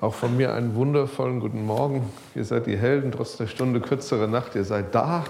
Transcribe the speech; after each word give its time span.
Auch 0.00 0.14
von 0.14 0.36
mir 0.36 0.52
einen 0.52 0.74
wundervollen 0.74 1.40
guten 1.40 1.64
Morgen. 1.64 2.12
Ihr 2.34 2.44
seid 2.44 2.66
die 2.66 2.76
Helden, 2.76 3.12
trotz 3.12 3.36
der 3.36 3.46
Stunde 3.46 3.80
kürzere 3.80 4.28
Nacht. 4.28 4.54
Ihr 4.54 4.64
seid 4.64 4.94
da. 4.94 5.24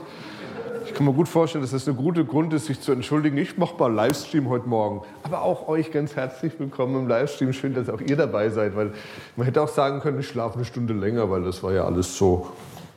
Ich 0.86 0.92
kann 0.94 1.06
mir 1.06 1.12
gut 1.12 1.28
vorstellen, 1.28 1.62
dass 1.62 1.70
das 1.70 1.88
ein 1.88 1.96
guter 1.96 2.24
Grund 2.24 2.52
ist, 2.52 2.66
sich 2.66 2.80
zu 2.80 2.92
entschuldigen. 2.92 3.38
Ich 3.38 3.56
mache 3.56 3.76
mal 3.78 3.92
Livestream 3.92 4.48
heute 4.48 4.68
Morgen. 4.68 5.02
Aber 5.22 5.42
auch 5.42 5.68
euch 5.68 5.92
ganz 5.92 6.16
herzlich 6.16 6.52
willkommen 6.58 6.96
im 6.96 7.08
Livestream. 7.08 7.52
Schön, 7.52 7.74
dass 7.74 7.88
auch 7.88 8.00
ihr 8.00 8.16
dabei 8.16 8.50
seid, 8.50 8.76
weil 8.76 8.92
man 9.36 9.46
hätte 9.46 9.62
auch 9.62 9.68
sagen 9.68 10.00
können, 10.00 10.20
ich 10.20 10.28
schlafe 10.28 10.56
eine 10.56 10.64
Stunde 10.64 10.94
länger, 10.94 11.30
weil 11.30 11.42
das 11.42 11.62
war 11.62 11.72
ja 11.72 11.84
alles 11.84 12.16
so 12.16 12.48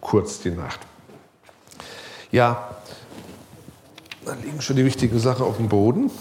kurz 0.02 0.40
die 0.40 0.52
Nacht. 0.52 0.80
Ja, 2.32 2.70
da 4.26 4.34
liegen 4.44 4.62
schon 4.62 4.76
die 4.76 4.86
wichtigen 4.86 5.18
Sachen 5.20 5.46
auf 5.46 5.58
dem 5.58 5.70
Boden. 5.70 6.12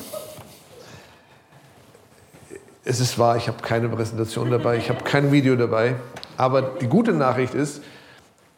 Es 2.88 3.00
ist 3.00 3.18
wahr, 3.18 3.36
ich 3.36 3.48
habe 3.48 3.60
keine 3.62 3.88
Präsentation 3.88 4.48
dabei, 4.48 4.76
ich 4.76 4.90
habe 4.90 5.02
kein 5.02 5.32
Video 5.32 5.56
dabei. 5.56 5.96
Aber 6.36 6.62
die 6.62 6.86
gute 6.86 7.12
Nachricht 7.12 7.52
ist, 7.52 7.82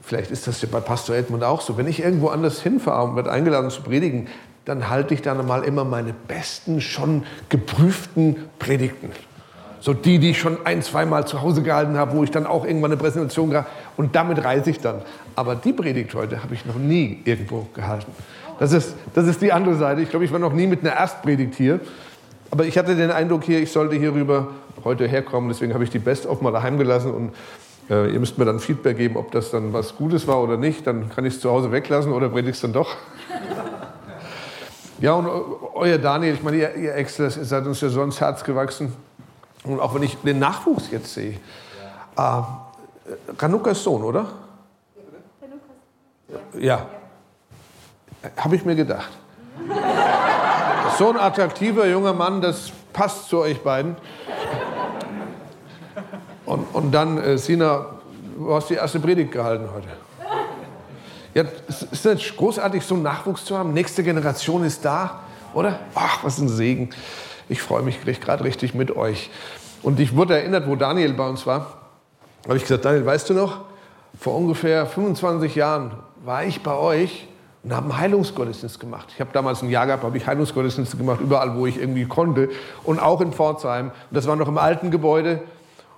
vielleicht 0.03 0.30
ist 0.30 0.47
das 0.47 0.61
ja 0.61 0.69
bei 0.70 0.80
Pastor 0.80 1.16
Edmund 1.16 1.43
auch 1.43 1.62
so, 1.62 1.79
wenn 1.79 1.89
ich 1.89 2.01
irgendwo 2.01 2.29
anders 2.29 2.61
hinfahre 2.61 3.09
und 3.09 3.17
werde 3.17 3.30
eingeladen 3.30 3.70
zu 3.70 3.80
predigen, 3.80 4.29
dann 4.67 4.91
halte 4.91 5.15
ich 5.15 5.23
dann 5.23 5.47
mal 5.47 5.65
immer 5.65 5.87
meine 5.87 6.12
besten, 6.12 6.83
schon 6.83 7.25
geprüften 7.48 8.37
Predigten. 8.59 9.12
So 9.80 9.95
die, 9.95 10.19
die 10.19 10.33
ich 10.33 10.39
schon 10.39 10.59
ein, 10.67 10.83
zweimal 10.83 11.27
zu 11.27 11.41
Hause 11.41 11.62
gehalten 11.62 11.97
habe, 11.97 12.15
wo 12.15 12.23
ich 12.23 12.31
dann 12.31 12.47
auch 12.47 12.67
irgendwann 12.67 12.91
eine 12.91 13.01
Präsentation 13.01 13.48
gehabt 13.48 13.70
und 13.97 14.15
damit 14.15 14.45
reise 14.45 14.69
ich 14.69 14.79
dann. 14.79 15.01
Aber 15.37 15.55
die 15.55 15.73
Predigt 15.73 16.15
heute 16.15 16.42
habe 16.42 16.53
ich 16.53 16.67
noch 16.67 16.77
nie 16.77 17.23
irgendwo 17.25 17.67
gehalten. 17.73 18.12
Das 18.59 18.73
ist, 18.73 18.95
das 19.15 19.27
ist 19.27 19.41
die 19.41 19.55
andere 19.55 19.77
Seite. 19.77 20.03
Ich 20.03 20.11
glaube, 20.11 20.27
ich 20.27 20.33
war 20.33 20.39
noch 20.39 20.53
nie 20.53 20.67
mit 20.67 20.83
einer 20.83 20.91
Erstpredigt 20.91 21.55
hier. 21.55 21.81
Aber 22.51 22.65
ich 22.65 22.79
hatte 22.79 22.97
den 22.97 23.11
Eindruck 23.11 23.45
hier, 23.45 23.61
ich 23.61 23.70
sollte 23.70 23.97
hierüber 23.97 24.48
heute 24.84 25.06
herkommen. 25.06 25.48
Deswegen 25.48 25.75
habe 25.75 25.84
ich 25.84 25.91
die 25.91 25.98
Best-of 25.98 26.41
mal 26.41 26.52
daheim 26.52 26.79
gelassen 26.79 27.12
und 27.12 27.34
äh, 27.91 28.11
ihr 28.11 28.20
müsst 28.20 28.39
mir 28.39 28.45
dann 28.45 28.61
Feedback 28.61 28.97
geben, 28.97 29.16
ob 29.16 29.33
das 29.33 29.51
dann 29.51 29.73
was 29.73 29.97
Gutes 29.97 30.27
war 30.27 30.43
oder 30.43 30.56
nicht. 30.56 30.86
Dann 30.86 31.11
kann 31.11 31.25
ich 31.25 31.34
es 31.34 31.41
zu 31.41 31.50
Hause 31.50 31.73
weglassen 31.73 32.12
oder 32.12 32.28
predige 32.28 32.53
es 32.53 32.61
dann 32.61 32.73
doch. 32.73 32.97
ja, 35.00 35.12
und 35.12 35.28
euer 35.75 35.98
Daniel, 35.98 36.34
ich 36.34 36.42
meine, 36.42 36.56
ihr, 36.56 36.75
ihr 36.77 36.95
Extras, 36.95 37.36
ihr 37.36 37.45
seid 37.45 37.67
uns 37.67 37.81
ja 37.81 37.89
so 37.89 38.03
ins 38.03 38.20
Herz 38.20 38.45
gewachsen. 38.45 38.92
Und 39.64 39.80
auch 39.80 39.95
wenn 39.95 40.03
ich 40.03 40.17
den 40.19 40.39
Nachwuchs 40.39 40.91
jetzt 40.91 41.12
sehe. 41.12 41.39
Äh, 42.17 42.42
Ranukas 43.39 43.83
Sohn, 43.83 44.03
oder? 44.03 44.27
Ja. 46.58 46.86
Habe 48.36 48.56
ich 48.56 48.64
mir 48.64 48.75
gedacht. 48.75 49.11
So 50.97 51.11
ein 51.11 51.17
attraktiver 51.17 51.86
junger 51.86 52.12
Mann, 52.12 52.41
das 52.41 52.72
passt 52.92 53.28
zu 53.28 53.39
euch 53.39 53.61
beiden. 53.61 53.97
Und, 56.47 56.64
und 56.72 56.92
dann, 56.92 57.19
äh, 57.19 57.36
Sina, 57.36 57.86
du 58.36 58.55
hast 58.55 58.70
die 58.70 58.75
erste 58.75 58.98
Predigt 58.98 59.33
gehalten 59.33 59.69
heute. 59.75 59.89
Ja, 61.34 61.45
es 61.69 61.83
ist 61.83 62.05
nicht 62.05 62.36
großartig, 62.36 62.84
so 62.84 62.95
einen 62.95 63.03
Nachwuchs 63.03 63.45
zu 63.45 63.56
haben. 63.56 63.75
Nächste 63.75 64.03
Generation 64.03 64.64
ist 64.64 64.84
da, 64.84 65.20
oder? 65.53 65.78
Ach, 65.95 66.25
was 66.25 66.39
ein 66.39 66.48
Segen. 66.48 66.91
Ich 67.48 67.61
freue 67.61 67.83
mich 67.83 68.00
gerade 68.00 68.45
richtig 68.45 68.75
mit 68.75 68.97
euch. 68.97 69.30
Und 69.83 70.00
ich 70.00 70.17
wurde 70.17 70.39
erinnert, 70.39 70.67
wo 70.67 70.75
Daniel 70.75 71.12
bei 71.12 71.28
uns 71.28 71.47
war. 71.47 71.78
Da 72.42 72.48
habe 72.48 72.56
ich 72.56 72.62
gesagt, 72.62 72.84
Daniel, 72.84 73.05
weißt 73.05 73.30
du 73.30 73.34
noch, 73.34 73.61
vor 74.19 74.34
ungefähr 74.34 74.86
25 74.86 75.55
Jahren 75.55 75.92
war 76.25 76.45
ich 76.45 76.62
bei 76.62 76.75
euch 76.75 77.28
und 77.62 77.75
habe 77.75 77.91
einen 77.91 77.98
Heilungsgottesdienst 77.98 78.78
gemacht. 78.78 79.09
Ich 79.14 79.20
habe 79.20 79.31
damals 79.33 79.62
ein 79.62 79.70
Jahr 79.70 79.87
gehabt, 79.87 80.05
habe 80.05 80.17
ich 80.17 80.27
Heilungsgottesdienste 80.27 80.97
gemacht, 80.97 81.20
überall, 81.20 81.56
wo 81.56 81.67
ich 81.67 81.78
irgendwie 81.78 82.06
konnte. 82.06 82.51
Und 82.84 83.01
auch 83.01 83.20
in 83.20 83.33
Pforzheim. 83.33 83.87
Und 83.87 84.17
das 84.17 84.27
war 84.27 84.37
noch 84.37 84.48
im 84.48 84.59
alten 84.59 84.91
Gebäude. 84.91 85.42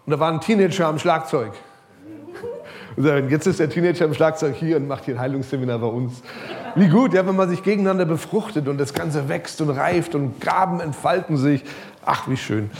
Und 0.06 0.12
da 0.12 0.18
war 0.18 0.32
ein 0.32 0.40
Teenager 0.40 0.86
am 0.86 0.98
Schlagzeug. 0.98 1.52
Und 2.96 3.30
jetzt 3.30 3.46
ist 3.46 3.60
der 3.60 3.70
Teenager 3.70 4.04
am 4.04 4.14
Schlagzeug 4.14 4.56
hier 4.56 4.76
und 4.76 4.88
macht 4.88 5.04
hier 5.04 5.14
ein 5.14 5.20
Heilungsseminar 5.20 5.78
bei 5.78 5.86
uns. 5.86 6.22
Wie 6.74 6.88
gut, 6.88 7.14
ja, 7.14 7.26
wenn 7.26 7.36
man 7.36 7.48
sich 7.48 7.62
gegeneinander 7.62 8.04
befruchtet 8.04 8.68
und 8.68 8.78
das 8.78 8.94
Ganze 8.94 9.28
wächst 9.28 9.60
und 9.60 9.70
reift 9.70 10.14
und 10.14 10.40
Gaben 10.40 10.80
entfalten 10.80 11.36
sich. 11.36 11.62
Ach, 12.04 12.28
wie 12.28 12.36
schön. 12.36 12.70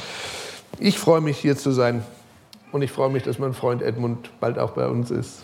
Ich 0.79 0.99
freue 0.99 1.21
mich, 1.21 1.39
hier 1.39 1.57
zu 1.57 1.71
sein. 1.71 2.03
Und 2.73 2.83
ich 2.83 2.93
freue 2.93 3.11
mich, 3.11 3.23
dass 3.23 3.39
mein 3.39 3.53
Freund 3.53 3.83
Edmund 3.83 4.31
bald 4.41 4.59
auch 4.59 4.73
bei 4.73 4.87
uns 4.87 5.11
ist. 5.11 5.43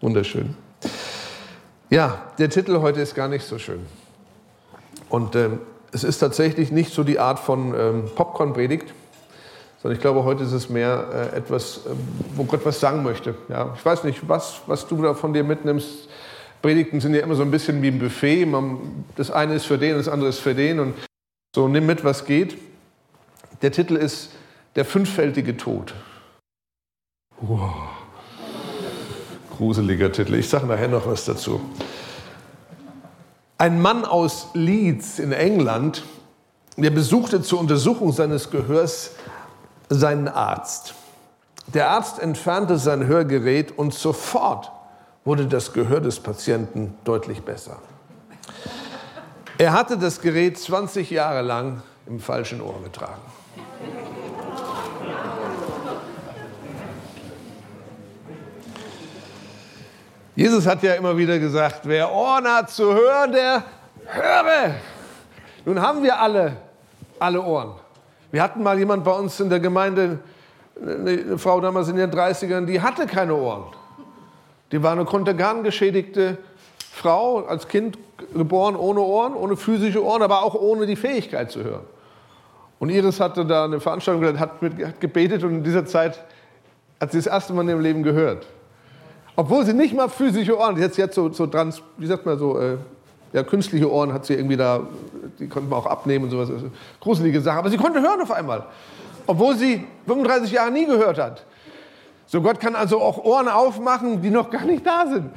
Wunderschön. 0.00 0.63
Ja, 1.94 2.18
der 2.38 2.50
Titel 2.50 2.80
heute 2.80 3.00
ist 3.00 3.14
gar 3.14 3.28
nicht 3.28 3.44
so 3.44 3.56
schön. 3.56 3.86
Und 5.08 5.36
ähm, 5.36 5.60
es 5.92 6.02
ist 6.02 6.18
tatsächlich 6.18 6.72
nicht 6.72 6.92
so 6.92 7.04
die 7.04 7.20
Art 7.20 7.38
von 7.38 7.72
ähm, 7.72 8.10
Popcorn-Predigt, 8.16 8.92
sondern 9.80 9.96
ich 9.96 10.02
glaube, 10.02 10.24
heute 10.24 10.42
ist 10.42 10.50
es 10.50 10.68
mehr 10.68 11.30
äh, 11.32 11.36
etwas, 11.36 11.86
äh, 11.86 11.90
wo 12.34 12.42
Gott 12.42 12.62
was 12.64 12.80
sagen 12.80 13.04
möchte. 13.04 13.36
Ja, 13.48 13.74
ich 13.76 13.86
weiß 13.86 14.02
nicht, 14.02 14.28
was, 14.28 14.62
was 14.66 14.88
du 14.88 15.00
da 15.02 15.14
von 15.14 15.32
dir 15.32 15.44
mitnimmst. 15.44 16.08
Predigten 16.62 17.00
sind 17.00 17.14
ja 17.14 17.20
immer 17.20 17.36
so 17.36 17.42
ein 17.42 17.52
bisschen 17.52 17.80
wie 17.80 17.92
ein 17.92 18.00
Buffet. 18.00 18.44
Man, 18.44 19.04
das 19.14 19.30
eine 19.30 19.54
ist 19.54 19.66
für 19.66 19.78
den, 19.78 19.96
das 19.96 20.08
andere 20.08 20.30
ist 20.30 20.40
für 20.40 20.56
den. 20.56 20.80
Und 20.80 20.94
so 21.54 21.68
nimm 21.68 21.86
mit, 21.86 22.02
was 22.02 22.24
geht. 22.24 22.58
Der 23.62 23.70
Titel 23.70 23.94
ist 23.94 24.30
Der 24.74 24.84
fünffältige 24.84 25.56
Tod. 25.56 25.94
Wow 27.40 27.93
gruseliger 29.56 30.10
Titel. 30.12 30.34
Ich 30.34 30.48
sage 30.48 30.66
nachher 30.66 30.88
noch 30.88 31.06
was 31.06 31.24
dazu. 31.24 31.60
Ein 33.58 33.80
Mann 33.80 34.04
aus 34.04 34.48
Leeds 34.54 35.18
in 35.18 35.32
England, 35.32 36.02
der 36.76 36.90
besuchte 36.90 37.40
zur 37.42 37.60
Untersuchung 37.60 38.12
seines 38.12 38.50
Gehörs 38.50 39.12
seinen 39.88 40.28
Arzt. 40.28 40.94
Der 41.68 41.90
Arzt 41.90 42.18
entfernte 42.18 42.78
sein 42.78 43.06
Hörgerät 43.06 43.78
und 43.78 43.94
sofort 43.94 44.70
wurde 45.24 45.46
das 45.46 45.72
Gehör 45.72 46.00
des 46.00 46.20
Patienten 46.20 46.94
deutlich 47.04 47.42
besser. 47.42 47.78
Er 49.56 49.72
hatte 49.72 49.96
das 49.96 50.20
Gerät 50.20 50.58
20 50.58 51.10
Jahre 51.10 51.42
lang 51.42 51.82
im 52.06 52.20
falschen 52.20 52.60
Ohr 52.60 52.82
getragen. 52.82 53.22
Jesus 60.36 60.66
hat 60.66 60.82
ja 60.82 60.94
immer 60.94 61.16
wieder 61.16 61.38
gesagt, 61.38 61.82
wer 61.84 62.12
Ohren 62.12 62.46
hat 62.48 62.68
zu 62.68 62.92
hören, 62.92 63.30
der 63.30 63.62
höre. 64.06 64.74
Nun 65.64 65.80
haben 65.80 66.02
wir 66.02 66.18
alle, 66.18 66.56
alle 67.20 67.40
Ohren. 67.40 67.74
Wir 68.32 68.42
hatten 68.42 68.62
mal 68.64 68.76
jemand 68.76 69.04
bei 69.04 69.12
uns 69.12 69.38
in 69.38 69.48
der 69.48 69.60
Gemeinde, 69.60 70.18
eine 70.80 71.38
Frau 71.38 71.60
damals 71.60 71.88
in 71.88 71.94
den 71.94 72.10
30ern, 72.10 72.66
die 72.66 72.80
hatte 72.80 73.06
keine 73.06 73.34
Ohren. 73.34 73.64
Die 74.72 74.82
war 74.82 74.90
eine 74.90 75.04
kontergan-geschädigte 75.04 76.36
Frau, 76.90 77.44
als 77.44 77.68
Kind 77.68 77.96
geboren 78.34 78.74
ohne 78.74 79.00
Ohren, 79.00 79.34
ohne 79.34 79.56
physische 79.56 80.04
Ohren, 80.04 80.22
aber 80.22 80.42
auch 80.42 80.54
ohne 80.54 80.86
die 80.86 80.96
Fähigkeit 80.96 81.52
zu 81.52 81.62
hören. 81.62 81.84
Und 82.80 82.90
Iris 82.90 83.20
hatte 83.20 83.46
da 83.46 83.66
eine 83.66 83.78
Veranstaltung, 83.78 84.36
hat, 84.38 84.60
mit, 84.60 84.84
hat 84.84 85.00
gebetet 85.00 85.44
und 85.44 85.50
in 85.50 85.62
dieser 85.62 85.86
Zeit 85.86 86.20
hat 87.00 87.12
sie 87.12 87.18
das 87.18 87.28
erste 87.28 87.52
Mal 87.52 87.62
in 87.62 87.68
ihrem 87.68 87.80
Leben 87.80 88.02
gehört. 88.02 88.46
Obwohl 89.36 89.64
sie 89.64 89.72
nicht 89.72 89.94
mal 89.94 90.08
physische 90.08 90.58
Ohren, 90.58 90.78
jetzt 90.78 90.96
jetzt 90.96 91.14
so, 91.14 91.32
so 91.32 91.46
trans, 91.46 91.82
wie 91.96 92.06
sagt 92.06 92.24
man 92.24 92.38
so, 92.38 92.58
äh, 92.58 92.76
ja, 93.32 93.42
künstliche 93.42 93.90
Ohren 93.90 94.12
hat 94.12 94.24
sie 94.24 94.34
irgendwie 94.34 94.56
da, 94.56 94.80
die 95.40 95.48
konnte 95.48 95.68
man 95.68 95.80
auch 95.80 95.86
abnehmen 95.86 96.26
und 96.26 96.30
sowas. 96.30 96.50
Also, 96.50 96.66
gruselige 97.00 97.40
Sache. 97.40 97.58
Aber 97.58 97.68
sie 97.68 97.76
konnte 97.76 98.00
hören 98.00 98.20
auf 98.20 98.30
einmal. 98.30 98.66
Obwohl 99.26 99.56
sie 99.56 99.84
35 100.06 100.52
Jahre 100.52 100.70
nie 100.70 100.86
gehört 100.86 101.18
hat. 101.18 101.44
So 102.26 102.40
Gott 102.40 102.60
kann 102.60 102.76
also 102.76 103.00
auch 103.00 103.18
Ohren 103.18 103.48
aufmachen, 103.48 104.22
die 104.22 104.30
noch 104.30 104.50
gar 104.50 104.64
nicht 104.64 104.86
da 104.86 105.06
sind. 105.06 105.30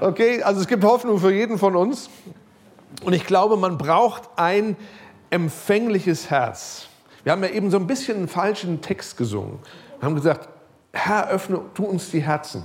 Okay, 0.00 0.42
also 0.42 0.60
es 0.60 0.66
gibt 0.66 0.82
Hoffnung 0.82 1.18
für 1.18 1.32
jeden 1.32 1.58
von 1.58 1.76
uns. 1.76 2.08
Und 3.04 3.12
ich 3.12 3.26
glaube, 3.26 3.56
man 3.56 3.78
braucht 3.78 4.22
ein 4.36 4.76
empfängliches 5.30 6.30
Herz. 6.30 6.88
Wir 7.22 7.32
haben 7.32 7.42
ja 7.42 7.50
eben 7.50 7.70
so 7.70 7.76
ein 7.76 7.86
bisschen 7.86 8.16
einen 8.16 8.28
falschen 8.28 8.80
Text 8.80 9.16
gesungen. 9.16 9.58
Wir 9.98 10.06
haben 10.06 10.14
gesagt, 10.14 10.48
Herr, 10.92 11.28
öffne 11.28 11.60
du 11.74 11.84
uns 11.84 12.10
die 12.10 12.20
Herzen. 12.20 12.64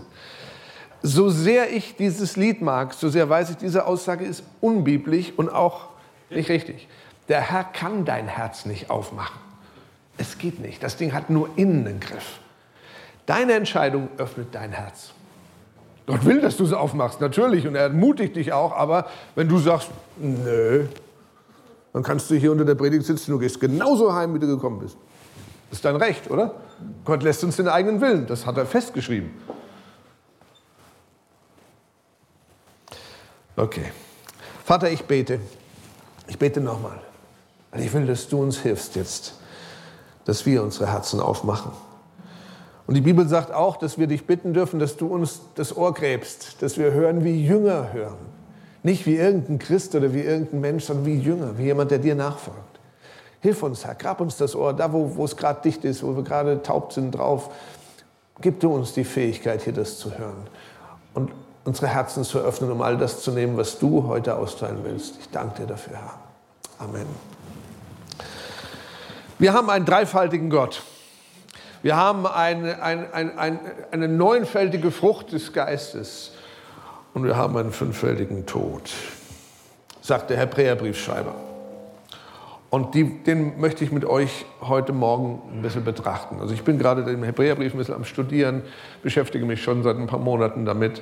So 1.04 1.30
sehr 1.30 1.72
ich 1.72 1.96
dieses 1.96 2.36
Lied 2.36 2.62
mag, 2.62 2.94
so 2.94 3.10
sehr 3.10 3.30
weiß 3.30 3.52
ich, 3.52 3.58
diese 3.58 3.86
Aussage 3.86 4.26
ist 4.26 4.44
unbiblisch 4.62 5.32
und 5.36 5.50
auch 5.50 5.90
nicht 6.30 6.50
richtig. 6.50 6.88
Der 7.30 7.42
Herr 7.42 7.64
kann 7.64 8.06
dein 8.06 8.28
Herz 8.28 8.66
nicht 8.66 8.90
aufmachen. 8.90 9.40
Es 10.18 10.38
geht 10.38 10.60
nicht. 10.60 10.82
Das 10.82 10.98
Ding 10.98 11.14
hat 11.14 11.30
nur 11.30 11.50
innen 11.56 11.86
einen 11.86 12.00
Griff. 12.00 12.40
Deine 13.26 13.54
Entscheidung 13.54 14.10
öffnet 14.18 14.48
dein 14.54 14.72
Herz. 14.72 15.12
Gott 16.08 16.26
will, 16.26 16.40
dass 16.40 16.56
du 16.56 16.64
es 16.64 16.72
aufmachst, 16.72 17.20
natürlich, 17.20 17.68
und 17.68 17.76
er 17.76 17.84
ermutigt 17.84 18.38
dich 18.38 18.54
auch, 18.54 18.72
aber 18.72 19.08
wenn 19.36 19.50
du 19.50 19.58
sagst, 19.58 19.90
nö, 20.18 20.86
dann 21.92 22.02
kannst 22.02 22.32
du 22.32 22.36
hier 22.36 22.54
unter 22.54 22.64
der 22.64 22.76
Predigt 22.76 23.04
sitzen, 23.04 23.32
du 23.32 23.40
gehst 23.40 23.60
genauso 23.60 24.14
heim, 24.14 24.34
wie 24.34 24.40
du 24.40 24.48
gekommen 24.48 24.80
bist. 24.80 24.98
Das 25.70 25.80
ist 25.80 25.86
dein 25.86 25.98
Recht, 25.98 26.32
oder? 26.32 26.56
Gott 27.04 27.24
lässt 27.24 27.44
uns 27.44 27.58
den 27.58 27.68
eigenen 27.68 28.00
Willen, 28.00 28.26
das 28.26 28.46
hat 28.46 28.56
er 28.58 28.66
festgeschrieben. 28.66 29.32
Okay. 33.58 33.86
Vater, 34.64 34.92
ich 34.92 35.04
bete. 35.06 35.40
Ich 36.28 36.38
bete 36.38 36.62
nochmal. 36.62 37.00
Ich 37.76 37.92
will, 37.92 38.06
dass 38.06 38.28
du 38.28 38.42
uns 38.42 38.60
hilfst 38.60 38.96
jetzt, 38.96 39.34
dass 40.26 40.46
wir 40.46 40.62
unsere 40.62 40.92
Herzen 40.92 41.20
aufmachen 41.20 41.72
Und 42.86 42.94
die 42.94 43.02
Bibel 43.02 43.28
sagt 43.28 43.52
auch, 43.52 43.78
dass 43.78 43.98
wir 43.98 44.06
dich 44.06 44.26
bitten 44.26 44.54
dürfen, 44.54 44.80
dass 44.80 44.96
du 44.96 45.08
uns 45.08 45.42
das 45.56 45.76
Ohr 45.76 45.94
gräbst, 45.94 46.62
dass 46.62 46.78
wir 46.78 46.92
hören, 46.92 47.24
wie 47.24 47.46
Jünger 47.46 47.94
hören. 47.94 48.38
Nicht 48.84 49.08
wie 49.08 49.16
irgendein 49.16 49.58
Christ 49.58 49.96
oder 49.96 50.14
wie 50.14 50.22
irgendein 50.22 50.62
Mensch, 50.62 50.86
sondern 50.86 51.08
wie 51.08 51.20
Jünger, 51.20 51.58
wie 51.58 51.64
jemand, 51.64 51.90
der 51.90 52.00
dir 52.00 52.16
nachfolgt. 52.16 52.62
Hilf 53.42 53.64
uns, 53.64 53.86
Herr, 53.86 53.96
grab 53.96 54.22
uns 54.22 54.38
das 54.38 54.56
Ohr, 54.56 54.74
da 54.74 54.94
wo, 54.94 55.16
wo 55.16 55.26
es 55.26 55.36
gerade 55.36 55.62
dicht 55.64 55.84
ist, 55.84 56.04
wo 56.04 56.16
wir 56.16 56.24
gerade 56.24 56.62
taub 56.62 56.94
sind 56.94 57.12
drauf. 57.12 57.50
Gib 58.40 58.60
du 58.60 58.74
uns 58.74 58.94
die 58.94 59.04
Fähigkeit, 59.04 59.64
hier 59.64 59.74
das 59.74 59.98
zu 59.98 60.18
hören 60.18 60.48
und 61.16 61.32
unsere 61.68 61.88
Herzen 61.88 62.24
zu 62.24 62.40
öffnen, 62.40 62.72
um 62.72 62.82
all 62.82 62.96
das 62.96 63.22
zu 63.22 63.32
nehmen, 63.32 63.58
was 63.58 63.78
du 63.78 64.08
heute 64.08 64.38
austeilen 64.38 64.80
willst. 64.84 65.16
Ich 65.20 65.30
danke 65.32 65.64
dir 65.64 65.68
dafür, 65.68 65.98
Herr. 65.98 66.14
Amen. 66.80 67.06
Wir 69.38 69.52
haben 69.52 69.70
einen 69.70 69.86
dreifaltigen 69.86 70.50
Gott. 70.50 70.82
Wir 71.82 71.98
haben 71.98 72.26
eine, 72.26 72.82
eine, 72.82 73.14
eine, 73.14 73.60
eine 73.92 74.08
neunfältige 74.08 74.92
Frucht 74.92 75.34
des 75.34 75.52
Geistes 75.52 76.32
und 77.14 77.26
wir 77.26 77.36
haben 77.36 77.58
einen 77.58 77.74
fünffältigen 77.74 78.46
Tod, 78.46 78.90
sagt 80.02 80.30
der 80.30 80.38
Hebräerbriefschreiber. 80.38 81.36
Und 82.70 82.96
die, 82.96 83.24
den 83.24 83.60
möchte 83.60 83.84
ich 83.84 83.92
mit 83.92 84.06
euch 84.06 84.46
heute 84.62 84.94
Morgen 84.94 85.42
ein 85.52 85.62
bisschen 85.62 85.84
betrachten. 85.84 86.40
Also 86.40 86.54
ich 86.54 86.64
bin 86.64 86.80
gerade 86.80 87.04
den 87.04 87.24
Hebräerbrief 87.24 87.74
ein 87.74 87.78
bisschen 87.78 87.96
am 87.96 88.06
Studieren, 88.06 88.62
beschäftige 89.04 89.46
mich 89.46 89.62
schon 89.62 89.84
seit 89.84 89.98
ein 89.98 90.08
paar 90.08 90.20
Monaten 90.20 90.64
damit 90.64 91.02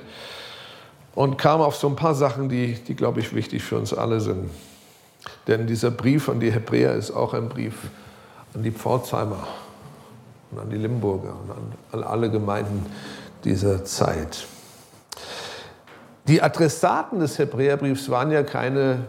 und 1.15 1.37
kam 1.37 1.61
auf 1.61 1.75
so 1.75 1.87
ein 1.87 1.95
paar 1.95 2.13
Sachen, 2.13 2.49
die, 2.49 2.73
die 2.73 2.95
glaube 2.95 3.21
ich, 3.21 3.33
wichtig 3.33 3.63
für 3.63 3.77
uns 3.77 3.93
alle 3.93 4.19
sind. 4.19 4.51
Denn 5.47 5.65
dieser 5.65 5.89
Brief 5.89 6.29
an 6.29 6.39
die 6.39 6.51
Hebräer 6.51 6.93
ist 6.93 7.11
auch 7.11 7.33
ein 7.33 7.49
Brief 7.49 7.89
an 8.53 8.63
die 8.63 8.71
Pforzheimer 8.71 9.47
und 10.51 10.59
an 10.59 10.69
die 10.69 10.77
Limburger 10.77 11.35
und 11.41 11.51
an, 11.51 11.73
an 11.91 12.03
alle 12.03 12.29
Gemeinden 12.29 12.85
dieser 13.43 13.85
Zeit. 13.85 14.45
Die 16.27 16.41
Adressaten 16.41 17.19
des 17.19 17.37
Hebräerbriefs 17.39 18.09
waren 18.09 18.31
ja 18.31 18.43
keine 18.43 19.05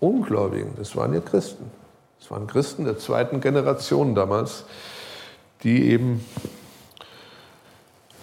Ungläubigen, 0.00 0.72
das 0.76 0.94
waren 0.96 1.14
ja 1.14 1.20
Christen. 1.20 1.70
Das 2.18 2.30
waren 2.30 2.46
Christen 2.46 2.84
der 2.84 2.98
zweiten 2.98 3.40
Generation 3.40 4.14
damals, 4.14 4.64
die 5.62 5.90
eben 5.90 6.24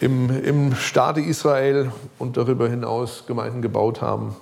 im, 0.04 0.44
im 0.44 0.76
Staate 0.76 1.22
Israel 1.22 1.90
und 2.20 2.36
darüber 2.36 2.68
hinaus 2.68 3.24
Gemeinden 3.26 3.62
gebaut 3.62 4.02
haben. 4.02 4.36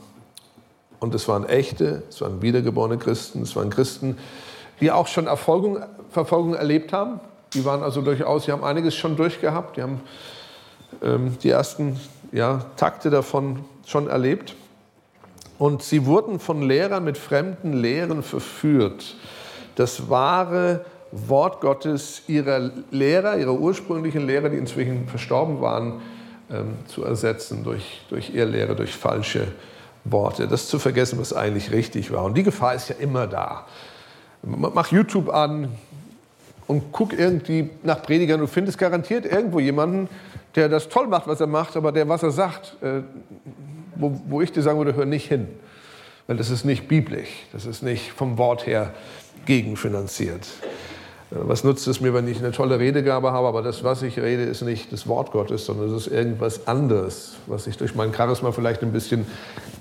Und 0.99 1.13
es 1.13 1.27
waren 1.27 1.47
echte, 1.47 2.01
es 2.09 2.19
waren 2.21 2.41
wiedergeborene 2.41 2.97
Christen, 2.97 3.43
es 3.43 3.55
waren 3.55 3.69
Christen, 3.69 4.17
die 4.79 4.91
auch 4.91 5.05
schon 5.05 5.27
Erfolgung, 5.27 5.77
Verfolgung 6.09 6.55
erlebt 6.55 6.93
haben. 6.93 7.19
Die 7.53 7.63
waren 7.63 7.83
also 7.83 8.01
durchaus, 8.01 8.45
die 8.45 8.51
haben 8.51 8.63
einiges 8.63 8.95
schon 8.95 9.15
durchgehabt, 9.15 9.77
die 9.77 9.83
haben 9.83 10.01
ähm, 11.03 11.37
die 11.43 11.51
ersten 11.51 11.99
ja, 12.31 12.65
Takte 12.75 13.11
davon 13.11 13.63
schon 13.85 14.07
erlebt. 14.07 14.55
Und 15.59 15.83
sie 15.83 16.07
wurden 16.07 16.39
von 16.39 16.63
Lehrern 16.63 17.03
mit 17.03 17.19
fremden 17.19 17.73
Lehren 17.73 18.23
verführt, 18.23 19.15
das 19.75 20.09
wahre 20.09 20.85
Wort 21.11 21.61
Gottes 21.61 22.23
ihrer 22.27 22.71
Lehrer, 22.91 23.37
ihrer 23.37 23.53
ursprünglichen 23.53 24.25
Lehrer, 24.25 24.49
die 24.49 24.57
inzwischen 24.57 25.07
verstorben 25.07 25.61
waren, 25.61 26.01
ähm, 26.49 26.75
zu 26.87 27.03
ersetzen 27.03 27.63
durch, 27.63 28.01
durch 28.09 28.33
ihr 28.33 28.45
Lehre, 28.45 28.75
durch 28.75 28.95
falsche 28.95 29.47
Worte. 30.03 30.47
Das 30.47 30.67
zu 30.67 30.79
vergessen, 30.79 31.19
was 31.19 31.33
eigentlich 31.33 31.71
richtig 31.71 32.11
war. 32.11 32.23
Und 32.23 32.37
die 32.37 32.43
Gefahr 32.43 32.75
ist 32.75 32.89
ja 32.89 32.95
immer 32.95 33.27
da. 33.27 33.65
Mach 34.43 34.91
YouTube 34.91 35.29
an 35.29 35.69
und 36.67 36.91
guck 36.91 37.13
irgendwie 37.13 37.69
nach 37.83 38.01
Predigern. 38.01 38.39
Du 38.39 38.47
findest 38.47 38.77
garantiert 38.77 39.25
irgendwo 39.25 39.59
jemanden, 39.59 40.09
der 40.55 40.69
das 40.69 40.89
toll 40.89 41.07
macht, 41.07 41.27
was 41.27 41.39
er 41.39 41.47
macht, 41.47 41.77
aber 41.77 41.91
der, 41.91 42.07
was 42.09 42.23
er 42.23 42.31
sagt, 42.31 42.77
äh, 42.81 43.01
wo, 43.95 44.19
wo 44.27 44.41
ich 44.41 44.51
dir 44.51 44.61
sagen 44.61 44.77
würde, 44.77 44.95
hör 44.95 45.05
nicht 45.05 45.27
hin. 45.27 45.47
Weil 46.27 46.37
das 46.37 46.49
ist 46.49 46.65
nicht 46.65 46.87
biblisch, 46.87 47.29
das 47.51 47.65
ist 47.65 47.83
nicht 47.83 48.11
vom 48.11 48.37
Wort 48.37 48.65
her 48.65 48.93
gegenfinanziert. 49.45 50.47
Äh, 51.31 51.35
was 51.41 51.63
nutzt 51.63 51.87
es 51.87 52.01
mir, 52.01 52.13
wenn 52.13 52.27
ich 52.27 52.39
eine 52.39 52.51
tolle 52.51 52.79
Redegabe 52.79 53.31
habe, 53.31 53.47
aber 53.47 53.61
das, 53.61 53.83
was 53.83 54.01
ich 54.01 54.19
rede, 54.19 54.43
ist 54.43 54.61
nicht 54.61 54.91
das 54.91 55.07
Wort 55.07 55.31
Gottes, 55.31 55.65
sondern 55.65 55.89
es 55.93 56.07
ist 56.07 56.13
irgendwas 56.13 56.67
anderes, 56.67 57.35
was 57.47 57.67
ich 57.67 57.77
durch 57.77 57.95
mein 57.95 58.13
Charisma 58.13 58.51
vielleicht 58.51 58.81
ein 58.83 58.91
bisschen 58.91 59.25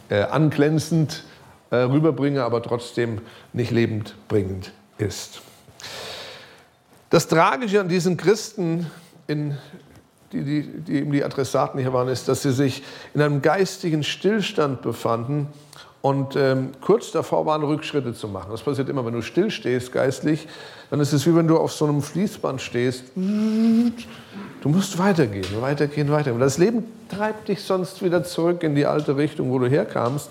äh, 0.09 0.23
anglänzend 0.23 1.25
äh, 1.71 1.77
rüberbringe, 1.77 2.43
aber 2.43 2.63
trotzdem 2.63 3.21
nicht 3.53 3.71
lebendbringend 3.71 4.73
ist. 4.99 5.43
Das 7.11 7.27
Tragische 7.27 7.81
an 7.81 7.89
diesen 7.89 8.17
Christen 8.17 8.87
in 9.27 9.57
die, 10.33 10.45
die, 10.45 10.63
die 10.63 10.97
eben 10.99 11.13
die 11.13 11.25
Adressaten 11.25 11.81
hier 11.81 11.93
waren, 11.93 12.09
ist, 12.09 12.29
dass 12.29 12.43
sie 12.43 12.53
sich 12.53 12.85
in 13.15 13.21
einem 13.21 13.43
geistigen 13.43 14.05
Stillstand 14.05 14.81
befanden 14.83 15.49
und 16.03 16.35
ähm, 16.35 16.71
kurz 16.81 17.13
davor 17.13 17.45
waren, 17.45 17.63
Rückschritte 17.63 18.15
zu 18.15 18.29
machen. 18.29 18.49
Das 18.51 18.63
passiert 18.63 18.89
immer, 18.89 19.05
wenn 19.05 19.13
du 19.13 19.23
stillstehst 19.23 19.93
geistlich, 19.93 20.49
dann 20.91 20.99
ist 21.01 21.13
es 21.13 21.27
wie 21.27 21.37
wenn 21.37 21.47
du 21.47 21.59
auf 21.59 21.73
so 21.73 21.85
einem 21.85 22.01
Fließband 22.01 22.61
stehst. 22.61 23.05
Du 23.15 24.69
musst 24.69 24.99
weitergehen, 24.99 25.45
weitergehen, 25.61 26.11
weitergehen. 26.11 26.41
Das 26.41 26.57
Leben 26.57 26.85
treibt 27.09 27.49
dich 27.49 27.63
sonst 27.63 28.03
wieder 28.03 28.25
zurück 28.25 28.63
in 28.63 28.75
die 28.75 28.87
alte 28.87 29.17
Richtung, 29.17 29.51
wo 29.51 29.59
du 29.59 29.67
herkamst. 29.67 30.31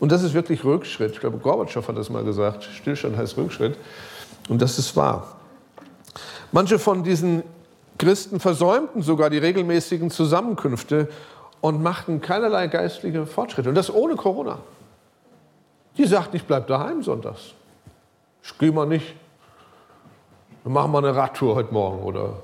Und 0.00 0.12
das 0.12 0.22
ist 0.22 0.34
wirklich 0.34 0.64
Rückschritt. 0.64 1.12
Ich 1.12 1.20
glaube, 1.20 1.38
Gorbatschow 1.38 1.86
hat 1.86 1.96
das 1.96 2.10
mal 2.10 2.24
gesagt. 2.24 2.64
Stillstand 2.64 3.16
heißt 3.16 3.36
Rückschritt. 3.36 3.76
Und 4.48 4.60
das 4.62 4.78
ist 4.78 4.96
wahr. 4.96 5.36
Manche 6.50 6.78
von 6.78 7.04
diesen 7.04 7.42
Christen 7.98 8.40
versäumten 8.40 9.02
sogar 9.02 9.30
die 9.30 9.38
regelmäßigen 9.38 10.10
Zusammenkünfte 10.10 11.08
und 11.60 11.82
machten 11.82 12.20
keinerlei 12.20 12.68
geistliche 12.68 13.26
Fortschritte. 13.26 13.68
Und 13.68 13.74
das 13.74 13.92
ohne 13.92 14.16
Corona. 14.16 14.58
Die 15.98 16.06
sagten, 16.06 16.36
ich 16.36 16.44
bleibe 16.44 16.66
daheim 16.66 17.02
sonntags. 17.02 17.54
Ich 18.42 18.56
gehe 18.56 18.70
mal 18.70 18.86
nicht. 18.86 19.14
Wir 20.62 20.70
machen 20.70 20.92
mal 20.92 21.04
eine 21.04 21.14
Radtour 21.14 21.56
heute 21.56 21.74
Morgen 21.74 22.02
oder 22.02 22.34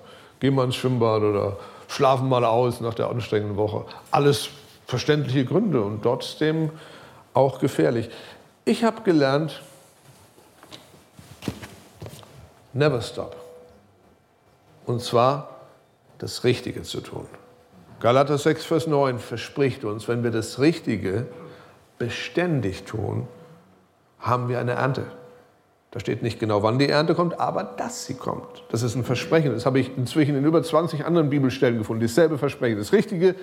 gehen 0.41 0.55
mal 0.55 0.65
ins 0.65 0.75
Schwimmbad 0.75 1.23
oder 1.23 1.57
schlafen 1.89 2.29
mal 2.29 2.45
aus 2.45 2.81
nach 2.81 2.95
der 2.95 3.09
anstrengenden 3.09 3.57
Woche. 3.57 3.85
Alles 4.11 4.49
verständliche 4.87 5.45
Gründe 5.45 5.83
und 5.83 6.03
trotzdem 6.03 6.71
auch 7.33 7.61
gefährlich. 7.61 8.11
Ich 8.65 8.83
habe 8.83 9.03
gelernt, 9.03 9.63
never 12.73 13.01
stop. 13.01 13.37
Und 14.87 15.01
zwar 15.01 15.49
das 16.19 16.45
Richtige 16.45 16.83
zu 16.83 17.01
tun. 17.01 17.27
Galater 18.01 18.37
6, 18.37 18.65
Vers 18.65 18.87
9 18.87 19.19
verspricht 19.19 19.85
uns, 19.85 20.09
wenn 20.09 20.25
wir 20.25 20.31
das 20.31 20.59
Richtige 20.59 21.27
beständig 21.99 22.85
tun, 22.85 23.29
haben 24.25 24.49
wir 24.49 24.59
eine 24.59 24.73
Ernte. 24.73 25.05
Da 25.91 26.01
steht 26.01 26.23
nicht 26.23 26.41
genau, 26.41 26.65
wann 26.65 26.79
die 26.81 26.89
Ernte 26.89 27.15
kommt, 27.15 27.39
aber 27.39 27.63
dass 27.63 28.07
sie 28.07 28.15
kommt. 28.15 28.65
Das 28.71 28.83
ist 28.83 28.97
ein 28.97 29.05
Versprechen. 29.05 29.53
Das 29.53 29.65
habe 29.65 29.79
ich 29.79 29.97
inzwischen 29.97 30.35
in 30.35 30.45
über 30.45 30.61
20 30.61 31.07
anderen 31.07 31.31
Bibelstellen 31.31 31.79
gefunden. 31.79 32.03
Dasselbe 32.03 32.37
Versprechen. 32.37 32.79
Das 32.79 32.93
Richtige, 32.93 33.37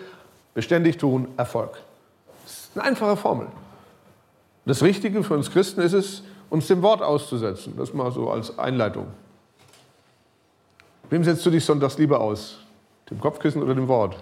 beständig 0.53 0.97
tun, 0.97 1.29
Erfolg. 1.37 1.77
Das 2.43 2.51
ist 2.53 2.71
eine 2.75 2.83
einfache 2.83 3.15
Formel. 3.15 3.47
Das 4.65 4.83
Richtige 4.83 5.23
für 5.23 5.35
uns 5.35 5.49
Christen 5.49 5.79
ist 5.79 5.93
es, 5.93 6.23
uns 6.49 6.67
dem 6.67 6.81
Wort 6.81 7.01
auszusetzen. 7.01 7.73
Das 7.77 7.93
mal 7.93 8.11
so 8.11 8.29
als 8.29 8.59
Einleitung. 8.59 9.07
Wem 11.09 11.23
setzt 11.23 11.45
du 11.45 11.51
dich 11.51 11.63
sonntags 11.63 11.97
lieber 11.97 12.19
aus? 12.19 12.57
Dem 13.09 13.19
Kopfkissen 13.19 13.63
oder 13.63 13.75
dem 13.75 13.87
Wort? 13.87 14.21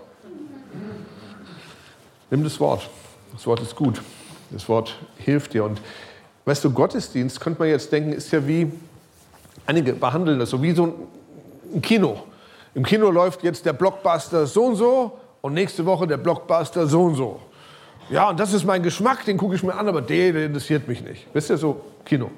Nimm 2.30 2.44
das 2.44 2.60
Wort. 2.60 2.88
Das 3.34 3.48
Wort 3.48 3.62
ist 3.62 3.76
gut. 3.76 4.02
Das 4.52 4.70
Wort 4.70 4.96
hilft 5.18 5.54
dir. 5.54 5.64
Und 5.64 5.82
weißt 6.46 6.64
du, 6.64 6.72
Gottesdienst, 6.72 7.40
könnte 7.40 7.60
man 7.60 7.70
jetzt 7.70 7.92
denken, 7.92 8.14
ist 8.14 8.32
ja 8.32 8.46
wie, 8.48 8.72
einige 9.66 9.94
behandeln 9.94 10.40
das 10.40 10.50
so 10.50 10.62
wie 10.62 10.72
so 10.72 10.96
ein 11.74 11.82
Kino. 11.82 12.24
Im 12.74 12.84
Kino 12.84 13.10
läuft 13.12 13.44
jetzt 13.44 13.66
der 13.66 13.74
Blockbuster 13.74 14.46
so 14.46 14.66
und 14.66 14.76
so 14.76 15.20
und 15.42 15.54
nächste 15.54 15.86
Woche 15.86 16.08
der 16.08 16.18
Blockbuster 16.18 16.88
so 16.88 17.04
und 17.04 17.16
so. 17.16 17.40
Ja, 18.10 18.30
und 18.30 18.40
das 18.40 18.54
ist 18.54 18.66
mein 18.66 18.82
Geschmack, 18.82 19.24
den 19.26 19.38
gucke 19.38 19.56
ich 19.56 19.64
mir 19.64 19.76
an, 19.76 19.88
aber 19.88 20.02
der, 20.02 20.34
der 20.34 20.46
interessiert 20.46 20.88
mich 20.88 21.02
nicht. 21.02 21.28
Wisst 21.34 21.50
ihr, 21.50 21.58
so 21.58 21.82
Kino. 22.06 22.32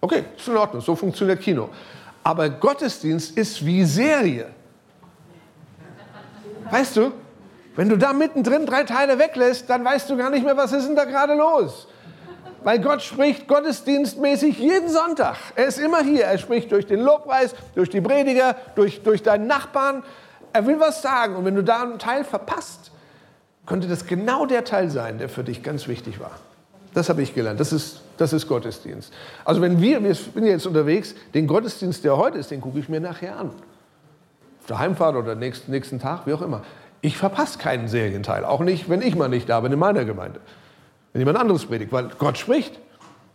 Okay, 0.00 0.24
ist 0.36 0.48
in 0.48 0.56
Ordnung, 0.56 0.82
so 0.82 0.94
funktioniert 0.94 1.40
Kino. 1.40 1.70
Aber 2.22 2.48
Gottesdienst 2.50 3.36
ist 3.36 3.64
wie 3.64 3.84
Serie. 3.84 4.48
Weißt 6.70 6.96
du, 6.96 7.12
wenn 7.76 7.88
du 7.88 7.96
da 7.96 8.12
mittendrin 8.12 8.66
drei 8.66 8.84
Teile 8.84 9.18
weglässt, 9.18 9.68
dann 9.68 9.84
weißt 9.84 10.08
du 10.10 10.16
gar 10.16 10.30
nicht 10.30 10.44
mehr, 10.44 10.56
was 10.56 10.72
ist 10.72 10.86
denn 10.86 10.96
da 10.96 11.04
gerade 11.04 11.34
los. 11.34 11.88
Weil 12.64 12.80
Gott 12.80 13.02
spricht 13.02 13.46
gottesdienstmäßig 13.46 14.58
jeden 14.58 14.88
Sonntag. 14.88 15.36
Er 15.54 15.66
ist 15.66 15.78
immer 15.78 16.02
hier. 16.02 16.24
Er 16.24 16.38
spricht 16.38 16.72
durch 16.72 16.86
den 16.86 17.00
Lobpreis, 17.00 17.54
durch 17.74 17.90
die 17.90 18.00
Prediger, 18.00 18.56
durch, 18.74 19.02
durch 19.02 19.22
deinen 19.22 19.46
Nachbarn. 19.46 20.02
Er 20.54 20.66
will 20.66 20.80
was 20.80 21.02
sagen. 21.02 21.36
Und 21.36 21.44
wenn 21.44 21.54
du 21.54 21.62
da 21.62 21.82
einen 21.82 21.98
Teil 21.98 22.24
verpasst, 22.24 22.90
könnte 23.66 23.86
das 23.86 24.06
genau 24.06 24.46
der 24.46 24.64
Teil 24.64 24.90
sein, 24.90 25.18
der 25.18 25.28
für 25.28 25.44
dich 25.44 25.62
ganz 25.62 25.88
wichtig 25.88 26.20
war. 26.20 26.32
Das 26.94 27.08
habe 27.10 27.22
ich 27.22 27.34
gelernt. 27.34 27.60
Das 27.60 27.72
ist, 27.72 28.00
das 28.16 28.32
ist 28.32 28.48
Gottesdienst. 28.48 29.12
Also 29.44 29.60
wenn 29.60 29.80
wir, 29.80 30.02
wir 30.02 30.14
sind 30.14 30.46
jetzt 30.46 30.66
unterwegs, 30.66 31.14
den 31.34 31.46
Gottesdienst, 31.46 32.02
der 32.02 32.16
heute 32.16 32.38
ist, 32.38 32.50
den 32.50 32.62
gucke 32.62 32.78
ich 32.78 32.88
mir 32.88 33.00
nachher 33.00 33.36
an. 33.36 33.48
auf 33.48 34.66
der 34.68 34.78
Heimfahrt 34.78 35.16
oder 35.16 35.34
nächsten, 35.34 35.70
nächsten 35.70 35.98
Tag, 35.98 36.26
wie 36.26 36.32
auch 36.32 36.42
immer. 36.42 36.62
Ich 37.02 37.18
verpasse 37.18 37.58
keinen 37.58 37.88
Serienteil, 37.88 38.46
auch 38.46 38.60
nicht, 38.60 38.88
wenn 38.88 39.02
ich 39.02 39.16
mal 39.16 39.28
nicht 39.28 39.50
da 39.50 39.60
bin 39.60 39.72
in 39.72 39.78
meiner 39.78 40.06
Gemeinde. 40.06 40.40
Wenn 41.14 41.20
jemand 41.20 41.38
anderes 41.38 41.64
predigt, 41.64 41.92
weil 41.92 42.08
Gott 42.18 42.36
spricht 42.36 42.78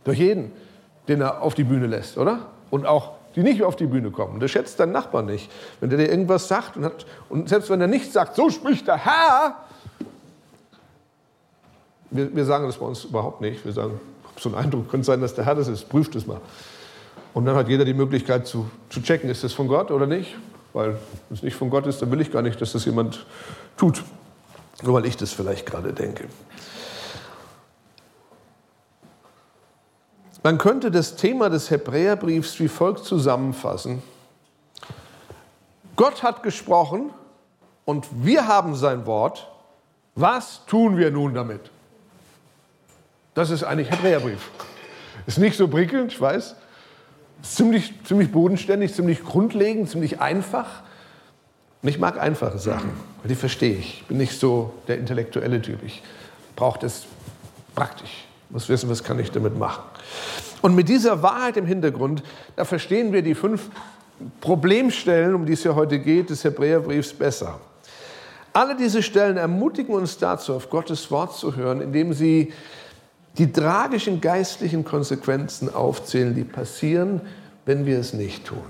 durch 0.04 0.20
jeden, 0.20 0.52
den 1.08 1.22
er 1.22 1.42
auf 1.42 1.56
die 1.56 1.64
Bühne 1.64 1.88
lässt, 1.88 2.18
oder? 2.18 2.48
Und 2.70 2.86
auch 2.86 3.14
die 3.36 3.42
nicht 3.42 3.64
auf 3.64 3.78
die 3.78 3.86
Bühne 3.86 4.12
kommen. 4.12 4.42
Der 4.42 4.50
schätzt 4.50 4.80
deinen 4.80 4.92
Nachbarn 4.92 5.28
nicht. 5.28 5.50
Wenn 5.80 5.90
der 5.90 5.98
dir 5.98 6.10
irgendwas 6.10 6.50
sagt 6.50 6.76
und, 6.76 6.84
hat, 6.84 7.06
und 7.30 7.48
selbst 7.48 7.70
wenn 7.70 7.80
er 7.80 7.88
nichts 7.88 8.12
sagt, 8.12 8.36
so 8.36 8.50
spricht 8.50 8.88
der 8.88 8.98
Herr. 8.98 9.56
Wir, 12.12 12.36
wir 12.36 12.44
sagen 12.44 12.68
das 12.68 12.78
bei 12.78 12.86
uns 12.86 13.06
überhaupt 13.06 13.40
nicht. 13.40 13.64
Wir 13.64 13.72
sagen, 13.72 14.00
so 14.38 14.50
einen 14.50 14.58
Eindruck, 14.58 14.90
könnte 14.90 15.06
sein, 15.06 15.22
dass 15.22 15.34
der 15.34 15.46
Herr 15.46 15.56
das 15.56 15.70
ist, 15.70 15.88
prüft 15.88 16.16
es 16.16 16.28
mal. 16.28 16.42
Und 17.34 17.46
dann 17.46 17.56
hat 17.56 17.70
jeder 17.70 17.86
die 17.86 17.94
Möglichkeit 17.94 18.46
zu, 18.46 18.70
zu 18.90 19.02
checken, 19.02 19.30
ist 19.30 19.44
das 19.44 19.54
von 19.54 19.70
Gott 19.70 19.90
oder 19.90 20.06
nicht. 20.06 20.36
Weil 20.74 20.98
wenn 21.30 21.38
es 21.38 21.44
nicht 21.44 21.56
von 21.56 21.70
Gott 21.70 21.88
ist, 21.88 22.02
dann 22.02 22.12
will 22.12 22.20
ich 22.20 22.32
gar 22.32 22.42
nicht, 22.42 22.60
dass 22.60 22.74
das 22.74 22.84
jemand 22.84 23.26
tut. 23.78 24.04
Nur 24.84 24.96
weil 24.96 25.06
ich 25.06 25.16
das 25.16 25.32
vielleicht 25.32 25.66
gerade 25.66 25.94
denke. 25.94 26.26
Man 30.42 30.58
könnte 30.58 30.90
das 30.90 31.16
Thema 31.16 31.50
des 31.50 31.70
Hebräerbriefs 31.70 32.60
wie 32.60 32.70
folgt 32.70 33.04
zusammenfassen. 33.04 34.02
Gott 35.96 36.24
hat 36.24 36.44
gesprochen 36.44 37.10
und 37.84 38.08
wir 38.24 38.48
haben 38.48 38.76
sein 38.76 39.06
Wort. 39.06 39.50
Was 40.16 40.66
tun 40.66 40.98
wir 40.98 41.12
nun 41.12 41.34
damit? 41.34 41.72
Das 43.34 43.50
ist 43.50 43.64
eigentlich 43.64 43.92
Hebräerbrief. 43.92 44.50
Ist 45.28 45.38
nicht 45.38 45.58
so 45.58 45.68
prickelnd, 45.68 46.14
ich 46.14 46.22
weiß, 46.22 46.56
ziemlich, 47.42 47.94
ziemlich 48.06 48.32
bodenständig, 48.32 48.94
ziemlich 48.94 49.24
grundlegend, 49.24 49.90
ziemlich 49.90 50.22
einfach. 50.22 50.84
Und 51.82 51.90
ich 51.90 52.00
mag 52.00 52.20
einfache 52.20 52.60
Sachen, 52.60 52.92
weil 53.22 53.30
die 53.30 53.36
verstehe 53.36 53.76
ich. 53.76 54.02
Ich 54.02 54.08
bin 54.08 54.18
nicht 54.18 54.40
so 54.40 54.74
der 54.88 54.98
intellektuelle 54.98 55.62
Typ. 55.62 55.84
Ich 55.84 56.02
brauche 56.56 56.80
das 56.80 57.06
praktisch. 57.76 58.26
Muss 58.50 58.68
wissen, 58.70 58.90
was 58.90 59.04
kann 59.04 59.20
ich 59.20 59.32
damit 59.32 59.58
machen. 59.58 59.84
Und 60.62 60.76
mit 60.76 60.90
dieser 60.90 61.22
Wahrheit 61.22 61.58
im 61.58 61.66
Hintergrund, 61.66 62.24
da 62.56 62.66
verstehen 62.66 63.14
wir 63.14 63.22
die 63.22 63.36
fünf 63.36 63.70
Problemstellen, 64.42 65.36
um 65.36 65.46
die 65.46 65.54
es 65.54 65.64
ja 65.64 65.76
heute 65.76 66.00
geht, 66.00 66.30
des 66.30 66.44
Hebräerbriefs 66.44 67.14
besser. 67.14 67.60
Alle 68.52 68.76
diese 68.76 69.04
Stellen 69.04 69.38
ermutigen 69.38 69.94
uns 69.94 70.18
dazu, 70.18 70.54
auf 70.54 70.70
Gottes 70.70 71.12
Wort 71.12 71.36
zu 71.38 71.56
hören, 71.56 71.82
indem 71.82 72.14
sie 72.14 72.52
die 73.38 73.52
tragischen 73.52 74.20
geistlichen 74.20 74.84
Konsequenzen 74.84 75.74
aufzählen, 75.74 76.34
die 76.36 76.44
passieren, 76.44 77.22
wenn 77.66 77.86
wir 77.86 78.00
es 78.00 78.14
nicht 78.14 78.46
tun. 78.46 78.66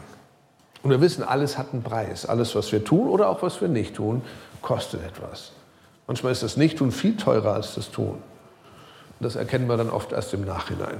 Und 0.83 0.91
wir 0.91 1.01
wissen, 1.01 1.23
alles 1.23 1.57
hat 1.57 1.73
einen 1.73 1.83
Preis. 1.83 2.25
Alles, 2.25 2.55
was 2.55 2.71
wir 2.71 2.83
tun 2.83 3.07
oder 3.07 3.29
auch 3.29 3.41
was 3.41 3.61
wir 3.61 3.67
nicht 3.67 3.95
tun, 3.95 4.21
kostet 4.61 5.03
etwas. 5.03 5.51
Manchmal 6.07 6.31
ist 6.31 6.43
das 6.43 6.57
Nicht-Tun 6.57 6.91
viel 6.91 7.15
teurer 7.17 7.53
als 7.53 7.75
das 7.75 7.91
Tun. 7.91 8.17
Das 9.19 9.35
erkennen 9.35 9.67
wir 9.67 9.77
dann 9.77 9.89
oft 9.89 10.11
erst 10.11 10.33
im 10.33 10.45
Nachhinein. 10.45 10.97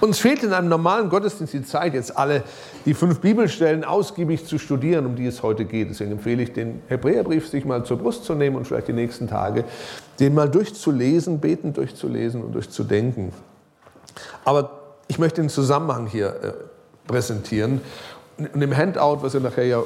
Uns 0.00 0.18
fehlt 0.18 0.42
in 0.42 0.52
einem 0.52 0.68
normalen 0.68 1.10
Gottesdienst 1.10 1.52
die 1.52 1.62
Zeit, 1.62 1.94
jetzt 1.94 2.16
alle 2.16 2.42
die 2.86 2.94
fünf 2.94 3.20
Bibelstellen 3.20 3.84
ausgiebig 3.84 4.46
zu 4.46 4.58
studieren, 4.58 5.04
um 5.04 5.14
die 5.14 5.26
es 5.26 5.42
heute 5.42 5.66
geht. 5.66 5.90
Deswegen 5.90 6.12
empfehle 6.12 6.42
ich, 6.42 6.52
den 6.52 6.82
Hebräerbrief 6.88 7.48
sich 7.48 7.64
mal 7.64 7.84
zur 7.84 7.98
Brust 7.98 8.24
zu 8.24 8.34
nehmen 8.34 8.56
und 8.56 8.66
vielleicht 8.66 8.88
die 8.88 8.94
nächsten 8.94 9.28
Tage 9.28 9.64
den 10.20 10.34
mal 10.34 10.48
durchzulesen, 10.48 11.40
betend 11.40 11.76
durchzulesen 11.76 12.42
und 12.42 12.52
durchzudenken. 12.52 13.32
Aber 14.44 14.70
ich 15.08 15.18
möchte 15.18 15.40
den 15.42 15.50
Zusammenhang 15.50 16.06
hier 16.06 16.28
äh, 16.28 16.52
präsentieren. 17.06 17.80
Und 18.36 18.62
im 18.62 18.76
Handout, 18.76 19.22
was 19.22 19.34
ihr 19.34 19.40
nachher 19.40 19.66
ja 19.66 19.82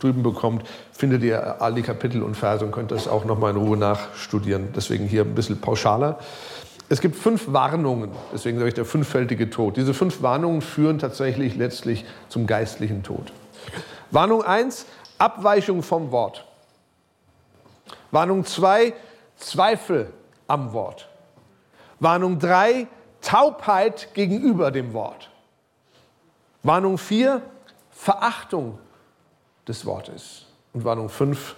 drüben 0.00 0.22
bekommt, 0.22 0.66
findet 0.92 1.22
ihr 1.22 1.62
all 1.62 1.74
die 1.74 1.82
Kapitel 1.82 2.22
und 2.22 2.36
Verse 2.36 2.64
und 2.64 2.72
könnt 2.72 2.90
das 2.90 3.08
auch 3.08 3.24
nochmal 3.24 3.52
in 3.52 3.56
Ruhe 3.56 3.76
nachstudieren. 3.76 4.68
Deswegen 4.76 5.06
hier 5.06 5.22
ein 5.22 5.34
bisschen 5.34 5.60
pauschaler. 5.60 6.18
Es 6.90 7.00
gibt 7.00 7.14
fünf 7.14 7.52
Warnungen, 7.52 8.10
deswegen 8.32 8.58
sage 8.58 8.68
ich 8.68 8.74
der 8.74 8.84
fünffältige 8.84 9.48
Tod. 9.48 9.76
Diese 9.76 9.94
fünf 9.94 10.22
Warnungen 10.22 10.60
führen 10.60 10.98
tatsächlich 10.98 11.54
letztlich 11.54 12.04
zum 12.28 12.48
geistlichen 12.48 13.04
Tod. 13.04 13.32
Warnung 14.10 14.42
1, 14.42 14.86
Abweichung 15.16 15.84
vom 15.84 16.10
Wort. 16.10 16.44
Warnung 18.10 18.44
2, 18.44 18.92
Zweifel 19.36 20.12
am 20.48 20.72
Wort. 20.72 21.08
Warnung 22.00 22.40
3, 22.40 22.88
Taubheit 23.22 24.12
gegenüber 24.12 24.72
dem 24.72 24.92
Wort. 24.92 25.30
Warnung 26.64 26.98
4, 26.98 27.40
Verachtung 27.92 28.80
des 29.68 29.86
Wortes. 29.86 30.46
Und 30.72 30.84
Warnung 30.84 31.08
5, 31.08 31.54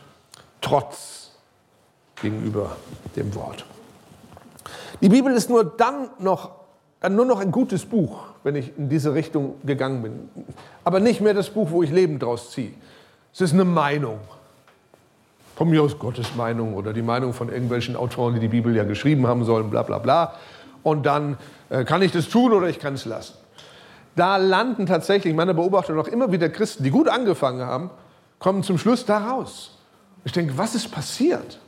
Trotz 0.60 1.30
gegenüber 2.20 2.76
dem 3.16 3.34
Wort. 3.34 3.64
Die 5.02 5.08
Bibel 5.08 5.32
ist 5.34 5.50
nur 5.50 5.64
dann 5.64 6.10
noch, 6.20 6.52
äh, 7.00 7.08
nur 7.08 7.26
noch 7.26 7.40
ein 7.40 7.50
gutes 7.50 7.84
Buch, 7.84 8.20
wenn 8.44 8.54
ich 8.54 8.78
in 8.78 8.88
diese 8.88 9.14
Richtung 9.14 9.56
gegangen 9.64 10.02
bin. 10.02 10.28
Aber 10.84 11.00
nicht 11.00 11.20
mehr 11.20 11.34
das 11.34 11.50
Buch, 11.50 11.72
wo 11.72 11.82
ich 11.82 11.90
Leben 11.90 12.20
draus 12.20 12.52
ziehe. 12.52 12.72
Es 13.34 13.40
ist 13.40 13.52
eine 13.52 13.64
Meinung. 13.64 14.20
Von 15.56 15.70
mir 15.70 15.82
aus 15.82 15.98
Gottes 15.98 16.36
Meinung 16.36 16.74
oder 16.74 16.92
die 16.92 17.02
Meinung 17.02 17.32
von 17.32 17.48
irgendwelchen 17.48 17.96
Autoren, 17.96 18.34
die 18.34 18.40
die 18.40 18.48
Bibel 18.48 18.74
ja 18.76 18.84
geschrieben 18.84 19.26
haben 19.26 19.44
sollen, 19.44 19.70
bla 19.70 19.82
bla 19.82 19.98
bla. 19.98 20.34
Und 20.84 21.04
dann 21.04 21.36
äh, 21.68 21.84
kann 21.84 22.00
ich 22.00 22.12
das 22.12 22.28
tun 22.28 22.52
oder 22.52 22.68
ich 22.68 22.78
kann 22.78 22.94
es 22.94 23.04
lassen. 23.04 23.34
Da 24.14 24.36
landen 24.36 24.86
tatsächlich, 24.86 25.34
meine 25.34 25.54
Beobachtung 25.54 25.96
noch 25.96 26.06
immer 26.06 26.30
wieder 26.30 26.48
Christen, 26.48 26.84
die 26.84 26.90
gut 26.90 27.08
angefangen 27.08 27.66
haben, 27.66 27.90
kommen 28.38 28.62
zum 28.62 28.78
Schluss 28.78 29.04
da 29.04 29.30
raus. 29.30 29.78
Ich 30.24 30.32
denke, 30.32 30.56
was 30.56 30.76
ist 30.76 30.92
passiert? 30.92 31.58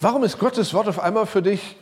Warum 0.00 0.24
ist 0.24 0.38
Gottes 0.38 0.72
Wort 0.72 0.88
auf 0.88 0.98
einmal 0.98 1.26
für 1.26 1.42
dich 1.42 1.76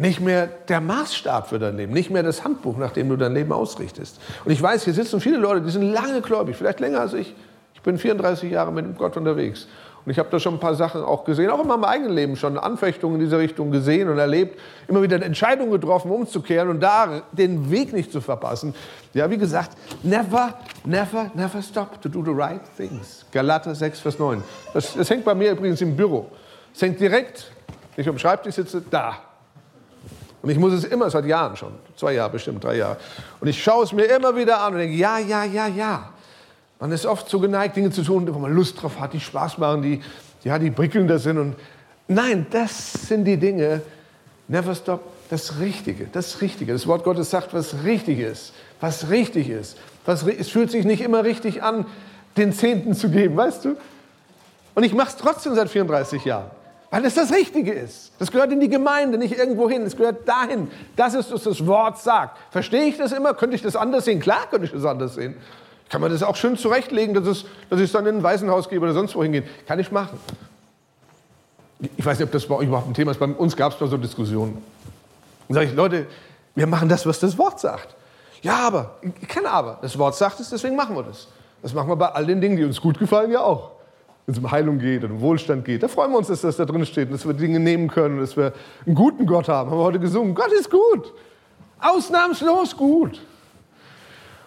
nicht 0.00 0.20
mehr 0.20 0.48
der 0.68 0.80
Maßstab 0.80 1.48
für 1.48 1.58
dein 1.58 1.76
Leben, 1.76 1.92
nicht 1.92 2.10
mehr 2.10 2.22
das 2.22 2.42
Handbuch, 2.42 2.78
nach 2.78 2.92
dem 2.92 3.10
du 3.10 3.16
dein 3.16 3.34
Leben 3.34 3.52
ausrichtest. 3.52 4.18
Und 4.44 4.50
ich 4.50 4.60
weiß, 4.60 4.84
hier 4.84 4.94
sitzen 4.94 5.20
viele 5.20 5.36
Leute, 5.36 5.60
die 5.60 5.70
sind 5.70 5.82
lange 5.82 6.22
gläubig, 6.22 6.56
vielleicht 6.56 6.80
länger 6.80 7.00
als 7.00 7.12
ich. 7.12 7.34
Ich 7.74 7.82
bin 7.82 7.98
34 7.98 8.50
Jahre 8.50 8.72
mit 8.72 8.96
Gott 8.96 9.16
unterwegs. 9.16 9.66
Und 10.04 10.10
ich 10.10 10.18
habe 10.18 10.30
da 10.30 10.40
schon 10.40 10.54
ein 10.54 10.60
paar 10.60 10.74
Sachen 10.74 11.02
auch 11.02 11.24
gesehen, 11.24 11.50
auch 11.50 11.60
in 11.60 11.68
meinem 11.68 11.84
eigenen 11.84 12.14
Leben 12.14 12.36
schon 12.36 12.56
Anfechtungen 12.56 13.16
in 13.16 13.26
dieser 13.26 13.38
Richtung 13.38 13.70
gesehen 13.70 14.08
und 14.08 14.18
erlebt, 14.18 14.58
immer 14.88 15.02
wieder 15.02 15.22
Entscheidungen 15.22 15.70
getroffen, 15.70 16.10
umzukehren 16.10 16.70
und 16.70 16.80
da 16.80 17.20
den 17.32 17.70
Weg 17.70 17.92
nicht 17.92 18.10
zu 18.10 18.22
verpassen. 18.22 18.74
Ja, 19.12 19.28
wie 19.28 19.36
gesagt, 19.36 19.76
never, 20.02 20.54
never, 20.86 21.30
never 21.34 21.60
stop 21.60 22.00
to 22.00 22.08
do 22.08 22.24
the 22.24 22.30
right 22.30 22.62
things. 22.78 23.26
Galater 23.30 23.74
6, 23.74 24.00
Vers 24.00 24.18
9. 24.18 24.42
Das, 24.72 24.94
das 24.94 25.10
hängt 25.10 25.26
bei 25.26 25.34
mir 25.34 25.52
übrigens 25.52 25.82
im 25.82 25.94
Büro. 25.94 26.30
Es 26.74 26.80
hängt 26.80 26.98
direkt, 26.98 27.52
ich 27.98 28.08
am 28.08 28.18
Schreibtisch 28.18 28.54
sitze, 28.54 28.82
da. 28.90 29.29
Und 30.42 30.50
ich 30.50 30.58
muss 30.58 30.72
es 30.72 30.84
immer, 30.84 31.10
seit 31.10 31.26
Jahren 31.26 31.56
schon, 31.56 31.72
zwei 31.96 32.14
Jahre 32.14 32.30
bestimmt, 32.30 32.64
drei 32.64 32.76
Jahre. 32.76 32.96
Und 33.40 33.48
ich 33.48 33.62
schaue 33.62 33.84
es 33.84 33.92
mir 33.92 34.04
immer 34.04 34.34
wieder 34.34 34.60
an 34.60 34.72
und 34.72 34.78
denke, 34.78 34.96
ja, 34.96 35.18
ja, 35.18 35.44
ja, 35.44 35.66
ja. 35.66 36.10
Man 36.78 36.92
ist 36.92 37.04
oft 37.04 37.28
so 37.28 37.38
geneigt, 37.40 37.76
Dinge 37.76 37.90
zu 37.90 38.02
tun, 38.02 38.26
wo 38.32 38.38
man 38.38 38.54
Lust 38.54 38.80
drauf 38.80 38.98
hat, 38.98 39.12
die 39.12 39.20
Spaß 39.20 39.58
machen, 39.58 39.82
die, 39.82 40.00
ja, 40.44 40.58
die 40.58 40.70
prickelnder 40.70 41.18
sind. 41.18 41.38
Und 41.38 41.56
nein, 42.08 42.46
das 42.50 42.92
sind 42.92 43.26
die 43.26 43.36
Dinge, 43.36 43.82
never 44.48 44.74
stop, 44.74 45.02
das 45.28 45.60
Richtige, 45.60 46.06
das 46.10 46.40
Richtige. 46.40 46.72
Das 46.72 46.86
Wort 46.86 47.04
Gottes 47.04 47.28
sagt, 47.28 47.52
was 47.52 47.84
richtig 47.84 48.18
ist, 48.18 48.54
was 48.80 49.10
richtig 49.10 49.50
ist. 49.50 49.76
Was, 50.06 50.22
es 50.26 50.48
fühlt 50.48 50.70
sich 50.70 50.86
nicht 50.86 51.02
immer 51.02 51.22
richtig 51.22 51.62
an, 51.62 51.84
den 52.38 52.52
Zehnten 52.54 52.94
zu 52.94 53.10
geben, 53.10 53.36
weißt 53.36 53.66
du? 53.66 53.76
Und 54.74 54.84
ich 54.84 54.94
mache 54.94 55.10
es 55.10 55.16
trotzdem 55.16 55.54
seit 55.54 55.68
34 55.68 56.24
Jahren. 56.24 56.50
Weil 56.90 57.04
es 57.04 57.14
das 57.14 57.32
Richtige 57.32 57.72
ist. 57.72 58.10
Das 58.18 58.32
gehört 58.32 58.50
in 58.50 58.58
die 58.58 58.68
Gemeinde, 58.68 59.16
nicht 59.16 59.38
irgendwo 59.38 59.70
hin. 59.70 59.82
Es 59.82 59.96
gehört 59.96 60.28
dahin. 60.28 60.68
Das 60.96 61.14
ist, 61.14 61.32
was 61.32 61.44
das 61.44 61.64
Wort 61.66 61.98
sagt. 61.98 62.36
Verstehe 62.50 62.84
ich 62.84 62.96
das 62.96 63.12
immer? 63.12 63.32
Könnte 63.34 63.54
ich 63.54 63.62
das 63.62 63.76
anders 63.76 64.04
sehen? 64.04 64.18
Klar 64.18 64.48
könnte 64.50 64.66
ich 64.66 64.72
das 64.72 64.84
anders 64.84 65.14
sehen. 65.14 65.36
Kann 65.88 66.00
man 66.00 66.10
das 66.10 66.22
auch 66.24 66.34
schön 66.34 66.56
zurechtlegen, 66.56 67.14
dass, 67.14 67.26
es, 67.26 67.44
dass 67.68 67.78
ich 67.78 67.86
es 67.86 67.92
dann 67.92 68.06
in 68.06 68.16
ein 68.16 68.22
Waisenhaus 68.22 68.68
gebe 68.68 68.84
oder 68.84 68.94
sonst 68.94 69.14
wohin 69.14 69.32
gehen? 69.32 69.44
Kann 69.66 69.78
ich 69.78 69.92
machen. 69.92 70.18
Ich 71.96 72.04
weiß 72.04 72.18
nicht, 72.18 72.26
ob 72.26 72.32
das 72.32 72.46
bei 72.46 72.56
euch 72.56 72.66
überhaupt 72.66 72.88
ein 72.88 72.94
Thema 72.94 73.12
ist. 73.12 73.20
Bei 73.20 73.26
uns 73.26 73.56
gab 73.56 73.72
es 73.72 73.78
da 73.78 73.86
so 73.86 73.96
Diskussionen. 73.96 74.62
Dann 75.48 75.54
sage 75.54 75.66
ich, 75.66 75.74
Leute, 75.74 76.06
wir 76.56 76.66
machen 76.66 76.88
das, 76.88 77.06
was 77.06 77.20
das 77.20 77.38
Wort 77.38 77.60
sagt. 77.60 77.94
Ja, 78.42 78.66
aber, 78.66 78.96
ich 79.20 79.28
kenne 79.28 79.48
aber. 79.48 79.78
Das 79.80 79.96
Wort 79.96 80.16
sagt 80.16 80.40
es, 80.40 80.50
deswegen 80.50 80.74
machen 80.74 80.96
wir 80.96 81.04
das. 81.04 81.28
Das 81.62 81.72
machen 81.72 81.88
wir 81.88 81.96
bei 81.96 82.08
all 82.08 82.26
den 82.26 82.40
Dingen, 82.40 82.56
die 82.56 82.64
uns 82.64 82.80
gut 82.80 82.98
gefallen, 82.98 83.30
ja 83.30 83.40
auch 83.40 83.79
wenn 84.26 84.34
es 84.34 84.38
um 84.38 84.50
Heilung 84.50 84.78
geht 84.78 85.04
und 85.04 85.12
um 85.12 85.20
Wohlstand 85.20 85.64
geht. 85.64 85.82
Da 85.82 85.88
freuen 85.88 86.12
wir 86.12 86.18
uns, 86.18 86.28
dass 86.28 86.42
das 86.42 86.56
da 86.56 86.64
drin 86.64 86.84
steht 86.86 87.08
und 87.08 87.14
dass 87.14 87.26
wir 87.26 87.34
Dinge 87.34 87.58
nehmen 87.58 87.88
können 87.88 88.16
und 88.16 88.20
dass 88.20 88.36
wir 88.36 88.52
einen 88.86 88.94
guten 88.94 89.26
Gott 89.26 89.48
haben. 89.48 89.70
Haben 89.70 89.78
wir 89.78 89.84
heute 89.84 90.00
gesungen. 90.00 90.34
Gott 90.34 90.52
ist 90.52 90.70
gut. 90.70 91.12
Ausnahmslos 91.80 92.76
gut. 92.76 93.20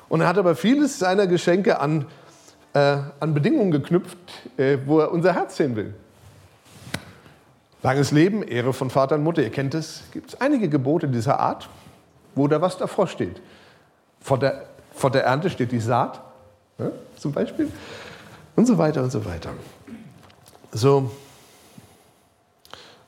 Und 0.09 0.21
er 0.21 0.27
hat 0.27 0.37
aber 0.37 0.55
vieles 0.55 0.99
seiner 0.99 1.25
Geschenke 1.27 1.79
an, 1.79 2.05
äh, 2.73 2.97
an 3.19 3.33
Bedingungen 3.33 3.71
geknüpft, 3.71 4.17
äh, 4.57 4.77
wo 4.85 4.99
er 4.99 5.11
unser 5.11 5.33
Herz 5.33 5.57
sehen 5.57 5.75
will. 5.75 5.93
Langes 7.81 8.11
Leben, 8.11 8.43
Ehre 8.43 8.71
von 8.71 8.89
Vater 8.89 9.15
und 9.15 9.23
Mutter, 9.23 9.41
ihr 9.41 9.49
kennt 9.49 9.73
es. 9.73 10.03
Gibt 10.11 10.29
es 10.29 10.39
einige 10.39 10.69
Gebote 10.69 11.07
dieser 11.07 11.39
Art, 11.39 11.67
wo 12.35 12.47
da 12.47 12.61
was 12.61 12.77
davor 12.77 13.07
steht. 13.07 13.41
Vor 14.21 14.39
der, 14.39 14.67
vor 14.93 15.11
der 15.11 15.25
Ernte 15.25 15.49
steht 15.49 15.71
die 15.71 15.81
Saat, 15.81 16.21
ja, 16.79 16.91
zum 17.17 17.33
Beispiel. 17.33 17.69
Und 18.55 18.65
so 18.65 18.77
weiter 18.77 19.03
und 19.03 19.11
so 19.11 19.25
weiter. 19.25 19.49
So. 20.71 21.11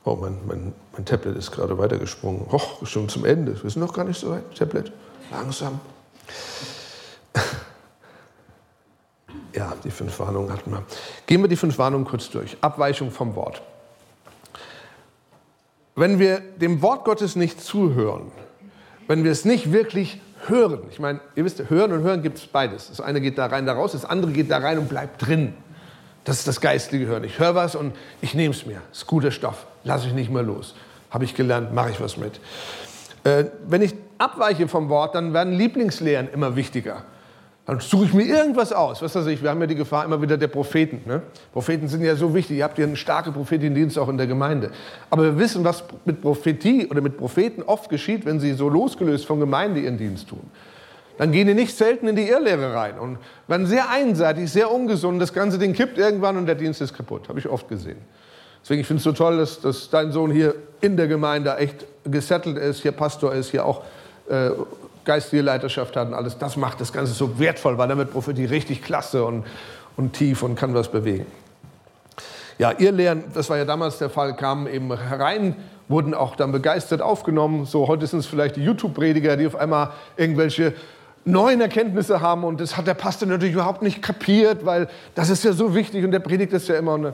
Oh, 0.04 0.16
mein, 0.16 0.38
mein, 0.46 0.74
mein 0.94 1.06
Tablet 1.06 1.36
ist 1.36 1.52
gerade 1.52 1.78
weitergesprungen. 1.78 2.48
Och, 2.52 2.86
schon 2.86 3.10
zum 3.10 3.26
Ende. 3.26 3.62
Wir 3.62 3.70
sind 3.70 3.82
noch 3.82 3.94
gar 3.94 4.06
nicht 4.06 4.20
so 4.20 4.32
weit. 4.32 4.44
Tablet. 4.56 4.92
Langsam. 5.32 5.80
Ja, 9.56 9.74
die 9.86 9.90
fünf 9.90 10.20
Warnungen 10.20 10.52
hatten 10.52 10.70
wir. 10.70 10.84
Gehen 11.28 11.42
wir 11.42 11.48
die 11.48 11.56
fünf 11.56 11.78
Warnungen 11.78 12.06
kurz 12.06 12.30
durch. 12.30 12.58
Abweichung 12.60 13.10
vom 13.10 13.36
Wort. 13.36 13.62
Wenn 15.96 16.20
wir 16.20 16.42
dem 16.42 16.82
Wort 16.82 17.06
Gottes 17.06 17.38
nicht 17.38 17.62
zuhören, 17.62 18.34
wenn 19.08 19.24
wir 19.24 19.32
es 19.32 19.46
nicht 19.46 19.72
wirklich 19.72 20.20
hören, 20.48 20.84
ich 20.92 21.00
meine, 21.00 21.20
ihr 21.36 21.46
wisst, 21.46 21.70
hören 21.70 21.92
und 21.92 22.04
hören 22.04 22.22
gibt 22.22 22.38
es 22.38 22.46
beides. 22.46 22.90
Das 22.90 23.02
eine 23.02 23.22
geht 23.22 23.38
da 23.38 23.48
rein, 23.48 23.66
da 23.66 23.74
raus, 23.74 23.94
das 23.94 24.06
andere 24.06 24.32
geht 24.32 24.52
da 24.52 24.58
rein 24.58 24.78
und 24.78 24.90
bleibt 24.90 25.26
drin. 25.26 25.54
Das 26.24 26.40
ist 26.40 26.48
das 26.48 26.60
geistliche 26.60 27.06
Hören. 27.06 27.24
Ich 27.24 27.40
höre 27.40 27.56
was 27.56 27.76
und 27.76 27.96
ich 28.22 28.34
nehme 28.34 28.54
es 28.54 28.66
mir. 28.66 28.82
Das 28.90 29.00
ist 29.00 29.08
guter 29.08 29.32
Stoff, 29.32 29.68
lasse 29.84 30.08
ich 30.08 30.14
nicht 30.14 30.32
mehr 30.32 30.44
los. 30.44 30.76
Habe 31.12 31.24
ich 31.24 31.36
gelernt, 31.36 31.74
mache 31.74 31.92
ich 31.92 32.02
was 32.02 32.18
mit. 32.18 32.40
Äh, 33.24 33.46
wenn 33.68 33.82
ich 33.82 33.94
abweiche 34.18 34.68
vom 34.68 34.90
Wort, 34.90 35.16
dann 35.16 35.34
werden 35.34 35.54
Lieblingslehren 35.54 36.30
immer 36.32 36.56
wichtiger. 36.56 37.04
Dann 37.66 37.80
suche 37.80 38.06
ich 38.06 38.14
mir 38.14 38.26
irgendwas 38.26 38.72
aus. 38.72 39.02
Was 39.02 39.16
weiß 39.16 39.26
ich, 39.28 39.42
wir 39.42 39.50
haben 39.50 39.60
ja 39.60 39.66
die 39.66 39.76
Gefahr 39.76 40.06
immer 40.06 40.22
wieder 40.22 40.38
der 40.38 40.48
Propheten. 40.48 41.02
Ne? 41.06 41.24
Propheten 41.52 41.88
sind 41.88 42.04
ja 42.04 42.16
so 42.16 42.34
wichtig. 42.36 42.58
Ihr 42.58 42.64
habt 42.64 42.78
ja 42.78 42.86
einen 42.86 42.96
starken 42.96 43.34
Prophetendienst 43.34 43.98
auch 43.98 44.08
in 44.08 44.18
der 44.18 44.28
Gemeinde. 44.28 44.70
Aber 45.10 45.24
wir 45.24 45.40
wissen, 45.40 45.64
was 45.64 45.84
mit 46.06 46.22
Prophetie 46.22 46.88
oder 46.88 47.02
mit 47.02 47.18
Propheten 47.18 47.64
oft 47.64 47.90
geschieht, 47.90 48.26
wenn 48.26 48.40
sie 48.40 48.54
so 48.54 48.70
losgelöst 48.70 49.26
von 49.26 49.40
Gemeinde 49.40 49.80
ihren 49.80 49.98
Dienst 49.98 50.30
tun. 50.30 50.48
Dann 51.18 51.32
gehen 51.32 51.48
die 51.48 51.54
nicht 51.54 51.76
selten 51.76 52.08
in 52.08 52.16
die 52.16 52.28
Irrlehre 52.28 52.76
rein 52.76 53.00
und 53.00 53.18
werden 53.48 53.66
sehr 53.66 53.90
einseitig, 53.90 54.52
sehr 54.52 54.72
ungesund. 54.72 55.20
Das 55.20 55.34
ganze 55.34 55.58
Ding 55.58 55.74
kippt 55.74 55.98
irgendwann 55.98 56.38
und 56.38 56.46
der 56.46 56.56
Dienst 56.56 56.82
ist 56.82 56.94
kaputt. 56.94 57.30
Habe 57.30 57.40
ich 57.40 57.48
oft 57.48 57.68
gesehen. 57.68 57.98
Deswegen 58.62 58.82
ich 58.82 58.88
finde 58.88 58.98
es 58.98 59.04
so 59.06 59.12
toll, 59.12 59.38
dass, 59.38 59.62
dass 59.62 59.90
dein 59.90 60.12
Sohn 60.12 60.30
hier 60.30 60.56
in 60.82 60.98
der 60.98 61.08
Gemeinde 61.08 61.56
echt 61.58 61.86
gesettelt 62.04 62.58
ist, 62.58 62.82
hier 62.82 62.92
Pastor 62.92 63.34
ist, 63.34 63.52
hier 63.52 63.66
auch 63.66 63.84
äh, 64.30 64.50
geistige 65.06 65.42
Leiterschaft 65.42 65.96
hat 65.96 66.08
und 66.08 66.14
alles, 66.14 66.38
das 66.38 66.58
macht 66.58 66.82
das 66.82 66.92
Ganze 66.92 67.14
so 67.14 67.40
wertvoll, 67.40 67.78
weil 67.78 67.88
damit 67.88 68.12
Prophetie 68.12 68.46
richtig 68.46 68.82
klasse 68.82 69.24
und, 69.24 69.46
und 69.96 70.14
tief 70.14 70.44
und 70.44 70.56
kann 70.56 70.74
was 70.74 70.90
bewegen. 70.90 71.26
Ja, 72.58 72.72
ihr 72.72 72.92
Lehren, 72.92 73.24
das 73.34 73.50
war 73.50 73.58
ja 73.58 73.66
damals 73.66 73.98
der 73.98 74.10
Fall, 74.10 74.36
kamen 74.36 74.68
eben 74.68 74.98
herein, 74.98 75.56
wurden 75.88 76.14
auch 76.14 76.36
dann 76.36 76.52
begeistert 76.52 77.02
aufgenommen. 77.02 77.66
So, 77.66 77.88
heute 77.88 78.08
sind 78.08 78.20
es 78.20 78.26
vielleicht 78.26 78.56
die 78.56 78.64
YouTube-Prediger, 78.64 79.38
die 79.38 79.46
auf 79.46 79.56
einmal 79.56 79.92
irgendwelche 80.18 80.74
neuen 81.26 81.60
Erkenntnisse 81.60 82.22
haben 82.22 82.44
und 82.44 82.62
das 82.62 82.78
hat 82.78 82.88
der 82.88 82.94
Pastor 82.94 83.28
natürlich 83.28 83.56
überhaupt 83.56 83.82
nicht 83.82 84.02
kapiert, 84.02 84.66
weil 84.66 84.88
das 85.16 85.30
ist 85.30 85.44
ja 85.44 85.54
so 85.54 85.76
wichtig 85.76 86.06
und 86.06 86.12
der 86.12 86.20
predigt 86.20 86.54
das 86.54 86.68
ja 86.68 86.76
immer. 86.76 86.94
Und 86.94 87.14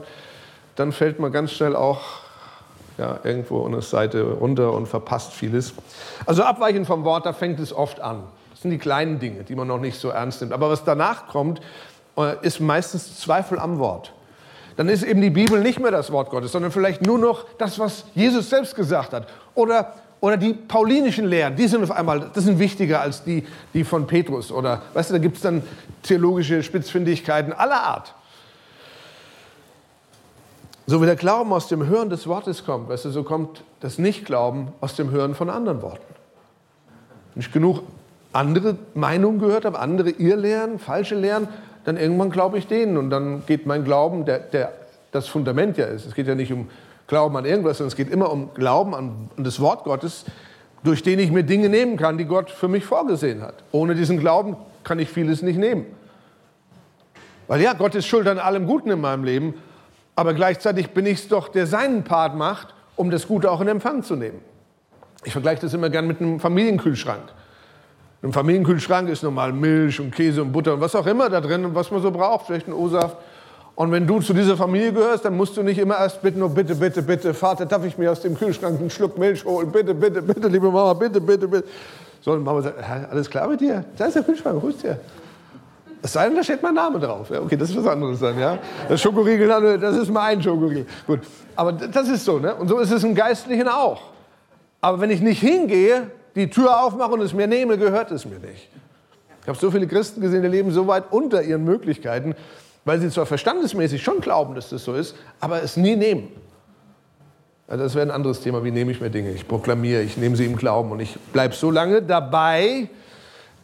dann 0.76 0.92
fällt 0.92 1.18
man 1.18 1.32
ganz 1.32 1.52
schnell 1.52 1.74
auch 1.74 2.21
ja, 2.98 3.20
irgendwo 3.24 3.66
der 3.68 3.82
Seite 3.82 4.22
runter 4.22 4.72
und 4.72 4.86
verpasst 4.86 5.32
vieles. 5.32 5.74
Also 6.26 6.42
abweichen 6.42 6.84
vom 6.84 7.04
Wort, 7.04 7.26
da 7.26 7.32
fängt 7.32 7.60
es 7.60 7.72
oft 7.72 8.00
an. 8.00 8.24
Das 8.50 8.62
sind 8.62 8.70
die 8.70 8.78
kleinen 8.78 9.18
Dinge, 9.18 9.44
die 9.44 9.54
man 9.54 9.66
noch 9.68 9.80
nicht 9.80 9.98
so 9.98 10.10
ernst 10.10 10.40
nimmt. 10.40 10.52
Aber 10.52 10.70
was 10.70 10.84
danach 10.84 11.28
kommt, 11.28 11.60
äh, 12.16 12.34
ist 12.42 12.60
meistens 12.60 13.18
Zweifel 13.18 13.58
am 13.58 13.78
Wort. 13.78 14.12
Dann 14.76 14.88
ist 14.88 15.02
eben 15.02 15.20
die 15.20 15.30
Bibel 15.30 15.60
nicht 15.60 15.80
mehr 15.80 15.90
das 15.90 16.12
Wort 16.12 16.30
Gottes, 16.30 16.52
sondern 16.52 16.70
vielleicht 16.70 17.02
nur 17.02 17.18
noch 17.18 17.44
das, 17.58 17.78
was 17.78 18.04
Jesus 18.14 18.48
selbst 18.48 18.74
gesagt 18.74 19.12
hat. 19.12 19.26
Oder, 19.54 19.92
oder 20.20 20.36
die 20.36 20.54
paulinischen 20.54 21.26
Lehren, 21.26 21.56
die 21.56 21.68
sind 21.68 21.82
auf 21.82 21.90
einmal, 21.90 22.30
das 22.32 22.44
sind 22.44 22.58
wichtiger 22.58 23.00
als 23.00 23.22
die, 23.24 23.46
die 23.74 23.84
von 23.84 24.06
Petrus. 24.06 24.50
Oder, 24.50 24.82
weißt 24.94 25.10
du, 25.10 25.14
da 25.14 25.18
gibt 25.18 25.36
es 25.36 25.42
dann 25.42 25.62
theologische 26.02 26.62
Spitzfindigkeiten 26.62 27.52
aller 27.52 27.82
Art. 27.82 28.14
So 30.86 31.00
wie 31.00 31.06
der 31.06 31.16
Glauben 31.16 31.52
aus 31.52 31.68
dem 31.68 31.86
Hören 31.86 32.10
des 32.10 32.26
Wortes 32.26 32.64
kommt, 32.64 32.88
weißt 32.88 33.04
du, 33.04 33.10
so 33.10 33.22
kommt 33.22 33.62
das 33.80 33.98
Nichtglauben 33.98 34.68
aus 34.80 34.96
dem 34.96 35.10
Hören 35.10 35.34
von 35.34 35.48
anderen 35.48 35.80
Worten. 35.80 36.02
Wenn 37.34 37.42
ich 37.42 37.52
genug 37.52 37.82
andere 38.32 38.76
Meinungen 38.94 39.38
gehört 39.38 39.64
habe, 39.64 39.78
andere 39.78 40.10
Irrlehren, 40.10 40.78
falsche 40.78 41.14
Lehren, 41.14 41.48
dann 41.84 41.96
irgendwann 41.96 42.30
glaube 42.30 42.58
ich 42.58 42.66
denen 42.66 42.96
und 42.96 43.10
dann 43.10 43.44
geht 43.46 43.66
mein 43.66 43.84
Glauben, 43.84 44.24
der, 44.24 44.38
der 44.38 44.72
das 45.12 45.28
Fundament 45.28 45.76
ja 45.76 45.86
ist. 45.86 46.06
Es 46.06 46.14
geht 46.14 46.26
ja 46.26 46.34
nicht 46.34 46.52
um 46.52 46.68
Glauben 47.06 47.36
an 47.36 47.44
irgendwas, 47.44 47.78
sondern 47.78 47.88
es 47.88 47.96
geht 47.96 48.10
immer 48.10 48.30
um 48.30 48.54
Glauben 48.54 48.94
an, 48.94 49.28
an 49.36 49.44
das 49.44 49.60
Wort 49.60 49.84
Gottes, 49.84 50.24
durch 50.82 51.02
den 51.02 51.18
ich 51.18 51.30
mir 51.30 51.44
Dinge 51.44 51.68
nehmen 51.68 51.96
kann, 51.96 52.18
die 52.18 52.24
Gott 52.24 52.50
für 52.50 52.68
mich 52.68 52.84
vorgesehen 52.84 53.42
hat. 53.42 53.54
Ohne 53.70 53.94
diesen 53.94 54.18
Glauben 54.18 54.56
kann 54.82 54.98
ich 54.98 55.08
vieles 55.08 55.42
nicht 55.42 55.58
nehmen. 55.58 55.86
Weil 57.46 57.60
ja, 57.60 57.74
Gott 57.74 57.94
ist 57.94 58.06
schuld 58.06 58.26
an 58.26 58.38
allem 58.38 58.66
Guten 58.66 58.90
in 58.90 59.00
meinem 59.00 59.24
Leben, 59.24 59.54
aber 60.14 60.34
gleichzeitig 60.34 60.90
bin 60.90 61.06
ich 61.06 61.20
es 61.20 61.28
doch, 61.28 61.48
der 61.48 61.66
seinen 61.66 62.04
Part 62.04 62.36
macht, 62.36 62.74
um 62.96 63.10
das 63.10 63.26
Gute 63.26 63.50
auch 63.50 63.60
in 63.60 63.68
Empfang 63.68 64.02
zu 64.02 64.16
nehmen. 64.16 64.40
Ich 65.24 65.32
vergleiche 65.32 65.62
das 65.62 65.74
immer 65.74 65.88
gern 65.88 66.06
mit 66.06 66.20
einem 66.20 66.40
Familienkühlschrank. 66.40 67.22
Einem 68.22 68.32
Familienkühlschrank 68.32 69.08
ist 69.08 69.22
normal 69.22 69.52
Milch 69.52 70.00
und 70.00 70.14
Käse 70.14 70.42
und 70.42 70.52
Butter 70.52 70.74
und 70.74 70.80
was 70.80 70.94
auch 70.94 71.06
immer 71.06 71.28
da 71.28 71.40
drin 71.40 71.64
und 71.64 71.74
was 71.74 71.90
man 71.90 72.02
so 72.02 72.10
braucht, 72.10 72.46
vielleicht 72.46 72.68
ein 72.68 72.72
O-Saft. 72.72 73.16
Und 73.74 73.90
wenn 73.90 74.06
du 74.06 74.20
zu 74.20 74.34
dieser 74.34 74.56
Familie 74.56 74.92
gehörst, 74.92 75.24
dann 75.24 75.36
musst 75.36 75.56
du 75.56 75.62
nicht 75.62 75.78
immer 75.78 75.98
erst 75.98 76.20
bitten, 76.22 76.42
oh 76.42 76.48
bitte, 76.48 76.74
bitte, 76.74 77.02
bitte, 77.02 77.32
Vater, 77.32 77.64
darf 77.64 77.84
ich 77.84 77.96
mir 77.96 78.12
aus 78.12 78.20
dem 78.20 78.36
Kühlschrank 78.36 78.78
einen 78.78 78.90
Schluck 78.90 79.16
Milch 79.18 79.44
holen? 79.44 79.72
Bitte, 79.72 79.94
bitte, 79.94 80.20
bitte, 80.20 80.48
liebe 80.48 80.70
Mama, 80.70 80.92
bitte, 80.92 81.20
bitte, 81.20 81.48
bitte. 81.48 81.66
Sondern 82.20 82.44
Mama 82.44 82.62
sagt, 82.62 82.76
alles 83.10 83.30
klar 83.30 83.48
mit 83.48 83.60
dir? 83.60 83.84
Da 83.96 84.06
ist 84.06 84.14
der 84.14 84.22
Kühlschrank, 84.22 84.62
holst 84.62 84.82
dir. 84.82 85.00
Es 86.04 86.12
sei 86.12 86.26
denn, 86.26 86.36
da 86.36 86.42
steht 86.42 86.62
mein 86.62 86.74
Name 86.74 86.98
drauf. 86.98 87.30
Ja, 87.30 87.40
okay, 87.40 87.56
das 87.56 87.70
ist 87.70 87.76
was 87.76 87.86
anderes 87.86 88.18
dann. 88.18 88.38
Ja? 88.38 88.58
Das 88.88 89.00
Schokoriegel, 89.00 89.78
das 89.78 89.96
ist 89.96 90.10
mein 90.10 90.42
Schokoriegel. 90.42 90.86
Gut, 91.06 91.20
aber 91.54 91.72
das 91.72 92.08
ist 92.08 92.24
so. 92.24 92.40
Ne? 92.40 92.54
Und 92.56 92.68
so 92.68 92.78
ist 92.80 92.90
es 92.90 93.04
im 93.04 93.14
Geistlichen 93.14 93.68
auch. 93.68 94.02
Aber 94.80 95.00
wenn 95.00 95.10
ich 95.10 95.20
nicht 95.20 95.40
hingehe, 95.40 96.10
die 96.34 96.50
Tür 96.50 96.82
aufmache 96.82 97.12
und 97.12 97.20
es 97.20 97.32
mir 97.32 97.46
nehme, 97.46 97.78
gehört 97.78 98.10
es 98.10 98.24
mir 98.24 98.40
nicht. 98.40 98.68
Ich 99.42 99.48
habe 99.48 99.58
so 99.58 99.70
viele 99.70 99.86
Christen 99.86 100.20
gesehen, 100.20 100.42
die 100.42 100.48
leben 100.48 100.72
so 100.72 100.88
weit 100.88 101.04
unter 101.10 101.42
ihren 101.42 101.64
Möglichkeiten, 101.64 102.34
weil 102.84 103.00
sie 103.00 103.08
zwar 103.08 103.26
verstandesmäßig 103.26 104.02
schon 104.02 104.20
glauben, 104.20 104.56
dass 104.56 104.70
das 104.70 104.84
so 104.84 104.94
ist, 104.94 105.14
aber 105.38 105.62
es 105.62 105.76
nie 105.76 105.94
nehmen. 105.94 106.28
Ja, 107.68 107.76
das 107.76 107.94
wäre 107.94 108.06
ein 108.06 108.10
anderes 108.10 108.40
Thema. 108.40 108.64
Wie 108.64 108.72
nehme 108.72 108.90
ich 108.90 109.00
mir 109.00 109.10
Dinge? 109.10 109.30
Ich 109.30 109.46
proklamiere, 109.46 110.02
ich 110.02 110.16
nehme 110.16 110.34
sie 110.34 110.46
im 110.46 110.56
Glauben 110.56 110.90
und 110.90 110.98
ich 110.98 111.16
bleibe 111.32 111.54
so 111.54 111.70
lange 111.70 112.02
dabei, 112.02 112.88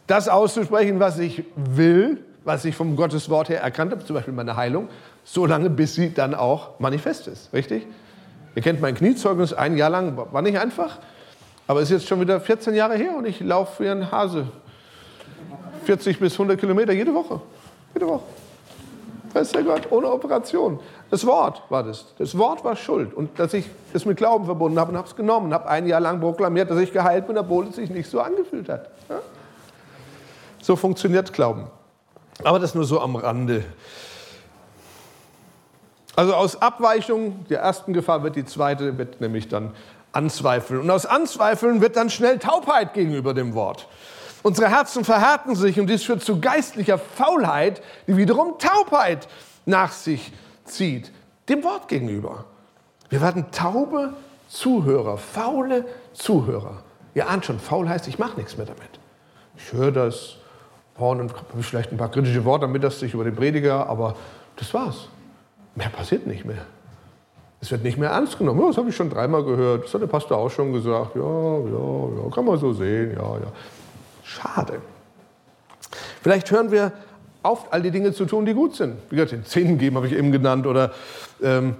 das 0.07 0.29
auszusprechen, 0.29 0.99
was 0.99 1.19
ich 1.19 1.43
will, 1.55 2.23
was 2.49 2.65
ich 2.65 2.75
vom 2.75 2.95
Gottes 2.95 3.29
Wort 3.29 3.49
her 3.49 3.61
erkannt 3.61 3.91
habe, 3.91 4.03
zum 4.03 4.15
Beispiel 4.15 4.33
meine 4.33 4.55
Heilung, 4.55 4.89
so 5.23 5.45
lange, 5.45 5.69
bis 5.69 5.93
sie 5.93 6.11
dann 6.11 6.33
auch 6.33 6.79
manifest 6.79 7.27
ist. 7.27 7.53
Richtig? 7.53 7.85
Ihr 8.55 8.63
kennt 8.63 8.81
mein 8.81 8.95
Kniezeugnis, 8.95 9.53
ein 9.53 9.77
Jahr 9.77 9.91
lang 9.91 10.17
war 10.17 10.41
nicht 10.41 10.57
einfach, 10.57 10.97
aber 11.67 11.81
es 11.81 11.91
ist 11.91 12.01
jetzt 12.01 12.09
schon 12.09 12.19
wieder 12.21 12.41
14 12.41 12.73
Jahre 12.73 12.95
her 12.95 13.15
und 13.15 13.27
ich 13.27 13.39
laufe 13.39 13.83
wie 13.83 13.89
ein 13.89 14.11
Hase. 14.11 14.47
40 15.83 16.19
bis 16.19 16.33
100 16.33 16.59
Kilometer 16.59 16.91
jede 16.91 17.13
Woche. 17.13 17.39
Jede 17.93 18.07
Woche. 18.07 18.23
Weiß 19.31 19.51
der 19.51 19.61
Gott, 19.61 19.91
ohne 19.91 20.11
Operation. 20.11 20.79
Das 21.11 21.27
Wort 21.27 21.61
war 21.69 21.83
das. 21.83 22.15
Das 22.17 22.35
Wort 22.35 22.63
war 22.63 22.75
schuld. 22.75 23.13
Und 23.13 23.37
dass 23.37 23.53
ich 23.53 23.69
es 23.93 24.07
mit 24.07 24.17
Glauben 24.17 24.45
verbunden 24.45 24.79
habe 24.79 24.91
und 24.91 24.97
habe 24.97 25.07
es 25.07 25.15
genommen, 25.15 25.53
habe 25.53 25.69
ein 25.69 25.85
Jahr 25.85 25.99
lang 25.99 26.19
proklamiert, 26.19 26.71
dass 26.71 26.79
ich 26.79 26.91
geheilt 26.91 27.27
bin, 27.27 27.37
obwohl 27.37 27.67
es 27.67 27.75
sich 27.75 27.91
nicht 27.91 28.09
so 28.09 28.19
angefühlt 28.19 28.69
hat. 28.69 28.89
Ja? 29.07 29.19
So 30.63 30.75
funktioniert 30.75 31.31
Glauben. 31.31 31.67
Aber 32.43 32.59
das 32.59 32.75
nur 32.75 32.85
so 32.85 33.01
am 33.01 33.15
Rande. 33.15 33.63
Also 36.15 36.33
aus 36.33 36.61
Abweichung 36.61 37.45
der 37.49 37.59
ersten 37.59 37.93
Gefahr 37.93 38.23
wird 38.23 38.35
die 38.35 38.45
zweite, 38.45 38.97
wird 38.97 39.21
nämlich 39.21 39.47
dann 39.47 39.73
Anzweifeln. 40.11 40.81
Und 40.81 40.91
aus 40.91 41.05
Anzweifeln 41.05 41.81
wird 41.81 41.95
dann 41.95 42.09
schnell 42.09 42.39
Taubheit 42.39 42.93
gegenüber 42.93 43.33
dem 43.33 43.53
Wort. 43.53 43.87
Unsere 44.41 44.69
Herzen 44.69 45.03
verhärten 45.03 45.55
sich 45.55 45.79
und 45.79 45.87
dies 45.87 46.03
führt 46.03 46.23
zu 46.23 46.39
geistlicher 46.39 46.97
Faulheit, 46.97 47.81
die 48.07 48.15
wiederum 48.17 48.57
Taubheit 48.57 49.27
nach 49.65 49.91
sich 49.91 50.31
zieht, 50.63 51.11
dem 51.49 51.63
Wort 51.63 51.87
gegenüber. 51.87 52.45
Wir 53.09 53.21
werden 53.21 53.51
taube 53.51 54.13
Zuhörer, 54.47 55.17
faule 55.17 55.85
Zuhörer. 56.13 56.83
Ihr 57.13 57.27
ahnt 57.29 57.45
schon, 57.45 57.59
faul 57.59 57.89
heißt, 57.89 58.07
ich 58.07 58.17
mache 58.17 58.37
nichts 58.37 58.57
mehr 58.57 58.65
damit. 58.65 58.99
Ich 59.57 59.73
höre 59.73 59.91
das, 59.91 60.38
und 60.99 61.33
habe 61.33 61.63
vielleicht 61.63 61.91
ein 61.91 61.97
paar 61.97 62.11
kritische 62.11 62.43
Worte 62.45 62.67
mittags 62.67 62.99
sich 62.99 63.13
über 63.13 63.23
den 63.23 63.35
Prediger, 63.35 63.87
aber 63.87 64.15
das 64.55 64.73
war's. 64.73 65.07
Mehr 65.75 65.89
passiert 65.89 66.27
nicht 66.27 66.45
mehr. 66.45 66.65
Es 67.61 67.71
wird 67.71 67.83
nicht 67.83 67.97
mehr 67.97 68.11
ernst 68.11 68.37
genommen. 68.37 68.61
Ja, 68.61 68.67
das 68.67 68.77
habe 68.77 68.89
ich 68.89 68.95
schon 68.95 69.09
dreimal 69.09 69.43
gehört. 69.43 69.85
Das 69.85 69.93
hat 69.93 70.01
der 70.01 70.07
Pastor 70.07 70.37
auch 70.37 70.49
schon 70.49 70.71
gesagt. 70.71 71.15
Ja, 71.15 71.21
ja, 71.21 72.23
ja, 72.23 72.29
kann 72.33 72.45
man 72.45 72.57
so 72.57 72.73
sehen. 72.73 73.11
Ja, 73.13 73.37
ja. 73.37 73.51
Schade. 74.23 74.81
Vielleicht 76.21 76.49
hören 76.51 76.71
wir 76.71 76.91
auf, 77.43 77.71
all 77.71 77.81
die 77.81 77.91
Dinge 77.91 78.13
zu 78.13 78.25
tun, 78.25 78.45
die 78.45 78.53
gut 78.53 78.75
sind. 78.75 78.95
Wie 79.09 79.15
gesagt, 79.15 79.31
den 79.31 79.45
Zehnten 79.45 79.77
geben 79.77 79.95
habe 79.97 80.07
ich 80.07 80.13
eben 80.13 80.31
genannt. 80.31 80.67
Oder 80.67 80.91
ähm, 81.41 81.75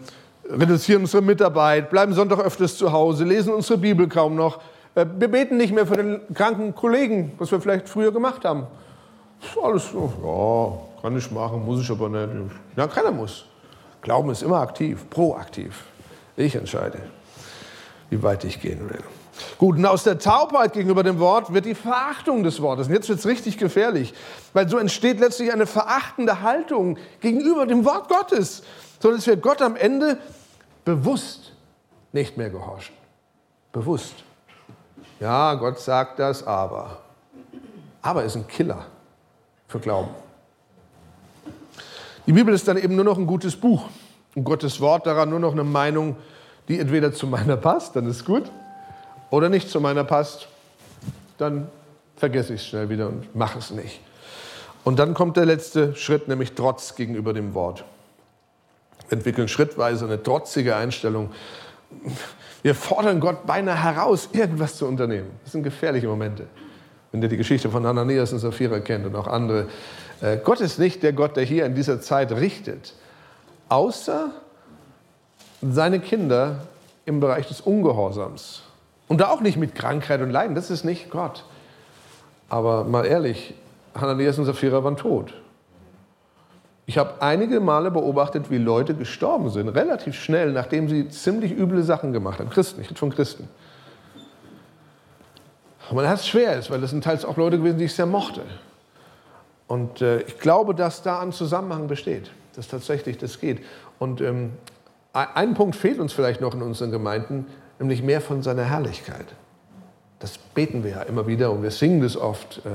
reduzieren 0.49 1.03
unsere 1.03 1.23
Mitarbeit, 1.23 1.89
bleiben 1.89 2.13
Sonntag 2.13 2.39
öfters 2.39 2.77
zu 2.77 2.91
Hause, 2.91 3.23
lesen 3.23 3.53
unsere 3.53 3.79
Bibel 3.79 4.07
kaum 4.07 4.35
noch. 4.35 4.59
Äh, 4.95 5.05
wir 5.17 5.29
beten 5.29 5.57
nicht 5.57 5.73
mehr 5.73 5.85
für 5.85 5.97
den 5.97 6.21
kranken 6.33 6.75
Kollegen, 6.75 7.33
was 7.37 7.51
wir 7.51 7.61
vielleicht 7.61 7.87
früher 7.87 8.11
gemacht 8.11 8.43
haben. 8.45 8.67
Alles 9.61 9.89
so, 9.91 10.11
ja, 10.23 11.01
kann 11.01 11.17
ich 11.17 11.31
machen, 11.31 11.65
muss 11.65 11.81
ich 11.81 11.89
aber 11.89 12.09
nicht. 12.09 12.51
Ja, 12.75 12.87
keiner 12.87 13.11
muss. 13.11 13.45
Glauben 14.01 14.29
ist 14.29 14.43
immer 14.43 14.59
aktiv, 14.59 15.09
proaktiv. 15.09 15.83
Ich 16.35 16.55
entscheide, 16.55 16.99
wie 18.09 18.21
weit 18.21 18.43
ich 18.43 18.61
gehen 18.61 18.89
will. 18.89 19.03
Gut, 19.57 19.77
und 19.77 19.85
aus 19.85 20.03
der 20.03 20.19
Taubheit 20.19 20.73
gegenüber 20.73 21.03
dem 21.03 21.19
Wort 21.19 21.53
wird 21.53 21.65
die 21.65 21.75
Verachtung 21.75 22.43
des 22.43 22.61
Wortes. 22.61 22.87
Und 22.87 22.93
jetzt 22.93 23.07
wird 23.07 23.19
es 23.19 23.25
richtig 23.25 23.57
gefährlich, 23.57 24.13
weil 24.53 24.67
so 24.67 24.77
entsteht 24.77 25.19
letztlich 25.19 25.51
eine 25.53 25.65
verachtende 25.65 26.41
Haltung 26.41 26.97
gegenüber 27.21 27.65
dem 27.65 27.85
Wort 27.85 28.09
Gottes, 28.09 28.63
so 28.99 29.11
dass 29.11 29.25
wir 29.27 29.37
Gott 29.37 29.61
am 29.61 29.77
Ende 29.77 30.17
bewusst 30.83 31.53
nicht 32.11 32.37
mehr 32.37 32.49
gehorchen. 32.49 32.95
Bewusst. 33.71 34.15
Ja, 35.19 35.53
Gott 35.55 35.79
sagt 35.79 36.19
das, 36.19 36.45
aber. 36.45 36.97
Aber 38.01 38.23
ist 38.23 38.35
ein 38.35 38.47
Killer 38.47 38.85
für 39.69 39.79
Glauben. 39.79 40.09
Die 42.25 42.33
Bibel 42.33 42.53
ist 42.53 42.67
dann 42.67 42.77
eben 42.77 42.95
nur 42.95 43.05
noch 43.05 43.17
ein 43.17 43.25
gutes 43.25 43.55
Buch 43.55 43.85
und 44.35 44.43
Gottes 44.43 44.81
Wort 44.81 45.07
daran 45.07 45.29
nur 45.29 45.39
noch 45.39 45.53
eine 45.53 45.63
Meinung, 45.63 46.17
die 46.67 46.79
entweder 46.79 47.13
zu 47.13 47.27
meiner 47.27 47.55
passt, 47.55 47.95
dann 47.95 48.07
ist 48.07 48.25
gut, 48.25 48.51
oder 49.29 49.47
nicht 49.47 49.69
zu 49.69 49.79
meiner 49.79 50.03
passt, 50.03 50.47
dann 51.37 51.69
vergesse 52.17 52.53
ich 52.53 52.61
es 52.61 52.67
schnell 52.67 52.89
wieder 52.89 53.07
und 53.07 53.33
mache 53.35 53.59
es 53.59 53.71
nicht. 53.71 54.01
Und 54.83 54.99
dann 54.99 55.13
kommt 55.13 55.37
der 55.37 55.45
letzte 55.45 55.95
Schritt, 55.95 56.27
nämlich 56.27 56.53
Trotz 56.53 56.95
gegenüber 56.95 57.33
dem 57.33 57.53
Wort. 57.53 57.83
Wir 59.07 59.17
entwickeln 59.17 59.47
schrittweise 59.47 60.05
eine 60.05 60.21
trotzige 60.21 60.75
Einstellung. 60.75 61.31
Wir 62.61 62.75
fordern 62.75 63.19
Gott 63.19 63.45
beinahe 63.45 63.81
heraus, 63.83 64.29
irgendwas 64.33 64.77
zu 64.77 64.85
unternehmen. 64.85 65.29
Das 65.43 65.53
sind 65.53 65.63
gefährliche 65.63 66.07
Momente. 66.07 66.47
Wenn 67.11 67.21
ihr 67.21 67.29
die 67.29 67.37
Geschichte 67.37 67.69
von 67.69 67.85
Ananias 67.85 68.33
und 68.33 68.39
Sapphira 68.39 68.79
kennt 68.79 69.05
und 69.05 69.15
auch 69.15 69.27
andere. 69.27 69.67
Äh, 70.21 70.37
Gott 70.37 70.61
ist 70.61 70.79
nicht 70.79 71.01
der 71.03 71.13
Gott, 71.13 71.35
der 71.37 71.43
hier 71.43 71.65
in 71.65 71.75
dieser 71.75 72.01
Zeit 72.01 72.31
richtet, 72.31 72.93
außer 73.69 74.31
seine 75.61 75.99
Kinder 75.99 76.67
im 77.05 77.19
Bereich 77.19 77.47
des 77.47 77.61
Ungehorsams. 77.61 78.63
Und 79.07 79.21
da 79.21 79.29
auch 79.29 79.41
nicht 79.41 79.57
mit 79.57 79.73
Krankheit 79.73 80.21
und 80.21 80.29
Leiden, 80.29 80.55
das 80.55 80.69
ist 80.69 80.83
nicht 80.83 81.09
Gott. 81.09 81.43
Aber 82.47 82.83
mal 82.83 83.05
ehrlich, 83.05 83.55
Hananias 83.95 84.37
und 84.37 84.45
Sapphira 84.45 84.83
waren 84.83 84.97
tot. 84.97 85.33
Ich 86.85 86.97
habe 86.97 87.21
einige 87.21 87.59
Male 87.59 87.91
beobachtet, 87.91 88.49
wie 88.49 88.57
Leute 88.57 88.95
gestorben 88.95 89.51
sind, 89.51 89.69
relativ 89.69 90.15
schnell, 90.15 90.51
nachdem 90.51 90.89
sie 90.89 91.07
ziemlich 91.09 91.51
üble 91.51 91.83
Sachen 91.83 92.13
gemacht 92.13 92.39
haben. 92.39 92.49
Christen, 92.49 92.81
ich 92.81 92.89
rede 92.89 92.99
von 92.99 93.11
Christen. 93.11 93.47
Und 95.89 96.07
hat 96.07 96.19
es 96.19 96.27
schwer 96.27 96.57
ist, 96.57 96.69
weil 96.69 96.81
das 96.81 96.91
sind 96.91 97.03
teils 97.03 97.25
auch 97.25 97.37
Leute 97.37 97.57
gewesen, 97.57 97.77
die 97.77 97.85
ich 97.85 97.93
sehr 97.93 98.05
mochte. 98.05 98.41
Und 99.67 100.01
äh, 100.01 100.21
ich 100.21 100.39
glaube, 100.39 100.75
dass 100.75 101.01
da 101.01 101.19
ein 101.19 101.31
Zusammenhang 101.31 101.87
besteht, 101.87 102.31
dass 102.55 102.67
tatsächlich 102.67 103.17
das 103.17 103.39
geht. 103.39 103.63
Und 103.97 104.21
ähm, 104.21 104.51
ein 105.13 105.55
Punkt 105.55 105.75
fehlt 105.75 105.99
uns 105.99 106.13
vielleicht 106.13 106.41
noch 106.41 106.53
in 106.53 106.61
unseren 106.61 106.91
Gemeinden 106.91 107.47
nämlich 107.79 108.03
mehr 108.03 108.21
von 108.21 108.43
seiner 108.43 108.63
Herrlichkeit. 108.63 109.25
Das 110.19 110.37
beten 110.37 110.83
wir 110.83 110.91
ja 110.91 111.01
immer 111.03 111.27
wieder 111.27 111.51
und 111.51 111.63
wir 111.63 111.71
singen 111.71 112.01
das 112.01 112.17
oft. 112.17 112.59
Äh, 112.65 112.69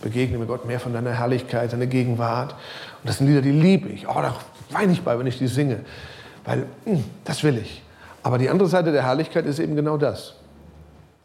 begegne 0.00 0.38
mir 0.38 0.46
Gott 0.46 0.64
mehr 0.64 0.78
von 0.78 0.92
deiner 0.92 1.10
Herrlichkeit, 1.10 1.72
deiner 1.72 1.86
Gegenwart. 1.86 2.52
Und 2.52 3.08
das 3.08 3.18
sind 3.18 3.26
Lieder, 3.26 3.42
die 3.42 3.50
liebe 3.50 3.88
ich. 3.88 4.08
Oh, 4.08 4.14
da 4.14 4.36
weine 4.70 4.92
ich 4.92 5.02
bei, 5.02 5.18
wenn 5.18 5.26
ich 5.26 5.38
die 5.38 5.48
singe. 5.48 5.80
Weil, 6.44 6.58
mh, 6.58 6.66
hm, 6.92 7.04
das 7.24 7.42
will 7.42 7.58
ich. 7.58 7.82
Aber 8.22 8.38
die 8.38 8.48
andere 8.48 8.68
Seite 8.68 8.92
der 8.92 9.04
Herrlichkeit 9.04 9.44
ist 9.46 9.58
eben 9.58 9.74
genau 9.74 9.96
das. 9.96 10.34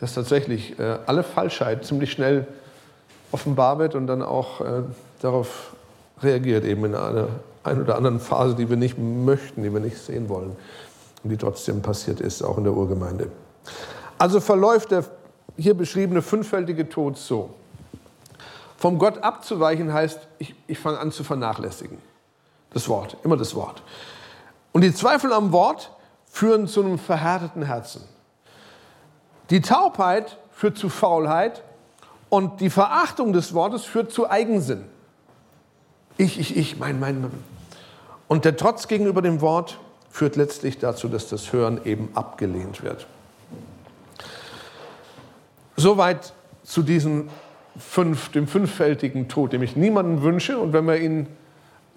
Dass 0.04 0.16
tatsächlich 0.16 0.78
äh, 0.80 0.98
alle 1.06 1.24
Falschheit 1.24 1.86
ziemlich 1.86 2.12
schnell 2.12 2.46
offenbar 3.32 3.80
wird 3.80 3.96
und 3.96 4.06
dann 4.06 4.22
auch 4.22 4.60
äh, 4.60 4.82
darauf 5.22 5.74
reagiert, 6.22 6.66
eben 6.66 6.84
in 6.84 6.94
einer 6.94 7.30
ein 7.64 7.82
oder 7.82 7.96
anderen 7.96 8.20
Phase, 8.20 8.54
die 8.56 8.70
wir 8.70 8.76
nicht 8.76 8.98
möchten, 8.98 9.64
die 9.64 9.72
wir 9.72 9.80
nicht 9.80 9.98
sehen 9.98 10.28
wollen 10.28 10.58
und 11.24 11.30
die 11.30 11.38
trotzdem 11.38 11.82
passiert 11.82 12.20
ist, 12.20 12.42
auch 12.42 12.58
in 12.58 12.66
der 12.66 12.74
Urgemeinde. 12.74 13.30
Also 14.18 14.42
verläuft 14.42 14.92
der 14.92 15.06
hier 15.56 15.74
beschriebene 15.74 16.22
fünffältige 16.22 16.90
Tod 16.90 17.18
so. 17.18 17.52
Vom 18.76 19.00
Gott 19.00 19.20
abzuweichen 19.20 19.94
heißt, 19.94 20.20
ich, 20.38 20.54
ich 20.68 20.80
fange 20.80 21.00
an 21.00 21.14
zu 21.14 21.24
vernachlässigen. 21.24 21.98
Das 22.74 22.90
Wort, 22.90 23.16
immer 23.24 23.38
das 23.38 23.56
Wort. 23.56 23.82
Und 24.74 24.82
die 24.82 24.94
Zweifel 24.94 25.32
am 25.32 25.54
Wort 25.54 25.92
führen 26.30 26.68
zu 26.68 26.82
einem 26.84 27.00
verhärteten 27.00 27.64
Herzen. 27.64 28.04
Die 29.50 29.62
Taubheit 29.62 30.38
führt 30.52 30.78
zu 30.78 30.90
Faulheit 30.90 31.64
und 32.30 32.62
die 32.62 32.70
Verachtung 32.70 33.34
des 33.34 33.54
Wortes 33.54 33.84
führt 33.86 34.12
zu 34.12 34.30
Eigensinn. 34.30 34.86
Ich, 36.18 36.40
ich, 36.40 36.56
ich, 36.58 36.78
mein, 36.78 37.00
mein, 37.00 37.22
mein. 37.22 37.32
Und 38.28 38.46
der 38.46 38.56
Trotz 38.56 38.88
gegenüber 38.88 39.22
dem 39.22 39.42
Wort 39.42 39.80
führt 40.10 40.36
letztlich 40.36 40.80
dazu, 40.80 41.08
dass 41.08 41.28
das 41.28 41.54
Hören 41.54 41.82
eben 41.86 42.10
abgelehnt 42.14 42.84
wird. 42.84 43.08
Soweit 45.76 46.34
zu 46.64 46.84
diesem 46.84 47.30
fünf, 47.78 48.30
dem 48.30 48.48
fünffältigen 48.48 49.28
Tod, 49.28 49.54
dem 49.54 49.64
ich 49.64 49.76
niemanden 49.76 50.22
wünsche. 50.22 50.58
Und 50.58 50.74
wenn 50.74 50.86
wir 50.86 50.98
ihn 50.98 51.28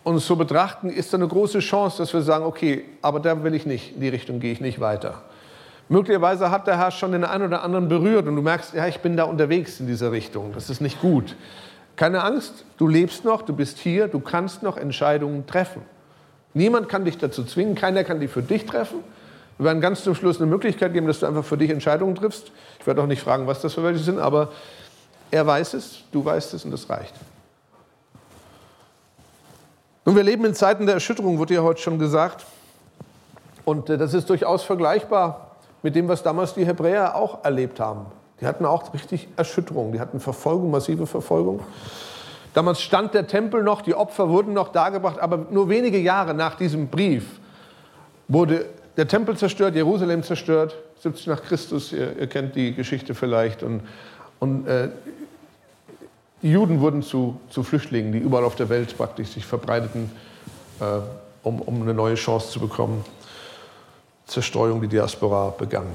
uns 0.03 0.27
so 0.27 0.37
betrachten, 0.37 0.89
ist 0.89 1.13
da 1.13 1.19
eine 1.19 1.29
große 1.29 1.59
Chance, 1.59 1.99
dass 1.99 2.13
wir 2.13 2.23
sagen, 2.23 2.45
okay, 2.45 2.85
aber 3.03 3.21
da 3.21 3.43
will 3.43 3.55
ich 3.55 3.67
nicht, 3.67 3.95
in 3.95 4.01
die 4.01 4.09
Richtung 4.09 4.41
gehe 4.41 4.53
ich 4.53 4.61
nicht 4.61 4.81
weiter. 4.81 5.23
Möglicherweise 5.89 6.51
hat 6.51 6.67
der 6.67 6.79
Herr 6.79 6.91
schon 6.91 7.13
den 7.13 7.25
einen 7.25 7.45
oder 7.45 7.63
anderen 7.63 7.89
berührt 7.89 8.27
und 8.27 8.35
du 8.35 8.43
merkst, 8.43 8.75
ja, 8.75 8.89
ich 8.89 8.99
bin 9.01 9.17
da 9.17 9.25
unterwegs 9.25 9.79
in 9.79 9.87
dieser 9.87 10.11
Richtung. 10.11 10.53
Das 10.53 10.69
ist 10.69 10.81
nicht 10.81 11.01
gut. 11.01 11.37
Keine 11.95 12.25
Angst, 12.25 12.65
du 12.77 12.89
lebst 12.89 13.25
noch, 13.25 13.43
du 13.43 13.55
bist 13.55 13.79
hier, 13.79 14.09
du 14.09 14.19
kannst 14.19 14.63
noch 14.63 14.77
Entscheidungen 14.77 15.47
treffen. 15.47 15.83
Niemand 16.55 16.89
kann 16.89 17.05
dich 17.05 17.19
dazu 17.19 17.45
zwingen, 17.45 17.75
keiner 17.75 18.03
kann 18.03 18.19
die 18.19 18.29
für 18.29 18.43
dich 18.43 18.67
treffen. 18.67 18.99
Wir 19.59 19.67
werden 19.67 19.81
ganz 19.81 20.03
zum 20.03 20.15
Schluss 20.15 20.39
eine 20.39 20.47
Möglichkeit 20.47 20.93
geben, 20.93 21.07
dass 21.07 21.21
du 21.21 21.27
einfach 21.27 21.45
für 21.45 21.57
dich 21.57 21.71
Entscheidungen 21.71 22.15
triffst. 22.15 22.51
Ich 22.81 22.87
werde 22.87 23.03
auch 23.03 23.07
nicht 23.07 23.23
fragen, 23.23 23.47
was 23.47 23.61
das 23.61 23.75
für 23.75 23.85
welche 23.85 24.03
sind, 24.03 24.19
aber 24.19 24.51
er 25.31 25.47
weiß 25.47 25.75
es, 25.75 26.03
du 26.13 26.25
weißt 26.25 26.53
es 26.55 26.65
und 26.65 26.73
das 26.73 26.91
reicht. 26.91 27.15
Nun, 30.05 30.17
wir 30.17 30.23
leben 30.23 30.45
in 30.45 30.55
Zeiten 30.55 30.87
der 30.87 30.97
Erschütterung, 30.97 31.39
wurde 31.39 31.55
ja 31.55 31.63
heute 31.63 31.81
schon 31.81 31.99
gesagt. 31.99 32.45
Und 33.65 33.89
äh, 33.89 33.99
das 33.99 34.15
ist 34.15 34.29
durchaus 34.29 34.63
vergleichbar 34.63 35.46
mit 35.87 35.95
dem, 35.95 36.09
was 36.09 36.25
damals 36.25 36.53
die 36.53 36.67
Hebräer 36.67 37.15
auch 37.15 37.45
erlebt 37.45 37.79
haben. 37.79 38.07
Die 38.41 38.47
hatten 38.47 38.65
auch 38.65 38.93
richtig 38.93 39.29
Erschütterung, 39.37 39.93
die 39.93 40.01
hatten 40.01 40.19
Verfolgung, 40.19 40.73
massive 40.73 41.07
Verfolgung. 41.07 41.61
Damals 42.55 42.81
stand 42.81 43.15
der 43.15 43.29
Tempel 43.29 43.63
noch, 43.63 43.83
die 43.83 43.95
Opfer 43.95 44.29
wurden 44.29 44.53
noch 44.53 44.73
dargebracht, 44.73 45.21
aber 45.21 45.47
nur 45.49 45.69
wenige 45.69 45.99
Jahre 45.99 46.35
nach 46.35 46.57
diesem 46.57 46.89
Brief 46.89 47.39
wurde 48.27 48.67
der 48.97 49.07
Tempel 49.07 49.37
zerstört, 49.37 49.77
Jerusalem 49.77 50.25
zerstört, 50.25 50.77
70 51.03 51.29
nach 51.29 51.43
Christus, 51.45 51.93
ihr, 51.93 52.19
ihr 52.19 52.27
kennt 52.27 52.57
die 52.57 52.75
Geschichte 52.75 53.15
vielleicht. 53.15 53.63
Und, 53.63 53.83
und 54.41 54.67
äh, 54.67 54.89
die 56.43 56.51
Juden 56.51 56.81
wurden 56.81 57.03
zu, 57.03 57.39
zu 57.49 57.63
Flüchtlingen, 57.63 58.11
die 58.11 58.19
überall 58.19 58.43
auf 58.43 58.57
der 58.57 58.69
Welt 58.71 58.97
praktisch 58.97 59.29
sich 59.29 59.47
verbreiteten, 59.47 60.11
äh, 60.81 60.85
um, 61.45 61.61
um 61.61 61.81
eine 61.81 61.95
neue 61.95 62.17
Chance 62.17 62.51
zu 62.51 62.59
bekommen. 62.59 63.05
Zerstreuung, 64.27 64.81
die 64.81 64.89
Diaspora 64.89 65.55
begann. 65.57 65.87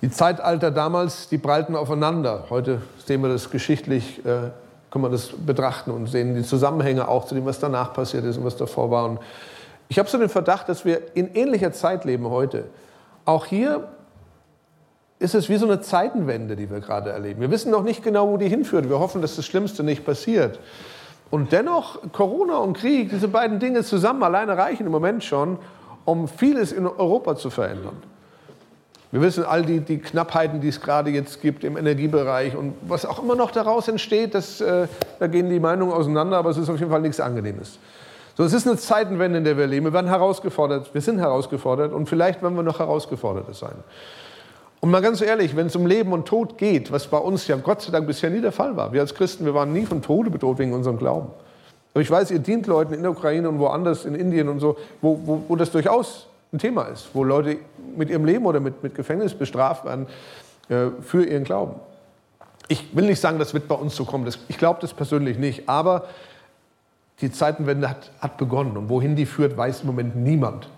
Die 0.00 0.10
Zeitalter 0.10 0.70
damals, 0.70 1.28
die 1.28 1.38
prallten 1.38 1.76
aufeinander. 1.76 2.46
Heute 2.50 2.82
sehen 3.04 3.22
wir 3.22 3.28
das 3.28 3.50
geschichtlich 3.50 4.24
äh, 4.24 4.50
kann 4.92 5.00
man 5.00 5.10
das 5.10 5.28
betrachten 5.28 5.90
und 5.90 6.06
sehen 6.06 6.34
die 6.34 6.42
Zusammenhänge 6.42 7.08
auch 7.08 7.24
zu 7.24 7.34
dem, 7.34 7.46
was 7.46 7.58
danach 7.58 7.94
passiert 7.94 8.24
ist 8.24 8.36
und 8.36 8.44
was 8.44 8.56
davor 8.56 8.90
war. 8.90 9.06
Und 9.06 9.20
ich 9.88 9.98
habe 9.98 10.08
so 10.08 10.18
den 10.18 10.28
Verdacht, 10.28 10.68
dass 10.68 10.84
wir 10.84 11.00
in 11.16 11.34
ähnlicher 11.34 11.72
Zeit 11.72 12.04
leben 12.04 12.28
heute. 12.28 12.64
Auch 13.24 13.46
hier 13.46 13.88
ist 15.18 15.34
es 15.34 15.48
wie 15.48 15.56
so 15.56 15.64
eine 15.64 15.80
Zeitenwende, 15.80 16.56
die 16.56 16.70
wir 16.70 16.80
gerade 16.80 17.10
erleben. 17.10 17.40
Wir 17.40 17.50
wissen 17.50 17.70
noch 17.70 17.84
nicht 17.84 18.02
genau, 18.02 18.28
wo 18.28 18.36
die 18.36 18.48
hinführt. 18.48 18.90
Wir 18.90 18.98
hoffen, 18.98 19.22
dass 19.22 19.34
das 19.36 19.46
Schlimmste 19.46 19.82
nicht 19.82 20.04
passiert. 20.04 20.58
Und 21.30 21.52
dennoch, 21.52 22.00
Corona 22.12 22.58
und 22.58 22.76
Krieg, 22.76 23.08
diese 23.08 23.28
beiden 23.28 23.60
Dinge 23.60 23.84
zusammen 23.84 24.22
alleine 24.22 24.58
reichen 24.58 24.84
im 24.84 24.92
Moment 24.92 25.24
schon, 25.24 25.58
um 26.04 26.28
vieles 26.28 26.72
in 26.72 26.86
Europa 26.86 27.36
zu 27.36 27.50
verändern. 27.50 27.96
Wir 29.12 29.20
wissen 29.20 29.44
all 29.44 29.62
die, 29.62 29.80
die 29.80 29.98
Knappheiten, 29.98 30.62
die 30.62 30.68
es 30.68 30.80
gerade 30.80 31.10
jetzt 31.10 31.42
gibt 31.42 31.64
im 31.64 31.76
Energiebereich 31.76 32.56
und 32.56 32.74
was 32.80 33.04
auch 33.04 33.22
immer 33.22 33.34
noch 33.34 33.50
daraus 33.50 33.86
entsteht, 33.88 34.34
das, 34.34 34.62
äh, 34.62 34.88
da 35.18 35.26
gehen 35.26 35.50
die 35.50 35.60
Meinungen 35.60 35.92
auseinander, 35.92 36.38
aber 36.38 36.48
es 36.48 36.56
ist 36.56 36.70
auf 36.70 36.78
jeden 36.78 36.90
Fall 36.90 37.02
nichts 37.02 37.20
Angenehmes. 37.20 37.78
So, 38.34 38.44
es 38.44 38.54
ist 38.54 38.66
eine 38.66 38.78
Zeitenwende, 38.78 39.36
in 39.36 39.44
der 39.44 39.58
wir 39.58 39.66
leben. 39.66 39.84
Wir 39.84 39.92
werden 39.92 40.08
herausgefordert, 40.08 40.94
wir 40.94 41.02
sind 41.02 41.18
herausgefordert 41.18 41.92
und 41.92 42.08
vielleicht 42.08 42.42
werden 42.42 42.56
wir 42.56 42.62
noch 42.62 42.78
herausgeforderter 42.78 43.52
sein. 43.52 43.74
Und 44.80 44.90
mal 44.90 45.02
ganz 45.02 45.20
ehrlich, 45.20 45.54
wenn 45.54 45.66
es 45.66 45.76
um 45.76 45.86
Leben 45.86 46.12
und 46.12 46.26
Tod 46.26 46.56
geht, 46.56 46.90
was 46.90 47.06
bei 47.06 47.18
uns 47.18 47.46
ja 47.46 47.56
Gott 47.56 47.82
sei 47.82 47.92
Dank 47.92 48.06
bisher 48.06 48.30
nie 48.30 48.40
der 48.40 48.50
Fall 48.50 48.76
war. 48.76 48.94
Wir 48.94 49.02
als 49.02 49.14
Christen, 49.14 49.44
wir 49.44 49.54
waren 49.54 49.72
nie 49.74 49.84
von 49.84 50.00
Tode 50.00 50.30
bedroht 50.30 50.58
wegen 50.58 50.72
unserem 50.72 50.96
Glauben. 50.96 51.28
Aber 51.94 52.00
ich 52.00 52.10
weiß, 52.10 52.30
ihr 52.30 52.38
dient 52.38 52.66
Leuten 52.66 52.94
in 52.94 53.02
der 53.02 53.10
Ukraine 53.10 53.48
und 53.48 53.58
woanders, 53.58 54.04
in 54.04 54.14
Indien 54.14 54.48
und 54.48 54.60
so, 54.60 54.76
wo, 55.00 55.20
wo, 55.24 55.44
wo 55.48 55.56
das 55.56 55.70
durchaus 55.70 56.26
ein 56.52 56.58
Thema 56.58 56.84
ist, 56.84 57.10
wo 57.12 57.24
Leute 57.24 57.58
mit 57.96 58.10
ihrem 58.10 58.24
Leben 58.24 58.46
oder 58.46 58.60
mit, 58.60 58.82
mit 58.82 58.94
Gefängnis 58.94 59.34
bestraft 59.34 59.84
werden 59.84 60.06
äh, 60.68 60.86
für 61.02 61.24
ihren 61.24 61.44
Glauben. 61.44 61.74
Ich 62.68 62.94
will 62.96 63.06
nicht 63.06 63.20
sagen, 63.20 63.38
das 63.38 63.52
wird 63.52 63.68
bei 63.68 63.74
uns 63.74 63.94
so 63.94 64.04
kommen. 64.04 64.24
Das, 64.24 64.38
ich 64.48 64.58
glaube 64.58 64.78
das 64.80 64.94
persönlich 64.94 65.38
nicht. 65.38 65.68
Aber 65.68 66.06
Die 67.22 67.30
Zeitenwende 67.30 67.88
hat, 67.88 68.10
hat 68.20 68.36
begonnen 68.36 68.76
und 68.76 68.88
wohin 68.88 69.14
die 69.14 69.26
führt, 69.26 69.56
weiß 69.56 69.82
im 69.82 69.86
Moment 69.86 70.16
niemand. 70.16 70.68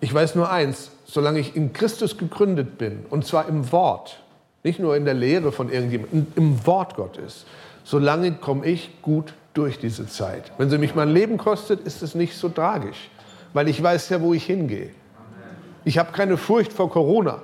Ich 0.00 0.12
weiß 0.12 0.34
nur 0.36 0.50
eins, 0.50 0.90
solange 1.04 1.38
ich 1.38 1.54
in 1.54 1.74
Christus 1.74 2.16
gegründet 2.16 2.78
bin, 2.78 3.04
und 3.10 3.26
zwar 3.26 3.46
im 3.46 3.70
Wort, 3.70 4.22
nicht 4.64 4.80
nur 4.80 4.96
in 4.96 5.04
der 5.04 5.14
Lehre 5.14 5.52
von 5.52 5.70
irgendjemandem, 5.70 6.28
im 6.34 6.66
Wort 6.66 6.96
Gottes, 6.96 7.44
solange 7.84 8.32
komme 8.32 8.64
ich 8.64 9.02
gut 9.02 9.34
durch 9.58 9.78
diese 9.78 10.06
Zeit. 10.06 10.52
Wenn 10.56 10.70
sie 10.70 10.78
mich 10.78 10.94
mein 10.94 11.08
Leben 11.08 11.36
kostet, 11.36 11.80
ist 11.80 12.00
es 12.02 12.14
nicht 12.14 12.36
so 12.36 12.48
tragisch, 12.48 13.10
weil 13.52 13.68
ich 13.68 13.82
weiß 13.82 14.08
ja, 14.10 14.20
wo 14.22 14.32
ich 14.32 14.44
hingehe. 14.44 14.90
Ich 15.84 15.98
habe 15.98 16.12
keine 16.12 16.36
Furcht 16.36 16.72
vor 16.72 16.90
Corona. 16.90 17.42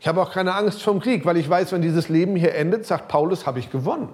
Ich 0.00 0.08
habe 0.08 0.22
auch 0.22 0.32
keine 0.32 0.54
Angst 0.54 0.82
vom 0.82 0.98
Krieg, 0.98 1.26
weil 1.26 1.36
ich 1.36 1.48
weiß, 1.48 1.72
wenn 1.72 1.82
dieses 1.82 2.08
Leben 2.08 2.36
hier 2.36 2.54
endet, 2.54 2.86
sagt 2.86 3.08
Paulus, 3.08 3.46
habe 3.46 3.58
ich 3.58 3.70
gewonnen. 3.70 4.08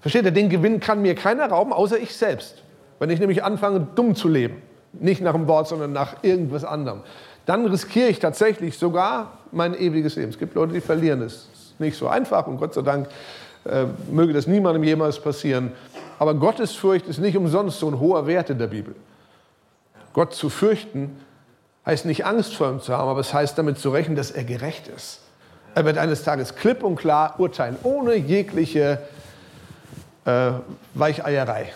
Versteht 0.00 0.24
ihr, 0.24 0.32
den 0.32 0.48
Gewinn 0.48 0.80
kann 0.80 1.02
mir 1.02 1.14
keiner 1.14 1.48
rauben, 1.48 1.72
außer 1.72 1.98
ich 1.98 2.16
selbst. 2.16 2.62
Wenn 2.98 3.10
ich 3.10 3.20
nämlich 3.20 3.44
anfange, 3.44 3.86
dumm 3.94 4.16
zu 4.16 4.28
leben, 4.28 4.60
nicht 4.92 5.22
nach 5.22 5.34
dem 5.34 5.46
Wort, 5.46 5.68
sondern 5.68 5.92
nach 5.92 6.22
irgendwas 6.22 6.64
anderem, 6.64 7.02
dann 7.46 7.66
riskiere 7.66 8.08
ich 8.08 8.18
tatsächlich 8.18 8.76
sogar 8.76 9.38
mein 9.52 9.74
ewiges 9.74 10.16
Leben. 10.16 10.30
Es 10.30 10.38
gibt 10.38 10.56
Leute, 10.56 10.72
die 10.72 10.80
verlieren 10.80 11.22
es. 11.22 11.48
ist 11.52 11.78
nicht 11.78 11.96
so 11.96 12.08
einfach 12.08 12.46
und 12.48 12.58
Gott 12.58 12.74
sei 12.74 12.82
Dank 12.82 13.08
äh, 13.64 13.86
möge 14.10 14.32
das 14.32 14.46
niemandem 14.46 14.84
jemals 14.84 15.20
passieren. 15.20 15.72
Aber 16.18 16.34
Gottesfurcht 16.34 17.06
ist 17.06 17.18
nicht 17.18 17.36
umsonst 17.36 17.78
so 17.78 17.88
ein 17.88 17.98
hoher 17.98 18.26
Wert 18.26 18.50
in 18.50 18.58
der 18.58 18.68
Bibel. 18.68 18.94
Gott 20.12 20.34
zu 20.34 20.48
fürchten 20.48 21.16
heißt 21.84 22.06
nicht 22.06 22.24
Angst 22.24 22.54
vor 22.54 22.70
ihm 22.70 22.80
zu 22.80 22.96
haben, 22.96 23.08
aber 23.08 23.20
es 23.20 23.34
heißt 23.34 23.58
damit 23.58 23.78
zu 23.78 23.90
rechnen, 23.90 24.16
dass 24.16 24.30
er 24.30 24.44
gerecht 24.44 24.88
ist. 24.88 25.20
Er 25.74 25.84
wird 25.84 25.98
eines 25.98 26.22
Tages 26.22 26.54
klipp 26.54 26.82
und 26.82 26.96
klar 26.96 27.34
urteilen, 27.38 27.76
ohne 27.82 28.14
jegliche 28.14 29.00
äh, 30.24 30.52
Weicheierei. 30.94 31.72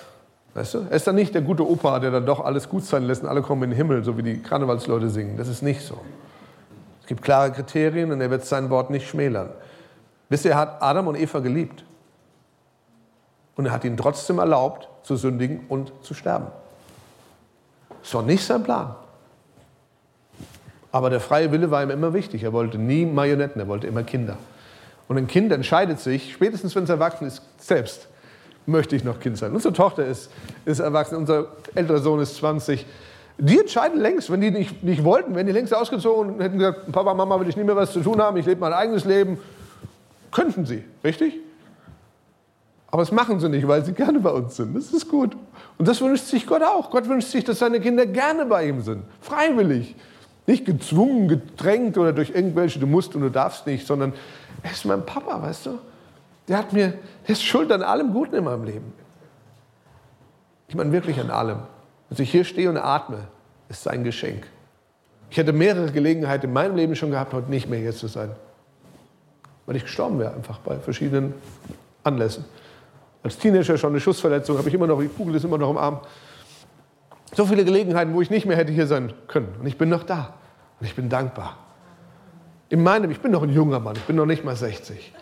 Weißt 0.54 0.74
du? 0.74 0.86
Er 0.88 0.96
ist 0.96 1.06
dann 1.06 1.16
nicht 1.16 1.34
der 1.34 1.42
gute 1.42 1.68
Opa, 1.68 1.98
der 1.98 2.10
dann 2.10 2.26
doch 2.26 2.40
alles 2.40 2.68
gut 2.68 2.84
sein 2.84 3.04
lässt 3.04 3.22
und 3.22 3.28
alle 3.28 3.42
kommen 3.42 3.64
in 3.64 3.70
den 3.70 3.76
Himmel, 3.76 4.04
so 4.04 4.16
wie 4.16 4.22
die 4.22 4.40
Karnevalsleute 4.40 5.10
singen. 5.10 5.36
Das 5.36 5.48
ist 5.48 5.62
nicht 5.62 5.82
so. 5.82 6.00
Es 7.02 7.06
gibt 7.06 7.22
klare 7.22 7.50
Kriterien 7.50 8.12
und 8.12 8.20
er 8.20 8.30
wird 8.30 8.44
sein 8.44 8.70
Wort 8.70 8.90
nicht 8.90 9.08
schmälern. 9.08 9.50
Wisst 10.28 10.44
ihr, 10.44 10.52
er 10.52 10.58
hat 10.58 10.82
Adam 10.82 11.06
und 11.06 11.16
Eva 11.16 11.38
geliebt. 11.40 11.84
Und 13.56 13.66
er 13.66 13.72
hat 13.72 13.84
ihnen 13.84 13.96
trotzdem 13.96 14.38
erlaubt, 14.38 14.88
zu 15.02 15.16
sündigen 15.16 15.64
und 15.68 15.92
zu 16.02 16.14
sterben. 16.14 16.46
Das 18.02 18.14
war 18.14 18.22
nicht 18.22 18.44
sein 18.44 18.62
Plan. 18.62 18.94
Aber 20.92 21.10
der 21.10 21.20
freie 21.20 21.50
Wille 21.52 21.70
war 21.70 21.82
ihm 21.82 21.90
immer 21.90 22.14
wichtig. 22.14 22.42
Er 22.42 22.52
wollte 22.52 22.78
nie 22.78 23.04
Marionetten, 23.04 23.60
er 23.60 23.68
wollte 23.68 23.86
immer 23.86 24.02
Kinder. 24.02 24.36
Und 25.08 25.16
ein 25.16 25.26
Kind 25.26 25.50
entscheidet 25.52 25.98
sich, 26.00 26.32
spätestens 26.32 26.74
wenn 26.76 26.84
es 26.84 26.90
erwachsen 26.90 27.26
ist, 27.26 27.42
selbst, 27.58 28.08
möchte 28.66 28.94
ich 28.94 29.04
noch 29.04 29.20
Kind 29.20 29.38
sein. 29.38 29.54
Unsere 29.54 29.72
Tochter 29.72 30.04
ist, 30.04 30.30
ist 30.64 30.80
erwachsen, 30.80 31.16
unser 31.16 31.46
älterer 31.74 31.98
Sohn 31.98 32.20
ist 32.20 32.36
20. 32.36 32.86
Die 33.38 33.58
entscheiden 33.58 34.00
längst, 34.00 34.30
wenn 34.30 34.40
die 34.40 34.50
nicht, 34.50 34.82
nicht 34.82 35.04
wollten, 35.04 35.34
wenn 35.34 35.46
die 35.46 35.52
längst 35.52 35.74
ausgezogen 35.74 36.34
und 36.34 36.40
hätten 36.40 36.58
gesagt, 36.58 36.92
Papa, 36.92 37.14
Mama, 37.14 37.40
will 37.40 37.48
ich 37.48 37.56
nie 37.56 37.64
mehr 37.64 37.76
was 37.76 37.92
zu 37.92 38.00
tun 38.00 38.20
haben, 38.20 38.36
ich 38.36 38.46
lebe 38.46 38.60
mein 38.60 38.72
eigenes 38.72 39.04
Leben, 39.04 39.38
könnten 40.30 40.66
sie, 40.66 40.84
richtig? 41.04 41.34
Aber 42.90 43.02
das 43.02 43.12
machen 43.12 43.38
sie 43.38 43.48
nicht, 43.48 43.68
weil 43.68 43.84
sie 43.84 43.92
gerne 43.92 44.18
bei 44.20 44.30
uns 44.30 44.56
sind. 44.56 44.74
Das 44.74 44.92
ist 44.92 45.08
gut. 45.08 45.36
Und 45.76 45.86
das 45.86 46.00
wünscht 46.00 46.24
sich 46.24 46.46
Gott 46.46 46.62
auch. 46.62 46.90
Gott 46.90 47.08
wünscht 47.08 47.28
sich, 47.28 47.44
dass 47.44 47.58
seine 47.58 47.80
Kinder 47.80 48.06
gerne 48.06 48.46
bei 48.46 48.66
ihm 48.66 48.80
sind. 48.80 49.04
Freiwillig. 49.20 49.94
Nicht 50.46 50.64
gezwungen, 50.64 51.28
gedrängt 51.28 51.98
oder 51.98 52.14
durch 52.14 52.30
irgendwelche, 52.30 52.78
du 52.78 52.86
musst 52.86 53.14
und 53.14 53.20
du 53.20 53.30
darfst 53.30 53.66
nicht, 53.66 53.86
sondern 53.86 54.14
er 54.62 54.70
ist 54.70 54.86
mein 54.86 55.04
Papa, 55.04 55.42
weißt 55.42 55.66
du? 55.66 55.78
Der 56.48 56.56
hat 56.56 56.72
mir, 56.72 56.94
der 57.26 57.32
ist 57.32 57.44
schuld 57.44 57.70
an 57.70 57.82
allem 57.82 58.14
Guten 58.14 58.36
in 58.36 58.44
meinem 58.44 58.64
Leben. 58.64 58.92
Ich 60.68 60.74
meine 60.74 60.90
wirklich 60.92 61.20
an 61.20 61.30
allem. 61.30 61.58
Dass 62.08 62.18
ich 62.20 62.30
hier 62.30 62.44
stehe 62.44 62.70
und 62.70 62.78
atme, 62.78 63.18
ist 63.68 63.82
sein 63.82 64.02
Geschenk. 64.02 64.46
Ich 65.30 65.36
hätte 65.36 65.52
mehrere 65.52 65.92
Gelegenheiten 65.92 66.46
in 66.46 66.52
meinem 66.54 66.74
Leben 66.74 66.96
schon 66.96 67.10
gehabt, 67.10 67.34
heute 67.34 67.50
nicht 67.50 67.68
mehr 67.68 67.78
hier 67.78 67.94
zu 67.94 68.06
sein. 68.06 68.30
Weil 69.68 69.76
ich 69.76 69.82
gestorben 69.82 70.18
wäre, 70.18 70.32
einfach 70.32 70.60
bei 70.60 70.78
verschiedenen 70.78 71.34
Anlässen. 72.02 72.46
Als 73.22 73.36
Teenager 73.36 73.76
schon 73.76 73.90
eine 73.90 74.00
Schussverletzung, 74.00 74.56
habe 74.56 74.66
ich 74.66 74.74
immer 74.74 74.86
noch, 74.86 74.98
die 74.98 75.08
Kugel 75.08 75.34
ist 75.34 75.44
immer 75.44 75.58
noch 75.58 75.68
im 75.68 75.76
Arm. 75.76 76.00
So 77.34 77.44
viele 77.44 77.66
Gelegenheiten, 77.66 78.14
wo 78.14 78.22
ich 78.22 78.30
nicht 78.30 78.46
mehr 78.46 78.56
hätte 78.56 78.72
hier 78.72 78.86
sein 78.86 79.12
können. 79.26 79.54
Und 79.60 79.66
ich 79.66 79.76
bin 79.76 79.90
noch 79.90 80.04
da. 80.04 80.32
Und 80.80 80.86
ich 80.86 80.94
bin 80.94 81.10
dankbar. 81.10 81.58
In 82.70 82.82
meinem, 82.82 83.10
ich 83.10 83.20
bin 83.20 83.30
noch 83.30 83.42
ein 83.42 83.50
junger 83.50 83.78
Mann, 83.78 83.96
ich 83.96 84.04
bin 84.04 84.16
noch 84.16 84.24
nicht 84.24 84.42
mal 84.42 84.56
60. 84.56 85.12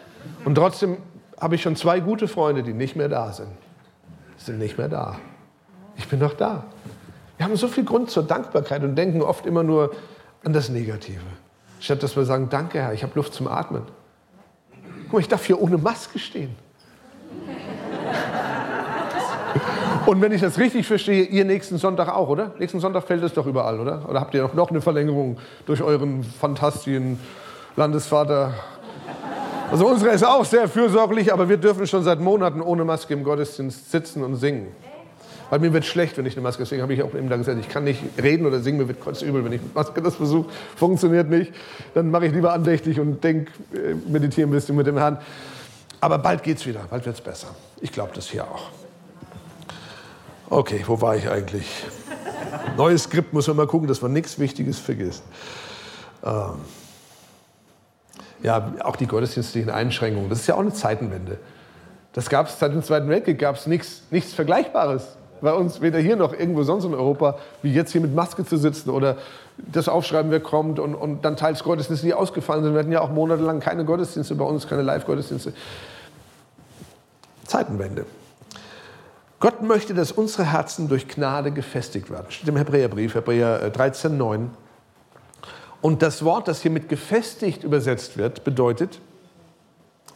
Und 0.45 0.55
trotzdem 0.55 0.99
habe 1.41 1.57
ich 1.57 1.63
schon 1.63 1.75
zwei 1.75 1.99
gute 1.99 2.29
Freunde, 2.29 2.63
die 2.63 2.73
nicht 2.73 2.95
mehr 2.95 3.09
da 3.09 3.33
sind. 3.33 3.51
Sind 4.37 4.61
nicht 4.61 4.79
mehr 4.79 4.89
da. 4.89 5.19
Ich 5.97 6.07
bin 6.07 6.21
noch 6.21 6.35
da. 6.35 6.67
Wir 7.37 7.47
haben 7.47 7.57
so 7.57 7.67
viel 7.67 7.85
Grund 7.85 8.11
zur 8.13 8.23
Dankbarkeit 8.23 8.85
und 8.85 8.95
denken 8.95 9.23
oft 9.23 9.45
immer 9.45 9.65
nur 9.65 9.93
an 10.45 10.53
das 10.53 10.69
Negative. 10.69 11.19
Statt 11.81 12.05
dass 12.05 12.15
wir 12.15 12.25
sagen, 12.25 12.49
danke 12.49 12.81
Herr, 12.81 12.93
ich 12.93 13.03
habe 13.03 13.13
Luft 13.17 13.35
zum 13.35 13.49
Atmen. 13.49 13.83
Guck 15.07 15.13
mal, 15.13 15.21
ich 15.21 15.29
darf 15.29 15.45
hier 15.45 15.61
ohne 15.61 15.79
Maske 15.79 16.19
stehen. 16.19 16.55
Und 20.05 20.21
wenn 20.21 20.31
ich 20.33 20.41
das 20.41 20.59
richtig 20.59 20.87
verstehe, 20.87 21.25
ihr 21.25 21.45
nächsten 21.45 21.79
Sonntag 21.79 22.09
auch, 22.09 22.29
oder? 22.29 22.53
Nächsten 22.59 22.79
Sonntag 22.79 23.05
fällt 23.05 23.23
es 23.25 23.35
doch 23.35 23.47
überall, 23.47 23.81
oder? 23.81 24.09
Oder 24.09 24.21
habt 24.21 24.35
ihr 24.35 24.49
noch 24.55 24.71
eine 24.71 24.81
Verlängerung 24.81 25.39
durch 25.67 25.83
euren 25.83 26.23
fantastischen 26.23 27.19
Landesvater? 27.75 28.55
Also 29.71 29.87
unsere 29.87 30.13
ist 30.13 30.25
auch 30.25 30.45
sehr 30.45 30.69
fürsorglich, 30.69 31.33
aber 31.33 31.49
wir 31.49 31.57
dürfen 31.57 31.87
schon 31.87 32.05
seit 32.05 32.21
Monaten 32.21 32.61
ohne 32.61 32.85
Maske 32.85 33.15
im 33.15 33.25
Gottesdienst 33.25 33.91
sitzen 33.91 34.23
und 34.23 34.37
singen. 34.37 34.69
Weil 35.51 35.61
mir 35.61 35.73
wird 35.73 35.85
schlecht, 35.85 36.19
wenn 36.19 36.27
ich 36.27 36.35
eine 36.35 36.43
Maske, 36.43 36.63
deswegen 36.63 36.83
habe 36.83 36.93
ich 36.93 37.03
auch 37.03 37.15
eben 37.15 37.29
da 37.29 37.37
gesagt, 37.37 37.59
ich 37.61 37.69
kann 37.69 37.85
nicht 37.85 38.03
reden 38.21 38.47
oder 38.47 38.61
singen, 38.61 38.79
mir 38.79 38.89
wird 38.89 39.01
kurz 39.01 39.23
übel, 39.23 39.45
wenn 39.45 39.53
ich 39.53 39.63
mit 39.63 39.75
Maske 39.75 40.03
das 40.03 40.17
versuche, 40.17 40.51
funktioniert 40.75 41.29
nicht. 41.29 41.53
Dann 41.95 42.11
mache 42.11 42.27
ich 42.27 42.33
lieber 42.33 42.53
andächtig 42.53 42.99
und 42.99 43.23
denke, 43.23 43.53
äh, 43.73 43.95
meditiere 44.09 44.49
ein 44.49 44.51
bisschen 44.51 44.75
mit 44.75 44.87
dem 44.87 44.99
Herrn. 44.99 45.19
Aber 46.01 46.19
bald 46.19 46.43
geht's 46.43 46.67
wieder, 46.67 46.81
bald 46.91 47.07
wird's 47.07 47.21
besser. 47.21 47.49
Ich 47.81 47.93
glaube 47.93 48.11
das 48.15 48.29
hier 48.29 48.45
auch. 48.45 48.71
Okay, 50.51 50.83
wo 50.87 51.01
war 51.01 51.17
ich 51.17 51.29
eigentlich? 51.29 51.67
Neues 52.77 53.05
Skript 53.05 53.33
muss 53.33 53.47
man 53.47 53.57
mal 53.57 53.67
gucken, 53.67 53.89
dass 53.89 54.03
man 54.03 54.13
nichts 54.13 54.39
Wichtiges 54.39 54.79
vergisst. 54.79 55.25
Ähm 56.25 56.55
ja, 58.43 58.75
auch 58.85 58.97
die 58.97 59.07
gottesdienstlichen 59.07 59.71
Einschränkungen, 59.71 60.29
das 60.29 60.41
ist 60.41 60.47
ja 60.47 60.57
auch 60.57 60.61
eine 60.61 60.73
Zeitenwende. 60.73 61.39
Das 62.13 62.29
gab 62.29 62.49
es 62.49 62.59
seit 62.59 62.73
dem 62.73 62.83
Zweiten 62.83 63.09
Weltkrieg, 63.09 63.39
gab 63.39 63.57
es 63.57 63.67
nichts 63.67 64.35
Vergleichbares 64.35 65.17
bei 65.41 65.53
uns, 65.53 65.81
weder 65.81 65.99
hier 65.99 66.17
noch 66.17 66.33
irgendwo 66.33 66.63
sonst 66.63 66.85
in 66.85 66.95
Europa, 66.95 67.39
wie 67.63 67.73
jetzt 67.73 67.93
hier 67.93 68.01
mit 68.01 68.15
Maske 68.15 68.45
zu 68.45 68.57
sitzen 68.57 68.91
oder 68.91 69.17
das 69.57 69.89
Aufschreiben, 69.89 70.31
wer 70.31 70.41
kommt 70.41 70.79
und, 70.79 70.95
und 70.95 71.25
dann 71.25 71.37
teils 71.37 71.65
Gottesdienste, 71.65 72.07
die 72.07 72.15
ausgefallen 72.15 72.65
sind. 72.65 72.75
Wir 72.75 72.81
hatten 72.81 72.93
ja 72.93 73.01
auch 73.01 73.11
monatelang 73.11 73.61
keine 73.61 73.85
Gottesdienste 73.85 74.35
bei 74.35 74.45
uns, 74.45 74.69
keine 74.69 74.83
Live-Gottesdienste. 74.83 75.53
Zeitenwende. 77.45 78.07
Gott 79.39 79.63
möchte, 79.63 79.95
dass 79.95 80.13
unsere 80.13 80.51
Herzen 80.51 80.89
durch 80.89 81.09
Gnade 81.09 81.53
gefestigt 81.53 82.11
werden. 82.11 82.27
Steht 82.31 82.49
im 82.49 82.57
Hebräerbrief, 82.57 83.15
Hebräer 83.15 83.71
13, 83.71 84.13
äh, 84.13 84.17
9. 84.17 84.51
Und 85.83 86.03
das 86.03 86.25
Wort, 86.25 86.49
das 86.49 86.63
hier 86.63 86.71
mit 86.71 86.89
gefestigt 86.89 87.63
übersetzt 87.63 88.17
wird, 88.17 88.45
bedeutet, 88.45 88.99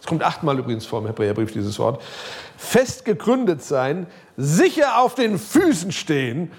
es 0.00 0.06
kommt 0.06 0.22
achtmal 0.22 0.58
übrigens 0.58 0.86
vor 0.86 1.00
im 1.00 1.06
Hebräerbrief 1.06 1.52
dieses 1.52 1.78
Wort, 1.78 2.02
fest 2.56 3.04
gegründet 3.04 3.62
sein, 3.62 4.06
sicher 4.36 4.98
auf 4.98 5.14
den 5.14 5.38
Füßen 5.38 5.92
stehen. 5.92 6.50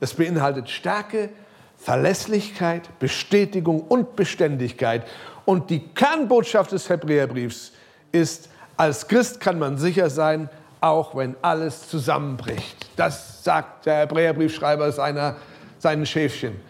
Es 0.00 0.14
beinhaltet 0.14 0.68
Stärke, 0.68 1.30
Verlässlichkeit, 1.78 2.98
Bestätigung 2.98 3.80
und 3.80 4.14
Beständigkeit. 4.14 5.04
Und 5.44 5.70
die 5.70 5.88
Kernbotschaft 5.88 6.72
des 6.72 6.88
Hebräerbriefs 6.88 7.72
ist, 8.12 8.50
als 8.76 9.08
Christ 9.08 9.40
kann 9.40 9.58
man 9.58 9.78
sicher 9.78 10.10
sein, 10.10 10.48
auch 10.80 11.16
wenn 11.16 11.34
alles 11.42 11.88
zusammenbricht. 11.88 12.90
Das 12.96 13.42
sagt 13.42 13.86
der 13.86 14.00
Hebräerbriefschreiber 14.00 14.92
seiner, 14.92 15.36
seinen 15.78 16.04
Schäfchen. 16.04 16.60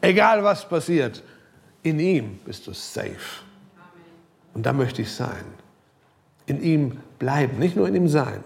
Egal 0.00 0.42
was 0.42 0.68
passiert, 0.68 1.22
in 1.82 2.00
ihm 2.00 2.38
bist 2.44 2.66
du 2.66 2.72
safe. 2.72 3.44
Und 4.54 4.64
da 4.64 4.72
möchte 4.72 5.02
ich 5.02 5.12
sein. 5.12 5.44
In 6.46 6.62
ihm 6.62 7.00
bleiben, 7.18 7.58
nicht 7.58 7.76
nur 7.76 7.88
in 7.88 7.94
ihm 7.94 8.08
sein. 8.08 8.42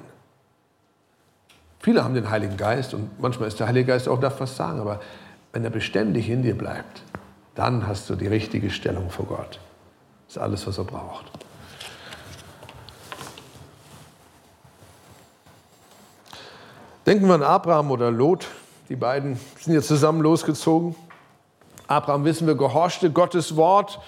Viele 1.81 2.05
haben 2.05 2.15
den 2.15 2.31
Heiligen 2.31 2.57
Geist 2.57 2.93
und 2.93 3.21
manchmal 3.21 3.49
ist 3.49 3.59
der 3.59 3.67
Heilige 3.67 3.87
Geist 3.87 4.09
auch 4.09 4.21
darf 4.21 4.41
was 4.41 4.57
sagen, 4.57 4.81
aber 4.81 5.01
wenn 5.53 5.65
er 5.65 5.71
beständig 5.71 6.29
in 6.29 6.43
dir 6.43 6.57
bleibt, 6.57 7.03
dann 7.55 7.87
hast 7.87 8.09
du 8.11 8.17
die 8.17 8.27
richtige 8.27 8.71
Stellung 8.71 9.11
vor 9.11 9.27
Gott. 9.27 9.61
Das 10.27 10.37
ist 10.37 10.43
alles, 10.43 10.67
was 10.67 10.79
er 10.79 10.85
braucht. 10.85 11.27
Denken 17.07 17.27
wir 17.27 17.35
an 17.35 17.43
Abraham 17.43 17.91
oder 17.91 18.11
Lot. 18.11 18.47
Die 18.89 18.97
beiden 18.97 19.39
sind 19.59 19.73
jetzt 19.73 19.89
zusammen 19.89 20.21
losgezogen. 20.21 20.95
Abraham, 21.89 22.25
wissen 22.25 22.47
wir, 22.47 22.55
gehorchte 22.55 23.11
Gottes 23.11 23.57
Wort 23.57 23.99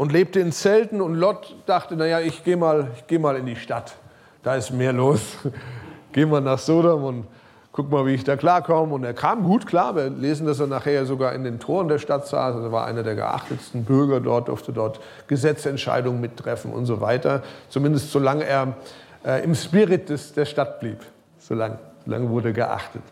und 0.00 0.12
lebte 0.12 0.40
in 0.40 0.50
Zelten. 0.50 1.02
Und 1.02 1.14
Lot 1.14 1.54
dachte, 1.66 1.94
naja, 1.94 2.20
ich 2.20 2.42
gehe 2.42 2.56
mal, 2.56 2.88
geh 3.06 3.18
mal 3.18 3.36
in 3.36 3.44
die 3.44 3.56
Stadt. 3.56 3.96
Da 4.42 4.54
ist 4.54 4.70
mehr 4.70 4.94
los. 4.94 5.36
geh 6.12 6.24
mal 6.24 6.40
nach 6.40 6.58
Sodom 6.58 7.04
und 7.04 7.26
guck 7.70 7.90
mal, 7.90 8.06
wie 8.06 8.14
ich 8.14 8.24
da 8.24 8.36
klarkomme. 8.36 8.94
Und 8.94 9.04
er 9.04 9.12
kam 9.12 9.44
gut 9.44 9.66
klar. 9.66 9.94
Wir 9.96 10.08
lesen, 10.08 10.46
dass 10.46 10.58
er 10.58 10.68
nachher 10.68 11.04
sogar 11.04 11.34
in 11.34 11.44
den 11.44 11.60
Toren 11.60 11.88
der 11.88 11.98
Stadt 11.98 12.26
saß. 12.26 12.56
Er 12.56 12.72
war 12.72 12.86
einer 12.86 13.02
der 13.02 13.14
geachtetsten 13.14 13.84
Bürger 13.84 14.20
dort, 14.20 14.48
durfte 14.48 14.72
dort 14.72 15.00
Gesetzentscheidungen 15.26 16.18
mittreffen 16.18 16.72
und 16.72 16.86
so 16.86 17.02
weiter. 17.02 17.42
Zumindest 17.68 18.10
solange 18.10 18.44
er 18.44 18.76
äh, 19.22 19.44
im 19.44 19.54
Spirit 19.54 20.08
des, 20.08 20.32
der 20.32 20.46
Stadt 20.46 20.80
blieb. 20.80 21.00
Solange, 21.38 21.78
solange 22.06 22.30
wurde 22.30 22.54
geachtet. 22.54 23.02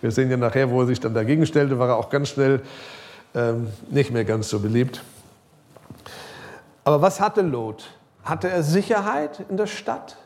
Wir 0.00 0.12
sehen 0.12 0.30
ja 0.30 0.36
nachher, 0.36 0.70
wo 0.70 0.82
er 0.82 0.86
sich 0.86 1.00
dann 1.00 1.12
dagegen 1.12 1.44
stellte, 1.44 1.80
war 1.80 1.88
er 1.88 1.96
auch 1.96 2.08
ganz 2.08 2.28
schnell 2.28 2.60
ähm, 3.34 3.66
nicht 3.90 4.12
mehr 4.12 4.24
ganz 4.24 4.48
so 4.48 4.60
beliebt. 4.60 5.02
Aber 6.86 7.02
was 7.02 7.20
hatte 7.20 7.42
Lot? 7.42 7.90
Hatte 8.22 8.48
er 8.48 8.62
Sicherheit 8.62 9.40
in 9.48 9.56
der 9.56 9.66
Stadt? 9.66 10.16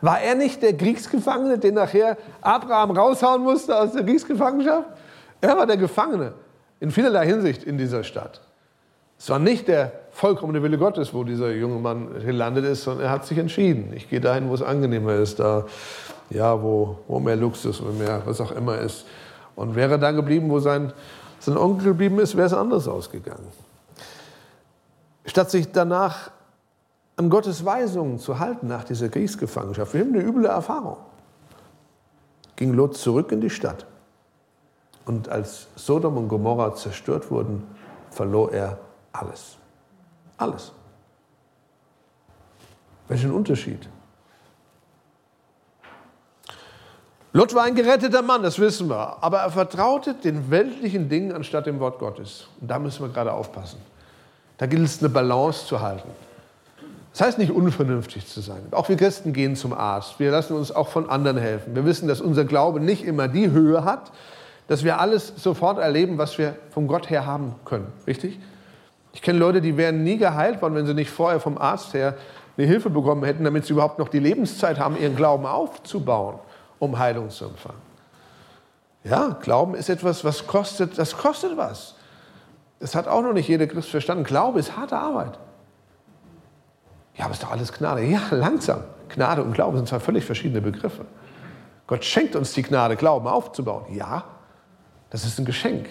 War 0.00 0.20
er 0.20 0.34
nicht 0.34 0.60
der 0.62 0.76
Kriegsgefangene, 0.76 1.60
den 1.60 1.74
nachher 1.74 2.18
Abraham 2.40 2.90
raushauen 2.90 3.44
musste 3.44 3.78
aus 3.78 3.92
der 3.92 4.02
Kriegsgefangenschaft? 4.02 4.88
Er 5.40 5.56
war 5.56 5.64
der 5.64 5.76
Gefangene 5.76 6.32
in 6.80 6.90
vielerlei 6.90 7.26
Hinsicht 7.26 7.62
in 7.62 7.78
dieser 7.78 8.02
Stadt. 8.02 8.40
Es 9.16 9.30
war 9.30 9.38
nicht 9.38 9.68
der 9.68 9.92
vollkommene 10.10 10.60
Wille 10.60 10.76
Gottes, 10.76 11.14
wo 11.14 11.22
dieser 11.22 11.52
junge 11.52 11.78
Mann 11.78 12.08
gelandet 12.24 12.64
ist, 12.64 12.82
sondern 12.82 13.04
er 13.06 13.12
hat 13.12 13.24
sich 13.24 13.38
entschieden. 13.38 13.92
Ich 13.94 14.10
gehe 14.10 14.20
dahin, 14.20 14.48
wo 14.48 14.54
es 14.54 14.62
angenehmer 14.62 15.14
ist, 15.14 15.38
da, 15.38 15.66
ja, 16.30 16.60
wo, 16.60 16.98
wo 17.06 17.20
mehr 17.20 17.36
Luxus 17.36 17.78
und 17.78 17.96
mehr, 17.96 18.22
was 18.24 18.40
auch 18.40 18.50
immer 18.50 18.78
ist. 18.78 19.06
Und 19.54 19.76
wäre 19.76 20.00
da 20.00 20.10
geblieben, 20.10 20.50
wo 20.50 20.58
sein, 20.58 20.92
sein 21.38 21.56
Onkel 21.56 21.90
geblieben 21.90 22.18
ist, 22.18 22.36
wäre 22.36 22.48
es 22.48 22.54
anders 22.54 22.88
ausgegangen. 22.88 23.46
Statt 25.24 25.50
sich 25.50 25.72
danach 25.72 26.30
an 27.16 27.30
Gottes 27.30 27.64
Weisungen 27.64 28.18
zu 28.18 28.38
halten 28.38 28.66
nach 28.66 28.84
dieser 28.84 29.08
Kriegsgefangenschaft. 29.08 29.94
Wir 29.94 30.00
haben 30.00 30.14
eine 30.14 30.22
üble 30.22 30.46
Erfahrung. 30.46 30.98
Ging 32.56 32.72
Lot 32.72 32.96
zurück 32.96 33.32
in 33.32 33.40
die 33.40 33.50
Stadt. 33.50 33.86
Und 35.06 35.28
als 35.28 35.68
Sodom 35.76 36.16
und 36.16 36.28
Gomorra 36.28 36.74
zerstört 36.74 37.30
wurden, 37.30 37.66
verlor 38.10 38.52
er 38.52 38.78
alles. 39.12 39.56
Alles. 40.36 40.72
Welchen 43.08 43.32
Unterschied? 43.32 43.88
Lot 47.32 47.54
war 47.54 47.64
ein 47.64 47.74
geretteter 47.74 48.22
Mann, 48.22 48.42
das 48.42 48.58
wissen 48.58 48.88
wir. 48.88 49.22
Aber 49.22 49.40
er 49.40 49.50
vertraute 49.50 50.14
den 50.14 50.50
weltlichen 50.50 51.08
Dingen 51.08 51.32
anstatt 51.32 51.66
dem 51.66 51.80
Wort 51.80 51.98
Gottes. 51.98 52.46
Und 52.60 52.70
da 52.70 52.78
müssen 52.78 53.04
wir 53.04 53.12
gerade 53.12 53.32
aufpassen. 53.32 53.80
Da 54.58 54.66
gilt 54.66 54.84
es, 54.84 55.00
eine 55.00 55.08
Balance 55.08 55.66
zu 55.66 55.80
halten. 55.80 56.08
Das 57.12 57.20
heißt 57.20 57.38
nicht 57.38 57.52
unvernünftig 57.52 58.26
zu 58.26 58.40
sein. 58.40 58.60
Auch 58.72 58.88
wir 58.88 58.96
Christen 58.96 59.32
gehen 59.32 59.54
zum 59.54 59.72
Arzt. 59.72 60.18
Wir 60.18 60.32
lassen 60.32 60.54
uns 60.54 60.72
auch 60.72 60.88
von 60.88 61.08
anderen 61.08 61.38
helfen. 61.38 61.74
Wir 61.76 61.84
wissen, 61.84 62.08
dass 62.08 62.20
unser 62.20 62.44
Glaube 62.44 62.80
nicht 62.80 63.04
immer 63.04 63.28
die 63.28 63.50
Höhe 63.50 63.84
hat, 63.84 64.10
dass 64.66 64.82
wir 64.82 64.98
alles 64.98 65.32
sofort 65.36 65.78
erleben, 65.78 66.18
was 66.18 66.38
wir 66.38 66.56
von 66.70 66.88
Gott 66.88 67.10
her 67.10 67.26
haben 67.26 67.54
können. 67.64 67.92
Richtig? 68.06 68.40
Ich 69.12 69.22
kenne 69.22 69.38
Leute, 69.38 69.60
die 69.60 69.76
wären 69.76 70.02
nie 70.02 70.16
geheilt 70.16 70.60
worden, 70.60 70.74
wenn 70.74 70.86
sie 70.86 70.94
nicht 70.94 71.10
vorher 71.10 71.38
vom 71.38 71.56
Arzt 71.56 71.94
her 71.94 72.16
eine 72.56 72.66
Hilfe 72.66 72.90
bekommen 72.90 73.24
hätten, 73.24 73.44
damit 73.44 73.64
sie 73.64 73.72
überhaupt 73.72 73.98
noch 73.98 74.08
die 74.08 74.18
Lebenszeit 74.18 74.78
haben, 74.78 74.96
ihren 74.96 75.14
Glauben 75.14 75.46
aufzubauen, 75.46 76.38
um 76.78 76.98
Heilung 76.98 77.30
zu 77.30 77.44
empfangen. 77.46 77.82
Ja, 79.04 79.36
Glauben 79.40 79.74
ist 79.74 79.88
etwas, 79.88 80.24
was 80.24 80.46
kostet, 80.46 80.98
das 80.98 81.16
kostet 81.16 81.56
was. 81.56 81.94
Das 82.80 82.94
hat 82.94 83.08
auch 83.08 83.22
noch 83.22 83.32
nicht 83.32 83.48
jeder 83.48 83.66
Christ 83.66 83.90
verstanden. 83.90 84.24
Glaube 84.24 84.58
ist 84.58 84.76
harte 84.76 84.96
Arbeit. 84.96 85.38
Ja, 87.16 87.24
aber 87.24 87.34
ist 87.34 87.42
doch 87.42 87.50
alles 87.50 87.72
Gnade. 87.72 88.04
Ja, 88.04 88.20
langsam. 88.30 88.80
Gnade 89.08 89.42
und 89.42 89.52
Glaube 89.52 89.76
sind 89.76 89.88
zwei 89.88 90.00
völlig 90.00 90.24
verschiedene 90.24 90.60
Begriffe. 90.60 91.04
Gott 91.86 92.04
schenkt 92.04 92.34
uns 92.34 92.52
die 92.52 92.62
Gnade, 92.62 92.96
Glauben 92.96 93.26
aufzubauen. 93.26 93.84
Ja, 93.94 94.24
das 95.10 95.24
ist 95.24 95.38
ein 95.38 95.44
Geschenk. 95.44 95.90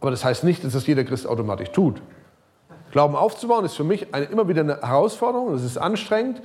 Aber 0.00 0.10
das 0.10 0.24
heißt 0.24 0.44
nicht, 0.44 0.64
dass 0.64 0.72
das 0.72 0.86
jeder 0.86 1.04
Christ 1.04 1.26
automatisch 1.26 1.70
tut. 1.70 2.00
Glauben 2.92 3.16
aufzubauen 3.16 3.64
ist 3.64 3.74
für 3.74 3.84
mich 3.84 4.14
eine, 4.14 4.26
immer 4.26 4.48
wieder 4.48 4.60
eine 4.60 4.80
Herausforderung. 4.80 5.52
Es 5.54 5.64
ist 5.64 5.78
anstrengend. 5.78 6.40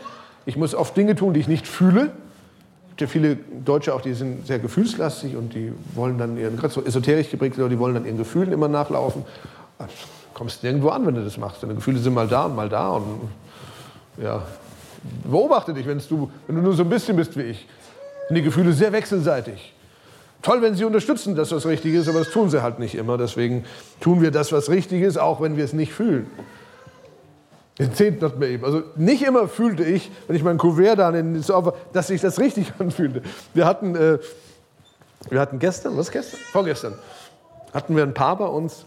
Ich 0.46 0.58
muss 0.58 0.74
oft 0.74 0.98
Dinge 0.98 1.16
tun, 1.16 1.34
die 1.34 1.40
ich 1.42 1.48
nicht 1.48 1.68
fühle. 1.68 2.06
Es 2.06 2.90
gibt 2.90 3.02
ja 3.02 3.08
viele 3.08 3.36
Deutsche 3.36 3.94
auch, 3.94 4.02
die 4.02 4.14
sind 4.14 4.48
sehr 4.48 4.60
gefühlslastig 4.60 5.36
und 5.36 5.54
die 5.54 5.72
wollen 5.94 6.18
dann 6.18 6.38
ihren, 6.38 6.58
gerade 6.58 6.74
so 6.74 6.84
esoterisch 6.84 7.30
geprägt, 7.30 7.58
die 7.58 7.80
wollen 7.80 7.94
dann 7.94 8.06
ihren 8.06 8.18
Gefühlen 8.18 8.52
immer 8.52 8.68
nachlaufen. 8.68 9.26
Kommst 10.34 10.64
nirgendwo 10.64 10.90
an, 10.90 11.06
wenn 11.06 11.16
du 11.16 11.24
das 11.24 11.38
machst. 11.38 11.64
Deine 11.64 11.76
Gefühle 11.76 12.00
sind 12.00 12.14
mal 12.14 12.28
da 12.28 12.46
und 12.46 12.56
mal 12.56 12.70
da 12.70 12.90
und 12.90 13.30
ja, 14.22 14.42
beobachte 15.24 15.74
dich, 15.74 15.86
du, 15.86 16.32
wenn 16.48 16.56
du 16.56 16.62
nur 16.62 16.74
so 16.74 16.84
ein 16.84 16.90
bisschen 16.90 17.16
bist 17.16 17.38
wie 17.38 17.44
ich. 17.44 17.68
Sind 18.28 18.36
die 18.36 18.44
Gefühle 18.44 18.74
sehr 18.74 18.92
wechselseitig. 18.92 19.74
Toll, 20.42 20.62
wenn 20.62 20.76
sie 20.76 20.86
unterstützen, 20.86 21.36
dass 21.36 21.50
das 21.50 21.66
richtig 21.66 21.94
ist, 21.94 22.08
aber 22.08 22.20
das 22.20 22.30
tun 22.30 22.50
sie 22.50 22.62
halt 22.62 22.80
nicht 22.80 22.96
immer. 22.96 23.18
Deswegen 23.18 23.66
tun 24.00 24.22
wir 24.22 24.32
das, 24.32 24.52
was 24.52 24.70
richtig 24.70 25.02
ist, 25.02 25.18
auch 25.18 25.42
wenn 25.42 25.58
wir 25.58 25.66
es 25.66 25.74
nicht 25.74 25.94
fühlen. 25.94 26.28
Den 27.78 27.94
Zehnten 27.94 28.24
hatten 28.24 28.40
wir 28.40 28.50
eben. 28.50 28.64
Also 28.66 28.84
nicht 28.96 29.24
immer 29.24 29.48
fühlte 29.48 29.84
ich, 29.84 30.12
wenn 30.28 30.36
ich 30.36 30.44
mein 30.44 30.58
Kuvert 30.58 31.00
da 31.00 31.10
in 31.12 31.42
Sofa, 31.42 31.74
dass 31.94 32.08
sich 32.08 32.22
das 32.22 32.40
richtig 32.40 32.74
anfühlte. 32.80 33.22
Wir 33.54 33.66
hatten, 33.66 33.96
äh, 33.96 34.20
wir 35.30 35.40
hatten 35.40 35.60
gestern, 35.60 35.98
was 35.98 36.12
gestern? 36.12 36.40
Vorgestern, 36.52 36.94
hatten 37.74 37.96
wir 37.96 38.04
ein 38.04 38.14
Paar 38.14 38.38
bei 38.38 38.46
uns, 38.46 38.86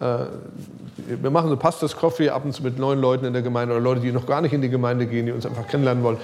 wir 0.00 1.30
machen 1.30 1.48
so 1.50 1.56
Pastors 1.56 1.96
Coffee 1.96 2.30
ab 2.30 2.44
und 2.44 2.52
zu 2.52 2.62
mit 2.62 2.78
neuen 2.78 3.00
Leuten 3.00 3.24
in 3.24 3.32
der 3.32 3.42
Gemeinde 3.42 3.74
oder 3.74 3.82
Leute, 3.82 4.00
die 4.00 4.12
noch 4.12 4.26
gar 4.26 4.40
nicht 4.40 4.52
in 4.52 4.62
die 4.62 4.68
Gemeinde 4.68 5.06
gehen, 5.06 5.26
die 5.26 5.32
uns 5.32 5.44
einfach 5.44 5.66
kennenlernen 5.66 6.04
wollen. 6.04 6.18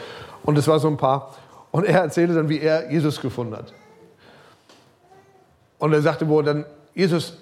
Und 0.45 0.57
es 0.57 0.69
war 0.69 0.79
so 0.79 0.89
ein 0.89 0.97
Paar. 0.97 1.35
Und 1.73 1.85
er 1.85 2.03
erzählte 2.03 2.35
dann, 2.35 2.49
wie 2.49 2.61
er 2.61 2.93
Jesus 2.93 3.21
gefunden 3.21 3.57
hat. 3.57 3.73
Und 5.79 5.93
er 5.93 6.03
sagte, 6.03 6.29
wo 6.29 6.39
er 6.39 6.45
dann 6.45 6.65
Jesus 6.95 7.39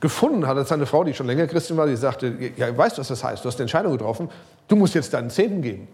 gefunden 0.00 0.46
hat, 0.46 0.56
als 0.56 0.70
seine 0.70 0.86
Frau, 0.86 1.04
die 1.04 1.14
schon 1.14 1.26
länger 1.26 1.46
Christin 1.46 1.76
war, 1.76 1.86
die 1.86 1.94
sagte, 1.94 2.34
ja, 2.56 2.76
weißt 2.76 2.96
du, 2.96 3.00
was 3.00 3.08
das 3.08 3.22
heißt? 3.22 3.44
Du 3.44 3.48
hast 3.48 3.56
eine 3.56 3.62
Entscheidung 3.62 3.92
getroffen, 3.92 4.28
du 4.66 4.74
musst 4.74 4.94
jetzt 4.94 5.14
deinen 5.14 5.30
Zehnten 5.30 5.62
geben. 5.62 5.86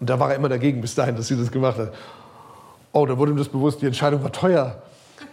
Und 0.00 0.10
da 0.10 0.20
war 0.20 0.30
er 0.30 0.36
immer 0.36 0.48
dagegen 0.48 0.80
bis 0.80 0.94
dahin, 0.94 1.16
dass 1.16 1.28
sie 1.28 1.36
das 1.36 1.50
gemacht 1.50 1.78
hat. 1.78 1.94
Oh, 2.92 3.06
da 3.06 3.16
wurde 3.16 3.32
ihm 3.32 3.38
das 3.38 3.48
bewusst, 3.48 3.80
die 3.80 3.86
Entscheidung 3.86 4.22
war 4.22 4.32
teuer. 4.32 4.82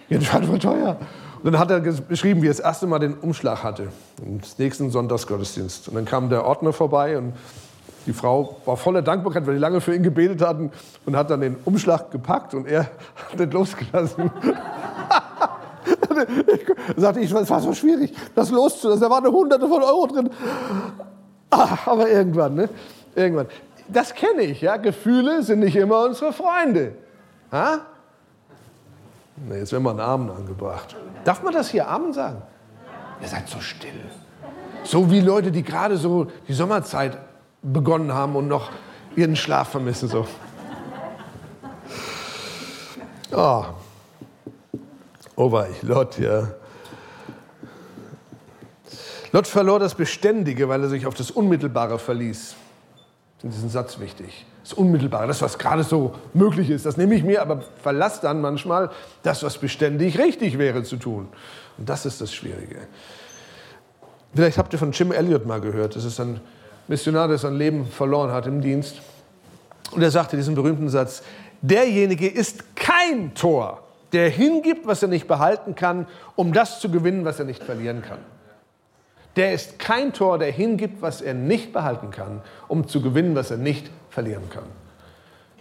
Die 0.10 0.16
Entscheidung 0.16 0.52
war 0.52 0.60
teuer. 0.60 0.98
Und 1.43 1.54
dann 1.54 1.60
hat 1.60 1.71
er 1.71 1.80
beschrieben, 1.80 2.41
wie 2.41 2.47
er 2.47 2.51
das 2.51 2.60
erste 2.60 2.86
Mal 2.86 2.99
den 2.99 3.15
Umschlag 3.15 3.63
hatte, 3.63 3.88
im 4.23 4.39
nächsten 4.58 4.91
Sonntagsgottesdienst. 4.91 5.88
Und 5.88 5.95
dann 5.95 6.06
kam 6.06 6.30
der 6.30 6.45
Ordner 6.45 6.71
vorbei 6.71 7.17
und 7.17 7.34
die 8.06 8.13
Frau 8.13 8.58
war 8.65 8.77
voller 8.77 9.01
Dankbarkeit, 9.01 9.45
weil 9.47 9.56
die 9.56 9.60
lange 9.60 9.82
für 9.82 9.95
ihn 9.95 10.04
gebetet 10.04 10.41
hatten 10.41 10.71
und 11.06 11.15
hat 11.15 11.30
dann 11.30 11.41
den 11.41 11.56
Umschlag 11.65 12.12
gepackt 12.12 12.54
und 12.54 12.67
er 12.67 12.82
hat 13.32 13.39
den 13.39 13.49
losgelassen. 13.51 14.32
sagte 16.95 17.19
ich, 17.21 17.32
es 17.32 17.49
war 17.49 17.60
so 17.60 17.73
schwierig, 17.73 18.13
das 18.36 18.51
loszulassen. 18.51 19.01
Da 19.01 19.10
waren 19.10 19.25
hunderte 19.25 19.67
von 19.67 19.82
Euro 19.82 20.08
drin. 20.08 20.30
Ah, 21.49 21.77
aber 21.86 22.10
irgendwann, 22.10 22.56
ne? 22.56 22.69
Irgendwann. 23.15 23.47
Das 23.88 24.13
kenne 24.13 24.43
ich, 24.43 24.62
ja. 24.62 24.77
Gefühle 24.77 25.43
sind 25.43 25.60
nicht 25.60 25.75
immer 25.75 26.06
unsere 26.06 26.32
Freunde. 26.34 26.93
Ha? 27.51 27.82
Nee, 29.47 29.58
jetzt 29.58 29.71
werden 29.71 29.84
wir 29.84 29.91
einen 29.91 29.99
Amen 29.99 30.30
angebracht. 30.30 30.95
Darf 31.23 31.41
man 31.41 31.54
das 31.54 31.69
hier 31.69 31.88
Amen 31.88 32.13
sagen? 32.13 32.41
Ihr 33.21 33.27
seid 33.27 33.47
so 33.47 33.60
still. 33.60 33.89
So 34.84 35.10
wie 35.12 35.19
Leute, 35.19 35.51
die 35.51 35.63
gerade 35.63 35.97
so 35.97 36.27
die 36.47 36.54
Sommerzeit 36.54 37.17
begonnen 37.62 38.13
haben 38.13 38.36
und 38.36 38.47
noch 38.47 38.71
ihren 39.15 39.36
Schlaf 39.36 39.69
vermissen. 39.69 40.10
So. 40.10 40.27
Oh, 43.32 43.65
oh 45.36 45.51
war 45.51 45.69
ich 45.69 45.82
Lot, 45.84 46.19
ja. 46.19 46.47
Lot 49.32 49.47
verlor 49.47 49.80
das 49.80 49.95
Beständige, 49.95 50.67
weil 50.67 50.84
er 50.84 50.89
sich 50.89 51.06
auf 51.06 51.13
das 51.13 51.32
Unmittelbare 51.32 51.97
verließ. 51.97 52.56
Ich 53.38 53.41
finde 53.41 53.56
diesen 53.56 53.69
Satz 53.69 54.00
wichtig 54.00 54.46
das 54.64 54.74
Unmittelbare, 54.74 55.28
das, 55.28 55.42
was 55.42 55.58
gerade 55.58 55.84
so 55.84 56.14
möglich 56.34 56.70
ist, 56.70 56.86
das 56.86 56.98
nehme 56.98 57.16
ich 57.16 57.24
mir, 57.24 57.42
aber 57.42 57.62
verlasse 57.82 58.22
dann 58.22 58.42
manchmal 58.42 58.92
das, 59.24 59.44
was 59.44 59.58
beständig 59.58 60.20
richtig 60.20 60.58
wäre 60.58 60.84
zu 60.84 60.98
tun. 60.98 61.28
Und 61.78 61.90
das 61.90 62.06
ist 62.06 62.22
das 62.22 62.34
Schwierige. 62.34 62.78
Vielleicht 64.34 64.58
habt 64.58 64.72
ihr 64.74 64.80
von 64.80 64.92
Jim 64.92 65.12
Elliot 65.12 65.46
mal 65.46 65.60
gehört. 65.60 65.96
Das 65.96 66.06
ist 66.06 66.20
ein 66.20 66.40
Missionar, 66.88 67.28
der 67.28 67.38
sein 67.38 67.56
Leben 67.56 67.86
verloren 67.86 68.32
hat 68.32 68.46
im 68.48 68.62
Dienst. 68.62 69.02
Und 69.92 70.02
er 70.02 70.12
sagte 70.12 70.38
diesen 70.38 70.56
berühmten 70.56 70.90
Satz, 70.90 71.24
derjenige 71.62 72.28
ist 72.28 72.76
kein 72.76 73.34
Tor, 73.34 73.84
der 74.14 74.30
hingibt, 74.30 74.86
was 74.86 75.02
er 75.02 75.10
nicht 75.10 75.28
behalten 75.28 75.76
kann, 75.76 76.08
um 76.36 76.54
das 76.54 76.80
zu 76.80 76.90
gewinnen, 76.90 77.26
was 77.26 77.40
er 77.40 77.46
nicht 77.46 77.64
verlieren 77.64 78.02
kann. 78.02 78.20
Der 79.36 79.54
ist 79.54 79.80
kein 79.80 80.12
Tor, 80.12 80.38
der 80.38 80.52
hingibt, 80.52 81.02
was 81.02 81.22
er 81.22 81.34
nicht 81.34 81.72
behalten 81.72 82.12
kann, 82.12 82.42
um 82.68 82.88
zu 82.88 83.02
gewinnen, 83.02 83.36
was 83.36 83.52
er 83.52 83.58
nicht 83.58 83.90
verlieren 84.12 84.48
kann. 84.50 84.66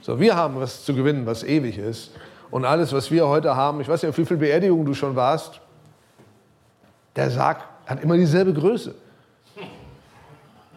So, 0.03 0.21
wir 0.21 0.37
haben 0.37 0.61
was 0.61 0.85
zu 0.85 0.95
gewinnen, 0.95 1.25
was 1.25 1.43
ewig 1.43 1.79
ist. 1.79 2.11
Und 2.51 2.65
alles, 2.65 2.93
was 2.93 3.11
wir 3.11 3.27
heute 3.29 3.57
haben, 3.57 3.81
ich 3.81 3.89
weiß 3.89 4.03
nicht, 4.03 4.19
wie 4.19 4.25
viele 4.25 4.41
Beerdigungen 4.41 4.85
du 4.85 4.93
schon 4.93 5.17
warst, 5.17 5.61
der 7.17 7.31
Sarg 7.31 7.61
hat 7.87 8.03
immer 8.03 8.17
dieselbe 8.17 8.53
Größe. 8.53 8.95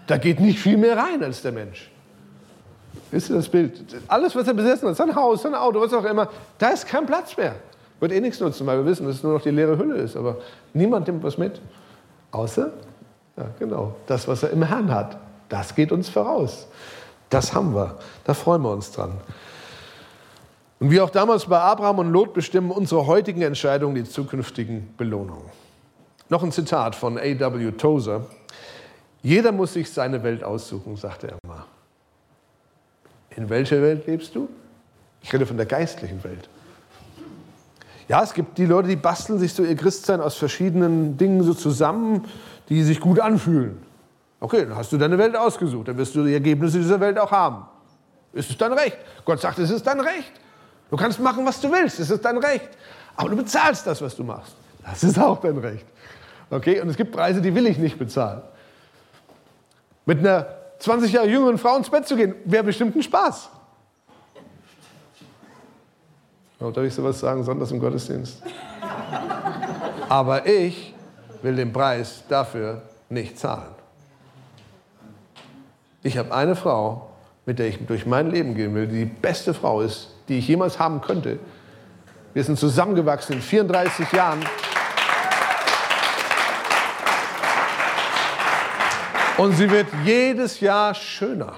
Da 0.08 0.18
geht 0.18 0.40
nicht 0.40 0.60
viel 0.60 0.78
mehr 0.78 0.98
rein 0.98 1.24
als 1.24 1.42
der 1.42 1.52
Mensch. 1.52 1.90
Ihr 3.12 3.20
das 3.20 3.48
Bild? 3.48 3.80
Alles, 4.08 4.36
was 4.36 4.48
er 4.48 4.54
besessen 4.54 4.90
hat, 4.90 4.96
sein 4.96 5.16
Haus, 5.16 5.44
sein 5.44 5.54
Auto, 5.54 5.80
was 5.80 5.94
auch 5.94 6.04
immer, 6.04 6.30
da 6.58 6.70
ist 6.70 6.88
kein 6.88 7.06
Platz 7.06 7.38
mehr. 7.38 7.56
Wird 8.00 8.12
eh 8.12 8.20
nichts 8.20 8.40
nutzen, 8.40 8.66
weil 8.66 8.80
wir 8.80 8.86
wissen, 8.86 9.06
dass 9.06 9.18
es 9.18 9.24
nur 9.24 9.34
noch 9.34 9.42
die 9.42 9.52
leere 9.52 9.78
Hülle 9.78 9.96
ist. 9.96 10.18
Aber 10.18 10.38
niemand 10.74 11.08
nimmt 11.08 11.24
was 11.24 11.38
mit. 11.38 11.62
Außer, 12.32 12.72
ja, 13.38 13.46
genau, 13.60 13.96
das, 14.08 14.28
was 14.28 14.44
er 14.44 14.50
im 14.50 14.64
Herrn 14.64 14.94
hat. 14.94 15.18
Das 15.48 15.76
geht 15.76 15.92
uns 15.92 16.10
voraus. 16.10 16.68
Das 17.34 17.56
haben 17.56 17.74
wir. 17.74 17.98
Da 18.26 18.36
freuen 18.36 18.62
wir 18.62 18.72
uns 18.72 18.92
dran. 18.92 19.14
Und 20.80 20.92
wie 20.92 21.02
auch 21.02 21.10
damals 21.10 21.46
bei 21.46 21.60
Abraham 21.60 22.00
und 22.00 22.12
Lot 22.12 22.36
bestimmen 22.36 22.70
unsere 22.70 23.08
heutigen 23.08 23.42
Entscheidungen 23.42 23.96
die 23.96 24.04
zukünftigen 24.04 24.94
Belohnungen. 24.98 25.50
Noch 26.30 26.44
ein 26.44 26.52
Zitat 26.52 26.96
von 26.96 27.18
A.W. 27.18 27.72
Tozer. 27.72 28.28
Jeder 29.24 29.52
muss 29.52 29.74
sich 29.74 29.92
seine 29.92 30.22
Welt 30.22 30.44
aussuchen, 30.44 30.96
sagte 30.96 31.30
er 31.30 31.38
mal. 31.48 31.66
In 33.32 33.50
welcher 33.50 33.82
Welt 33.82 34.06
lebst 34.06 34.36
du? 34.36 34.48
Ich 35.24 35.34
rede 35.34 35.48
von 35.48 35.58
der 35.58 35.66
geistlichen 35.66 36.24
Welt. 36.24 36.50
Ja, 38.08 38.22
es 38.22 38.36
gibt 38.36 38.60
die 38.60 38.66
Leute, 38.66 38.90
die 38.90 38.96
basteln 38.96 39.40
sich 39.40 39.54
so 39.54 39.64
ihr 39.64 39.76
Christsein 39.76 40.22
aus 40.22 40.36
verschiedenen 40.36 41.18
Dingen 41.18 41.42
so 41.42 41.56
zusammen, 41.56 42.26
die 42.70 42.84
sich 42.84 43.00
gut 43.00 43.20
anfühlen. 43.20 43.80
Okay, 44.44 44.66
dann 44.66 44.76
hast 44.76 44.92
du 44.92 44.98
deine 44.98 45.18
Welt 45.18 45.38
ausgesucht, 45.38 45.88
dann 45.88 45.98
wirst 45.98 46.14
du 46.16 46.26
die 46.26 46.34
Ergebnisse 46.34 46.78
dieser 46.78 47.00
Welt 47.00 47.18
auch 47.18 47.32
haben. 47.32 47.66
Ist 48.34 48.50
es 48.50 48.58
dein 48.58 48.74
Recht? 48.74 48.98
Gott 49.24 49.40
sagt, 49.40 49.58
es 49.58 49.70
ist 49.70 49.88
dein 49.88 50.02
Recht. 50.02 50.34
Du 50.90 50.98
kannst 50.98 51.18
machen, 51.22 51.46
was 51.46 51.62
du 51.62 51.72
willst, 51.72 51.98
es 52.02 52.10
ist 52.10 52.26
dein 52.26 52.38
Recht. 52.38 52.68
Aber 53.16 53.30
du 53.30 53.38
bezahlst 53.38 53.88
das, 53.88 54.02
was 54.02 54.14
du 54.18 54.26
machst. 54.26 54.54
Das 54.84 55.02
ist 55.02 55.18
auch 55.18 55.40
dein 55.40 55.58
Recht. 55.60 55.86
Okay, 56.50 56.82
und 56.82 56.90
es 56.90 56.98
gibt 56.98 57.14
Preise, 57.14 57.40
die 57.40 57.56
will 57.56 57.66
ich 57.68 57.78
nicht 57.78 57.98
bezahlen. 57.98 58.42
Mit 60.06 60.20
einer 60.20 60.46
20 60.80 61.14
Jahre 61.14 61.30
jüngeren 61.30 61.58
Frau 61.58 61.78
ins 61.78 61.90
Bett 61.90 62.06
zu 62.06 62.18
gehen, 62.18 62.36
wäre 62.44 62.66
bestimmt 62.66 62.98
ein 62.98 63.04
Spaß. 63.04 63.50
Oh, 66.60 66.70
darf 66.70 66.84
ich 66.84 66.94
sowas 66.94 67.18
sagen, 67.18 67.46
sonntags 67.46 67.72
im 67.72 67.80
Gottesdienst? 67.80 68.44
Aber 70.10 70.46
ich 70.46 70.94
will 71.42 71.56
den 71.56 71.72
Preis 71.72 72.26
dafür 72.28 72.82
nicht 73.08 73.40
zahlen. 73.40 73.83
Ich 76.04 76.18
habe 76.18 76.36
eine 76.36 76.58
Frau, 76.58 77.10
mit 77.46 77.60
der 77.60 77.68
ich 77.70 77.86
durch 77.86 78.06
mein 78.06 78.30
Leben 78.30 78.56
gehen 78.56 78.76
will, 78.76 78.88
die 78.88 79.06
die 79.06 79.06
beste 79.06 79.54
Frau 79.54 79.80
ist, 79.80 80.10
die 80.28 80.38
ich 80.38 80.48
jemals 80.50 80.78
haben 80.78 81.00
könnte. 81.00 81.40
Wir 82.34 82.44
sind 82.44 82.60
zusammengewachsen 82.60 83.36
in 83.36 83.42
34 83.42 84.12
Jahren. 84.12 84.40
Und 89.38 89.54
sie 89.54 89.70
wird 89.70 89.88
jedes 90.04 90.60
Jahr 90.60 90.94
schöner. 90.94 91.54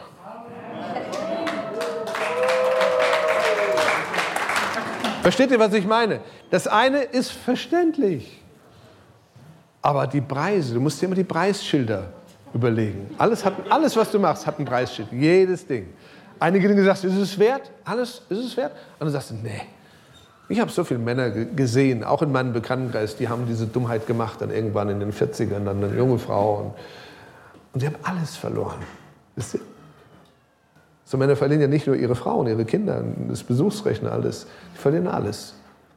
Versteht 5.24 5.50
ihr, 5.50 5.60
was 5.60 5.74
ich 5.74 5.88
meine? 5.88 6.20
Das 6.52 6.68
eine 6.68 7.02
ist 7.02 7.32
verständlich. 7.32 8.44
Aber 9.82 10.06
die 10.06 10.22
Preise, 10.22 10.76
du 10.76 10.80
musst 10.80 11.02
dir 11.02 11.08
immer 11.08 11.16
die 11.16 11.24
Preisschilder 11.24 12.14
überlegen. 12.56 13.14
Alles, 13.20 13.46
hat, 13.46 13.54
alles, 13.70 13.96
was 13.96 14.10
du 14.10 14.18
machst, 14.18 14.48
hat 14.48 14.58
ein 14.58 14.66
Preisschild. 14.66 15.10
Jedes 15.12 15.68
Ding. 15.68 15.90
Einige 16.40 16.68
Dinge 16.68 16.84
sagst 16.84 17.04
du, 17.04 17.08
ist 17.08 17.18
es 17.18 17.38
wert? 17.38 17.72
Alles, 17.84 18.24
ist 18.30 18.40
es 18.40 18.58
wert? 18.58 18.72
Und 18.72 19.02
dann 19.02 19.12
sagst 19.12 19.30
du, 19.30 19.36
nee. 19.36 19.62
Ich 20.50 20.60
habe 20.60 20.72
so 20.72 20.84
viele 20.84 21.00
Männer 21.00 21.30
gesehen, 21.30 22.04
auch 22.04 22.22
in 22.22 22.32
meinem 22.32 22.54
Bekanntenkreis, 22.54 23.16
die 23.16 23.30
haben 23.30 23.46
diese 23.48 23.68
Dummheit 23.68 24.08
gemacht, 24.08 24.42
dann 24.42 24.52
irgendwann 24.52 24.90
in 24.90 25.00
den 25.00 25.12
40ern, 25.12 25.66
dann 25.66 25.84
eine 25.84 25.96
junge 25.96 26.20
Frau. 26.20 26.58
Und 26.58 26.74
und 27.76 27.82
sie 27.82 27.88
haben 27.88 27.98
alles 28.04 28.38
verloren. 28.38 28.80
So 31.04 31.18
Männer 31.18 31.36
verlieren 31.36 31.62
ja 31.62 31.68
nicht 31.68 31.86
nur 31.86 31.98
ihre 31.98 32.16
Frauen, 32.16 32.48
ihre 32.48 32.64
Kinder, 32.64 33.04
das 33.28 33.44
Besuchsrecht 33.44 34.02
alles. 34.06 34.48
Die 34.74 34.78
verlieren 34.78 35.08
alles. 35.08 35.56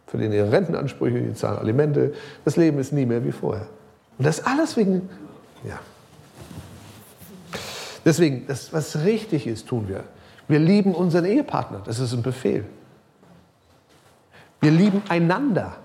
Verlieren 0.08 0.32
ihre 0.32 0.50
Rentenansprüche, 0.50 1.20
die 1.20 1.34
zahlen 1.34 1.58
Alimente. 1.58 2.14
Das 2.44 2.56
Leben 2.56 2.80
ist 2.80 2.92
nie 2.92 3.06
mehr 3.06 3.24
wie 3.24 3.30
vorher. 3.30 3.68
Und 4.18 4.26
das 4.26 4.44
alles 4.44 4.76
wegen, 4.76 5.08
ja. 5.62 5.78
Deswegen, 8.04 8.46
das, 8.46 8.72
was 8.72 9.04
richtig 9.04 9.46
ist, 9.46 9.68
tun 9.68 9.88
wir. 9.88 10.04
Wir 10.48 10.58
lieben 10.58 10.94
unseren 10.94 11.24
Ehepartner. 11.24 11.82
Das 11.84 11.98
ist 11.98 12.12
ein 12.12 12.22
Befehl. 12.22 12.64
Wir 14.60 14.70
lieben 14.70 15.02
einander. 15.08 15.76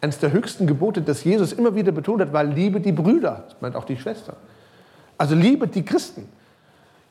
Eines 0.00 0.18
der 0.18 0.32
höchsten 0.32 0.66
Gebote, 0.66 1.02
das 1.02 1.24
Jesus 1.24 1.52
immer 1.52 1.74
wieder 1.74 1.92
betont 1.92 2.20
hat, 2.20 2.32
war 2.32 2.44
Liebe 2.44 2.80
die 2.80 2.92
Brüder. 2.92 3.44
Das 3.46 3.56
meint 3.60 3.76
auch 3.76 3.84
die 3.84 3.96
Schwester. 3.96 4.36
Also 5.18 5.34
liebe 5.34 5.66
die 5.68 5.84
Christen. 5.84 6.28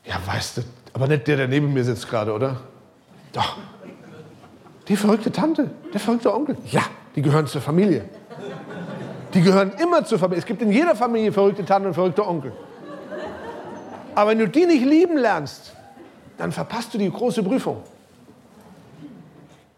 Ja, 0.04 0.20
weißt 0.24 0.58
du, 0.58 0.62
aber 0.92 1.08
nicht 1.08 1.26
der, 1.26 1.36
der 1.36 1.48
neben 1.48 1.72
mir 1.72 1.84
sitzt 1.84 2.08
gerade, 2.08 2.32
oder? 2.32 2.60
Doch. 3.32 3.58
Die 4.88 4.96
verrückte 4.96 5.32
Tante, 5.32 5.70
der 5.92 5.98
verrückte 5.98 6.32
Onkel. 6.32 6.56
Ja, 6.70 6.82
die 7.16 7.22
gehören 7.22 7.46
zur 7.48 7.60
Familie. 7.60 8.04
Die 9.34 9.42
gehören 9.42 9.72
immer 9.72 10.04
zur 10.04 10.18
Familie. 10.18 10.38
Es 10.38 10.46
gibt 10.46 10.62
in 10.62 10.70
jeder 10.70 10.94
Familie 10.94 11.32
verrückte 11.32 11.64
Tante 11.64 11.88
und 11.88 11.94
verrückte 11.94 12.26
Onkel. 12.26 12.52
Aber 14.16 14.30
wenn 14.30 14.38
du 14.38 14.48
die 14.48 14.64
nicht 14.64 14.84
lieben 14.84 15.18
lernst, 15.18 15.74
dann 16.38 16.50
verpasst 16.50 16.92
du 16.94 16.98
die 16.98 17.10
große 17.10 17.42
Prüfung. 17.42 17.82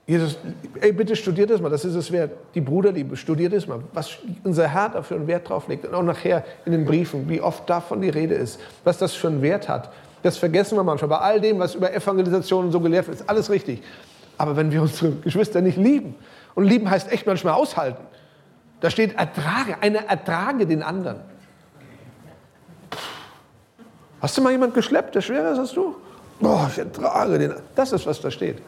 Jesus, 0.06 0.38
ey, 0.80 0.92
bitte 0.92 1.14
studiert 1.16 1.50
das 1.50 1.60
mal, 1.60 1.68
das 1.68 1.84
ist 1.84 1.96
es 1.96 2.10
wert. 2.10 2.30
Die 2.54 2.62
Bruderliebe, 2.62 3.16
studiert 3.16 3.52
das 3.52 3.66
mal, 3.66 3.80
was 3.92 4.16
unser 4.44 4.66
Herr 4.66 4.88
dafür 4.90 5.18
einen 5.18 5.26
Wert 5.26 5.48
drauf 5.48 5.68
legt. 5.68 5.84
Und 5.84 5.92
auch 5.92 6.02
nachher 6.02 6.44
in 6.64 6.72
den 6.72 6.86
Briefen, 6.86 7.28
wie 7.28 7.40
oft 7.40 7.68
davon 7.68 8.00
die 8.00 8.08
Rede 8.08 8.34
ist, 8.34 8.60
was 8.84 8.96
das 8.96 9.12
für 9.12 9.26
einen 9.26 9.42
Wert 9.42 9.68
hat. 9.68 9.90
Das 10.22 10.38
vergessen 10.38 10.78
wir 10.78 10.84
manchmal. 10.84 11.08
Bei 11.10 11.18
all 11.18 11.40
dem, 11.40 11.58
was 11.58 11.74
über 11.74 11.92
Evangelisation 11.92 12.66
und 12.66 12.72
so 12.72 12.80
gelehrt 12.80 13.08
wird, 13.08 13.20
ist 13.20 13.28
alles 13.28 13.50
richtig. 13.50 13.82
Aber 14.38 14.56
wenn 14.56 14.70
wir 14.70 14.80
unsere 14.80 15.10
Geschwister 15.16 15.60
nicht 15.60 15.76
lieben, 15.76 16.14
und 16.54 16.64
lieben 16.64 16.88
heißt 16.88 17.12
echt 17.12 17.26
manchmal 17.26 17.54
aushalten, 17.54 18.02
da 18.80 18.88
steht 18.90 19.16
ertrage, 19.16 19.82
einer 19.82 20.06
ertrage 20.06 20.66
den 20.66 20.82
anderen. 20.82 21.20
Hast 24.20 24.36
du 24.36 24.42
mal 24.42 24.50
jemand 24.50 24.74
geschleppt, 24.74 25.14
der 25.14 25.20
schwerer 25.20 25.52
ist 25.52 25.58
als 25.58 25.72
du? 25.72 25.96
Boah, 26.40 26.68
ich 26.70 26.78
ertrage 26.78 27.38
den. 27.38 27.54
Das 27.74 27.92
ist, 27.92 28.06
was 28.06 28.20
da 28.20 28.30
steht. 28.30 28.58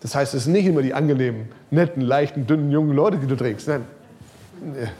Das 0.00 0.14
heißt, 0.14 0.34
es 0.34 0.44
sind 0.44 0.52
nicht 0.52 0.66
immer 0.66 0.82
die 0.82 0.94
angenehmen, 0.94 1.50
netten, 1.70 2.00
leichten, 2.00 2.46
dünnen, 2.46 2.70
jungen 2.70 2.94
Leute, 2.94 3.18
die 3.18 3.26
du 3.26 3.36
trägst. 3.36 3.68
Nein, 3.68 3.84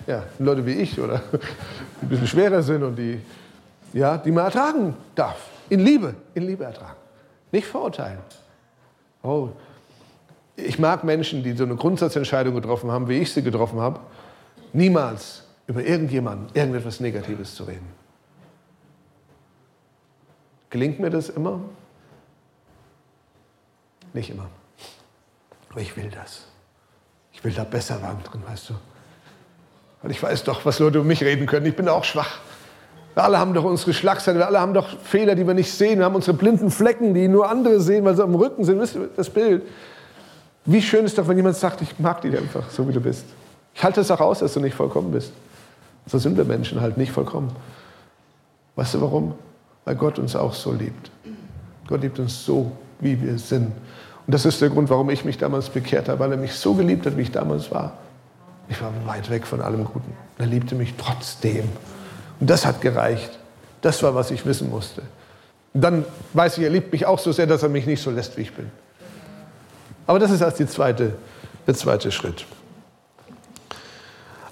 ja, 0.07 0.25
Leute 0.39 0.65
wie 0.67 0.73
ich 0.73 0.99
oder 1.01 1.23
die 1.33 2.07
ein 2.07 2.09
bisschen 2.09 2.27
schwerer 2.27 2.63
sind 2.63 2.83
und 2.83 2.97
die, 2.97 3.21
ja, 3.93 4.19
die 4.19 4.31
man 4.31 4.45
ertragen 4.45 4.95
darf. 5.15 5.49
In 5.69 5.81
Liebe, 5.81 6.15
in 6.35 6.47
Liebe 6.47 6.65
ertragen. 6.65 6.97
Nicht 7.53 7.67
verurteilen. 7.67 8.19
Oh, 9.23 9.51
ich 10.57 10.79
mag 10.79 11.05
Menschen, 11.05 11.43
die 11.43 11.53
so 11.53 11.65
eine 11.65 11.77
Grundsatzentscheidung 11.77 12.55
getroffen 12.55 12.91
haben, 12.91 13.09
wie 13.09 13.19
ich 13.19 13.33
sie 13.33 13.43
getroffen 13.43 13.81
habe, 13.81 14.01
niemals 14.73 15.45
über 15.67 15.85
irgendjemanden 15.85 16.49
irgendetwas 16.55 17.01
Negatives 17.01 17.55
zu 17.55 17.65
reden. 17.65 18.00
Gelingt 20.71 21.01
mir 21.01 21.11
das 21.11 21.29
immer? 21.29 21.61
Nicht 24.13 24.31
immer. 24.31 24.47
Aber 25.71 25.81
ich 25.81 25.97
will 25.97 26.11
das. 26.11 26.47
Ich 27.33 27.45
will 27.45 27.53
da 27.53 27.65
besser 27.65 28.01
werden 28.03 28.23
drin, 28.25 28.43
weißt 28.47 28.71
du. 28.71 28.75
Weil 30.03 30.11
ich 30.11 30.23
weiß 30.23 30.45
doch, 30.45 30.65
was 30.65 30.79
Leute 30.79 30.99
über 30.99 31.07
mich 31.07 31.23
reden 31.23 31.47
können. 31.47 31.67
Ich 31.67 31.77
bin 31.77 31.89
auch 31.89 32.05
schwach. 32.05 32.39
Wir 33.15 33.25
alle 33.25 33.39
haben 33.39 33.55
doch 33.55 33.65
unsere 33.65 33.93
Schlagseite, 33.93 34.39
wir 34.39 34.47
alle 34.47 34.61
haben 34.61 34.73
doch 34.73 34.89
Fehler, 35.01 35.35
die 35.35 35.47
wir 35.47 35.55
nicht 35.55 35.73
sehen. 35.73 35.99
Wir 35.99 36.05
haben 36.05 36.15
unsere 36.15 36.37
blinden 36.37 36.71
Flecken, 36.71 37.13
die 37.13 37.29
nur 37.29 37.51
andere 37.51 37.81
sehen, 37.81 38.05
weil 38.05 38.15
sie 38.15 38.23
am 38.23 38.35
Rücken 38.35 38.65
sind. 38.65 38.81
Wisst 38.81 38.95
ihr 38.95 39.09
das 39.17 39.29
Bild? 39.29 39.67
Wie 40.65 40.81
schön 40.81 41.05
ist 41.05 41.19
doch, 41.19 41.27
wenn 41.27 41.37
jemand 41.37 41.57
sagt, 41.57 41.83
ich 41.83 41.99
mag 41.99 42.21
dich 42.21 42.37
einfach, 42.37 42.71
so 42.71 42.87
wie 42.89 42.93
du 42.93 43.01
bist. 43.01 43.25
Ich 43.75 43.83
halte 43.83 44.01
es 44.01 44.11
auch 44.11 44.21
aus, 44.21 44.39
dass 44.39 44.55
du 44.55 44.61
nicht 44.61 44.75
vollkommen 44.75 45.11
bist. 45.11 45.33
So 46.07 46.19
sind 46.19 46.37
wir 46.37 46.45
Menschen 46.45 46.81
halt 46.81 46.97
nicht 46.97 47.13
vollkommen. 47.13 47.51
Weißt 48.77 48.95
du 48.95 49.01
warum? 49.01 49.35
Weil 49.91 49.97
Gott 49.97 50.21
uns 50.21 50.37
auch 50.37 50.55
so 50.55 50.71
liebt. 50.71 51.11
Gott 51.89 52.03
liebt 52.03 52.21
uns 52.21 52.45
so, 52.45 52.71
wie 53.01 53.21
wir 53.21 53.37
sind. 53.41 53.73
Und 54.25 54.33
das 54.33 54.47
ist 54.47 54.61
der 54.61 54.69
Grund, 54.69 54.89
warum 54.89 55.11
ich 55.11 55.25
mich 55.25 55.37
damals 55.37 55.69
bekehrt 55.69 56.09
habe, 56.09 56.21
weil 56.21 56.31
er 56.31 56.39
mich 56.39 56.53
so 56.55 56.75
geliebt 56.75 57.07
hat, 57.07 57.17
wie 57.17 57.23
ich 57.23 57.33
damals 57.33 57.73
war. 57.73 57.95
Ich 58.69 58.81
war 58.81 58.93
weit 59.05 59.29
weg 59.31 59.45
von 59.45 59.61
allem 59.61 59.85
Guten. 59.85 60.13
Er 60.39 60.47
liebte 60.47 60.77
mich 60.77 60.95
trotzdem. 60.97 61.69
Und 62.39 62.49
das 62.49 62.65
hat 62.65 62.81
gereicht. 62.81 63.37
Das 63.81 64.01
war, 64.05 64.15
was 64.15 64.31
ich 64.31 64.47
wissen 64.47 64.71
musste. 64.71 65.03
Und 65.75 65.81
dann 65.81 66.05
weiß 66.35 66.59
ich, 66.59 66.63
er 66.63 66.71
liebt 66.71 66.93
mich 66.93 67.05
auch 67.05 67.19
so 67.19 67.33
sehr, 67.33 67.49
dass 67.49 67.65
er 67.65 67.69
mich 67.69 67.87
nicht 67.87 68.01
so 68.01 68.13
lässt, 68.13 68.37
wie 68.37 68.43
ich 68.43 68.55
bin. 68.55 68.71
Aber 70.07 70.21
das 70.21 70.31
ist 70.31 70.41
erst 70.41 70.61
die 70.61 70.69
zweite, 70.69 71.15
der 71.67 71.75
zweite 71.75 72.13
Schritt. 72.13 72.47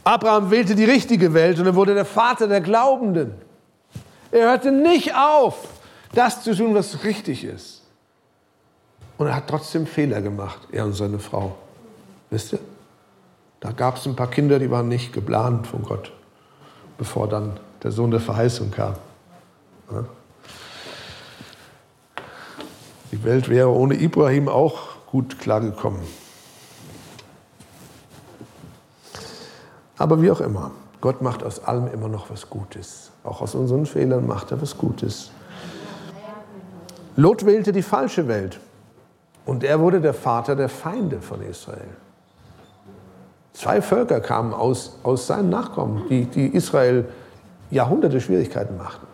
Abraham 0.03 0.51
wählte 0.51 0.75
die 0.75 0.85
richtige 0.85 1.33
Welt 1.33 1.61
und 1.61 1.67
er 1.67 1.77
wurde 1.77 1.95
der 1.95 2.07
Vater 2.07 2.49
der 2.49 2.61
Glaubenden. 2.61 3.47
Er 4.31 4.51
hörte 4.51 4.73
nicht 4.73 5.15
auf, 5.15 5.69
das 6.13 6.43
zu 6.43 6.55
tun, 6.55 6.75
was 6.75 7.05
richtig 7.05 7.45
ist. 7.45 7.83
Und 9.17 9.27
er 9.27 9.37
hat 9.37 9.49
trotzdem 9.49 9.87
Fehler 9.87 10.21
gemacht, 10.21 10.69
er 10.71 10.85
und 10.85 10.93
seine 10.93 11.19
Frau. 11.19 11.57
Wisst 12.31 12.53
ihr? 12.53 12.61
Da 13.61 13.73
gab 13.73 13.97
es 13.97 14.07
ein 14.07 14.15
paar 14.15 14.31
Kinder, 14.31 14.59
die 14.59 14.71
waren 14.71 14.89
nicht 14.89 15.13
geplant 15.13 15.67
von 15.67 15.83
Gott, 15.83 16.13
bevor 16.97 17.29
dann 17.29 17.59
der 17.83 17.91
Sohn 17.91 18.11
der 18.11 18.21
Verheißung 18.21 18.71
kam. 18.71 18.95
Die 23.11 23.25
Welt 23.25 23.49
wäre 23.49 23.71
ohne 23.71 23.95
Ibrahim 23.95 24.49
auch 24.49 25.07
gut 25.07 25.39
klargekommen. 25.41 26.03
Aber 29.97 30.23
wie 30.23 30.31
auch 30.31 30.41
immer, 30.41 30.71
Gott 31.01 31.23
macht 31.23 31.45
aus 31.45 31.65
allem 31.65 31.89
immer 31.93 32.09
noch 32.09 32.31
was 32.31 32.51
Gutes. 32.51 33.11
Auch 33.25 33.41
aus 33.41 33.55
unseren 33.55 33.87
Fehlern 33.87 34.27
macht 34.27 34.51
er 34.51 34.61
was 34.61 34.77
Gutes. 34.77 35.31
Lot 37.17 37.47
wählte 37.47 37.73
die 37.73 37.83
falsche 37.83 38.29
Welt 38.29 38.61
und 39.45 39.65
er 39.65 39.81
wurde 39.81 40.01
der 40.01 40.15
Vater 40.15 40.57
der 40.57 40.69
Feinde 40.69 41.21
von 41.21 41.43
Israel. 41.43 41.89
Zwei 43.53 43.83
Völker 43.83 44.21
kamen 44.21 44.55
aus, 44.55 44.99
aus 45.03 45.27
seinen 45.27 45.51
Nachkommen, 45.51 46.05
die, 46.09 46.27
die 46.27 46.47
Israel 46.47 47.07
Jahrhunderte 47.71 48.21
Schwierigkeiten 48.21 48.77
machten. 48.77 49.07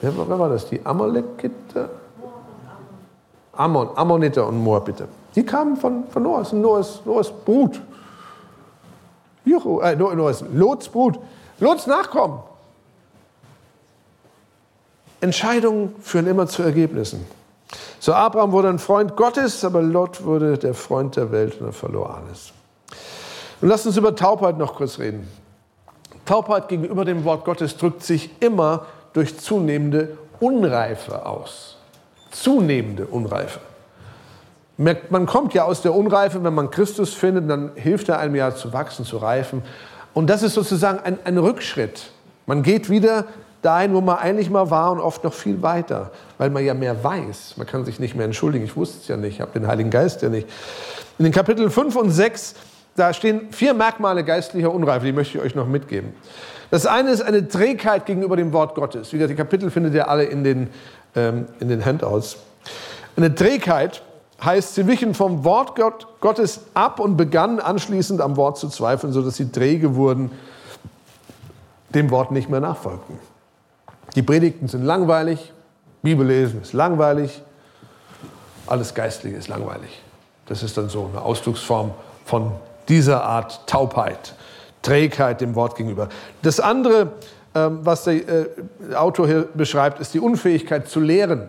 Wer, 0.00 0.16
wer 0.16 0.38
war 0.38 0.48
das? 0.48 0.68
Die 0.68 0.84
Amalekiter? 0.84 1.90
Ammon, 3.52 3.88
Ammoniter 3.96 4.46
und 4.46 4.62
Moabiter. 4.62 5.06
Die 5.34 5.44
kamen 5.44 5.76
von, 5.76 6.04
von 6.08 6.22
Noahs, 6.22 6.52
Noahs, 6.52 7.02
Noahs 7.04 7.30
Brut. 7.30 7.80
Juhu, 9.48 9.80
äh, 9.80 9.96
Noahs, 9.96 10.44
Lots 10.52 10.88
Brut. 10.88 11.18
Lots 11.60 11.86
Nachkommen. 11.86 12.40
Entscheidungen 15.20 15.96
führen 16.00 16.26
immer 16.26 16.46
zu 16.46 16.62
Ergebnissen. 16.62 17.26
So 17.98 18.12
Abraham 18.14 18.52
wurde 18.52 18.68
ein 18.68 18.78
Freund 18.78 19.16
Gottes, 19.16 19.64
aber 19.64 19.82
Lot 19.82 20.24
wurde 20.24 20.56
der 20.56 20.74
Freund 20.74 21.16
der 21.16 21.32
Welt 21.32 21.60
und 21.60 21.66
er 21.66 21.72
verlor 21.72 22.14
alles. 22.14 22.52
Und 23.60 23.68
lasst 23.68 23.86
uns 23.86 23.96
über 23.96 24.14
Taubheit 24.14 24.56
noch 24.56 24.76
kurz 24.76 24.98
reden. 24.98 25.28
Taubheit 26.24 26.68
gegenüber 26.68 27.04
dem 27.04 27.24
Wort 27.24 27.44
Gottes 27.44 27.76
drückt 27.76 28.04
sich 28.04 28.30
immer 28.40 28.86
durch 29.12 29.38
zunehmende 29.38 30.16
Unreife 30.38 31.26
aus. 31.26 31.76
Zunehmende 32.30 33.06
Unreife. 33.06 33.60
Man 34.78 35.26
kommt 35.26 35.54
ja 35.54 35.64
aus 35.64 35.82
der 35.82 35.92
Unreife, 35.92 36.42
wenn 36.44 36.54
man 36.54 36.70
Christus 36.70 37.12
findet, 37.12 37.50
dann 37.50 37.72
hilft 37.74 38.08
er 38.08 38.20
einem 38.20 38.36
ja 38.36 38.54
zu 38.54 38.72
wachsen, 38.72 39.04
zu 39.04 39.16
reifen. 39.16 39.62
Und 40.14 40.30
das 40.30 40.44
ist 40.44 40.54
sozusagen 40.54 41.00
ein, 41.00 41.18
ein 41.24 41.36
Rückschritt. 41.36 42.12
Man 42.46 42.62
geht 42.62 42.88
wieder 42.88 43.24
dahin, 43.60 43.92
wo 43.92 44.00
man 44.00 44.18
eigentlich 44.18 44.50
mal 44.50 44.70
war 44.70 44.92
und 44.92 45.00
oft 45.00 45.24
noch 45.24 45.34
viel 45.34 45.62
weiter, 45.62 46.12
weil 46.38 46.50
man 46.50 46.64
ja 46.64 46.74
mehr 46.74 47.02
weiß. 47.02 47.54
Man 47.56 47.66
kann 47.66 47.84
sich 47.84 47.98
nicht 47.98 48.14
mehr 48.14 48.24
entschuldigen. 48.24 48.64
Ich 48.64 48.76
wusste 48.76 48.98
es 49.00 49.08
ja 49.08 49.16
nicht, 49.16 49.34
ich 49.34 49.40
habe 49.40 49.50
den 49.58 49.66
Heiligen 49.66 49.90
Geist 49.90 50.22
ja 50.22 50.28
nicht. 50.28 50.48
In 51.18 51.24
den 51.24 51.32
Kapiteln 51.32 51.70
5 51.70 51.96
und 51.96 52.10
6, 52.10 52.54
da 52.94 53.12
stehen 53.12 53.48
vier 53.50 53.74
Merkmale 53.74 54.22
geistlicher 54.22 54.72
Unreife, 54.72 55.06
die 55.06 55.12
möchte 55.12 55.38
ich 55.38 55.44
euch 55.44 55.54
noch 55.54 55.66
mitgeben. 55.66 56.12
Das 56.70 56.86
eine 56.86 57.10
ist 57.10 57.22
eine 57.22 57.48
Trägheit 57.48 58.06
gegenüber 58.06 58.36
dem 58.36 58.52
Wort 58.52 58.74
Gottes. 58.74 59.12
Wie 59.12 59.16
gesagt, 59.16 59.32
die 59.32 59.36
Kapitel 59.36 59.70
findet 59.70 59.94
ihr 59.94 60.08
alle 60.08 60.24
in 60.24 60.44
den, 60.44 60.68
ähm, 61.16 61.46
in 61.60 61.68
den 61.68 61.84
Handouts. 61.84 62.36
Eine 63.16 63.34
Trägheit 63.34 64.02
heißt, 64.42 64.74
sie 64.74 64.86
wichen 64.86 65.14
vom 65.14 65.44
Wort 65.44 65.74
Gott, 65.76 66.06
Gottes 66.20 66.60
ab 66.74 67.00
und 67.00 67.16
begannen 67.16 67.60
anschließend 67.60 68.20
am 68.20 68.36
Wort 68.36 68.58
zu 68.58 68.68
zweifeln, 68.68 69.12
sodass 69.12 69.36
sie 69.36 69.50
träge 69.50 69.96
wurden, 69.96 70.30
dem 71.90 72.10
Wort 72.10 72.30
nicht 72.30 72.48
mehr 72.48 72.60
nachfolgten. 72.60 73.18
Die 74.14 74.22
Predigten 74.22 74.68
sind 74.68 74.84
langweilig, 74.84 75.52
Bibellesen 76.02 76.62
ist 76.62 76.72
langweilig, 76.72 77.42
alles 78.66 78.94
Geistliche 78.94 79.36
ist 79.36 79.48
langweilig. 79.48 80.02
Das 80.46 80.62
ist 80.62 80.76
dann 80.76 80.88
so 80.88 81.10
eine 81.12 81.22
Ausdrucksform 81.22 81.92
von 82.24 82.52
dieser 82.88 83.24
Art 83.24 83.66
Taubheit, 83.66 84.34
Trägheit 84.82 85.40
dem 85.40 85.54
Wort 85.54 85.76
gegenüber. 85.76 86.08
Das 86.42 86.60
andere, 86.60 87.12
ähm, 87.54 87.80
was 87.82 88.04
der 88.04 88.14
äh, 88.14 88.46
Autor 88.94 89.26
hier 89.26 89.48
beschreibt, 89.54 90.00
ist 90.00 90.14
die 90.14 90.20
Unfähigkeit 90.20 90.88
zu 90.88 91.00
lehren. 91.00 91.48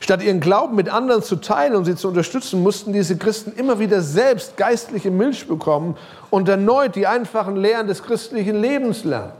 Statt 0.00 0.22
ihren 0.22 0.40
Glauben 0.40 0.76
mit 0.76 0.88
anderen 0.88 1.22
zu 1.22 1.36
teilen 1.36 1.74
und 1.74 1.84
sie 1.84 1.96
zu 1.96 2.08
unterstützen, 2.08 2.62
mussten 2.62 2.92
diese 2.92 3.16
Christen 3.16 3.52
immer 3.52 3.78
wieder 3.78 4.00
selbst 4.00 4.56
geistliche 4.56 5.10
Milch 5.10 5.46
bekommen 5.46 5.96
und 6.30 6.48
erneut 6.48 6.94
die 6.96 7.06
einfachen 7.06 7.56
Lehren 7.56 7.86
des 7.86 8.02
christlichen 8.02 8.60
Lebens 8.60 9.04
lernen. 9.04 9.32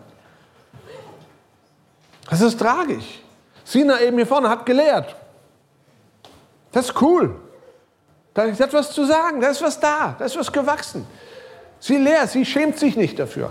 Das 2.28 2.40
ist 2.40 2.58
tragisch. 2.58 3.22
Sina 3.64 4.00
eben 4.00 4.16
hier 4.16 4.26
vorne 4.26 4.48
hat 4.48 4.66
gelehrt. 4.66 5.16
Das 6.72 6.86
ist 6.86 7.00
cool. 7.00 7.34
Da 8.34 8.44
ist 8.44 8.60
etwas 8.60 8.92
zu 8.92 9.04
sagen, 9.04 9.40
da 9.40 9.48
ist 9.48 9.62
was 9.62 9.80
da, 9.80 10.14
da 10.18 10.24
ist 10.24 10.36
was 10.36 10.52
gewachsen. 10.52 11.06
Sie 11.80 11.96
lehrt, 11.96 12.30
sie 12.30 12.44
schämt 12.44 12.78
sich 12.78 12.96
nicht 12.96 13.18
dafür. 13.18 13.50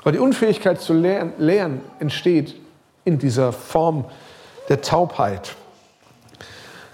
Aber 0.00 0.12
die 0.12 0.18
Unfähigkeit 0.18 0.80
zu 0.80 0.94
lehren, 0.94 1.32
lehren 1.38 1.80
entsteht 1.98 2.56
in 3.04 3.18
dieser 3.18 3.52
Form 3.52 4.06
der 4.70 4.80
Taubheit. 4.80 5.54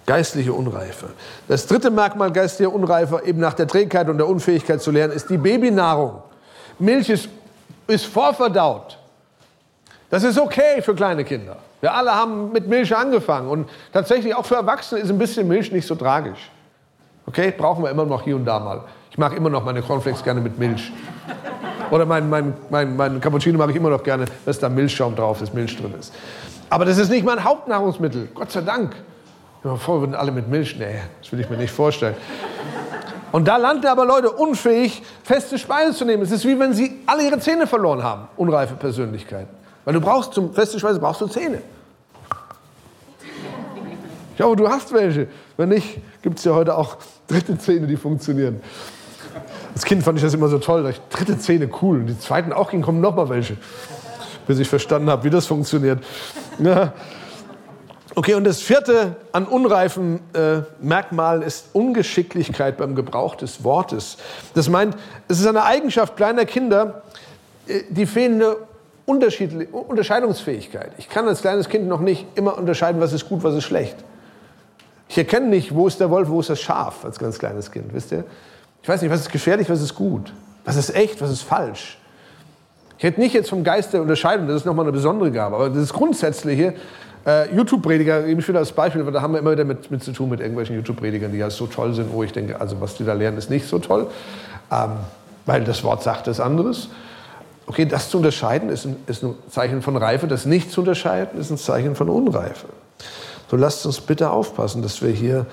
Geistliche 0.06 0.52
Unreife. 0.52 1.10
Das 1.46 1.66
dritte 1.66 1.90
Merkmal 1.90 2.32
geistlicher 2.32 2.72
Unreife, 2.72 3.22
eben 3.24 3.40
nach 3.40 3.54
der 3.54 3.68
Trägheit 3.68 4.08
und 4.08 4.18
der 4.18 4.26
Unfähigkeit 4.26 4.80
zu 4.80 4.90
lernen, 4.90 5.12
ist 5.12 5.28
die 5.30 5.36
Babynahrung. 5.36 6.22
Milch 6.78 7.08
ist, 7.10 7.28
ist 7.86 8.06
vorverdaut. 8.06 8.98
Das 10.08 10.22
ist 10.22 10.38
okay 10.38 10.80
für 10.80 10.94
kleine 10.94 11.24
Kinder. 11.24 11.56
Wir 11.80 11.92
alle 11.92 12.14
haben 12.14 12.52
mit 12.52 12.66
Milch 12.66 12.96
angefangen 12.96 13.48
und 13.48 13.68
tatsächlich 13.92 14.34
auch 14.34 14.46
für 14.46 14.54
Erwachsene 14.54 15.00
ist 15.00 15.10
ein 15.10 15.18
bisschen 15.18 15.46
Milch 15.46 15.70
nicht 15.70 15.86
so 15.86 15.94
tragisch. 15.94 16.50
Okay, 17.26 17.52
brauchen 17.56 17.82
wir 17.84 17.90
immer 17.90 18.06
noch 18.06 18.22
hier 18.22 18.36
und 18.36 18.44
da 18.44 18.58
mal. 18.58 18.84
Ich 19.10 19.18
mag 19.18 19.36
immer 19.36 19.50
noch 19.50 19.64
meine 19.64 19.82
Cornflakes 19.82 20.22
gerne 20.22 20.40
mit 20.40 20.58
Milch. 20.58 20.92
Oder 21.90 22.06
mein, 22.06 22.30
mein, 22.30 22.54
mein, 22.70 22.96
mein 22.96 23.20
Cappuccino 23.20 23.58
mag 23.58 23.70
ich 23.70 23.76
immer 23.76 23.90
noch 23.90 24.02
gerne, 24.02 24.24
dass 24.44 24.58
da 24.58 24.68
Milchschaum 24.68 25.14
drauf 25.14 25.42
ist, 25.42 25.52
Milch 25.52 25.76
drin 25.76 25.94
ist. 25.98 26.12
Aber 26.68 26.84
das 26.84 26.98
ist 26.98 27.10
nicht 27.10 27.24
mein 27.24 27.42
Hauptnahrungsmittel, 27.42 28.28
Gott 28.34 28.50
sei 28.50 28.62
Dank. 28.62 28.96
Vorher 29.62 30.00
würden 30.00 30.14
alle 30.14 30.30
mit 30.30 30.48
Milch, 30.48 30.76
nee, 30.78 31.00
das 31.20 31.32
will 31.32 31.40
ich 31.40 31.50
mir 31.50 31.56
nicht 31.56 31.72
vorstellen. 31.72 32.14
Und 33.32 33.46
da 33.48 33.56
landen 33.56 33.86
aber 33.86 34.06
Leute 34.06 34.30
unfähig, 34.30 35.02
feste 35.24 35.58
Speise 35.58 35.92
zu 35.92 36.04
nehmen. 36.04 36.22
Es 36.22 36.30
ist 36.30 36.44
wie 36.44 36.58
wenn 36.58 36.72
sie 36.72 37.02
alle 37.06 37.24
ihre 37.24 37.38
Zähne 37.38 37.66
verloren 37.66 38.02
haben, 38.02 38.28
unreife 38.36 38.74
Persönlichkeiten. 38.74 39.48
Weil 39.84 39.94
du 39.94 40.00
brauchst 40.00 40.32
zum 40.32 40.54
feste 40.54 40.78
Speise 40.78 40.98
brauchst 41.00 41.20
du 41.20 41.26
Zähne. 41.26 41.62
Ich 44.36 44.42
hoffe, 44.42 44.56
du 44.56 44.68
hast 44.68 44.92
welche. 44.92 45.28
Wenn 45.56 45.70
nicht, 45.70 45.98
gibt 46.22 46.38
es 46.38 46.44
ja 46.44 46.54
heute 46.54 46.76
auch 46.76 46.96
dritte 47.26 47.58
Zähne, 47.58 47.86
die 47.86 47.96
funktionieren. 47.96 48.60
Als 49.74 49.84
Kind 49.84 50.02
fand 50.02 50.18
ich 50.18 50.24
das 50.24 50.34
immer 50.34 50.48
so 50.48 50.58
toll. 50.58 50.82
Da 50.82 50.90
ich, 50.90 51.00
dritte 51.10 51.38
Zähne, 51.38 51.68
cool. 51.82 52.00
Und 52.00 52.06
die 52.06 52.18
zweiten 52.18 52.52
auch 52.52 52.70
gingen, 52.70 52.82
kommen 52.82 53.00
noch 53.00 53.14
mal 53.14 53.28
welche. 53.28 53.56
Bis 54.46 54.58
ich 54.58 54.68
verstanden 54.68 55.10
habe, 55.10 55.24
wie 55.24 55.30
das 55.30 55.46
funktioniert. 55.46 56.02
Ja. 56.58 56.92
Okay, 58.14 58.32
und 58.32 58.44
das 58.44 58.62
vierte 58.62 59.16
an 59.32 59.44
unreifen 59.44 60.20
äh, 60.32 60.62
Merkmal 60.80 61.42
ist 61.42 61.66
Ungeschicklichkeit 61.74 62.78
beim 62.78 62.94
Gebrauch 62.94 63.34
des 63.34 63.62
Wortes. 63.62 64.16
Das 64.54 64.70
meint, 64.70 64.96
es 65.28 65.38
ist 65.38 65.46
eine 65.46 65.64
Eigenschaft 65.64 66.16
kleiner 66.16 66.46
Kinder, 66.46 67.02
äh, 67.66 67.82
die 67.90 68.06
fehlende 68.06 68.56
Unterscheidungsfähigkeit. 69.04 70.92
Ich 70.96 71.10
kann 71.10 71.28
als 71.28 71.42
kleines 71.42 71.68
Kind 71.68 71.88
noch 71.88 72.00
nicht 72.00 72.26
immer 72.36 72.56
unterscheiden, 72.56 73.02
was 73.02 73.12
ist 73.12 73.28
gut, 73.28 73.44
was 73.44 73.54
ist 73.54 73.64
schlecht. 73.64 73.96
Ich 75.08 75.18
erkenne 75.18 75.48
nicht, 75.48 75.74
wo 75.74 75.86
ist 75.86 76.00
der 76.00 76.10
Wolf, 76.10 76.28
wo 76.28 76.40
ist 76.40 76.50
das 76.50 76.60
Schaf, 76.60 77.04
als 77.04 77.18
ganz 77.18 77.38
kleines 77.38 77.70
Kind, 77.70 77.92
wisst 77.92 78.12
ihr? 78.12 78.24
Ich 78.82 78.88
weiß 78.88 79.02
nicht, 79.02 79.10
was 79.10 79.20
ist 79.20 79.30
gefährlich, 79.30 79.68
was 79.68 79.82
ist 79.82 79.94
gut, 79.94 80.32
was 80.64 80.76
ist 80.76 80.94
echt, 80.94 81.20
was 81.20 81.30
ist 81.30 81.42
falsch. 81.42 81.98
Ich 82.98 83.04
hätte 83.04 83.20
nicht 83.20 83.34
jetzt 83.34 83.50
vom 83.50 83.62
Geist 83.62 83.92
der 83.92 84.00
Unterscheidung, 84.00 84.46
das 84.46 84.56
ist 84.56 84.64
nochmal 84.64 84.86
eine 84.86 84.92
besondere 84.92 85.30
Gabe, 85.30 85.56
aber 85.56 85.70
das 85.70 85.92
Grundsätzliche, 85.92 86.74
äh, 87.26 87.54
YouTube-Prediger, 87.54 88.26
ich 88.26 88.48
wieder 88.48 88.60
als 88.60 88.72
Beispiel, 88.72 89.04
da 89.04 89.20
haben 89.20 89.34
wir 89.34 89.40
immer 89.40 89.52
wieder 89.52 89.64
mit, 89.64 89.90
mit 89.90 90.02
zu 90.02 90.12
tun 90.12 90.30
mit 90.30 90.40
irgendwelchen 90.40 90.76
YouTube-Predigern, 90.76 91.32
die 91.32 91.38
ja 91.38 91.50
so 91.50 91.66
toll 91.66 91.92
sind, 91.92 92.12
wo 92.12 92.22
ich 92.22 92.32
denke, 92.32 92.58
also 92.60 92.80
was 92.80 92.94
die 92.94 93.04
da 93.04 93.12
lernen, 93.12 93.36
ist 93.36 93.50
nicht 93.50 93.66
so 93.66 93.78
toll, 93.78 94.06
ähm, 94.72 94.92
weil 95.44 95.64
das 95.64 95.84
Wort 95.84 96.02
sagt 96.02 96.28
es 96.28 96.40
anderes. 96.40 96.88
Okay, 97.66 97.84
das 97.84 98.10
zu 98.10 98.18
unterscheiden 98.18 98.70
ist 98.70 98.86
ein, 98.86 98.96
ist 99.06 99.24
ein 99.24 99.34
Zeichen 99.50 99.82
von 99.82 99.96
Reife, 99.96 100.26
das 100.28 100.46
nicht 100.46 100.70
zu 100.70 100.80
unterscheiden 100.80 101.38
ist 101.38 101.50
ein 101.50 101.58
Zeichen 101.58 101.96
von 101.96 102.08
Unreife. 102.08 102.68
So 103.50 103.56
lasst 103.56 103.84
uns 103.84 104.00
bitte 104.00 104.30
aufpassen, 104.30 104.82
dass 104.82 105.02
wir 105.02 105.10
hier 105.10 105.46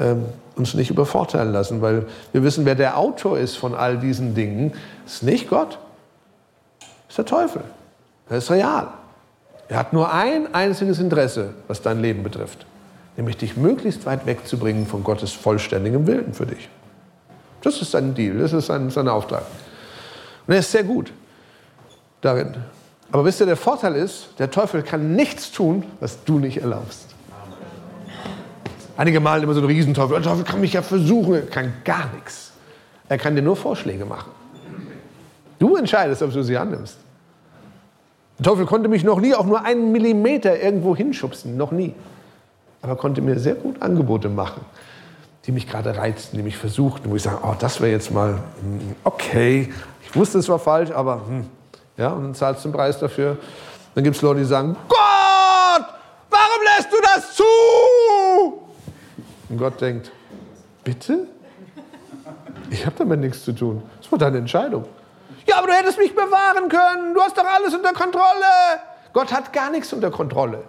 ähm, 0.00 0.24
uns 0.56 0.74
nicht 0.74 0.90
übervorteilen 0.90 1.52
lassen, 1.52 1.80
weil 1.82 2.06
wir 2.32 2.42
wissen, 2.42 2.64
wer 2.64 2.74
der 2.74 2.96
Autor 2.96 3.38
ist 3.38 3.56
von 3.56 3.74
all 3.74 3.98
diesen 3.98 4.34
Dingen, 4.34 4.72
ist 5.06 5.22
nicht 5.22 5.48
Gott, 5.48 5.78
der 7.18 7.26
Teufel. 7.26 7.62
Er 8.30 8.38
ist 8.38 8.50
real. 8.50 8.88
Er 9.68 9.78
hat 9.78 9.92
nur 9.92 10.12
ein 10.12 10.54
einziges 10.54 10.98
Interesse, 10.98 11.50
was 11.66 11.82
dein 11.82 12.00
Leben 12.00 12.22
betrifft, 12.22 12.64
nämlich 13.16 13.36
dich 13.36 13.56
möglichst 13.56 14.06
weit 14.06 14.24
wegzubringen 14.24 14.86
von 14.86 15.04
Gottes 15.04 15.32
vollständigem 15.32 16.06
Willen 16.06 16.32
für 16.32 16.46
dich. 16.46 16.68
Das 17.60 17.82
ist 17.82 17.90
sein 17.90 18.14
Deal, 18.14 18.38
das 18.38 18.52
ist 18.52 18.66
sein, 18.66 18.88
sein 18.88 19.08
Auftrag. 19.08 19.42
Und 20.46 20.54
er 20.54 20.60
ist 20.60 20.70
sehr 20.70 20.84
gut 20.84 21.12
darin. 22.22 22.54
Aber 23.10 23.24
wisst 23.24 23.40
ihr, 23.40 23.46
der 23.46 23.56
Vorteil 23.56 23.94
ist, 23.94 24.28
der 24.38 24.50
Teufel 24.50 24.82
kann 24.82 25.14
nichts 25.14 25.50
tun, 25.50 25.84
was 26.00 26.24
du 26.24 26.38
nicht 26.38 26.58
erlaubst. 26.58 27.06
Einige 28.96 29.20
malen 29.20 29.42
immer 29.42 29.54
so 29.54 29.60
einen 29.60 29.68
Riesenteufel. 29.68 30.20
Der 30.20 30.30
Teufel 30.30 30.44
kann 30.44 30.60
mich 30.60 30.72
ja 30.72 30.82
versuchen. 30.82 31.34
Er 31.34 31.42
kann 31.42 31.72
gar 31.84 32.10
nichts. 32.14 32.52
Er 33.08 33.16
kann 33.16 33.36
dir 33.36 33.42
nur 33.42 33.56
Vorschläge 33.56 34.04
machen. 34.04 34.30
Du 35.58 35.76
entscheidest, 35.76 36.22
ob 36.22 36.32
du 36.32 36.42
sie 36.42 36.56
annimmst. 36.56 36.96
Der 38.38 38.44
Teufel 38.44 38.66
konnte 38.66 38.88
mich 38.88 39.02
noch 39.02 39.20
nie 39.20 39.34
auch 39.34 39.44
nur 39.44 39.64
einen 39.64 39.90
Millimeter 39.90 40.60
irgendwo 40.60 40.94
hinschubsen, 40.94 41.56
noch 41.56 41.72
nie. 41.72 41.94
Aber 42.82 42.94
konnte 42.94 43.20
mir 43.20 43.38
sehr 43.40 43.56
gut 43.56 43.82
Angebote 43.82 44.28
machen, 44.28 44.64
die 45.44 45.52
mich 45.52 45.68
gerade 45.68 45.96
reizten, 45.96 46.36
die 46.36 46.44
mich 46.44 46.56
versuchten, 46.56 47.10
wo 47.10 47.16
ich 47.16 47.22
sage, 47.22 47.38
oh, 47.42 47.54
das 47.58 47.80
wäre 47.80 47.90
jetzt 47.90 48.12
mal 48.12 48.34
hm, 48.60 48.94
okay. 49.02 49.72
Ich 50.02 50.14
wusste, 50.14 50.38
es 50.38 50.48
war 50.48 50.60
falsch, 50.60 50.92
aber 50.92 51.26
hm. 51.26 51.46
ja, 51.96 52.12
und 52.12 52.22
dann 52.22 52.34
zahlst 52.34 52.64
du 52.64 52.68
den 52.68 52.74
Preis 52.74 52.98
dafür. 53.00 53.36
Dann 53.94 54.04
gibt 54.04 54.14
es 54.14 54.22
Leute, 54.22 54.40
die 54.40 54.46
sagen, 54.46 54.76
Gott, 54.88 55.86
warum 56.30 56.62
lässt 56.76 56.92
du 56.92 56.96
das 57.02 57.34
zu? 57.34 57.44
Und 59.48 59.58
Gott 59.58 59.80
denkt, 59.80 60.12
bitte? 60.84 61.26
Ich 62.70 62.86
habe 62.86 62.94
damit 62.98 63.18
nichts 63.20 63.44
zu 63.44 63.52
tun. 63.52 63.82
Das 64.00 64.12
war 64.12 64.18
deine 64.18 64.38
Entscheidung. 64.38 64.84
Ja, 65.48 65.58
aber 65.58 65.68
du 65.68 65.72
hättest 65.72 65.98
mich 65.98 66.14
bewahren 66.14 66.68
können. 66.68 67.14
Du 67.14 67.22
hast 67.22 67.36
doch 67.36 67.44
alles 67.44 67.74
unter 67.74 67.92
Kontrolle. 67.92 68.22
Gott 69.14 69.32
hat 69.32 69.52
gar 69.52 69.70
nichts 69.70 69.92
unter 69.92 70.10
Kontrolle. 70.10 70.62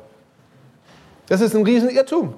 Das 1.28 1.42
ist 1.42 1.54
ein 1.54 1.64
Riesenirrtum. 1.64 2.34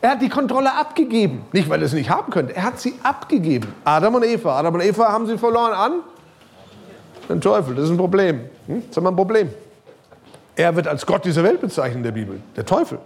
Er 0.00 0.12
hat 0.12 0.22
die 0.22 0.28
Kontrolle 0.28 0.72
abgegeben. 0.72 1.44
Nicht, 1.52 1.68
weil 1.68 1.80
er 1.80 1.86
es 1.86 1.92
nicht 1.92 2.08
haben 2.08 2.32
könnte. 2.32 2.54
Er 2.56 2.62
hat 2.62 2.80
sie 2.80 2.94
abgegeben. 3.02 3.74
Adam 3.84 4.14
und 4.14 4.24
Eva. 4.24 4.58
Adam 4.58 4.74
und 4.74 4.80
Eva 4.80 5.12
haben 5.12 5.26
sie 5.26 5.36
verloren 5.36 5.72
an 5.72 5.92
den 7.28 7.40
Teufel. 7.40 7.74
Das 7.74 7.84
ist 7.84 7.90
ein 7.90 7.98
Problem. 7.98 8.48
Hm? 8.66 8.82
Das 8.88 8.96
ist 8.96 9.06
ein 9.06 9.16
Problem. 9.16 9.50
Er 10.56 10.74
wird 10.76 10.86
als 10.86 11.04
Gott 11.04 11.24
dieser 11.24 11.42
Welt 11.42 11.60
bezeichnet 11.60 11.96
in 11.96 12.02
der 12.04 12.12
Bibel. 12.12 12.40
Der 12.56 12.64
Teufel. 12.64 12.98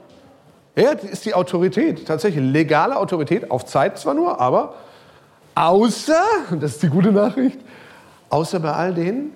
Er 0.75 1.03
ist 1.03 1.25
die 1.25 1.35
Autorität. 1.35 2.07
Tatsächlich 2.07 2.45
legale 2.45 2.97
Autorität. 2.97 3.51
Auf 3.51 3.65
Zeit 3.65 3.99
zwar 3.99 4.15
nur, 4.15 4.41
aber 4.41 4.75
außer, 5.55 6.23
und 6.51 6.63
das 6.63 6.73
ist 6.73 6.83
die 6.83 6.89
gute 6.89 7.13
Nachricht, 7.13 7.59
außer 8.31 8.61
bei 8.61 8.73
all 8.73 8.95
denen, 8.95 9.33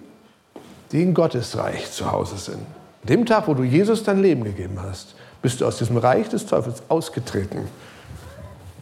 die 0.92 1.02
in 1.02 1.14
Gottes 1.14 1.56
Reich 1.56 1.90
zu 1.92 2.10
Hause 2.10 2.36
sind. 2.36 2.60
Dem 3.02 3.26
Tag, 3.26 3.46
wo 3.46 3.54
du 3.54 3.62
Jesus 3.62 4.02
dein 4.02 4.20
Leben 4.20 4.44
gegeben 4.44 4.78
hast, 4.82 5.14
bist 5.42 5.60
du 5.60 5.66
aus 5.66 5.78
diesem 5.78 5.96
Reich 5.96 6.28
des 6.28 6.46
Teufels 6.46 6.82
ausgetreten 6.88 7.68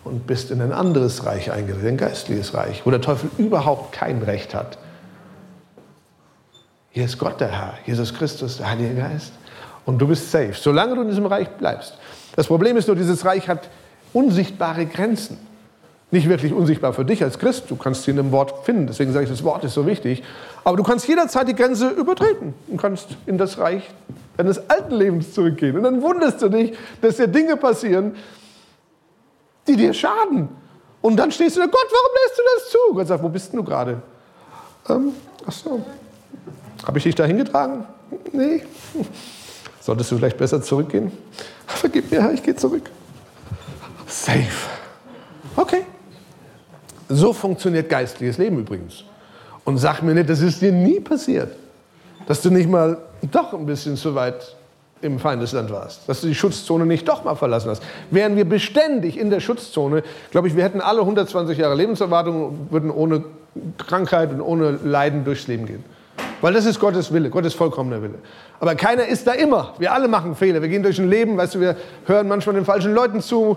und 0.05 0.26
bist 0.26 0.51
in 0.51 0.61
ein 0.62 0.72
anderes 0.72 1.26
Reich 1.26 1.51
eingetreten, 1.51 1.89
ein 1.89 1.97
geistliches 1.97 2.55
Reich, 2.55 2.82
wo 2.84 2.91
der 2.91 3.01
Teufel 3.01 3.30
überhaupt 3.39 3.93
kein 3.93 4.22
Recht 4.22 4.55
hat. 4.55 4.78
Hier 6.91 7.05
ist 7.05 7.18
Gott 7.18 7.41
der 7.41 7.49
Herr, 7.49 7.74
Jesus 7.84 8.14
Christus, 8.14 8.57
der 8.57 8.70
Heilige 8.70 8.95
Geist. 8.95 9.32
Und 9.84 9.99
du 9.99 10.09
bist 10.09 10.30
safe, 10.30 10.55
solange 10.55 10.95
du 10.95 11.03
in 11.03 11.09
diesem 11.09 11.26
Reich 11.26 11.49
bleibst. 11.51 11.95
Das 12.34 12.47
Problem 12.47 12.76
ist 12.76 12.87
nur, 12.87 12.97
dieses 12.97 13.24
Reich 13.24 13.49
hat 13.49 13.68
unsichtbare 14.12 14.87
Grenzen. 14.87 15.39
Nicht 16.13 16.29
wirklich 16.29 16.53
unsichtbar 16.53 16.93
für 16.93 17.05
dich 17.05 17.23
als 17.25 17.39
Christ, 17.39 17.65
du 17.69 17.77
kannst 17.77 18.05
sie 18.05 18.13
in 18.13 18.19
einem 18.19 18.31
Wort 18.31 18.65
finden, 18.65 18.87
deswegen 18.87 19.13
sage 19.13 19.25
ich, 19.25 19.31
das 19.31 19.43
Wort 19.43 19.65
ist 19.65 19.75
so 19.75 19.87
wichtig. 19.87 20.23
Aber 20.63 20.77
du 20.77 20.85
kannst 20.85 21.09
jederzeit 21.09 21.49
die 21.49 21.55
Grenze 21.55 21.89
übertreten 21.89 22.55
und 22.69 22.81
kannst 22.81 23.09
in 23.27 23.39
das 23.39 23.59
Reich 23.59 23.91
deines 24.37 24.71
alten 24.71 24.95
Lebens 24.95 25.33
zurückgehen. 25.33 25.77
Und 25.77 25.83
dann 25.83 26.03
wunderst 26.03 26.41
du 26.43 26.49
dich, 26.49 26.77
dass 27.01 27.17
dir 27.17 27.27
Dinge 27.27 27.57
passieren, 27.57 28.15
die 29.67 29.77
dir 29.77 29.93
schaden. 29.93 30.49
Und 31.03 31.17
dann 31.17 31.33
stehst 31.33 31.57
du 31.57 31.61
da, 31.61 31.67
Gott, 31.67 31.87
warum 31.91 32.11
lässt 32.25 32.39
du 32.39 32.43
das 32.55 32.71
zu? 32.71 32.95
Gott 32.95 33.07
sagt, 33.09 33.23
wo 33.23 33.29
bist 33.29 33.53
du 33.53 33.65
gerade? 33.65 34.01
Ähm, 34.89 35.13
ach 35.45 35.53
so. 35.53 35.85
Habe 36.87 36.99
ich 36.99 37.05
dich 37.05 37.15
da 37.17 37.25
hingetragen? 37.25 37.85
Nee. 38.33 38.63
Solltest 39.81 40.13
du 40.13 40.19
vielleicht 40.19 40.37
besser 40.37 40.63
zurückgehen? 40.63 41.11
Vergib 41.67 42.11
mir, 42.11 42.23
Herr, 42.23 42.33
ich 42.33 42.43
gehe 42.43 42.55
zurück. 42.55 42.91
Safe. 44.07 44.45
Okay. 45.57 45.85
So 47.09 47.33
funktioniert 47.33 47.89
geistliches 47.89 48.39
Leben 48.39 48.59
übrigens. 48.59 49.05
Und 49.65 49.79
sag 49.79 50.03
mir 50.03 50.15
nicht, 50.15 50.29
das 50.29 50.41
ist 50.41 50.63
dir 50.63 50.73
nie 50.73 51.01
passiert, 51.01 51.51
dass 52.27 52.43
du 52.43 52.51
nicht 52.51 52.69
mal 52.69 52.99
doch 53.31 53.53
ein 53.53 53.67
bisschen 53.67 53.97
zu 53.97 54.15
weit 54.15 54.57
im 55.03 55.19
Feindesland 55.19 55.71
warst, 55.71 56.09
dass 56.09 56.23
du 56.23 56.27
die 56.27 56.35
Schutzzone 56.35 56.87
nicht 56.87 57.07
doch 57.07 57.25
mal 57.25 57.35
verlassen 57.35 57.71
hast. 57.71 57.83
Wären 58.11 58.37
wir 58.37 58.45
beständig 58.45 59.19
in 59.19 59.31
der 59.31 59.41
Schutzzone, 59.41 60.03
glaube 60.31 60.49
ich, 60.49 60.57
wir 60.57 60.65
hätten 60.65 60.81
alle 60.81 61.01
120 61.01 61.59
Jahre 61.59 61.75
Lebenserwartung 61.75 62.45
und 62.45 62.73
würden 62.73 62.91
ohne 62.91 63.25
Krankheit 63.79 64.31
und 64.31 64.41
ohne 64.41 64.79
Leiden 64.85 65.25
durchs 65.25 65.47
Leben 65.47 65.67
gehen. 65.67 65.85
Weil 66.41 66.53
das 66.53 66.67
ist 66.67 66.81
Gottes 66.81 67.13
Wille, 67.13 67.31
Gottes 67.31 67.55
vollkommener 67.55 68.03
Wille. 68.03 68.15
Aber 68.61 68.75
keiner 68.75 69.07
ist 69.07 69.27
da 69.27 69.33
immer. 69.33 69.75
Wir 69.79 69.93
alle 69.93 70.09
machen 70.09 70.35
Fehler. 70.35 70.63
Wir 70.63 70.69
gehen 70.69 70.83
durch 70.83 70.99
ein 70.99 71.09
Leben, 71.09 71.37
weißt 71.37 71.57
du, 71.57 71.61
wir 71.61 71.77
hören 72.07 72.29
manchmal 72.29 72.55
den 72.55 72.65
falschen 72.65 72.95
Leuten 72.95 73.21
zu, 73.21 73.57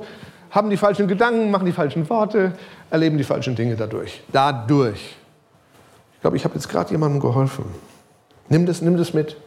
haben 0.52 0.70
die 0.70 0.78
falschen 0.78 1.08
Gedanken, 1.08 1.52
machen 1.52 1.66
die 1.66 1.72
falschen 1.72 2.10
Worte, 2.10 2.54
erleben 2.89 3.18
die 3.18 3.24
falschen 3.24 3.56
Dinge 3.56 3.76
dadurch. 3.76 4.22
Dadurch. 4.32 5.16
Ich 6.16 6.22
glaube, 6.22 6.38
ich 6.38 6.43
habe 6.43 6.56
jetzt 6.56 6.70
gerade 6.70 6.91
jemandem 6.91 7.20
geholfen. 7.20 7.66
Nimm 8.50 8.66
das, 8.66 8.82
nimm 8.82 8.97
das 8.97 9.14
mit. 9.14 9.38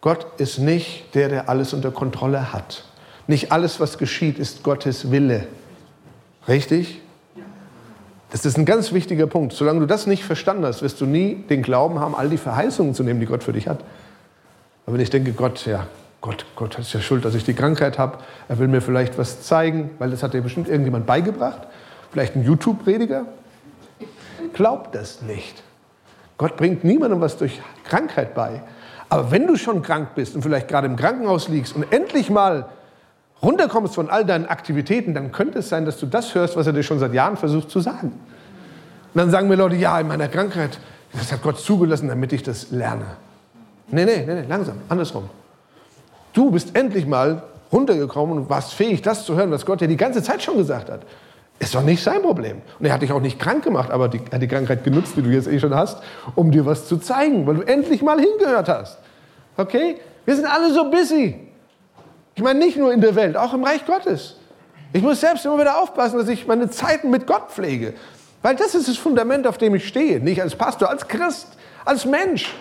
Gott 0.00 0.26
ist 0.38 0.58
nicht 0.58 1.14
der, 1.14 1.28
der 1.28 1.48
alles 1.48 1.74
unter 1.74 1.90
Kontrolle 1.90 2.52
hat. 2.52 2.84
Nicht 3.26 3.52
alles, 3.52 3.80
was 3.80 3.98
geschieht, 3.98 4.38
ist 4.38 4.62
Gottes 4.62 5.10
Wille. 5.10 5.46
Richtig? 6.46 7.00
Das 8.30 8.44
ist 8.44 8.58
ein 8.58 8.64
ganz 8.64 8.92
wichtiger 8.92 9.26
Punkt. 9.26 9.52
Solange 9.52 9.80
du 9.80 9.86
das 9.86 10.06
nicht 10.06 10.24
verstanden 10.24 10.64
hast, 10.64 10.82
wirst 10.82 11.00
du 11.00 11.06
nie 11.06 11.34
den 11.48 11.62
Glauben 11.62 11.98
haben, 11.98 12.14
all 12.14 12.28
die 12.28 12.36
Verheißungen 12.36 12.94
zu 12.94 13.02
nehmen, 13.02 13.20
die 13.20 13.26
Gott 13.26 13.42
für 13.42 13.52
dich 13.52 13.68
hat. 13.68 13.80
Aber 14.86 14.94
wenn 14.94 15.00
ich 15.00 15.10
denke, 15.10 15.32
Gott, 15.32 15.66
ja, 15.66 15.86
Gott, 16.20 16.46
Gott 16.56 16.78
ist 16.78 16.92
ja 16.92 17.00
schuld, 17.00 17.24
dass 17.24 17.34
ich 17.34 17.44
die 17.44 17.54
Krankheit 17.54 17.98
habe. 17.98 18.18
Er 18.48 18.58
will 18.58 18.68
mir 18.68 18.80
vielleicht 18.80 19.18
was 19.18 19.42
zeigen, 19.42 19.90
weil 19.98 20.10
das 20.10 20.22
hat 20.22 20.34
dir 20.34 20.42
bestimmt 20.42 20.68
irgendjemand 20.68 21.06
beigebracht. 21.06 21.68
Vielleicht 22.10 22.34
ein 22.34 22.42
YouTube-Prediger. 22.42 23.26
Glaub 24.52 24.92
das 24.92 25.22
nicht. 25.22 25.62
Gott 26.36 26.56
bringt 26.56 26.84
niemandem 26.84 27.20
was 27.20 27.36
durch 27.36 27.60
Krankheit 27.84 28.34
bei. 28.34 28.62
Aber 29.08 29.30
wenn 29.30 29.46
du 29.46 29.56
schon 29.56 29.82
krank 29.82 30.10
bist 30.14 30.34
und 30.34 30.42
vielleicht 30.42 30.68
gerade 30.68 30.86
im 30.86 30.96
Krankenhaus 30.96 31.48
liegst 31.48 31.74
und 31.74 31.90
endlich 31.92 32.30
mal 32.30 32.68
runterkommst 33.42 33.94
von 33.94 34.10
all 34.10 34.24
deinen 34.24 34.46
Aktivitäten, 34.46 35.14
dann 35.14 35.32
könnte 35.32 35.60
es 35.60 35.68
sein, 35.68 35.84
dass 35.84 35.98
du 35.98 36.06
das 36.06 36.34
hörst, 36.34 36.56
was 36.56 36.66
er 36.66 36.72
dir 36.72 36.82
schon 36.82 36.98
seit 36.98 37.14
Jahren 37.14 37.36
versucht 37.36 37.70
zu 37.70 37.80
sagen. 37.80 38.08
Und 38.08 39.14
dann 39.14 39.30
sagen 39.30 39.48
mir 39.48 39.54
Leute, 39.54 39.76
ja, 39.76 39.98
in 40.00 40.08
meiner 40.08 40.28
Krankheit, 40.28 40.78
das 41.12 41.32
hat 41.32 41.42
Gott 41.42 41.58
zugelassen, 41.58 42.08
damit 42.08 42.32
ich 42.32 42.42
das 42.42 42.70
lerne. 42.70 43.06
Nee, 43.90 44.04
nee, 44.04 44.24
nee, 44.26 44.34
nee 44.34 44.46
langsam, 44.46 44.76
andersrum. 44.88 45.30
Du 46.38 46.52
bist 46.52 46.76
endlich 46.76 47.04
mal 47.04 47.42
runtergekommen 47.72 48.38
und 48.38 48.48
warst 48.48 48.72
fähig, 48.72 49.02
das 49.02 49.24
zu 49.24 49.34
hören, 49.34 49.50
was 49.50 49.66
Gott 49.66 49.80
dir 49.80 49.88
die 49.88 49.96
ganze 49.96 50.22
Zeit 50.22 50.40
schon 50.40 50.56
gesagt 50.56 50.88
hat. 50.88 51.00
Ist 51.58 51.74
doch 51.74 51.82
nicht 51.82 52.00
sein 52.00 52.22
Problem. 52.22 52.62
Und 52.78 52.86
er 52.86 52.92
hat 52.92 53.02
dich 53.02 53.10
auch 53.10 53.20
nicht 53.20 53.40
krank 53.40 53.64
gemacht, 53.64 53.90
aber 53.90 54.06
die, 54.06 54.20
hat 54.20 54.40
die 54.40 54.46
Krankheit 54.46 54.84
genutzt, 54.84 55.14
die 55.16 55.22
du 55.22 55.30
jetzt 55.30 55.48
eh 55.48 55.58
schon 55.58 55.74
hast, 55.74 56.00
um 56.36 56.52
dir 56.52 56.64
was 56.64 56.86
zu 56.86 56.98
zeigen, 56.98 57.44
weil 57.44 57.56
du 57.56 57.62
endlich 57.62 58.02
mal 58.02 58.20
hingehört 58.20 58.68
hast. 58.68 58.98
Okay? 59.56 59.96
Wir 60.26 60.36
sind 60.36 60.46
alle 60.46 60.72
so 60.72 60.88
busy. 60.88 61.40
Ich 62.36 62.42
meine, 62.44 62.60
nicht 62.60 62.76
nur 62.76 62.92
in 62.92 63.00
der 63.00 63.16
Welt, 63.16 63.36
auch 63.36 63.52
im 63.52 63.64
Reich 63.64 63.84
Gottes. 63.84 64.36
Ich 64.92 65.02
muss 65.02 65.18
selbst 65.18 65.44
immer 65.44 65.58
wieder 65.58 65.82
aufpassen, 65.82 66.20
dass 66.20 66.28
ich 66.28 66.46
meine 66.46 66.70
Zeiten 66.70 67.10
mit 67.10 67.26
Gott 67.26 67.50
pflege. 67.50 67.94
Weil 68.42 68.54
das 68.54 68.76
ist 68.76 68.86
das 68.86 68.96
Fundament, 68.96 69.44
auf 69.48 69.58
dem 69.58 69.74
ich 69.74 69.88
stehe. 69.88 70.20
Nicht 70.20 70.40
als 70.40 70.54
Pastor, 70.54 70.88
als 70.88 71.08
Christ, 71.08 71.48
als 71.84 72.04
Mensch. 72.04 72.54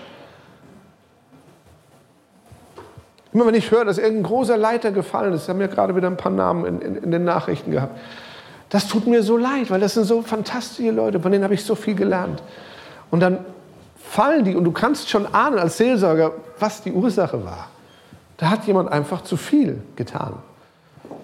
Immer 3.37 3.45
wenn 3.45 3.53
ich 3.53 3.69
höre, 3.69 3.85
dass 3.85 3.99
irgendein 3.99 4.23
großer 4.23 4.57
Leiter 4.57 4.91
gefallen 4.91 5.31
ist, 5.31 5.47
haben 5.47 5.59
wir 5.59 5.67
gerade 5.67 5.95
wieder 5.95 6.07
ein 6.07 6.17
paar 6.17 6.31
Namen 6.31 6.65
in, 6.65 6.81
in, 6.81 6.95
in 6.95 7.11
den 7.11 7.23
Nachrichten 7.23 7.69
gehabt. 7.69 7.95
Das 8.69 8.87
tut 8.87 9.05
mir 9.05 9.21
so 9.21 9.37
leid, 9.37 9.69
weil 9.69 9.79
das 9.79 9.93
sind 9.93 10.05
so 10.05 10.23
fantastische 10.23 10.89
Leute, 10.89 11.19
von 11.19 11.31
denen 11.31 11.43
habe 11.43 11.53
ich 11.53 11.63
so 11.63 11.75
viel 11.75 11.93
gelernt. 11.93 12.41
Und 13.11 13.19
dann 13.19 13.45
fallen 13.95 14.43
die 14.43 14.55
und 14.55 14.63
du 14.63 14.71
kannst 14.71 15.11
schon 15.11 15.31
ahnen 15.35 15.59
als 15.59 15.77
Seelsorger, 15.77 16.31
was 16.57 16.81
die 16.81 16.91
Ursache 16.91 17.45
war. 17.45 17.67
Da 18.37 18.49
hat 18.49 18.65
jemand 18.65 18.91
einfach 18.91 19.21
zu 19.21 19.37
viel 19.37 19.83
getan. 19.95 20.33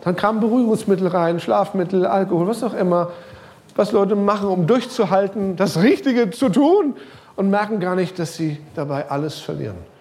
Dann 0.03 0.15
kamen 0.15 0.39
Beruhigungsmittel 0.39 1.07
rein, 1.07 1.39
Schlafmittel, 1.39 2.05
Alkohol, 2.05 2.45
was 2.45 2.61
auch 2.61 2.75
immer, 2.75 3.09
was 3.75 3.91
Leute 3.91 4.15
machen, 4.15 4.49
um 4.49 4.67
durchzuhalten, 4.67 5.55
das 5.55 5.81
Richtige 5.81 6.29
zu 6.29 6.49
tun 6.49 6.95
und 7.35 7.49
merken 7.49 7.79
gar 7.79 7.95
nicht, 7.95 8.19
dass 8.19 8.35
sie 8.35 8.59
dabei 8.75 9.09
alles 9.09 9.39
verlieren. 9.39 9.92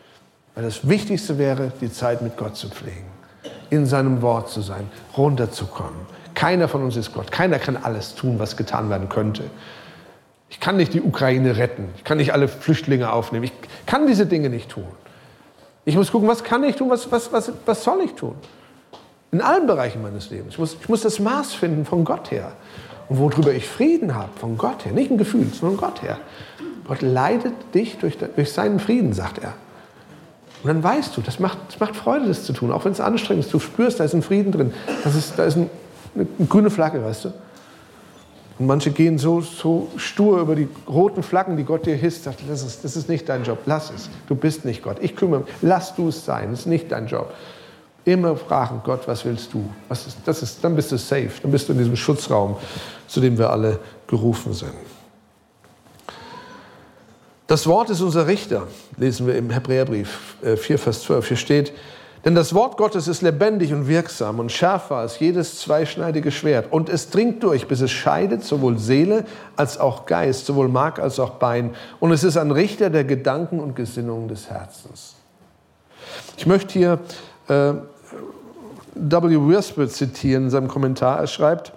Weil 0.54 0.64
das 0.64 0.88
Wichtigste 0.88 1.38
wäre, 1.38 1.72
die 1.80 1.90
Zeit 1.90 2.22
mit 2.22 2.36
Gott 2.36 2.56
zu 2.56 2.68
pflegen, 2.68 3.06
in 3.70 3.86
seinem 3.86 4.22
Wort 4.22 4.50
zu 4.50 4.60
sein, 4.60 4.90
runterzukommen. 5.16 6.12
Keiner 6.34 6.68
von 6.68 6.82
uns 6.82 6.96
ist 6.96 7.12
Gott. 7.14 7.30
Keiner 7.30 7.58
kann 7.58 7.76
alles 7.76 8.14
tun, 8.14 8.38
was 8.38 8.56
getan 8.56 8.90
werden 8.90 9.08
könnte. 9.08 9.44
Ich 10.50 10.60
kann 10.60 10.76
nicht 10.76 10.92
die 10.92 11.00
Ukraine 11.00 11.56
retten. 11.56 11.88
Ich 11.96 12.04
kann 12.04 12.18
nicht 12.18 12.32
alle 12.32 12.48
Flüchtlinge 12.48 13.12
aufnehmen. 13.12 13.44
Ich 13.44 13.52
kann 13.86 14.06
diese 14.06 14.26
Dinge 14.26 14.50
nicht 14.50 14.68
tun. 14.68 14.86
Ich 15.84 15.96
muss 15.96 16.12
gucken, 16.12 16.28
was 16.28 16.44
kann 16.44 16.62
ich 16.64 16.76
tun, 16.76 16.90
was, 16.90 17.10
was, 17.10 17.32
was, 17.32 17.52
was 17.64 17.82
soll 17.82 18.02
ich 18.04 18.12
tun? 18.12 18.34
In 19.32 19.40
allen 19.40 19.66
Bereichen 19.66 20.02
meines 20.02 20.30
Lebens. 20.30 20.54
Ich 20.54 20.58
muss, 20.58 20.76
ich 20.78 20.88
muss 20.88 21.00
das 21.00 21.18
Maß 21.18 21.54
finden 21.54 21.86
von 21.86 22.04
Gott 22.04 22.30
her. 22.30 22.52
Und 23.08 23.18
worüber 23.18 23.52
ich 23.52 23.66
Frieden 23.66 24.14
habe, 24.14 24.28
von 24.38 24.58
Gott 24.58 24.84
her. 24.84 24.92
Nicht 24.92 25.10
ein 25.10 25.18
Gefühl, 25.18 25.46
sondern 25.52 25.78
Gott 25.78 26.02
her. 26.02 26.18
Gott 26.86 27.00
leitet 27.00 27.54
dich 27.74 27.98
durch, 27.98 28.18
durch 28.18 28.52
seinen 28.52 28.78
Frieden, 28.78 29.12
sagt 29.14 29.38
er. 29.38 29.54
Und 30.62 30.68
dann 30.68 30.82
weißt 30.82 31.16
du, 31.16 31.20
das 31.22 31.40
macht, 31.40 31.58
das 31.68 31.80
macht 31.80 31.96
Freude, 31.96 32.28
das 32.28 32.44
zu 32.44 32.52
tun, 32.52 32.70
auch 32.70 32.84
wenn 32.84 32.92
es 32.92 33.00
anstrengend 33.00 33.44
ist. 33.44 33.52
Du 33.52 33.58
spürst, 33.58 33.98
da 33.98 34.04
ist 34.04 34.14
ein 34.14 34.22
Frieden 34.22 34.52
drin. 34.52 34.72
Das 35.02 35.14
ist, 35.14 35.36
da 35.36 35.44
ist 35.44 35.56
ein, 35.56 35.68
eine, 36.14 36.26
eine 36.38 36.46
grüne 36.46 36.70
Flagge, 36.70 37.04
weißt 37.04 37.26
du. 37.26 37.32
Und 38.58 38.66
manche 38.66 38.92
gehen 38.92 39.18
so, 39.18 39.40
so 39.40 39.88
stur 39.96 40.40
über 40.40 40.54
die 40.54 40.68
roten 40.88 41.24
Flaggen, 41.24 41.56
die 41.56 41.64
Gott 41.64 41.84
dir 41.84 41.96
hisst. 41.96 42.24
Sagt, 42.24 42.40
das 42.48 42.62
ist, 42.62 42.84
das 42.84 42.96
ist 42.96 43.08
nicht 43.08 43.28
dein 43.28 43.42
Job, 43.42 43.58
lass 43.66 43.90
es. 43.90 44.08
Du 44.28 44.36
bist 44.36 44.64
nicht 44.64 44.82
Gott. 44.82 44.98
Ich 45.00 45.16
kümmere 45.16 45.40
mich. 45.40 45.48
Lass 45.62 45.96
du 45.96 46.08
es 46.08 46.24
sein, 46.24 46.50
das 46.50 46.60
ist 46.60 46.66
nicht 46.66 46.92
dein 46.92 47.08
Job. 47.08 47.32
Immer 48.04 48.36
fragen, 48.36 48.80
Gott, 48.84 49.06
was 49.06 49.24
willst 49.24 49.52
du? 49.52 49.68
Was 49.88 50.06
ist, 50.06 50.18
das 50.24 50.42
ist, 50.42 50.62
dann 50.62 50.76
bist 50.76 50.92
du 50.92 50.98
safe, 50.98 51.30
dann 51.42 51.50
bist 51.50 51.68
du 51.68 51.72
in 51.72 51.78
diesem 51.78 51.96
Schutzraum, 51.96 52.56
zu 53.06 53.20
dem 53.20 53.38
wir 53.38 53.50
alle 53.50 53.78
gerufen 54.06 54.52
sind. 54.52 54.72
Das 57.46 57.66
Wort 57.66 57.90
ist 57.90 58.00
unser 58.00 58.26
Richter, 58.26 58.66
lesen 58.96 59.26
wir 59.26 59.36
im 59.36 59.50
Hebräerbrief 59.50 60.36
4, 60.42 60.74
äh, 60.74 60.78
Vers 60.78 61.02
12. 61.02 61.28
Hier 61.28 61.36
steht, 61.36 61.72
denn 62.24 62.36
das 62.36 62.54
Wort 62.54 62.76
Gottes 62.76 63.08
ist 63.08 63.20
lebendig 63.20 63.72
und 63.72 63.88
wirksam 63.88 64.38
und 64.38 64.52
schärfer 64.52 64.96
als 64.96 65.18
jedes 65.18 65.58
zweischneidige 65.58 66.30
Schwert. 66.30 66.70
Und 66.70 66.88
es 66.88 67.10
dringt 67.10 67.42
durch, 67.42 67.66
bis 67.66 67.80
es 67.80 67.90
scheidet 67.90 68.44
sowohl 68.44 68.78
Seele 68.78 69.24
als 69.56 69.78
auch 69.78 70.06
Geist, 70.06 70.46
sowohl 70.46 70.68
Mark 70.68 71.00
als 71.00 71.18
auch 71.18 71.30
Bein. 71.30 71.74
Und 71.98 72.12
es 72.12 72.22
ist 72.22 72.36
ein 72.36 72.52
Richter 72.52 72.90
der 72.90 73.02
Gedanken 73.02 73.58
und 73.58 73.74
Gesinnungen 73.74 74.28
des 74.28 74.48
Herzens. 74.48 75.16
Ich 76.36 76.46
möchte 76.46 76.74
hier 76.74 77.00
äh, 77.48 77.72
W. 78.94 79.48
Wiersbe 79.48 79.88
zitieren 79.88 80.44
in 80.44 80.50
seinem 80.50 80.68
Kommentar. 80.68 81.18
Er 81.18 81.26
schreibt, 81.26 81.72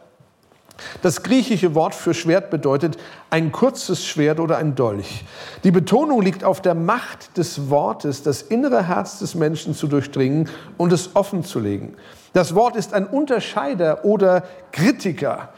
das 1.02 1.24
griechische 1.24 1.76
Wort 1.76 1.96
für 1.96 2.14
Schwert 2.14 2.50
bedeutet 2.50 2.98
ein 3.30 3.52
kurzes 3.52 4.06
Schwert 4.06 4.40
oder 4.40 4.58
ein 4.58 4.76
Dolch. 4.76 5.24
Die 5.64 5.72
Betonung 5.72 6.22
liegt 6.22 6.44
auf 6.44 6.62
der 6.62 6.76
Macht 6.76 7.38
des 7.38 7.70
Wortes, 7.70 8.24
das 8.24 8.42
innere 8.42 8.88
Herz 8.88 9.20
des 9.20 9.36
Menschen 9.36 9.74
zu 9.76 9.88
durchdringen 9.88 10.50
und 10.78 10.92
es 10.92 11.16
offen 11.16 11.44
zu 11.44 11.60
legen. 11.60 11.96
Das 12.34 12.56
Wort 12.56 12.76
ist 12.76 12.94
ein 12.94 13.08
Unterscheider 13.08 14.04
oder 14.04 14.44
Kritiker. 14.72 15.50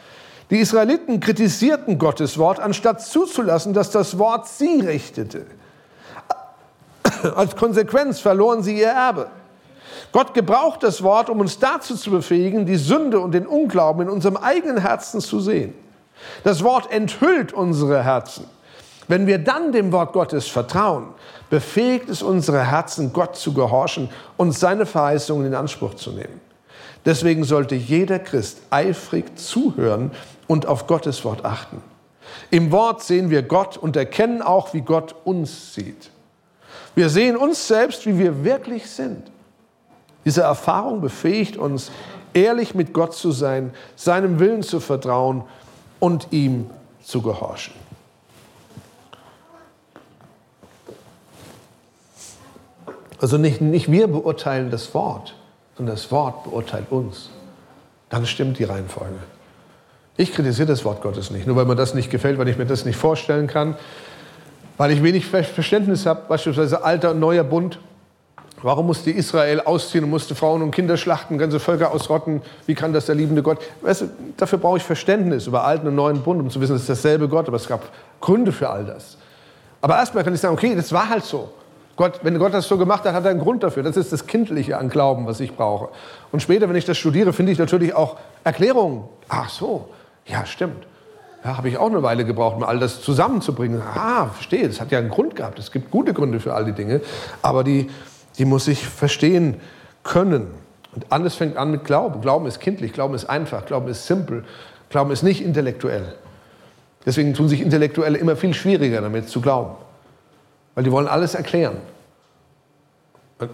Die 0.50 0.60
Israeliten 0.60 1.20
kritisierten 1.20 1.98
Gottes 1.98 2.38
Wort, 2.38 2.60
anstatt 2.60 3.02
zuzulassen, 3.02 3.74
dass 3.74 3.90
das 3.92 4.18
Wort 4.18 4.48
sie 4.48 4.82
richtete. 4.82 5.46
Als 7.36 7.56
Konsequenz 7.56 8.20
verloren 8.20 8.64
sie 8.64 8.80
ihr 8.80 8.88
Erbe. 8.88 9.28
Gott 10.12 10.34
gebraucht 10.34 10.84
das 10.84 11.04
Wort, 11.04 11.30
um 11.30 11.40
uns 11.40 11.60
dazu 11.60 11.96
zu 11.96 12.12
befähigen, 12.12 12.66
die 12.66 12.78
Sünde 12.78 13.20
und 13.20 13.34
den 13.34 13.48
Unglauben 13.48 14.04
in 14.04 14.10
unserem 14.10 14.38
eigenen 14.38 14.78
Herzen 14.78 15.22
zu 15.22 15.40
sehen. 15.40 15.74
Das 16.44 16.64
Wort 16.64 16.92
enthüllt 16.92 17.54
unsere 17.54 18.04
Herzen. 18.04 18.46
Wenn 19.08 19.28
wir 19.28 19.38
dann 19.38 19.72
dem 19.72 19.92
Wort 19.92 20.14
Gottes 20.14 20.48
vertrauen, 20.48 21.08
befähigt 21.50 22.10
es 22.10 22.22
unsere 22.22 22.70
Herzen, 22.70 23.14
Gott 23.14 23.38
zu 23.38 23.54
gehorchen 23.54 24.10
und 24.36 24.52
seine 24.52 24.86
Verheißungen 24.86 25.48
in 25.48 25.56
Anspruch 25.56 25.94
zu 25.94 26.12
nehmen. 26.12 26.42
Deswegen 27.06 27.46
sollte 27.46 27.76
jeder 27.76 28.20
Christ 28.20 28.62
eifrig 28.70 29.38
zuhören 29.38 30.12
und 30.48 30.66
auf 30.66 30.88
Gottes 30.88 31.24
Wort 31.24 31.46
achten. 31.46 31.82
Im 32.50 32.72
Wort 32.72 33.02
sehen 33.02 33.30
wir 33.30 33.44
Gott 33.44 33.78
und 33.78 33.96
erkennen 33.96 34.42
auch, 34.42 34.74
wie 34.74 34.82
Gott 34.82 35.16
uns 35.24 35.74
sieht. 35.74 36.10
Wir 36.96 37.10
sehen 37.10 37.38
uns 37.38 37.68
selbst, 37.68 38.06
wie 38.06 38.18
wir 38.18 38.44
wirklich 38.44 38.90
sind. 38.90 39.32
Diese 40.28 40.42
Erfahrung 40.42 41.00
befähigt 41.00 41.56
uns, 41.56 41.90
ehrlich 42.34 42.76
mit 42.76 42.92
Gott 42.92 43.14
zu 43.14 43.32
sein, 43.32 43.74
seinem 43.96 44.40
Willen 44.42 44.62
zu 44.62 44.82
vertrauen 44.82 45.46
und 46.02 46.28
ihm 46.32 46.70
zu 47.02 47.22
gehorchen. 47.22 47.74
Also 53.22 53.38
nicht, 53.38 53.62
nicht 53.62 53.90
wir 53.90 54.10
beurteilen 54.10 54.70
das 54.70 54.94
Wort, 54.94 55.34
sondern 55.78 55.96
das 55.96 56.12
Wort 56.12 56.44
beurteilt 56.44 56.88
uns. 56.92 57.30
Dann 58.10 58.26
stimmt 58.26 58.60
die 58.60 58.66
Reihenfolge. 58.66 59.20
Ich 60.18 60.34
kritisiere 60.34 60.68
das 60.68 60.84
Wort 60.84 61.02
Gottes 61.02 61.32
nicht, 61.32 61.48
nur 61.48 61.56
weil 61.56 61.64
mir 61.64 61.78
das 61.78 61.94
nicht 61.94 62.12
gefällt, 62.12 62.38
weil 62.38 62.50
ich 62.50 62.58
mir 62.58 62.66
das 62.66 62.84
nicht 62.84 62.98
vorstellen 62.98 63.48
kann, 63.48 63.78
weil 64.76 64.92
ich 64.92 65.02
wenig 65.02 65.26
Verständnis 65.26 66.06
habe, 66.06 66.24
beispielsweise 66.28 66.84
alter 66.84 67.12
und 67.12 67.22
neuer 67.22 67.46
Bund. 67.46 67.80
Warum 68.64 68.88
musste 68.88 69.12
Israel 69.12 69.62
ausziehen 69.62 70.04
und 70.04 70.10
musste 70.10 70.34
Frauen 70.34 70.64
und 70.64 70.72
Kinder 70.72 70.98
schlachten, 70.98 71.38
ganze 71.38 71.60
Völker 71.60 71.92
ausrotten? 71.92 72.42
Wie 72.66 72.74
kann 72.74 72.92
das 72.92 73.06
der 73.06 73.14
liebende 73.14 73.44
Gott? 73.44 73.60
Weißt 73.82 74.02
du, 74.02 74.10
dafür 74.36 74.58
brauche 74.58 74.78
ich 74.78 74.84
Verständnis 74.84 75.46
über 75.46 75.64
alten 75.64 75.88
und 75.88 75.96
neuen 75.96 76.22
Bund, 76.22 76.42
um 76.42 76.50
zu 76.50 76.60
wissen, 76.60 76.76
es 76.76 76.82
ist 76.82 76.90
dasselbe 76.90 77.28
Gott, 77.28 77.48
aber 77.48 77.58
es 77.58 77.68
gab 77.68 77.84
Gründe 78.20 78.52
für 78.52 78.70
all 78.70 78.86
das. 78.86 79.18
Aber 79.80 79.98
erstmal 79.98 80.24
kann 80.24 80.34
ich 80.34 80.40
sagen, 80.40 80.56
okay, 80.56 80.74
das 80.74 80.92
war 80.92 81.08
halt 81.08 81.24
so. 81.24 81.50
Gott, 81.98 82.20
wenn 82.24 82.38
Gott 82.40 82.54
das 82.54 82.68
so 82.68 82.78
gemacht 82.78 83.04
hat, 83.06 83.14
hat 83.14 83.26
er 83.26 83.32
einen 83.32 83.40
Grund 83.40 83.62
dafür. 83.62 83.84
Das 83.84 83.96
ist 83.96 84.12
das 84.12 84.26
Kindliche 84.26 84.78
an 84.78 84.90
Glauben, 84.90 85.28
was 85.28 85.40
ich 85.40 85.56
brauche. 85.56 85.90
Und 86.32 86.42
später, 86.42 86.68
wenn 86.68 86.76
ich 86.76 86.86
das 86.86 86.98
studiere, 86.98 87.34
finde 87.34 87.52
ich 87.52 87.60
natürlich 87.60 87.96
auch 87.96 88.18
Erklärungen. 88.44 89.04
Ach 89.30 89.50
so, 89.50 89.90
ja, 90.26 90.46
stimmt. 90.46 90.86
Ja, 91.44 91.58
habe 91.58 91.70
ich 91.70 91.78
auch 91.78 91.90
eine 91.90 92.02
Weile 92.04 92.26
gebraucht, 92.26 92.58
um 92.58 92.64
all 92.64 92.80
das 92.80 93.02
zusammenzubringen. 93.02 93.82
Ah, 93.82 94.28
verstehe, 94.28 94.68
das 94.68 94.82
hat 94.82 94.92
ja 94.92 95.00
einen 95.00 95.10
Grund 95.10 95.36
gehabt. 95.36 95.60
Es 95.60 95.72
gibt 95.72 95.92
gute 95.92 96.14
Gründe 96.14 96.40
für 96.40 96.54
all 96.54 96.66
die 96.66 96.74
Dinge. 96.74 97.02
Aber 97.42 97.64
die, 97.64 97.90
die 98.38 98.46
muss 98.46 98.68
ich 98.68 98.88
verstehen 98.88 99.60
können. 100.04 100.48
Und 100.96 101.06
alles 101.10 101.36
fängt 101.36 101.58
an 101.58 101.72
mit 101.72 101.84
Glauben. 101.84 102.22
Glauben 102.22 102.46
ist 102.46 102.60
kindlich, 102.60 102.94
Glauben 102.94 103.14
ist 103.14 103.26
einfach, 103.26 103.66
Glauben 103.66 103.88
ist 103.88 104.08
simpel, 104.08 104.46
Glauben 104.90 105.12
ist 105.12 105.24
nicht 105.24 105.44
intellektuell. 105.44 106.16
Deswegen 107.06 107.34
tun 107.34 107.48
sich 107.48 107.62
Intellektuelle 107.62 108.18
immer 108.18 108.36
viel 108.36 108.54
schwieriger 108.54 109.02
damit 109.02 109.30
zu 109.30 109.42
glauben. 109.42 109.76
Weil 110.76 110.84
die 110.84 110.92
wollen 110.92 111.08
alles 111.08 111.36
erklären. 111.36 111.78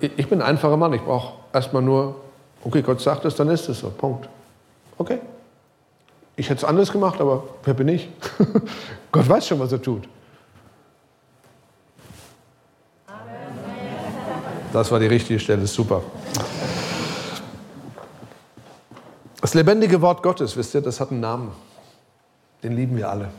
Ich 0.02 0.28
bin 0.28 0.42
ein 0.42 0.48
einfacher 0.48 0.78
Mann, 0.78 0.94
ich 0.94 1.02
brauche 1.02 1.34
erstmal 1.52 1.82
nur, 1.82 2.16
okay, 2.64 2.82
Gott 2.82 3.02
sagt 3.02 3.26
es, 3.26 3.36
dann 3.36 3.50
ist 3.50 3.68
es 3.70 3.80
so, 3.80 3.90
Punkt. 3.90 4.30
Okay. 4.98 5.20
Ich 6.36 6.50
hätte 6.50 6.60
es 6.60 6.64
anders 6.64 6.92
gemacht, 6.92 7.22
aber 7.22 7.44
wer 7.64 7.74
bin 7.74 7.90
ich? 7.90 8.10
Gott 9.12 9.30
weiß 9.30 9.48
schon, 9.48 9.60
was 9.60 9.72
er 9.72 9.82
tut. 9.82 10.08
Das 14.74 14.92
war 14.92 15.00
die 15.00 15.06
richtige 15.06 15.40
Stelle, 15.40 15.68
super. 15.68 16.02
Das 19.40 19.54
lebendige 19.54 20.02
Wort 20.02 20.24
Gottes, 20.24 20.58
wisst 20.58 20.74
ihr, 20.74 20.82
das 20.82 21.00
hat 21.00 21.12
einen 21.12 21.20
Namen. 21.20 21.52
Den 22.64 22.76
lieben 22.76 22.98
wir 22.98 23.08
alle. 23.08 23.30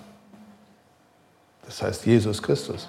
Das 1.66 1.82
heißt 1.82 2.06
Jesus 2.06 2.40
Christus. 2.40 2.88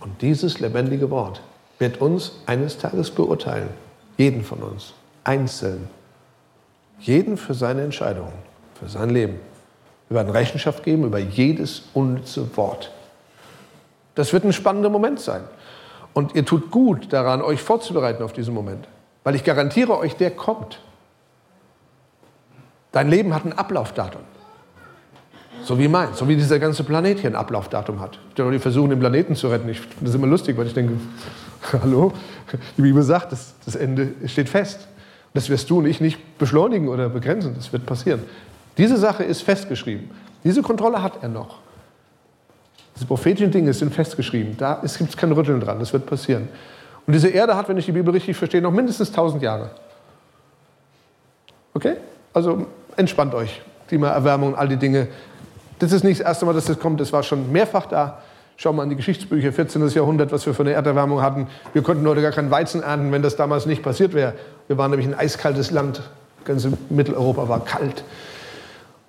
Und 0.00 0.22
dieses 0.22 0.58
lebendige 0.58 1.10
Wort 1.10 1.42
wird 1.78 2.00
uns 2.00 2.32
eines 2.46 2.78
Tages 2.78 3.10
beurteilen. 3.10 3.68
Jeden 4.16 4.42
von 4.42 4.60
uns. 4.62 4.94
Einzeln. 5.24 5.90
Jeden 6.98 7.36
für 7.36 7.52
seine 7.52 7.82
Entscheidungen, 7.82 8.32
für 8.78 8.88
sein 8.88 9.10
Leben. 9.10 9.38
Wir 10.08 10.16
werden 10.16 10.30
Rechenschaft 10.30 10.82
geben 10.82 11.04
über 11.04 11.18
jedes 11.18 11.82
unnütze 11.92 12.56
Wort. 12.56 12.90
Das 14.14 14.32
wird 14.32 14.44
ein 14.44 14.54
spannender 14.54 14.88
Moment 14.88 15.20
sein. 15.20 15.42
Und 16.12 16.34
ihr 16.34 16.44
tut 16.44 16.70
gut 16.70 17.12
daran, 17.12 17.42
euch 17.42 17.62
vorzubereiten 17.62 18.22
auf 18.22 18.32
diesen 18.32 18.54
Moment. 18.54 18.88
Weil 19.22 19.34
ich 19.34 19.44
garantiere 19.44 19.96
euch, 19.98 20.16
der 20.16 20.30
kommt. 20.30 20.80
Dein 22.92 23.08
Leben 23.08 23.34
hat 23.34 23.44
ein 23.44 23.52
Ablaufdatum. 23.52 24.22
So 25.62 25.78
wie 25.78 25.88
mein, 25.88 26.14
so 26.14 26.26
wie 26.26 26.36
dieser 26.36 26.58
ganze 26.58 26.84
Planet 26.84 27.20
hier 27.20 27.30
ein 27.30 27.36
Ablaufdatum 27.36 28.00
hat. 28.00 28.18
Die 28.36 28.58
versuchen, 28.58 28.90
den 28.90 28.98
Planeten 28.98 29.36
zu 29.36 29.48
retten. 29.48 29.68
Ich 29.68 29.80
finde 29.80 30.06
das 30.06 30.14
immer 30.14 30.26
lustig, 30.26 30.56
weil 30.56 30.66
ich 30.66 30.74
denke, 30.74 30.94
hallo, 31.82 32.12
die 32.76 32.82
Bibel 32.82 33.02
sagt, 33.02 33.32
das, 33.32 33.54
das 33.64 33.76
Ende 33.76 34.14
steht 34.26 34.48
fest. 34.48 34.88
Das 35.34 35.48
wirst 35.48 35.70
du 35.70 35.78
und 35.78 35.86
ich 35.86 36.00
nicht 36.00 36.38
beschleunigen 36.38 36.88
oder 36.88 37.08
begrenzen. 37.08 37.54
Das 37.54 37.72
wird 37.72 37.86
passieren. 37.86 38.22
Diese 38.78 38.96
Sache 38.96 39.22
ist 39.22 39.42
festgeschrieben. 39.42 40.10
Diese 40.42 40.62
Kontrolle 40.62 41.02
hat 41.02 41.22
er 41.22 41.28
noch. 41.28 41.58
Diese 43.00 43.08
prophetischen 43.08 43.50
Dinge 43.50 43.72
sind 43.72 43.94
festgeschrieben. 43.94 44.58
Da 44.58 44.74
gibt 44.74 45.08
es 45.08 45.16
kein 45.16 45.32
Rütteln 45.32 45.58
dran. 45.58 45.78
Das 45.78 45.90
wird 45.94 46.04
passieren. 46.04 46.50
Und 47.06 47.14
diese 47.14 47.28
Erde 47.28 47.56
hat, 47.56 47.66
wenn 47.70 47.78
ich 47.78 47.86
die 47.86 47.92
Bibel 47.92 48.12
richtig 48.12 48.36
verstehe, 48.36 48.60
noch 48.60 48.72
mindestens 48.72 49.08
1000 49.08 49.42
Jahre. 49.42 49.70
Okay? 51.72 51.94
Also 52.34 52.66
entspannt 52.98 53.34
euch. 53.34 53.62
Klimaerwärmung, 53.88 54.54
all 54.54 54.68
die 54.68 54.76
Dinge. 54.76 55.08
Das 55.78 55.92
ist 55.92 56.04
nicht 56.04 56.20
das 56.20 56.26
erste 56.26 56.44
Mal, 56.44 56.52
dass 56.52 56.66
das 56.66 56.78
kommt. 56.78 57.00
Das 57.00 57.10
war 57.10 57.22
schon 57.22 57.50
mehrfach 57.50 57.86
da. 57.86 58.20
Schau 58.58 58.74
mal 58.74 58.82
an 58.82 58.90
die 58.90 58.96
Geschichtsbücher, 58.96 59.50
14. 59.50 59.88
Jahrhundert, 59.88 60.30
was 60.30 60.44
wir 60.44 60.52
für 60.52 60.62
eine 60.62 60.72
Erderwärmung 60.72 61.22
hatten. 61.22 61.46
Wir 61.72 61.80
konnten 61.80 62.06
heute 62.06 62.20
gar 62.20 62.32
keinen 62.32 62.50
Weizen 62.50 62.82
ernten, 62.82 63.12
wenn 63.12 63.22
das 63.22 63.34
damals 63.34 63.64
nicht 63.64 63.82
passiert 63.82 64.12
wäre. 64.12 64.34
Wir 64.68 64.76
waren 64.76 64.90
nämlich 64.90 65.08
ein 65.08 65.14
eiskaltes 65.14 65.70
Land. 65.70 66.02
Ganz 66.44 66.68
Mitteleuropa 66.90 67.48
war 67.48 67.64
kalt. 67.64 68.04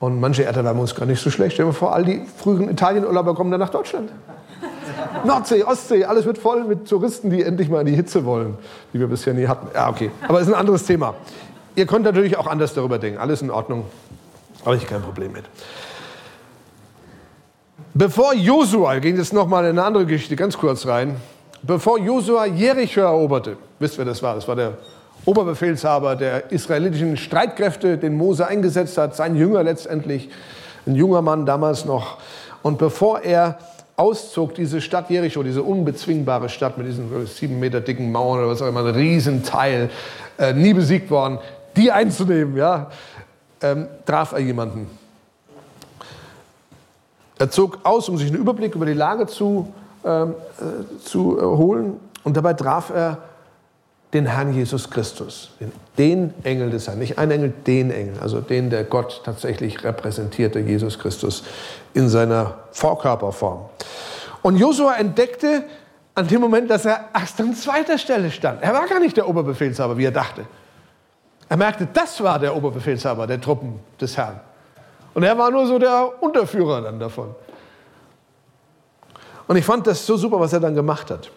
Und 0.01 0.19
manche 0.19 0.43
Erderwärmung 0.43 0.83
ist 0.83 0.95
gar 0.95 1.05
nicht 1.05 1.21
so 1.21 1.29
schlecht. 1.29 1.53
Stell 1.53 1.67
dir 1.67 1.73
vor, 1.73 1.93
all 1.93 2.03
die 2.03 2.25
früheren 2.35 2.69
Italienurlauber 2.69 3.35
kommen 3.35 3.51
dann 3.51 3.59
nach 3.59 3.69
Deutschland. 3.69 4.11
Nordsee, 5.23 5.63
Ostsee, 5.63 6.05
alles 6.05 6.25
wird 6.25 6.39
voll 6.39 6.63
mit 6.63 6.89
Touristen, 6.89 7.29
die 7.29 7.43
endlich 7.43 7.69
mal 7.69 7.81
in 7.81 7.85
die 7.85 7.95
Hitze 7.95 8.25
wollen, 8.25 8.57
die 8.93 8.99
wir 8.99 9.05
bisher 9.05 9.35
nie 9.35 9.47
hatten. 9.47 9.67
Ja, 9.75 9.89
okay. 9.89 10.09
Aber 10.27 10.41
es 10.41 10.47
ist 10.47 10.53
ein 10.53 10.59
anderes 10.59 10.85
Thema. 10.85 11.13
Ihr 11.75 11.85
könnt 11.85 12.03
natürlich 12.03 12.35
auch 12.35 12.47
anders 12.47 12.73
darüber 12.73 12.97
denken. 12.97 13.19
Alles 13.19 13.43
in 13.43 13.51
Ordnung. 13.51 13.85
Habe 14.65 14.75
ich 14.75 14.87
kein 14.87 15.03
Problem 15.03 15.33
mit. 15.33 15.43
Bevor 17.93 18.33
Josua, 18.33 18.97
ging 18.97 19.17
jetzt 19.17 19.33
nochmal 19.33 19.65
in 19.65 19.71
eine 19.71 19.83
andere 19.83 20.07
Geschichte 20.07 20.35
ganz 20.35 20.57
kurz 20.57 20.87
rein, 20.87 21.15
bevor 21.61 21.99
Josua 21.99 22.45
Jericho 22.45 23.01
eroberte, 23.01 23.55
wisst 23.77 23.95
ihr, 23.95 23.97
wer 23.99 24.05
das 24.05 24.23
war? 24.23 24.33
Das 24.33 24.47
war 24.47 24.55
der 24.55 24.77
Oberbefehlshaber 25.25 26.15
der 26.15 26.51
israelitischen 26.51 27.15
Streitkräfte, 27.17 27.97
den 27.97 28.17
Mose 28.17 28.47
eingesetzt 28.47 28.97
hat, 28.97 29.15
sein 29.15 29.35
Jünger 29.35 29.63
letztendlich. 29.63 30.29
ein 30.87 30.95
junger 30.95 31.21
Mann 31.21 31.45
damals 31.45 31.85
noch. 31.85 32.17
Und 32.63 32.77
bevor 32.77 33.21
er 33.21 33.57
auszog, 33.95 34.55
diese 34.55 34.81
Stadt 34.81 35.09
Jericho, 35.09 35.43
diese 35.43 35.61
unbezwingbare 35.61 36.49
Stadt 36.49 36.77
mit 36.77 36.87
diesen 36.87 37.27
sieben 37.27 37.59
Meter 37.59 37.81
dicken 37.81 38.11
Mauern 38.11 38.39
oder 38.39 38.47
was 38.49 38.61
auch 38.61 38.67
immer, 38.67 38.83
ein 38.85 38.95
Riesenteil, 38.95 39.89
äh, 40.39 40.53
nie 40.53 40.73
besiegt 40.73 41.11
worden, 41.11 41.39
die 41.75 41.91
einzunehmen, 41.91 42.57
ja, 42.57 42.89
ähm, 43.61 43.87
traf 44.05 44.31
er 44.31 44.39
jemanden. 44.39 44.87
Er 47.37 47.49
zog 47.49 47.79
aus, 47.83 48.09
um 48.09 48.17
sich 48.17 48.29
einen 48.29 48.39
Überblick 48.39 48.75
über 48.75 48.85
die 48.85 48.93
Lage 48.93 49.27
zu, 49.27 49.73
ähm, 50.03 50.35
äh, 50.59 51.03
zu 51.03 51.37
äh, 51.37 51.41
holen. 51.41 51.99
Und 52.23 52.37
dabei 52.37 52.53
traf 52.53 52.91
er 52.91 53.17
den 54.13 54.25
Herrn 54.25 54.53
Jesus 54.53 54.89
Christus, 54.89 55.51
den, 55.97 56.33
Engel 56.43 56.69
des 56.69 56.87
Herrn, 56.87 56.99
nicht 56.99 57.17
ein 57.17 57.31
Engel, 57.31 57.53
den 57.65 57.91
Engel, 57.91 58.19
also 58.19 58.41
den, 58.41 58.69
der 58.69 58.83
Gott 58.83 59.21
tatsächlich 59.23 59.83
repräsentierte, 59.83 60.59
Jesus 60.59 60.99
Christus 60.99 61.43
in 61.93 62.09
seiner 62.09 62.55
Vorkörperform. 62.71 63.69
Und 64.41 64.57
Josua 64.57 64.95
entdeckte 64.95 65.63
an 66.13 66.27
dem 66.27 66.41
Moment, 66.41 66.69
dass 66.69 66.85
er 66.85 67.09
erst 67.13 67.39
an 67.39 67.55
zweiter 67.55 67.97
Stelle 67.97 68.31
stand. 68.31 68.61
Er 68.61 68.73
war 68.73 68.85
gar 68.87 68.99
nicht 68.99 69.15
der 69.15 69.29
Oberbefehlshaber, 69.29 69.97
wie 69.97 70.05
er 70.05 70.11
dachte. 70.11 70.45
Er 71.47 71.57
merkte, 71.57 71.87
das 71.93 72.21
war 72.21 72.37
der 72.39 72.55
Oberbefehlshaber 72.55 73.27
der 73.27 73.39
Truppen 73.39 73.79
des 73.99 74.17
Herrn. 74.17 74.39
Und 75.13 75.23
er 75.23 75.37
war 75.37 75.51
nur 75.51 75.67
so 75.67 75.79
der 75.79 76.11
Unterführer 76.21 76.81
dann 76.81 76.99
davon. 76.99 77.33
Und 79.47 79.55
ich 79.55 79.65
fand 79.65 79.87
das 79.87 80.05
so 80.05 80.17
super, 80.17 80.39
was 80.39 80.53
er 80.53 80.59
dann 80.59 80.75
gemacht 80.75 81.11
hat. 81.11 81.29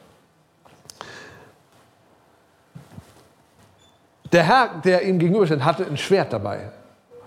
Der 4.34 4.42
Herr, 4.42 4.70
der 4.84 5.02
ihm 5.04 5.20
gegenüberstand, 5.20 5.64
hatte 5.64 5.86
ein 5.86 5.96
Schwert 5.96 6.32
dabei. 6.32 6.72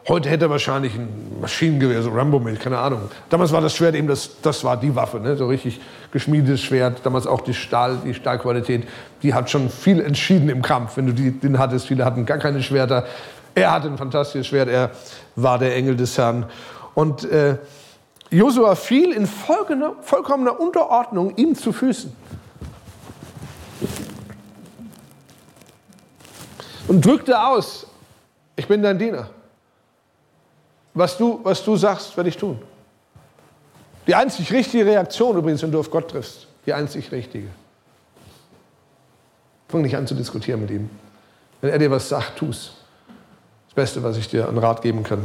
Heute 0.09 0.29
hätte 0.29 0.45
er 0.45 0.49
wahrscheinlich 0.49 0.93
ein 0.93 1.37
Maschinengewehr, 1.39 2.01
so 2.01 2.09
Rambo 2.09 2.37
mit, 2.37 2.59
keine 2.59 2.79
Ahnung. 2.79 3.03
Damals 3.29 3.53
war 3.53 3.61
das 3.61 3.73
Schwert 3.73 3.95
eben, 3.95 4.09
das, 4.09 4.41
das 4.41 4.61
war 4.65 4.75
die 4.75 4.93
Waffe, 4.93 5.21
ne? 5.21 5.37
so 5.37 5.47
richtig 5.47 5.79
geschmiedetes 6.11 6.61
Schwert. 6.61 6.99
Damals 7.05 7.25
auch 7.25 7.39
die, 7.39 7.53
Stahl, 7.53 7.99
die 8.03 8.13
Stahlqualität, 8.13 8.85
die 9.23 9.33
hat 9.33 9.49
schon 9.49 9.69
viel 9.69 10.01
entschieden 10.01 10.49
im 10.49 10.61
Kampf. 10.61 10.97
Wenn 10.97 11.07
du 11.07 11.13
die, 11.13 11.31
den 11.31 11.57
hattest, 11.57 11.87
viele 11.87 12.03
hatten 12.03 12.25
gar 12.25 12.39
keine 12.39 12.61
Schwerter. 12.61 13.05
Er 13.55 13.71
hatte 13.71 13.87
ein 13.87 13.97
fantastisches 13.97 14.47
Schwert, 14.47 14.67
er 14.67 14.91
war 15.37 15.59
der 15.59 15.77
Engel 15.77 15.95
des 15.95 16.17
Herrn. 16.17 16.45
Und 16.93 17.23
äh, 17.31 17.55
Josua 18.31 18.75
fiel 18.75 19.13
in 19.13 19.25
vollkommener 19.27 20.59
Unterordnung 20.59 21.37
ihm 21.37 21.55
zu 21.55 21.71
Füßen. 21.71 22.13
Und 26.87 27.05
drückte 27.05 27.41
aus, 27.41 27.85
ich 28.55 28.67
bin 28.67 28.81
dein 28.81 28.97
Diener. 28.97 29.29
Was 30.93 31.17
du, 31.17 31.39
was 31.43 31.63
du 31.63 31.75
sagst, 31.75 32.15
werde 32.17 32.29
ich 32.29 32.37
tun. 32.37 32.59
Die 34.07 34.15
einzig 34.15 34.51
richtige 34.51 34.85
Reaktion 34.85 35.37
übrigens, 35.37 35.61
wenn 35.61 35.71
du 35.71 35.79
auf 35.79 35.91
Gott 35.91 36.09
triffst, 36.09 36.47
die 36.65 36.73
einzig 36.73 37.11
richtige. 37.11 37.49
Fang 39.67 39.81
nicht 39.81 39.95
an 39.95 40.07
zu 40.07 40.15
diskutieren 40.15 40.61
mit 40.61 40.71
ihm. 40.71 40.89
Wenn 41.61 41.71
er 41.71 41.77
dir 41.77 41.91
was 41.91 42.07
sagt, 42.07 42.37
tu's. 42.37 42.77
Das 43.67 43.75
Beste, 43.75 44.01
was 44.01 44.17
ich 44.17 44.29
dir 44.29 44.47
an 44.47 44.57
Rat 44.57 44.81
geben 44.81 45.03
kann. 45.03 45.23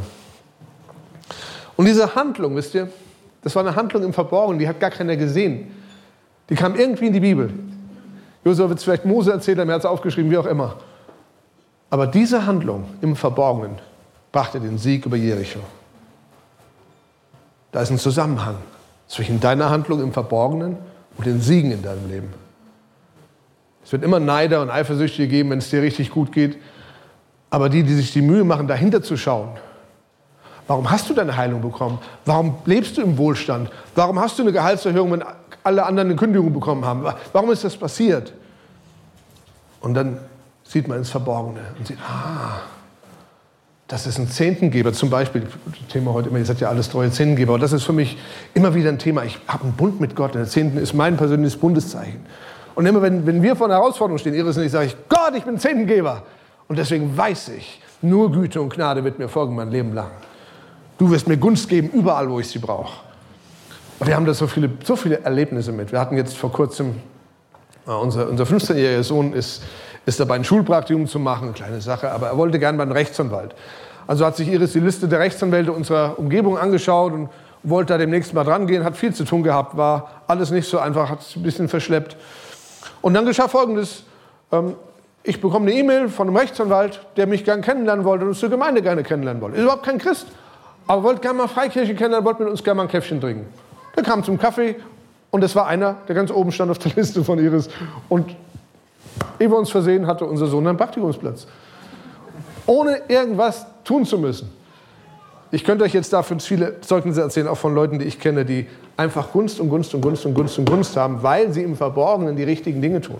Und 1.76 1.86
diese 1.86 2.14
Handlung, 2.14 2.54
wisst 2.56 2.74
ihr, 2.74 2.90
das 3.42 3.54
war 3.54 3.64
eine 3.64 3.74
Handlung 3.74 4.02
im 4.02 4.12
Verborgenen, 4.12 4.58
die 4.58 4.68
hat 4.68 4.78
gar 4.78 4.90
keiner 4.90 5.16
gesehen. 5.16 5.74
Die 6.48 6.54
kam 6.54 6.74
irgendwie 6.74 7.06
in 7.06 7.12
die 7.12 7.20
Bibel. 7.20 7.52
Josua 8.44 8.68
wird 8.68 8.78
es 8.78 8.84
vielleicht 8.84 9.04
Mose 9.04 9.32
erzählen, 9.32 9.68
er 9.68 9.74
hat 9.74 9.80
es 9.80 9.86
aufgeschrieben, 9.86 10.30
wie 10.30 10.36
auch 10.36 10.46
immer. 10.46 10.76
Aber 11.92 12.06
diese 12.06 12.46
Handlung 12.46 12.86
im 13.02 13.16
Verborgenen 13.16 13.76
brachte 14.32 14.58
den 14.58 14.78
Sieg 14.78 15.04
über 15.04 15.18
Jericho. 15.18 15.58
Da 17.70 17.82
ist 17.82 17.90
ein 17.90 17.98
Zusammenhang 17.98 18.54
zwischen 19.08 19.40
deiner 19.40 19.68
Handlung 19.68 20.00
im 20.00 20.10
Verborgenen 20.10 20.78
und 21.18 21.26
den 21.26 21.42
Siegen 21.42 21.70
in 21.70 21.82
deinem 21.82 22.08
Leben. 22.08 22.32
Es 23.84 23.92
wird 23.92 24.04
immer 24.04 24.20
Neider 24.20 24.62
und 24.62 24.70
Eifersüchtige 24.70 25.28
geben, 25.28 25.50
wenn 25.50 25.58
es 25.58 25.68
dir 25.68 25.82
richtig 25.82 26.10
gut 26.10 26.32
geht. 26.32 26.56
Aber 27.50 27.68
die, 27.68 27.82
die 27.82 27.92
sich 27.92 28.10
die 28.10 28.22
Mühe 28.22 28.42
machen, 28.42 28.66
dahinter 28.66 29.02
zu 29.02 29.18
schauen, 29.18 29.50
warum 30.68 30.90
hast 30.90 31.10
du 31.10 31.14
deine 31.14 31.36
Heilung 31.36 31.60
bekommen? 31.60 31.98
Warum 32.24 32.54
lebst 32.64 32.96
du 32.96 33.02
im 33.02 33.18
Wohlstand? 33.18 33.70
Warum 33.94 34.18
hast 34.18 34.38
du 34.38 34.44
eine 34.44 34.52
Gehaltserhöhung, 34.52 35.12
wenn 35.12 35.24
alle 35.62 35.84
anderen 35.84 36.08
eine 36.08 36.16
Kündigung 36.16 36.54
bekommen 36.54 36.86
haben? 36.86 37.04
Warum 37.34 37.50
ist 37.50 37.64
das 37.64 37.76
passiert? 37.76 38.32
Und 39.82 39.92
dann 39.92 40.20
sieht 40.72 40.88
man 40.88 40.98
ins 40.98 41.10
Verborgene 41.10 41.60
und 41.78 41.86
sieht, 41.86 41.98
ah, 42.00 42.62
das 43.88 44.06
ist 44.06 44.18
ein 44.18 44.28
Zehntengeber 44.28 44.94
zum 44.94 45.10
Beispiel. 45.10 45.46
Thema 45.90 46.14
heute 46.14 46.30
immer, 46.30 46.38
ihr 46.38 46.46
seid 46.46 46.60
ja 46.60 46.70
alles 46.70 46.88
treue 46.88 47.10
Zehntengeber. 47.10 47.52
Und 47.52 47.60
das 47.60 47.74
ist 47.74 47.82
für 47.82 47.92
mich 47.92 48.16
immer 48.54 48.74
wieder 48.74 48.88
ein 48.88 48.98
Thema. 48.98 49.22
Ich 49.24 49.38
habe 49.46 49.64
einen 49.64 49.74
Bund 49.74 50.00
mit 50.00 50.16
Gott. 50.16 50.34
Der 50.34 50.46
Zehnten 50.46 50.78
ist 50.78 50.94
mein 50.94 51.18
persönliches 51.18 51.58
Bundeszeichen. 51.58 52.24
Und 52.74 52.86
immer 52.86 53.02
wenn, 53.02 53.26
wenn 53.26 53.42
wir 53.42 53.54
vor 53.54 53.66
einer 53.66 53.74
Herausforderung 53.74 54.16
stehen, 54.16 54.32
Iris 54.32 54.56
und 54.56 54.64
ich, 54.64 54.72
sage 54.72 54.86
ich, 54.86 54.96
Gott, 55.10 55.34
ich 55.36 55.44
bin 55.44 55.58
Zehntengeber. 55.58 56.22
Und 56.68 56.78
deswegen 56.78 57.14
weiß 57.14 57.50
ich, 57.50 57.82
nur 58.00 58.32
Güte 58.32 58.62
und 58.62 58.72
Gnade 58.72 59.04
wird 59.04 59.18
mir 59.18 59.28
folgen 59.28 59.54
mein 59.54 59.70
Leben 59.70 59.92
lang. 59.92 60.10
Du 60.96 61.10
wirst 61.10 61.28
mir 61.28 61.36
Gunst 61.36 61.68
geben, 61.68 61.90
überall, 61.90 62.30
wo 62.30 62.40
ich 62.40 62.48
sie 62.48 62.60
brauche. 62.60 62.98
Und 63.98 64.06
wir 64.06 64.16
haben 64.16 64.24
da 64.24 64.32
so 64.32 64.46
viele, 64.46 64.70
so 64.84 64.96
viele 64.96 65.20
Erlebnisse 65.20 65.70
mit. 65.70 65.92
Wir 65.92 66.00
hatten 66.00 66.16
jetzt 66.16 66.34
vor 66.34 66.50
kurzem, 66.50 66.94
äh, 67.86 67.90
unser, 67.90 68.30
unser 68.30 68.44
15-jähriger 68.44 69.02
Sohn 69.02 69.34
ist 69.34 69.62
ist 70.06 70.18
dabei, 70.18 70.36
ein 70.36 70.44
Schulpraktikum 70.44 71.06
zu 71.06 71.18
machen, 71.18 71.44
eine 71.44 71.52
kleine 71.52 71.80
Sache, 71.80 72.10
aber 72.10 72.28
er 72.28 72.36
wollte 72.36 72.58
gern 72.58 72.76
beim 72.76 72.92
Rechtsanwalt. 72.92 73.54
Also 74.06 74.26
hat 74.26 74.36
sich 74.36 74.48
Iris 74.48 74.72
die 74.72 74.80
Liste 74.80 75.08
der 75.08 75.20
Rechtsanwälte 75.20 75.72
unserer 75.72 76.18
Umgebung 76.18 76.58
angeschaut 76.58 77.12
und 77.12 77.28
wollte 77.62 77.92
da 77.92 77.98
demnächst 77.98 78.34
mal 78.34 78.44
dran 78.44 78.66
gehen, 78.66 78.84
hat 78.84 78.96
viel 78.96 79.14
zu 79.14 79.24
tun 79.24 79.42
gehabt, 79.42 79.76
war 79.76 80.22
alles 80.26 80.50
nicht 80.50 80.68
so 80.68 80.78
einfach, 80.78 81.08
hat 81.08 81.20
es 81.20 81.36
ein 81.36 81.42
bisschen 81.42 81.68
verschleppt. 81.68 82.16
Und 83.00 83.14
dann 83.14 83.26
geschah 83.26 83.48
Folgendes. 83.48 84.04
Ähm, 84.50 84.74
ich 85.24 85.40
bekomme 85.40 85.70
eine 85.70 85.78
E-Mail 85.78 86.08
von 86.08 86.26
einem 86.26 86.36
Rechtsanwalt, 86.36 87.00
der 87.16 87.28
mich 87.28 87.44
gern 87.44 87.62
kennenlernen 87.62 88.04
wollte 88.04 88.24
und 88.24 88.30
uns 88.30 88.40
zur 88.40 88.50
Gemeinde 88.50 88.82
gerne 88.82 89.04
kennenlernen 89.04 89.40
wollte. 89.40 89.56
Ist 89.56 89.62
überhaupt 89.62 89.84
kein 89.84 89.98
Christ, 89.98 90.26
aber 90.88 91.04
wollte 91.04 91.20
gerne 91.20 91.38
mal 91.38 91.46
Freikirche 91.46 91.94
kennenlernen, 91.94 92.24
wollte 92.24 92.42
mit 92.42 92.50
uns 92.50 92.64
gerne 92.64 92.78
mal 92.78 92.82
ein 92.82 92.88
Käffchen 92.88 93.20
trinken. 93.20 93.46
Der 93.94 94.02
kam 94.02 94.24
zum 94.24 94.36
Kaffee 94.36 94.74
und 95.30 95.42
das 95.42 95.54
war 95.54 95.68
einer, 95.68 95.96
der 96.08 96.16
ganz 96.16 96.32
oben 96.32 96.50
stand 96.50 96.72
auf 96.72 96.78
der 96.78 96.92
Liste 96.96 97.22
von 97.22 97.38
Iris. 97.38 97.68
Und 98.08 98.34
Wir 99.38 99.56
uns 99.56 99.70
versehen, 99.70 100.06
hatte 100.06 100.24
unser 100.24 100.46
Sohn 100.46 100.66
einen 100.66 100.76
Praktikumsplatz. 100.76 101.46
Ohne 102.66 103.02
irgendwas 103.08 103.66
tun 103.84 104.04
zu 104.04 104.18
müssen. 104.18 104.50
Ich 105.50 105.64
könnte 105.64 105.84
euch 105.84 105.92
jetzt 105.92 106.12
dafür 106.12 106.38
viele 106.40 106.80
Zeugnisse 106.80 107.20
erzählen, 107.20 107.48
auch 107.48 107.58
von 107.58 107.74
Leuten, 107.74 107.98
die 107.98 108.06
ich 108.06 108.18
kenne, 108.18 108.44
die 108.44 108.66
einfach 108.96 109.32
Gunst 109.32 109.60
und 109.60 109.68
Gunst 109.68 109.94
und 109.94 110.00
Gunst 110.00 110.24
und 110.24 110.34
Gunst 110.34 110.58
und 110.58 110.70
Gunst 110.70 110.96
haben, 110.96 111.22
weil 111.22 111.52
sie 111.52 111.62
im 111.62 111.76
Verborgenen 111.76 112.36
die 112.36 112.44
richtigen 112.44 112.80
Dinge 112.80 113.00
tun. 113.00 113.18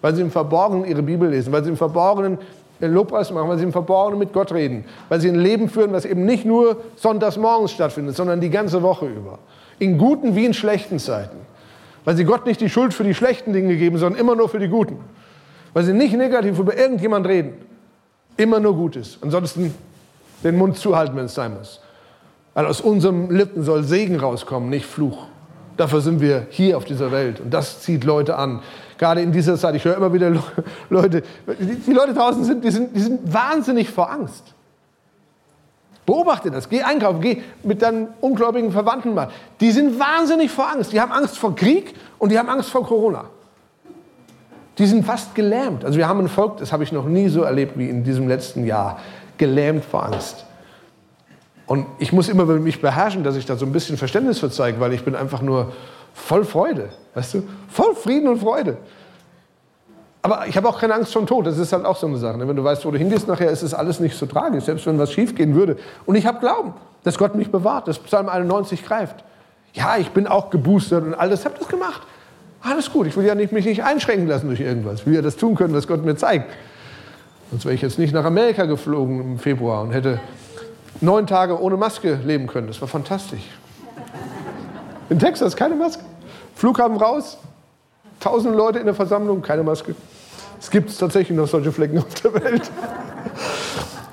Weil 0.00 0.14
sie 0.14 0.22
im 0.22 0.30
Verborgenen 0.30 0.84
ihre 0.84 1.02
Bibel 1.02 1.28
lesen, 1.28 1.52
weil 1.52 1.64
sie 1.64 1.70
im 1.70 1.76
Verborgenen 1.76 2.38
Lobpreis 2.80 3.32
machen, 3.32 3.48
weil 3.48 3.58
sie 3.58 3.64
im 3.64 3.72
Verborgenen 3.72 4.18
mit 4.18 4.32
Gott 4.32 4.52
reden, 4.52 4.84
weil 5.08 5.20
sie 5.20 5.28
ein 5.28 5.36
Leben 5.40 5.68
führen, 5.68 5.92
was 5.92 6.04
eben 6.04 6.24
nicht 6.24 6.44
nur 6.44 6.76
sonntags 6.96 7.36
morgens 7.36 7.72
stattfindet, 7.72 8.14
sondern 8.14 8.40
die 8.40 8.50
ganze 8.50 8.82
Woche 8.82 9.06
über. 9.06 9.38
In 9.78 9.98
guten 9.98 10.36
wie 10.36 10.44
in 10.44 10.54
schlechten 10.54 10.98
Zeiten. 10.98 11.36
Weil 12.04 12.16
sie 12.16 12.24
Gott 12.24 12.46
nicht 12.46 12.60
die 12.60 12.68
Schuld 12.68 12.92
für 12.94 13.04
die 13.04 13.14
schlechten 13.14 13.52
Dinge 13.52 13.76
geben, 13.76 13.98
sondern 13.98 14.20
immer 14.20 14.36
nur 14.36 14.48
für 14.48 14.58
die 14.58 14.68
guten 14.68 14.98
weil 15.72 15.84
sie 15.84 15.92
nicht 15.92 16.14
negativ 16.14 16.58
über 16.58 16.76
irgendjemand 16.76 17.26
reden. 17.26 17.54
Immer 18.36 18.60
nur 18.60 18.74
Gutes. 18.74 19.18
Ansonsten 19.20 19.74
den 20.42 20.56
Mund 20.56 20.76
zuhalten, 20.78 21.16
wenn 21.16 21.26
es 21.26 21.34
sein 21.34 21.54
muss. 21.54 21.80
Weil 22.54 22.66
aus 22.66 22.80
unserem 22.80 23.30
Lippen 23.30 23.62
soll 23.62 23.84
Segen 23.84 24.18
rauskommen, 24.18 24.68
nicht 24.68 24.86
Fluch. 24.86 25.26
Dafür 25.76 26.00
sind 26.00 26.20
wir 26.20 26.46
hier 26.50 26.76
auf 26.76 26.84
dieser 26.84 27.12
Welt 27.12 27.40
und 27.40 27.52
das 27.52 27.80
zieht 27.80 28.04
Leute 28.04 28.36
an. 28.36 28.60
Gerade 28.98 29.22
in 29.22 29.32
dieser 29.32 29.56
Zeit, 29.56 29.74
ich 29.74 29.84
höre 29.84 29.96
immer 29.96 30.12
wieder 30.12 30.30
Leute, 30.90 31.22
die 31.86 31.92
Leute 31.92 32.12
draußen 32.12 32.44
sind, 32.44 32.64
die 32.64 32.70
sind, 32.70 32.94
die 32.94 33.00
sind 33.00 33.32
wahnsinnig 33.32 33.88
vor 33.88 34.10
Angst. 34.10 34.54
Beobachte 36.04 36.50
das, 36.50 36.68
geh 36.68 36.82
einkaufen, 36.82 37.20
geh 37.20 37.42
mit 37.62 37.80
deinen 37.80 38.08
ungläubigen 38.20 38.72
Verwandten 38.72 39.14
mal. 39.14 39.28
Die 39.60 39.70
sind 39.70 39.98
wahnsinnig 39.98 40.50
vor 40.50 40.70
Angst. 40.70 40.92
Die 40.92 41.00
haben 41.00 41.12
Angst 41.12 41.38
vor 41.38 41.54
Krieg 41.54 41.94
und 42.18 42.30
die 42.30 42.38
haben 42.38 42.48
Angst 42.48 42.70
vor 42.70 42.84
Corona. 42.84 43.24
Die 44.78 44.86
sind 44.86 45.04
fast 45.04 45.34
gelähmt. 45.34 45.84
Also 45.84 45.98
wir 45.98 46.08
haben 46.08 46.20
ein 46.20 46.28
Volk, 46.28 46.58
das 46.58 46.72
habe 46.72 46.82
ich 46.82 46.92
noch 46.92 47.04
nie 47.04 47.28
so 47.28 47.42
erlebt 47.42 47.78
wie 47.78 47.88
in 47.88 48.04
diesem 48.04 48.28
letzten 48.28 48.64
Jahr, 48.64 48.98
gelähmt 49.36 49.84
vor 49.84 50.06
Angst. 50.06 50.46
Und 51.66 51.86
ich 51.98 52.12
muss 52.12 52.28
immer 52.28 52.44
mich 52.44 52.80
beherrschen, 52.80 53.22
dass 53.22 53.36
ich 53.36 53.46
da 53.46 53.56
so 53.56 53.66
ein 53.66 53.72
bisschen 53.72 53.96
Verständnis 53.96 54.38
für 54.38 54.50
zeige, 54.50 54.80
weil 54.80 54.92
ich 54.92 55.04
bin 55.04 55.14
einfach 55.14 55.42
nur 55.42 55.72
voll 56.12 56.44
Freude, 56.44 56.90
weißt 57.14 57.34
du? 57.34 57.42
Voll 57.68 57.94
Frieden 57.94 58.28
und 58.28 58.38
Freude. 58.38 58.78
Aber 60.22 60.46
ich 60.46 60.56
habe 60.56 60.68
auch 60.68 60.78
keine 60.78 60.94
Angst 60.94 61.12
vor 61.12 61.22
dem 61.22 61.26
Tod. 61.26 61.46
Das 61.46 61.58
ist 61.58 61.72
halt 61.72 61.84
auch 61.84 61.96
so 61.96 62.06
eine 62.06 62.16
Sache. 62.16 62.38
Ne? 62.38 62.46
Wenn 62.46 62.56
du 62.56 62.62
weißt, 62.62 62.84
wo 62.84 62.92
du 62.92 62.98
hingehst 62.98 63.26
nachher, 63.26 63.50
ist 63.50 63.62
es 63.62 63.74
alles 63.74 63.98
nicht 63.98 64.16
so 64.16 64.26
tragisch, 64.26 64.64
selbst 64.64 64.86
wenn 64.86 64.98
was 64.98 65.12
schief 65.12 65.34
gehen 65.34 65.54
würde. 65.54 65.76
Und 66.06 66.14
ich 66.14 66.26
habe 66.26 66.38
Glauben, 66.38 66.74
dass 67.02 67.18
Gott 67.18 67.34
mich 67.34 67.50
bewahrt, 67.50 67.88
dass 67.88 67.98
Psalm 67.98 68.28
91 68.28 68.84
greift. 68.84 69.24
Ja, 69.74 69.96
ich 69.96 70.10
bin 70.10 70.28
auch 70.28 70.50
geboostert 70.50 71.04
und 71.04 71.14
alles, 71.14 71.44
habe 71.44 71.56
das 71.58 71.66
gemacht. 71.66 72.02
Alles 72.62 72.92
gut, 72.92 73.08
ich 73.08 73.16
will 73.16 73.24
ja 73.24 73.34
nicht, 73.34 73.52
mich 73.52 73.66
nicht 73.66 73.82
einschränken 73.82 74.28
lassen 74.28 74.46
durch 74.46 74.60
irgendwas. 74.60 75.00
Ich 75.00 75.06
will 75.06 75.14
ja 75.14 75.22
das 75.22 75.36
tun 75.36 75.56
können, 75.56 75.74
was 75.74 75.88
Gott 75.88 76.04
mir 76.04 76.16
zeigt. 76.16 76.52
Sonst 77.50 77.64
wäre 77.64 77.74
ich 77.74 77.82
jetzt 77.82 77.98
nicht 77.98 78.14
nach 78.14 78.24
Amerika 78.24 78.64
geflogen 78.64 79.20
im 79.20 79.38
Februar 79.38 79.82
und 79.82 79.90
hätte 79.90 80.20
neun 81.00 81.26
Tage 81.26 81.60
ohne 81.60 81.76
Maske 81.76 82.18
leben 82.24 82.46
können. 82.46 82.68
Das 82.68 82.80
war 82.80 82.88
fantastisch. 82.88 83.42
In 85.10 85.18
Texas 85.18 85.56
keine 85.56 85.74
Maske. 85.74 86.04
Flughafen 86.54 86.96
raus, 86.96 87.38
tausende 88.20 88.56
Leute 88.56 88.78
in 88.78 88.86
der 88.86 88.94
Versammlung, 88.94 89.42
keine 89.42 89.64
Maske. 89.64 89.96
Es 90.60 90.70
gibt 90.70 90.96
tatsächlich 90.96 91.36
noch 91.36 91.48
solche 91.48 91.72
Flecken 91.72 91.98
auf 91.98 92.14
der 92.22 92.34
Welt. 92.34 92.70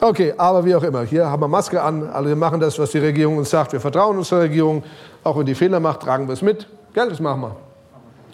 Okay, 0.01 0.33
aber 0.37 0.65
wie 0.65 0.73
auch 0.75 0.83
immer, 0.83 1.03
hier 1.03 1.27
haben 1.27 1.41
wir 1.41 1.47
Maske 1.47 1.81
an, 1.81 2.09
alle 2.09 2.35
machen 2.35 2.59
das, 2.59 2.79
was 2.79 2.91
die 2.91 2.99
Regierung 2.99 3.37
uns 3.37 3.49
sagt. 3.51 3.73
Wir 3.73 3.79
vertrauen 3.79 4.17
unserer 4.17 4.41
Regierung, 4.41 4.83
auch 5.23 5.37
wenn 5.37 5.45
die 5.45 5.55
Fehler 5.55 5.79
macht, 5.79 6.01
tragen 6.01 6.27
wir 6.27 6.33
es 6.33 6.41
mit. 6.41 6.67
Gell, 6.93 7.09
das 7.09 7.19
machen 7.19 7.41
wir. 7.41 7.68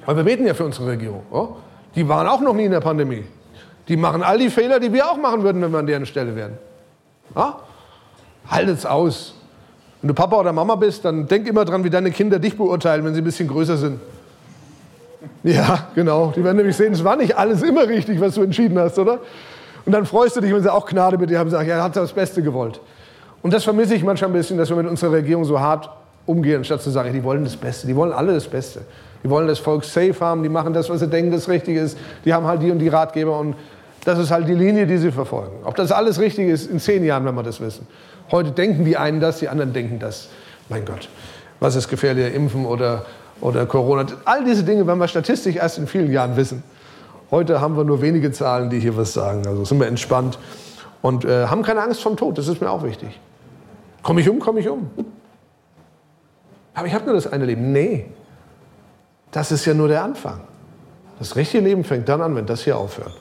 Weil 0.06 0.18
wir 0.18 0.24
beten 0.24 0.45
ja 0.45 0.53
für 0.53 0.66
unsere 0.66 0.88
Regierung. 0.88 1.24
Oh? 1.32 1.49
Die 1.95 2.08
waren 2.08 2.28
auch 2.28 2.41
noch 2.41 2.53
nie 2.53 2.66
in 2.66 2.72
der 2.72 2.82
Pandemie. 2.82 3.24
Die 3.88 3.97
machen 3.97 4.24
all 4.24 4.38
die 4.38 4.49
Fehler, 4.49 4.80
die 4.80 4.91
wir 4.91 5.10
auch 5.10 5.18
machen 5.18 5.43
würden, 5.43 5.62
wenn 5.62 5.72
wir 5.72 5.80
an 5.80 5.88
deren 5.88 6.06
Stelle 6.06 6.36
wären. 6.36 6.58
Ja? 7.36 7.60
Haltet's 8.49 8.86
aus. 8.86 9.36
Wenn 10.01 10.10
du 10.10 10.14
Papa 10.14 10.38
oder 10.38 10.53
Mama 10.53 10.76
bist, 10.76 11.06
dann 11.06 11.28
denk 11.28 11.47
immer 11.47 11.66
dran, 11.66 11.84
wie 11.84 11.89
deine 11.89 12.12
Kinder 12.12 12.39
dich 12.39 12.58
beurteilen, 12.58 13.03
wenn 13.06 13.14
sie 13.14 13.22
ein 13.22 13.24
bisschen 13.24 13.47
größer 13.47 13.78
sind. 13.78 13.99
Ja, 15.43 15.88
genau. 15.95 16.32
Die 16.36 16.43
werden 16.43 16.58
nämlich 16.58 16.76
sehen, 16.76 16.93
es 16.93 17.03
war 17.03 17.16
nicht 17.16 17.38
alles 17.38 17.64
immer 17.64 17.88
richtig, 17.88 18.20
was 18.22 18.36
du 18.36 18.43
entschieden 18.43 18.78
hast, 18.78 18.99
oder? 18.99 19.20
Und 19.86 19.91
dann 19.91 20.06
freust 20.06 20.36
du 20.36 20.41
dich, 20.41 20.53
wenn 20.53 20.62
sie 20.62 20.72
auch 20.72 20.86
Gnade 20.86 21.18
mit 21.18 21.30
dir 21.30 21.39
haben 21.39 21.47
und 21.47 21.51
sagen, 21.51 21.70
ja, 21.70 21.78
er 21.78 21.84
hat 21.84 21.95
das 21.95 22.14
Beste 22.14 22.41
gewollt. 22.41 22.80
Und 23.41 23.53
das 23.53 23.64
vermisse 23.64 23.95
ich 23.95 24.03
manchmal 24.03 24.32
ein 24.32 24.34
bisschen, 24.34 24.58
dass 24.58 24.70
wir 24.70 24.78
mit 24.78 24.88
unserer 24.88 25.14
Regierung 25.14 25.45
so 25.45 25.60
hart 25.60 25.89
umgehen, 26.26 26.64
statt 26.64 26.82
zu 26.82 26.89
sagen, 26.89 27.14
die 27.14 27.24
wollen 27.24 27.43
das 27.43 27.56
Beste, 27.56 27.86
die 27.86 27.95
wollen 27.95 28.12
alle 28.12 28.34
das 28.34 28.47
Beste. 28.47 28.82
Die 29.26 29.30
wollen 29.32 29.47
das 29.47 29.57
Volk 29.57 29.84
safe 29.84 30.13
haben, 30.19 30.43
die 30.43 30.49
machen 30.49 30.71
das, 30.71 30.88
was 30.88 30.99
sie 30.99 31.07
denken, 31.07 31.32
das 31.32 31.49
richtig 31.49 31.78
ist. 31.78 31.97
Die 32.26 32.32
haben 32.32 32.45
halt 32.45 32.61
die 32.61 32.69
und 32.69 32.78
die 32.78 32.89
Ratgeber 32.89 33.39
und 33.39 33.55
das 34.03 34.19
ist 34.19 34.30
halt 34.30 34.47
die 34.47 34.53
Linie, 34.53 34.86
die 34.86 34.99
sie 34.99 35.11
verfolgen. 35.11 35.63
Ob 35.63 35.76
das 35.76 35.91
alles 35.91 36.19
richtig 36.19 36.47
ist, 36.47 36.69
in 36.69 36.80
zehn 36.80 37.03
Jahren, 37.03 37.26
wenn 37.26 37.34
wir 37.34 37.41
das 37.41 37.59
wissen. 37.59 37.88
Heute 38.30 38.51
denken 38.51 38.86
die 38.86 38.97
einen 38.97 39.19
das, 39.19 39.39
die 39.39 39.49
anderen 39.49 39.73
denken 39.73 39.97
das. 39.97 40.30
Mein 40.69 40.86
Gott, 40.86 41.09
was 41.59 41.76
ist 41.76 41.88
gefährlicher, 41.88 42.32
Impfen 42.36 42.67
oder, 42.67 43.03
oder 43.41 43.65
Corona? 43.65 44.05
All 44.26 44.43
diese 44.45 44.63
Dinge 44.63 44.86
werden 44.86 44.99
wir 44.99 45.07
statistisch 45.07 45.55
erst 45.55 45.80
in 45.80 45.88
vielen 45.88 46.11
Jahren 46.11 46.38
wissen. 46.38 46.61
Heute 47.32 47.59
haben 47.59 47.76
wir 47.76 47.84
nur 47.84 48.03
wenige 48.03 48.32
Zahlen, 48.32 48.69
die 48.69 48.80
hier 48.80 48.95
was 48.95 49.11
sagen. 49.13 49.47
Also 49.47 49.65
sind 49.65 49.80
wir 49.80 49.88
entspannt 49.88 50.38
und 51.01 51.26
äh, 51.26 51.47
haben 51.47 51.63
keine 51.63 51.82
Angst 51.82 52.03
vom 52.03 52.15
Tod. 52.15 52.38
Das 52.38 52.47
ist 52.47 52.61
mir 52.61 52.69
auch 52.69 52.84
wichtig. 52.84 53.19
Komme 54.03 54.21
ich 54.21 54.30
um, 54.30 54.38
komme 54.38 54.59
ich 54.59 54.69
um. 54.69 54.88
Aber 56.76 56.86
ich 56.86 56.93
habe 56.93 57.05
nur 57.05 57.15
das 57.15 57.26
eine 57.26 57.45
Leben. 57.45 57.71
Nee, 57.71 58.05
das 59.36 59.51
ist 59.51 59.65
ja 59.65 59.73
nur 59.73 59.89
der 59.89 60.01
Anfang. 60.01 60.39
Das 61.19 61.36
richtige 61.36 61.61
Leben 61.61 61.83
fängt 61.83 62.07
dann 62.07 62.21
an, 62.21 62.36
wenn 62.38 62.45
das 62.45 62.63
hier 62.63 62.77
aufhört. 62.77 63.19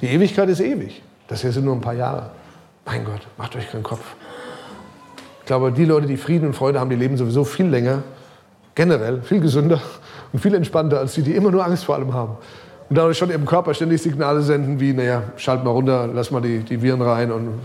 Die 0.00 0.06
Ewigkeit 0.06 0.48
ist 0.48 0.60
ewig. 0.60 1.02
Das 1.28 1.42
hier 1.42 1.52
sind 1.52 1.66
nur 1.66 1.74
ein 1.74 1.82
paar 1.82 1.92
Jahre. 1.92 2.30
Mein 2.86 3.04
Gott, 3.04 3.20
macht 3.36 3.54
euch 3.54 3.70
keinen 3.70 3.82
Kopf. 3.82 4.14
Ich 5.40 5.46
glaube, 5.46 5.72
die 5.72 5.84
Leute, 5.84 6.06
die 6.06 6.16
Frieden 6.16 6.46
und 6.46 6.54
Freude 6.54 6.80
haben, 6.80 6.88
die 6.88 6.96
leben 6.96 7.18
sowieso 7.18 7.44
viel 7.44 7.66
länger, 7.66 8.02
generell 8.74 9.20
viel 9.20 9.40
gesünder 9.40 9.78
und 10.32 10.38
viel 10.38 10.54
entspannter 10.54 11.00
als 11.00 11.12
die, 11.12 11.22
die 11.22 11.34
immer 11.34 11.50
nur 11.50 11.62
Angst 11.62 11.84
vor 11.84 11.94
allem 11.94 12.14
haben. 12.14 12.38
Und 12.88 12.96
dadurch 12.96 13.18
schon 13.18 13.28
ihrem 13.28 13.44
Körper 13.44 13.74
ständig 13.74 14.00
Signale 14.00 14.40
senden 14.40 14.80
wie, 14.80 14.94
naja, 14.94 15.22
schalt 15.36 15.64
mal 15.64 15.70
runter, 15.70 16.08
lass 16.14 16.30
mal 16.30 16.40
die, 16.40 16.60
die 16.60 16.80
Viren 16.80 17.02
rein 17.02 17.30
und 17.30 17.60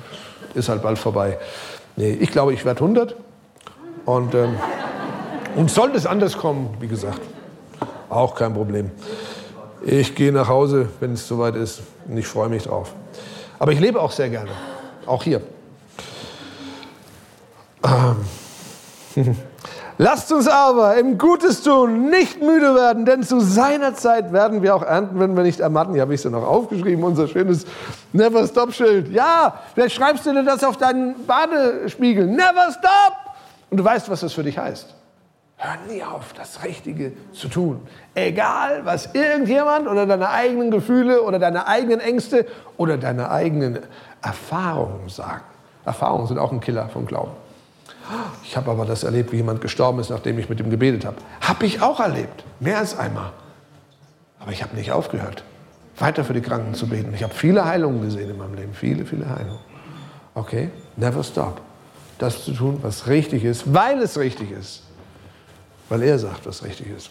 ist 0.55 0.67
halt 0.67 0.81
bald 0.81 0.97
vorbei. 0.97 1.37
Nee, 1.95 2.17
ich 2.19 2.31
glaube, 2.31 2.53
ich 2.53 2.65
werde 2.65 2.81
100 2.81 3.15
und, 4.05 4.35
ähm, 4.35 4.55
und 5.55 5.71
sollte 5.71 5.97
es 5.97 6.05
anders 6.05 6.37
kommen, 6.37 6.75
wie 6.79 6.87
gesagt, 6.87 7.21
auch 8.09 8.35
kein 8.35 8.53
Problem. 8.53 8.91
Ich 9.83 10.15
gehe 10.15 10.31
nach 10.31 10.47
Hause, 10.47 10.89
wenn 10.99 11.13
es 11.13 11.27
soweit 11.27 11.55
ist 11.55 11.81
und 12.07 12.17
ich 12.17 12.27
freue 12.27 12.49
mich 12.49 12.63
drauf. 12.63 12.93
Aber 13.59 13.71
ich 13.71 13.79
lebe 13.79 13.99
auch 13.99 14.11
sehr 14.11 14.29
gerne, 14.29 14.51
auch 15.05 15.23
hier. 15.23 15.41
Ähm. 17.83 18.15
Lasst 19.97 20.31
uns 20.31 20.47
aber 20.47 20.97
im 20.97 21.19
Gutes 21.19 21.61
tun, 21.61 22.09
nicht 22.09 22.41
müde 22.41 22.73
werden, 22.73 23.05
denn 23.05 23.21
zu 23.21 23.39
seiner 23.39 23.93
Zeit 23.93 24.33
werden 24.33 24.63
wir 24.63 24.75
auch 24.75 24.81
ernten, 24.81 25.19
wenn 25.19 25.35
wir 25.35 25.43
nicht 25.43 25.59
ermatten. 25.59 25.93
Hier 25.93 26.01
habe 26.01 26.15
ich 26.15 26.25
es 26.25 26.31
noch 26.31 26.43
aufgeschrieben, 26.43 27.03
unser 27.03 27.27
schönes 27.27 27.65
Never 28.11 28.47
Stop 28.47 28.73
Schild. 28.73 29.09
Ja, 29.09 29.59
vielleicht 29.75 29.95
schreibst 29.95 30.25
du 30.25 30.33
dir 30.33 30.43
das 30.43 30.63
auf 30.63 30.77
deinen 30.77 31.27
Badespiegel. 31.27 32.25
Never 32.25 32.71
Stop! 32.71 33.35
Und 33.69 33.77
du 33.77 33.83
weißt, 33.83 34.09
was 34.09 34.21
das 34.21 34.33
für 34.33 34.41
dich 34.41 34.57
heißt. 34.57 34.87
Hör 35.63 35.77
nie 35.87 36.01
auf, 36.01 36.33
das 36.33 36.63
Richtige 36.63 37.11
zu 37.33 37.47
tun. 37.47 37.81
Egal, 38.15 38.83
was 38.83 39.13
irgendjemand 39.13 39.87
oder 39.87 40.07
deine 40.07 40.31
eigenen 40.31 40.71
Gefühle 40.71 41.21
oder 41.21 41.37
deine 41.37 41.67
eigenen 41.67 41.99
Ängste 41.99 42.47
oder 42.77 42.97
deine 42.97 43.29
eigenen 43.29 43.77
Erfahrungen 44.23 45.07
sagen. 45.07 45.43
Erfahrungen 45.85 46.25
sind 46.25 46.39
auch 46.39 46.51
ein 46.51 46.61
Killer 46.61 46.89
vom 46.89 47.05
Glauben. 47.05 47.33
Ich 48.43 48.57
habe 48.57 48.71
aber 48.71 48.85
das 48.85 49.03
erlebt, 49.03 49.31
wie 49.31 49.35
jemand 49.35 49.61
gestorben 49.61 49.99
ist, 49.99 50.09
nachdem 50.09 50.39
ich 50.39 50.49
mit 50.49 50.59
ihm 50.59 50.71
gebetet 50.71 51.05
habe. 51.05 51.17
Habe 51.41 51.63
ich 51.67 51.79
auch 51.79 51.99
erlebt, 51.99 52.43
mehr 52.59 52.79
als 52.79 52.97
einmal. 52.97 53.31
Aber 54.39 54.51
ich 54.51 54.63
habe 54.63 54.75
nicht 54.75 54.91
aufgehört, 54.91 55.43
weiter 55.99 56.23
für 56.23 56.33
die 56.33 56.41
Kranken 56.41 56.73
zu 56.73 56.89
beten. 56.89 57.13
Ich 57.13 57.21
habe 57.21 57.35
viele 57.35 57.65
Heilungen 57.65 58.01
gesehen 58.01 58.31
in 58.31 58.37
meinem 58.39 58.55
Leben, 58.55 58.73
viele, 58.73 59.05
viele 59.05 59.29
Heilungen. 59.29 59.59
Okay, 60.33 60.71
never 60.95 61.23
stop. 61.23 61.61
Das 62.17 62.43
zu 62.45 62.53
tun, 62.53 62.79
was 62.81 63.05
richtig 63.05 63.43
ist, 63.43 63.71
weil 63.71 63.99
es 63.99 64.17
richtig 64.17 64.49
ist. 64.49 64.81
Weil 65.91 66.03
er 66.03 66.17
sagt, 66.17 66.45
was 66.45 66.63
richtig 66.63 66.87
ist. 66.87 67.09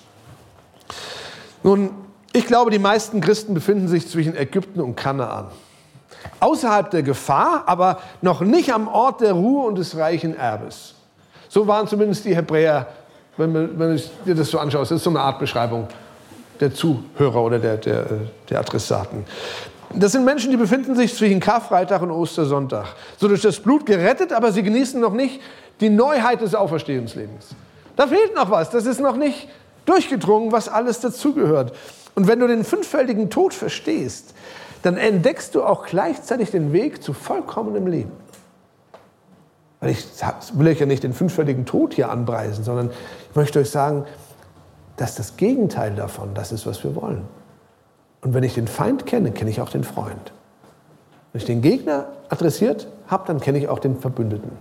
Nun, 1.63 1.91
ich 2.33 2.47
glaube, 2.47 2.71
die 2.71 2.79
meisten 2.79 3.21
Christen 3.21 3.53
befinden 3.53 3.89
sich 3.89 4.09
zwischen 4.09 4.35
Ägypten 4.35 4.81
und 4.81 4.97
Kanaan. 4.97 5.49
Außerhalb 6.41 6.91
der 6.91 7.03
Gefahr, 7.03 7.65
aber 7.67 7.99
noch 8.23 8.41
nicht 8.41 8.73
am 8.73 8.89
Ort 8.89 9.21
der 9.21 9.35
Ruhe 9.35 9.67
und 9.67 9.77
des 9.77 9.99
reichen 9.99 10.35
Erbes. 10.35 10.95
So 11.51 11.67
waren 11.67 11.89
zumindest 11.89 12.25
die 12.25 12.35
Hebräer, 12.35 12.87
wenn, 13.37 13.53
man, 13.53 13.79
wenn 13.79 13.97
du 13.99 14.03
dir 14.25 14.35
das 14.35 14.49
so 14.49 14.59
anschaust. 14.59 14.91
Das 14.91 14.97
ist 14.97 15.05
so 15.05 15.11
eine 15.11 15.21
Art 15.21 15.39
Beschreibung 15.39 15.87
der 16.59 16.73
Zuhörer 16.73 17.43
oder 17.43 17.59
der, 17.59 17.77
der, 17.77 18.07
der 18.49 18.61
Adressaten. 18.61 19.27
Das 19.93 20.13
sind 20.13 20.25
Menschen, 20.25 20.51
die 20.53 20.57
befinden 20.57 20.97
sich 20.97 21.15
zwischen 21.15 21.39
Karfreitag 21.39 22.01
und 22.01 22.13
Ostersonntag. 22.13 22.87
So 23.19 23.29
durch 23.29 23.43
das 23.43 23.61
Blut 23.61 23.85
gerettet, 23.85 24.33
aber 24.33 24.53
sie 24.53 24.63
genießen 24.63 24.99
noch 24.99 25.13
nicht 25.13 25.39
die 25.83 25.91
Neuheit 25.91 26.41
des 26.41 26.55
Auferstehungslebens. 26.55 27.49
Da 28.01 28.07
fehlt 28.07 28.35
noch 28.35 28.51
was. 28.51 28.71
Das 28.71 28.87
ist 28.87 28.99
noch 28.99 29.17
nicht 29.17 29.47
durchgedrungen, 29.85 30.53
was 30.53 30.71
alles 30.71 31.01
dazugehört. 31.01 31.75
Und 32.15 32.29
wenn 32.29 32.41
du 32.41 32.47
den 32.47 32.65
fünffältigen 32.65 33.29
Tod 33.29 33.53
verstehst, 33.53 34.33
dann 34.81 34.97
entdeckst 34.97 35.55
du 35.55 35.63
auch 35.63 35.85
gleichzeitig 35.85 36.51
den 36.51 36.73
Weg 36.73 37.03
zu 37.03 37.13
vollkommenem 37.13 37.87
Leben. 37.87 38.13
Weil 39.81 39.91
ich 39.91 40.07
will 40.55 40.69
euch 40.69 40.81
ja 40.81 40.87
nicht 40.87 41.03
den 41.03 41.13
fünffältigen 41.13 41.67
Tod 41.67 41.93
hier 41.93 42.11
anpreisen, 42.11 42.65
sondern 42.65 42.91
ich 43.29 43.37
möchte 43.37 43.59
euch 43.59 43.69
sagen, 43.69 44.07
dass 44.97 45.17
das 45.17 45.37
Gegenteil 45.37 45.95
davon 45.95 46.33
das 46.33 46.53
ist, 46.53 46.65
was 46.65 46.83
wir 46.83 46.97
wollen. 46.97 47.29
Und 48.23 48.33
wenn 48.33 48.45
ich 48.45 48.55
den 48.55 48.67
Feind 48.67 49.05
kenne, 49.05 49.31
kenne 49.33 49.51
ich 49.51 49.61
auch 49.61 49.69
den 49.69 49.85
Freund. 49.85 50.33
Wenn 51.35 51.41
ich 51.43 51.47
den 51.47 51.61
Gegner 51.61 52.07
adressiert 52.31 52.89
habe, 53.09 53.27
dann 53.27 53.41
kenne 53.41 53.59
ich 53.59 53.69
auch 53.69 53.79
den 53.79 54.01
Verbündeten. 54.01 54.53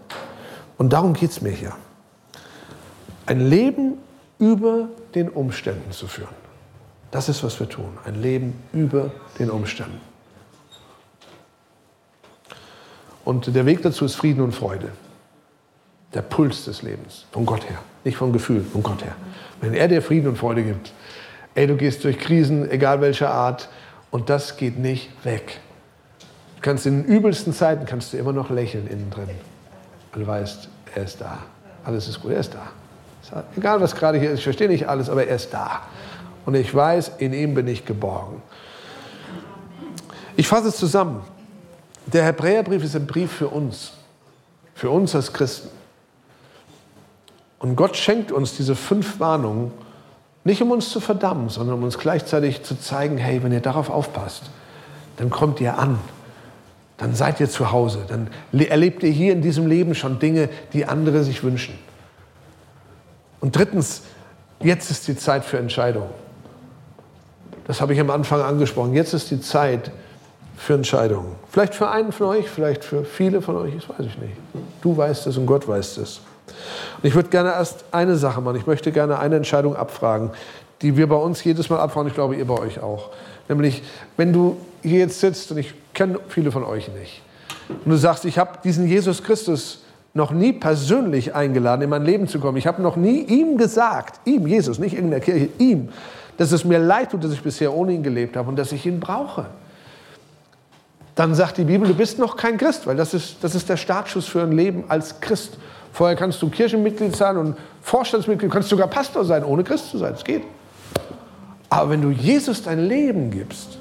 Und 0.77 0.91
darum 0.91 1.13
geht 1.13 1.31
es 1.31 1.39
mir 1.39 1.53
hier. 1.53 1.71
Ein 3.29 3.47
Leben 3.47 3.99
über 4.39 4.89
den 5.13 5.29
Umständen 5.29 5.91
zu 5.91 6.07
führen. 6.07 6.33
Das 7.11 7.29
ist, 7.29 7.43
was 7.43 7.59
wir 7.59 7.69
tun. 7.69 7.95
Ein 8.03 8.19
Leben 8.19 8.59
über 8.73 9.11
den 9.37 9.51
Umständen. 9.51 10.01
Und 13.23 13.53
der 13.53 13.67
Weg 13.67 13.83
dazu 13.83 14.05
ist 14.05 14.15
Frieden 14.15 14.41
und 14.41 14.53
Freude. 14.53 14.89
Der 16.15 16.23
Puls 16.23 16.65
des 16.65 16.81
Lebens, 16.81 17.27
von 17.31 17.45
Gott 17.45 17.69
her. 17.69 17.77
Nicht 18.03 18.17
vom 18.17 18.33
Gefühl, 18.33 18.63
von 18.63 18.81
Gott 18.81 19.03
her. 19.03 19.15
Wenn 19.61 19.75
er 19.75 19.87
dir 19.87 20.01
Frieden 20.01 20.29
und 20.29 20.37
Freude 20.39 20.63
gibt, 20.63 20.91
ey, 21.53 21.67
du 21.67 21.77
gehst 21.77 22.03
durch 22.05 22.17
Krisen, 22.17 22.67
egal 22.71 22.99
welcher 22.99 23.29
Art, 23.29 23.69
und 24.09 24.31
das 24.31 24.57
geht 24.57 24.79
nicht 24.79 25.11
weg. 25.23 25.59
Du 26.55 26.61
kannst 26.63 26.87
in 26.87 27.03
den 27.03 27.05
übelsten 27.05 27.53
Zeiten 27.53 27.85
kannst 27.85 28.11
du 28.11 28.17
immer 28.17 28.33
noch 28.33 28.49
lächeln 28.49 28.87
innen 28.87 29.11
drin. 29.11 29.29
Weil 30.13 30.23
du 30.23 30.27
weißt, 30.27 30.67
er 30.95 31.03
ist 31.03 31.21
da. 31.21 31.37
Alles 31.83 32.07
ist 32.07 32.19
gut, 32.21 32.31
er 32.31 32.39
ist 32.39 32.55
da. 32.55 32.71
Egal 33.55 33.81
was 33.81 33.95
gerade 33.95 34.19
hier 34.19 34.31
ist, 34.31 34.39
ich 34.39 34.43
verstehe 34.43 34.67
nicht 34.67 34.87
alles, 34.87 35.09
aber 35.09 35.25
er 35.25 35.35
ist 35.35 35.53
da. 35.53 35.81
Und 36.45 36.55
ich 36.55 36.73
weiß, 36.73 37.13
in 37.19 37.33
ihm 37.33 37.53
bin 37.53 37.67
ich 37.67 37.85
geborgen. 37.85 38.41
Ich 40.35 40.47
fasse 40.47 40.69
es 40.69 40.77
zusammen. 40.77 41.21
Der 42.05 42.23
Hebräerbrief 42.23 42.83
ist 42.83 42.95
ein 42.95 43.05
Brief 43.05 43.31
für 43.31 43.49
uns, 43.49 43.91
für 44.73 44.89
uns 44.89 45.13
als 45.13 45.33
Christen. 45.33 45.69
Und 47.59 47.75
Gott 47.75 47.97
schenkt 47.97 48.31
uns 48.31 48.55
diese 48.55 48.75
fünf 48.75 49.19
Warnungen, 49.19 49.71
nicht 50.43 50.61
um 50.61 50.71
uns 50.71 50.89
zu 50.89 50.99
verdammen, 51.01 51.49
sondern 51.49 51.75
um 51.75 51.83
uns 51.83 51.99
gleichzeitig 51.99 52.63
zu 52.63 52.79
zeigen, 52.79 53.17
hey, 53.17 53.43
wenn 53.43 53.51
ihr 53.51 53.59
darauf 53.59 53.89
aufpasst, 53.89 54.43
dann 55.17 55.29
kommt 55.29 55.59
ihr 55.59 55.77
an, 55.77 55.99
dann 56.97 57.13
seid 57.13 57.39
ihr 57.41 57.49
zu 57.49 57.71
Hause, 57.71 58.05
dann 58.07 58.29
erlebt 58.53 59.03
ihr 59.03 59.11
hier 59.11 59.33
in 59.33 59.41
diesem 59.41 59.67
Leben 59.67 59.93
schon 59.93 60.19
Dinge, 60.19 60.49
die 60.71 60.85
andere 60.85 61.23
sich 61.23 61.43
wünschen. 61.43 61.77
Und 63.41 63.55
drittens, 63.55 64.01
jetzt 64.61 64.91
ist 64.91 65.07
die 65.07 65.15
Zeit 65.15 65.45
für 65.45 65.57
Entscheidungen. 65.57 66.09
Das 67.65 67.81
habe 67.81 67.93
ich 67.93 67.99
am 67.99 68.09
Anfang 68.09 68.41
angesprochen. 68.41 68.93
Jetzt 68.93 69.13
ist 69.13 69.29
die 69.31 69.39
Zeit 69.39 69.91
für 70.57 70.73
Entscheidungen. 70.73 71.35
Vielleicht 71.51 71.73
für 71.73 71.89
einen 71.89 72.11
von 72.11 72.27
euch, 72.27 72.49
vielleicht 72.49 72.83
für 72.83 73.05
viele 73.05 73.41
von 73.41 73.55
euch, 73.55 73.75
das 73.75 73.87
weiß 73.87 74.05
ich 74.05 74.17
nicht. 74.17 74.33
Du 74.81 74.95
weißt 74.95 75.27
es 75.27 75.37
und 75.37 75.45
Gott 75.45 75.67
weiß 75.67 75.97
es. 75.97 76.19
Und 77.01 77.07
ich 77.07 77.15
würde 77.15 77.29
gerne 77.29 77.51
erst 77.51 77.85
eine 77.91 78.15
Sache 78.17 78.41
machen. 78.41 78.57
Ich 78.57 78.67
möchte 78.67 78.91
gerne 78.91 79.19
eine 79.19 79.35
Entscheidung 79.35 79.75
abfragen, 79.75 80.31
die 80.81 80.97
wir 80.97 81.07
bei 81.07 81.15
uns 81.15 81.43
jedes 81.43 81.69
Mal 81.69 81.79
abfragen. 81.79 82.09
Ich 82.09 82.15
glaube, 82.15 82.35
ihr 82.35 82.45
bei 82.45 82.59
euch 82.59 82.81
auch. 82.81 83.09
Nämlich, 83.47 83.83
wenn 84.17 84.33
du 84.33 84.57
hier 84.81 84.99
jetzt 84.99 85.19
sitzt 85.19 85.51
und 85.51 85.57
ich 85.57 85.73
kenne 85.93 86.19
viele 86.27 86.51
von 86.51 86.63
euch 86.63 86.89
nicht 86.89 87.21
und 87.69 87.91
du 87.91 87.97
sagst, 87.97 88.25
ich 88.25 88.37
habe 88.37 88.59
diesen 88.63 88.87
Jesus 88.87 89.23
Christus 89.23 89.83
noch 90.19 90.31
nie 90.31 90.53
persönlich 90.53 91.33
eingeladen, 91.33 91.81
in 91.81 91.89
mein 91.89 92.03
Leben 92.03 92.27
zu 92.27 92.39
kommen. 92.39 92.57
Ich 92.57 92.67
habe 92.67 92.81
noch 92.81 92.97
nie 92.97 93.21
ihm 93.21 93.57
gesagt, 93.57 94.19
ihm, 94.25 94.45
Jesus, 94.45 94.77
nicht 94.77 94.95
in 94.95 95.09
der 95.09 95.21
Kirche, 95.21 95.49
ihm, 95.57 95.89
dass 96.37 96.51
es 96.51 96.65
mir 96.65 96.77
leid 96.77 97.11
tut, 97.11 97.23
dass 97.23 97.31
ich 97.31 97.41
bisher 97.41 97.73
ohne 97.73 97.93
ihn 97.93 98.03
gelebt 98.03 98.37
habe 98.37 98.49
und 98.49 98.59
dass 98.59 98.71
ich 98.71 98.85
ihn 98.85 98.99
brauche. 98.99 99.45
Dann 101.15 101.33
sagt 101.33 101.57
die 101.57 101.63
Bibel, 101.63 101.87
du 101.87 101.95
bist 101.95 102.19
noch 102.19 102.37
kein 102.37 102.57
Christ, 102.57 102.85
weil 102.85 102.95
das 102.95 103.13
ist, 103.13 103.37
das 103.41 103.55
ist 103.55 103.67
der 103.67 103.77
Startschuss 103.77 104.27
für 104.27 104.43
ein 104.43 104.51
Leben 104.51 104.83
als 104.89 105.19
Christ. 105.19 105.57
Vorher 105.91 106.15
kannst 106.15 106.41
du 106.41 106.49
Kirchenmitglied 106.49 107.15
sein 107.15 107.37
und 107.37 107.57
Vorstandsmitglied, 107.81 108.51
du 108.51 108.53
kannst 108.53 108.69
sogar 108.69 108.87
Pastor 108.87 109.25
sein, 109.25 109.43
ohne 109.43 109.63
Christ 109.63 109.89
zu 109.89 109.97
sein. 109.97 110.13
Das 110.13 110.23
geht. 110.23 110.43
Aber 111.69 111.89
wenn 111.89 112.01
du 112.01 112.09
Jesus 112.09 112.61
dein 112.61 112.87
Leben 112.87 113.31
gibst, 113.31 113.78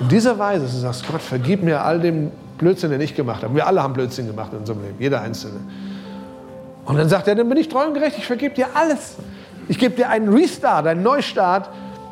in 0.00 0.08
dieser 0.08 0.38
Weise, 0.38 0.64
du 0.64 0.70
sagst, 0.70 1.06
Gott, 1.06 1.22
vergib 1.22 1.62
mir 1.62 1.82
all 1.82 2.00
dem 2.00 2.30
Blödsinn, 2.58 2.90
den 2.90 3.00
ich 3.00 3.14
gemacht 3.14 3.42
habe. 3.42 3.54
Wir 3.54 3.66
alle 3.66 3.82
haben 3.82 3.94
Blödsinn 3.94 4.26
gemacht 4.26 4.52
in 4.52 4.58
unserem 4.58 4.82
Leben, 4.82 4.96
jeder 4.98 5.20
Einzelne. 5.20 5.60
Und 6.84 6.96
dann 6.96 7.08
sagt 7.08 7.28
er, 7.28 7.34
dann 7.34 7.48
bin 7.48 7.58
ich 7.58 7.68
treu 7.68 7.86
und 7.86 7.94
gerecht, 7.94 8.18
ich 8.18 8.26
vergebe 8.26 8.54
dir 8.54 8.68
alles. 8.74 9.16
Ich 9.68 9.78
gebe 9.78 9.94
dir 9.94 10.08
einen 10.08 10.28
Restart, 10.28 10.86
einen 10.86 11.02
Neustart 11.02 11.70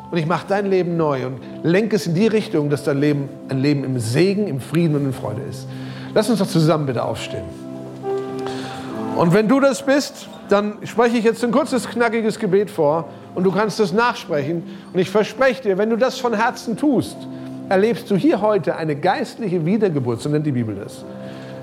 und 0.09 0.17
ich 0.17 0.25
mache 0.25 0.45
dein 0.47 0.67
Leben 0.69 0.97
neu 0.97 1.27
und 1.27 1.39
lenke 1.63 1.95
es 1.95 2.07
in 2.07 2.15
die 2.15 2.27
Richtung, 2.27 2.69
dass 2.69 2.83
dein 2.83 2.99
Leben 2.99 3.29
ein 3.49 3.59
Leben 3.61 3.83
im 3.83 3.99
Segen, 3.99 4.47
im 4.47 4.59
Frieden 4.59 4.95
und 4.95 5.05
in 5.05 5.13
Freude 5.13 5.41
ist. 5.49 5.67
Lass 6.13 6.29
uns 6.29 6.39
doch 6.39 6.47
zusammen 6.47 6.85
bitte 6.85 7.03
aufstehen. 7.03 7.45
Und 9.15 9.33
wenn 9.33 9.47
du 9.47 9.59
das 9.59 9.85
bist, 9.85 10.27
dann 10.49 10.77
spreche 10.83 11.17
ich 11.17 11.23
jetzt 11.23 11.43
ein 11.43 11.51
kurzes, 11.51 11.87
knackiges 11.87 12.39
Gebet 12.39 12.71
vor 12.71 13.09
und 13.35 13.43
du 13.43 13.51
kannst 13.51 13.79
es 13.79 13.93
nachsprechen. 13.93 14.63
Und 14.91 14.99
ich 14.99 15.09
verspreche 15.09 15.61
dir, 15.61 15.77
wenn 15.77 15.89
du 15.89 15.97
das 15.97 16.17
von 16.17 16.33
Herzen 16.33 16.77
tust, 16.77 17.17
erlebst 17.69 18.09
du 18.11 18.15
hier 18.15 18.41
heute 18.41 18.75
eine 18.75 18.95
geistliche 18.95 19.65
Wiedergeburt, 19.65 20.21
so 20.21 20.29
nennt 20.29 20.45
die 20.45 20.51
Bibel 20.51 20.75
das. 20.75 21.03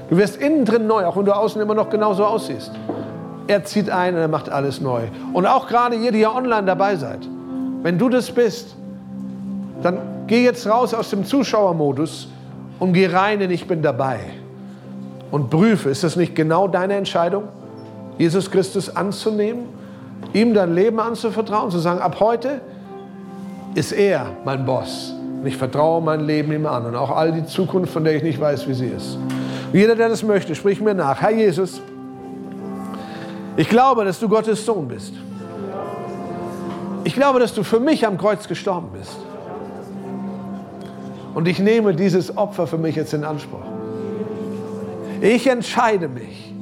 Du 0.09 0.17
wirst 0.17 0.37
innen 0.37 0.65
drin 0.65 0.87
neu, 0.87 1.05
auch 1.05 1.17
wenn 1.17 1.25
du 1.25 1.33
außen 1.33 1.61
immer 1.61 1.75
noch 1.75 1.89
genauso 1.89 2.25
aussiehst. 2.25 2.73
Er 3.47 3.65
zieht 3.65 3.91
ein 3.91 4.15
und 4.15 4.21
er 4.21 4.29
macht 4.29 4.49
alles 4.49 4.81
neu. 4.81 5.03
Und 5.33 5.47
auch 5.47 5.67
gerade 5.67 5.97
ihr, 5.97 6.13
die 6.13 6.21
ja 6.21 6.35
online 6.35 6.65
dabei 6.65 6.97
seid, 6.97 7.21
wenn 7.83 7.99
du 7.99 8.09
das 8.09 8.31
bist, 8.31 8.75
dann 9.83 9.99
geh 10.27 10.45
jetzt 10.45 10.67
raus 10.67 10.95
aus 10.95 11.11
dem 11.11 11.25
Zuschauermodus 11.25 12.29
und 12.79 12.93
geh 12.93 13.07
rein 13.07 13.41
in 13.41 13.51
Ich 13.51 13.67
bin 13.67 13.83
dabei. 13.83 14.21
Und 15.31 15.49
prüfe, 15.51 15.91
ist 15.91 16.03
das 16.03 16.17
nicht 16.17 16.35
genau 16.35 16.67
deine 16.67 16.95
Entscheidung, 16.95 17.45
Jesus 18.19 18.51
Christus 18.51 18.95
anzunehmen, 18.95 19.67
ihm 20.33 20.55
dein 20.55 20.75
Leben 20.75 20.99
anzuvertrauen, 20.99 21.71
zu 21.71 21.79
sagen, 21.79 22.01
ab 22.01 22.19
heute 22.21 22.61
ist 23.75 23.93
er 23.93 24.27
mein 24.45 24.65
Boss. 24.65 25.15
Und 25.41 25.47
ich 25.47 25.57
vertraue 25.57 26.03
mein 26.03 26.21
Leben 26.21 26.53
ihm 26.53 26.67
an 26.67 26.85
und 26.85 26.95
auch 26.95 27.11
all 27.17 27.33
die 27.33 27.47
Zukunft, 27.47 27.95
von 27.95 28.05
der 28.05 28.15
ich 28.15 28.23
nicht 28.23 28.39
weiß, 28.39 28.69
wie 28.69 28.75
sie 28.75 28.89
ist. 28.89 29.17
Und 29.73 29.79
jeder, 29.79 29.97
der 29.97 30.11
das 30.11 30.23
möchte, 30.23 30.55
sprich 30.55 30.83
mir 30.83 30.93
nach. 30.93 31.23
Herr 31.23 31.31
Jesus, 31.31 31.81
ich 33.57 33.69
glaube, 33.69 34.05
dass 34.05 34.21
du 34.21 34.29
Gottes 34.29 34.67
Sohn 34.67 34.87
bist. 34.89 35.15
Ich 37.05 37.15
glaube, 37.15 37.41
dass 37.41 37.55
du 37.55 37.63
für 37.63 37.81
mich 37.81 38.07
am 38.07 38.19
Kreuz 38.19 38.47
gestorben 38.47 38.89
bist. 38.93 39.17
Und 41.35 41.49
ich 41.49 41.59
nehme 41.59 41.95
dieses 41.95 42.37
Opfer 42.37 42.67
für 42.67 42.77
mich 42.77 42.97
jetzt 42.97 43.15
in 43.15 43.25
Anspruch. 43.25 43.65
Ich 45.23 45.47
entscheide 45.47 46.09
mich. 46.09 46.53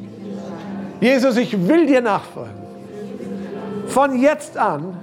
Jesus, 1.01 1.37
ich 1.37 1.67
will 1.67 1.87
dir 1.87 2.01
nachfolgen. 2.01 2.55
Von 3.89 4.21
jetzt 4.21 4.57
an 4.57 4.97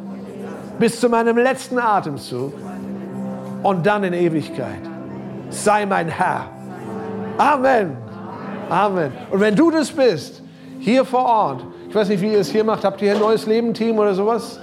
bis 0.80 0.99
zu 1.01 1.09
meinem 1.09 1.38
letzten 1.38 1.78
Atemzug 1.78 2.53
und 3.66 3.84
dann 3.84 4.03
in 4.03 4.13
Ewigkeit. 4.13 4.80
Sei 5.49 5.88
mein 5.88 6.07
Herr. 6.07 6.45
Amen. 7.39 7.97
Amen. 8.70 9.11
Und 9.32 9.39
wenn 9.39 9.55
du 9.55 9.72
das 9.72 9.91
bist, 9.91 10.43
hier 10.80 11.03
vor 11.03 11.26
Ort, 11.26 11.66
ich 11.89 11.95
weiß 11.95 12.09
nicht, 12.09 12.22
wie 12.22 12.32
ihr 12.32 12.39
es 12.41 12.49
hier 12.49 12.63
macht, 12.63 12.86
habt 12.86 13.01
ihr 13.01 13.13
ein 13.13 13.20
neues 13.20 13.47
Leben-Team 13.47 13.97
oder 13.97 14.13
sowas? 14.13 14.59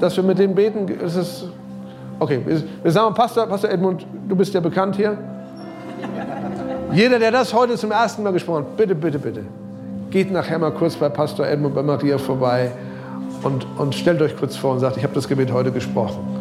Dass 0.00 0.16
wir 0.16 0.24
mit 0.24 0.38
dem 0.38 0.54
beten, 0.54 0.88
ist 0.88 1.16
es. 1.16 1.44
Okay, 2.18 2.40
wir 2.82 2.90
sagen, 2.90 3.14
Pastor, 3.14 3.46
Pastor 3.46 3.68
Edmund, 3.68 4.06
du 4.26 4.34
bist 4.34 4.54
ja 4.54 4.60
bekannt 4.60 4.96
hier. 4.96 5.18
Jeder, 6.94 7.18
der 7.18 7.32
das 7.32 7.52
heute 7.52 7.74
zum 7.74 7.90
ersten 7.90 8.22
Mal 8.22 8.32
gesprochen 8.32 8.64
hat, 8.64 8.78
bitte, 8.78 8.94
bitte, 8.94 9.18
bitte, 9.18 9.42
geht 10.10 10.32
nachher 10.32 10.58
mal 10.58 10.70
kurz 10.70 10.96
bei 10.96 11.10
Pastor 11.10 11.46
Edmund, 11.46 11.74
bei 11.74 11.82
Maria 11.82 12.16
vorbei 12.16 12.72
und, 13.42 13.66
und 13.76 13.94
stellt 13.94 14.22
euch 14.22 14.34
kurz 14.38 14.56
vor 14.56 14.72
und 14.72 14.78
sagt, 14.78 14.96
ich 14.96 15.02
habe 15.02 15.12
das 15.12 15.28
Gebet 15.28 15.52
heute 15.52 15.70
gesprochen. 15.70 16.35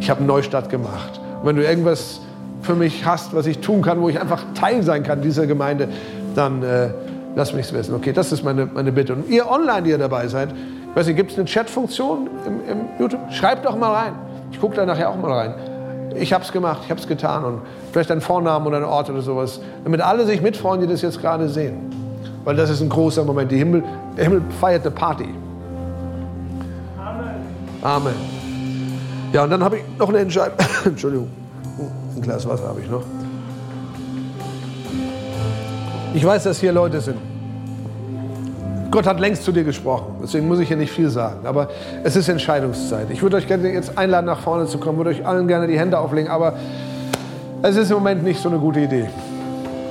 Ich 0.00 0.10
habe 0.10 0.20
einen 0.20 0.28
Neustart 0.28 0.68
gemacht. 0.68 1.20
Und 1.40 1.46
wenn 1.46 1.56
du 1.56 1.64
irgendwas 1.64 2.20
für 2.62 2.74
mich 2.74 3.04
hast, 3.04 3.34
was 3.34 3.46
ich 3.46 3.58
tun 3.58 3.82
kann, 3.82 4.00
wo 4.00 4.08
ich 4.08 4.20
einfach 4.20 4.42
Teil 4.54 4.82
sein 4.82 5.02
kann 5.02 5.22
dieser 5.22 5.46
Gemeinde, 5.46 5.88
dann 6.34 6.62
äh, 6.62 6.90
lass 7.34 7.52
mich 7.52 7.66
es 7.66 7.72
wissen. 7.72 7.94
Okay, 7.94 8.12
das 8.12 8.32
ist 8.32 8.42
meine, 8.42 8.66
meine 8.66 8.92
Bitte. 8.92 9.14
Und 9.14 9.28
ihr 9.28 9.50
online, 9.50 9.82
die 9.82 9.90
ihr 9.90 9.98
dabei 9.98 10.28
seid, 10.28 10.50
ich 10.50 10.96
weiß 10.96 11.06
nicht, 11.06 11.16
gibt 11.16 11.32
es 11.32 11.38
eine 11.38 11.46
Chatfunktion 11.46 12.28
im, 12.46 12.52
im 12.68 12.78
YouTube? 12.98 13.20
Schreibt 13.32 13.64
doch 13.64 13.76
mal 13.76 13.92
rein. 13.92 14.12
Ich 14.50 14.60
gucke 14.60 14.76
da 14.76 14.86
nachher 14.86 15.10
auch 15.10 15.16
mal 15.16 15.32
rein. 15.32 15.54
Ich 16.16 16.32
habe 16.32 16.42
es 16.42 16.50
gemacht, 16.50 16.80
ich 16.84 16.90
habe 16.90 17.00
es 17.00 17.06
getan 17.06 17.44
und 17.44 17.60
vielleicht 17.92 18.10
ein 18.10 18.20
Vornamen 18.20 18.66
oder 18.66 18.78
ein 18.78 18.84
Ort 18.84 19.10
oder 19.10 19.20
sowas, 19.20 19.60
damit 19.84 20.00
alle 20.00 20.24
sich 20.26 20.40
mitfreuen, 20.40 20.80
die 20.80 20.86
das 20.86 21.02
jetzt 21.02 21.20
gerade 21.20 21.48
sehen. 21.48 21.76
Weil 22.44 22.56
das 22.56 22.70
ist 22.70 22.80
ein 22.80 22.88
großer 22.88 23.24
Moment. 23.24 23.52
Die 23.52 23.58
Himmel, 23.58 23.84
der 24.16 24.24
Himmel 24.24 24.42
feiert 24.58 24.82
eine 24.82 24.90
Party. 24.90 25.28
Amen. 26.98 27.30
Amen. 27.82 28.37
Ja, 29.32 29.44
und 29.44 29.50
dann 29.50 29.62
habe 29.62 29.78
ich 29.78 29.82
noch 29.98 30.08
eine 30.08 30.18
Entscheidung. 30.18 30.56
Entschuldigung, 30.84 31.28
ein 32.16 32.22
Glas 32.22 32.48
Wasser 32.48 32.68
habe 32.68 32.80
ich 32.80 32.90
noch. 32.90 33.02
Ich 36.14 36.24
weiß, 36.24 36.44
dass 36.44 36.58
hier 36.58 36.72
Leute 36.72 37.00
sind. 37.00 37.18
Gott 38.90 39.06
hat 39.06 39.20
längst 39.20 39.44
zu 39.44 39.52
dir 39.52 39.64
gesprochen, 39.64 40.16
deswegen 40.22 40.48
muss 40.48 40.58
ich 40.60 40.68
hier 40.68 40.78
nicht 40.78 40.90
viel 40.90 41.10
sagen. 41.10 41.46
Aber 41.46 41.68
es 42.04 42.16
ist 42.16 42.28
Entscheidungszeit. 42.28 43.08
Ich 43.10 43.22
würde 43.22 43.36
euch 43.36 43.46
gerne 43.46 43.70
jetzt 43.70 43.98
einladen, 43.98 44.24
nach 44.24 44.40
vorne 44.40 44.64
zu 44.64 44.78
kommen, 44.78 44.96
würde 44.96 45.10
euch 45.10 45.26
allen 45.26 45.46
gerne 45.46 45.66
die 45.66 45.78
Hände 45.78 45.98
auflegen, 45.98 46.30
aber 46.30 46.54
es 47.60 47.76
ist 47.76 47.90
im 47.90 47.98
Moment 47.98 48.24
nicht 48.24 48.40
so 48.40 48.48
eine 48.48 48.58
gute 48.58 48.80
Idee. 48.80 49.10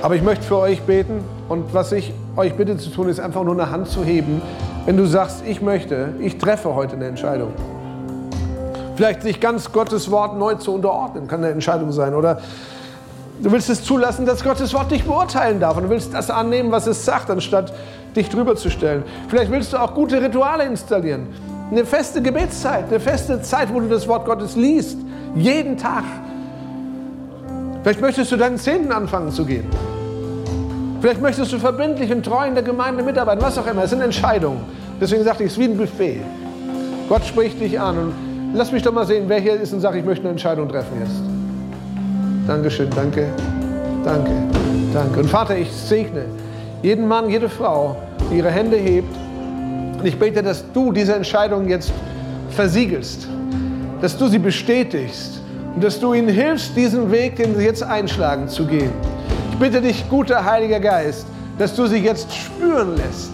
Aber 0.02 0.16
ich 0.16 0.22
möchte 0.22 0.44
für 0.44 0.58
euch 0.58 0.82
beten 0.82 1.20
und 1.48 1.72
was 1.72 1.92
ich 1.92 2.12
euch 2.36 2.54
bitte 2.54 2.76
zu 2.76 2.90
tun, 2.90 3.08
ist 3.08 3.20
einfach 3.20 3.44
nur 3.44 3.54
eine 3.54 3.70
Hand 3.70 3.88
zu 3.88 4.04
heben, 4.04 4.42
wenn 4.84 4.96
du 4.96 5.06
sagst, 5.06 5.44
ich 5.46 5.62
möchte, 5.62 6.14
ich 6.18 6.38
treffe 6.38 6.74
heute 6.74 6.96
eine 6.96 7.06
Entscheidung. 7.06 7.52
Vielleicht 8.98 9.22
sich 9.22 9.38
ganz 9.38 9.70
Gottes 9.70 10.10
Wort 10.10 10.36
neu 10.36 10.56
zu 10.56 10.74
unterordnen, 10.74 11.28
kann 11.28 11.38
eine 11.44 11.52
Entscheidung 11.52 11.92
sein. 11.92 12.16
Oder 12.16 12.40
du 13.40 13.52
willst 13.52 13.70
es 13.70 13.84
zulassen, 13.84 14.26
dass 14.26 14.42
Gottes 14.42 14.74
Wort 14.74 14.90
dich 14.90 15.04
beurteilen 15.04 15.60
darf. 15.60 15.76
Und 15.76 15.84
du 15.84 15.90
willst 15.90 16.14
das 16.14 16.30
annehmen, 16.30 16.72
was 16.72 16.88
es 16.88 17.04
sagt, 17.04 17.30
anstatt 17.30 17.72
dich 18.16 18.28
drüber 18.28 18.56
zu 18.56 18.70
stellen. 18.70 19.04
Vielleicht 19.28 19.52
willst 19.52 19.72
du 19.72 19.76
auch 19.76 19.94
gute 19.94 20.20
Rituale 20.20 20.64
installieren. 20.64 21.28
Eine 21.70 21.84
feste 21.84 22.20
Gebetszeit, 22.20 22.86
eine 22.88 22.98
feste 22.98 23.40
Zeit, 23.40 23.72
wo 23.72 23.78
du 23.78 23.88
das 23.88 24.08
Wort 24.08 24.26
Gottes 24.26 24.56
liest. 24.56 24.98
Jeden 25.36 25.76
Tag. 25.76 26.02
Vielleicht 27.84 28.00
möchtest 28.00 28.32
du 28.32 28.36
deinen 28.36 28.58
Zehnten 28.58 28.90
anfangen 28.90 29.30
zu 29.30 29.44
gehen. 29.44 29.70
Vielleicht 31.00 31.22
möchtest 31.22 31.52
du 31.52 31.60
verbindlich 31.60 32.10
und 32.10 32.26
treu 32.26 32.48
in 32.48 32.54
der 32.54 32.64
Gemeinde 32.64 33.04
mitarbeiten, 33.04 33.44
was 33.44 33.56
auch 33.58 33.66
immer. 33.68 33.84
Es 33.84 33.90
sind 33.90 34.00
Entscheidungen. 34.00 34.62
Deswegen 35.00 35.22
sagte 35.22 35.44
ich, 35.44 35.52
es 35.52 35.56
ist 35.56 35.60
wie 35.60 35.70
ein 35.70 35.76
Buffet. 35.76 36.20
Gott 37.08 37.24
spricht 37.24 37.60
dich 37.60 37.78
an 37.78 37.96
und 37.96 38.27
Lass 38.54 38.72
mich 38.72 38.82
doch 38.82 38.92
mal 38.92 39.06
sehen, 39.06 39.24
wer 39.26 39.40
hier 39.40 39.60
ist 39.60 39.72
und 39.74 39.80
sagt, 39.80 39.96
ich 39.96 40.04
möchte 40.04 40.22
eine 40.22 40.30
Entscheidung 40.30 40.68
treffen 40.68 40.98
jetzt. 41.00 41.20
Dankeschön, 42.46 42.88
danke, 42.96 43.26
danke, 44.04 44.30
danke. 44.94 45.20
Und 45.20 45.28
Vater, 45.28 45.56
ich 45.56 45.70
segne 45.70 46.24
jeden 46.82 47.06
Mann, 47.06 47.28
jede 47.28 47.48
Frau, 47.48 47.96
die 48.30 48.38
ihre 48.38 48.50
Hände 48.50 48.78
hebt. 48.78 49.14
Und 49.98 50.06
ich 50.06 50.18
bete, 50.18 50.42
dass 50.42 50.64
du 50.72 50.92
diese 50.92 51.14
Entscheidung 51.14 51.68
jetzt 51.68 51.92
versiegelst, 52.50 53.28
dass 54.00 54.16
du 54.16 54.28
sie 54.28 54.38
bestätigst 54.38 55.42
und 55.74 55.84
dass 55.84 56.00
du 56.00 56.14
ihnen 56.14 56.28
hilfst, 56.28 56.74
diesen 56.74 57.10
Weg, 57.10 57.36
den 57.36 57.54
sie 57.54 57.64
jetzt 57.64 57.82
einschlagen, 57.82 58.48
zu 58.48 58.66
gehen. 58.66 58.92
Ich 59.52 59.58
bitte 59.58 59.82
dich, 59.82 60.08
guter 60.08 60.42
Heiliger 60.42 60.80
Geist, 60.80 61.26
dass 61.58 61.74
du 61.74 61.86
sie 61.86 61.98
jetzt 61.98 62.32
spüren 62.34 62.96
lässt, 62.96 63.32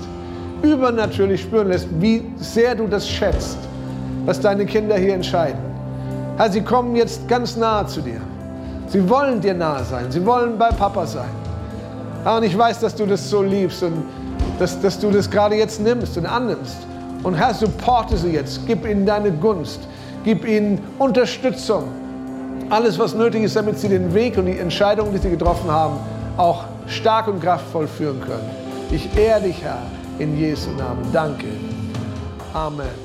übernatürlich 0.62 1.42
spüren 1.42 1.68
lässt, 1.68 1.86
wie 2.00 2.22
sehr 2.36 2.74
du 2.74 2.88
das 2.88 3.08
schätzt 3.08 3.58
was 4.24 4.40
deine 4.40 4.66
Kinder 4.66 4.96
hier 4.96 5.14
entscheiden. 5.14 5.60
Herr, 6.36 6.50
sie 6.50 6.62
kommen 6.62 6.96
jetzt 6.96 7.26
ganz 7.28 7.56
nahe 7.56 7.86
zu 7.86 8.00
dir. 8.00 8.20
Sie 8.88 9.08
wollen 9.08 9.40
dir 9.40 9.54
nahe 9.54 9.84
sein. 9.84 10.10
Sie 10.10 10.24
wollen 10.24 10.58
bei 10.58 10.70
Papa 10.70 11.06
sein. 11.06 11.30
Herr, 12.22 12.36
und 12.38 12.42
ich 12.42 12.56
weiß, 12.56 12.80
dass 12.80 12.94
du 12.94 13.06
das 13.06 13.28
so 13.28 13.42
liebst 13.42 13.82
und 13.82 14.04
dass, 14.58 14.80
dass 14.80 14.98
du 14.98 15.10
das 15.10 15.30
gerade 15.30 15.56
jetzt 15.56 15.80
nimmst 15.80 16.16
und 16.16 16.26
annimmst. 16.26 16.76
Und 17.22 17.34
Herr, 17.34 17.54
supporte 17.54 18.16
sie 18.16 18.30
jetzt. 18.30 18.60
Gib 18.66 18.86
ihnen 18.86 19.06
deine 19.06 19.32
Gunst. 19.32 19.80
Gib 20.24 20.46
ihnen 20.46 20.80
Unterstützung. 20.98 21.84
alles, 22.70 22.98
was 22.98 23.14
nötig 23.14 23.42
ist, 23.44 23.56
damit 23.56 23.78
sie 23.78 23.88
den 23.88 24.12
Weg 24.14 24.36
und 24.38 24.46
die 24.46 24.58
Entscheidungen, 24.58 25.12
die 25.12 25.18
sie 25.18 25.30
getroffen 25.30 25.70
haben, 25.70 25.98
auch 26.36 26.64
stark 26.86 27.28
und 27.28 27.40
kraftvoll 27.40 27.86
führen 27.86 28.20
können. 28.20 28.50
Ich 28.90 29.16
ehre 29.16 29.42
dich, 29.42 29.62
Herr, 29.62 29.82
in 30.18 30.38
Jesu 30.38 30.70
Namen. 30.70 31.04
Danke. 31.12 31.46
Amen. 32.52 33.03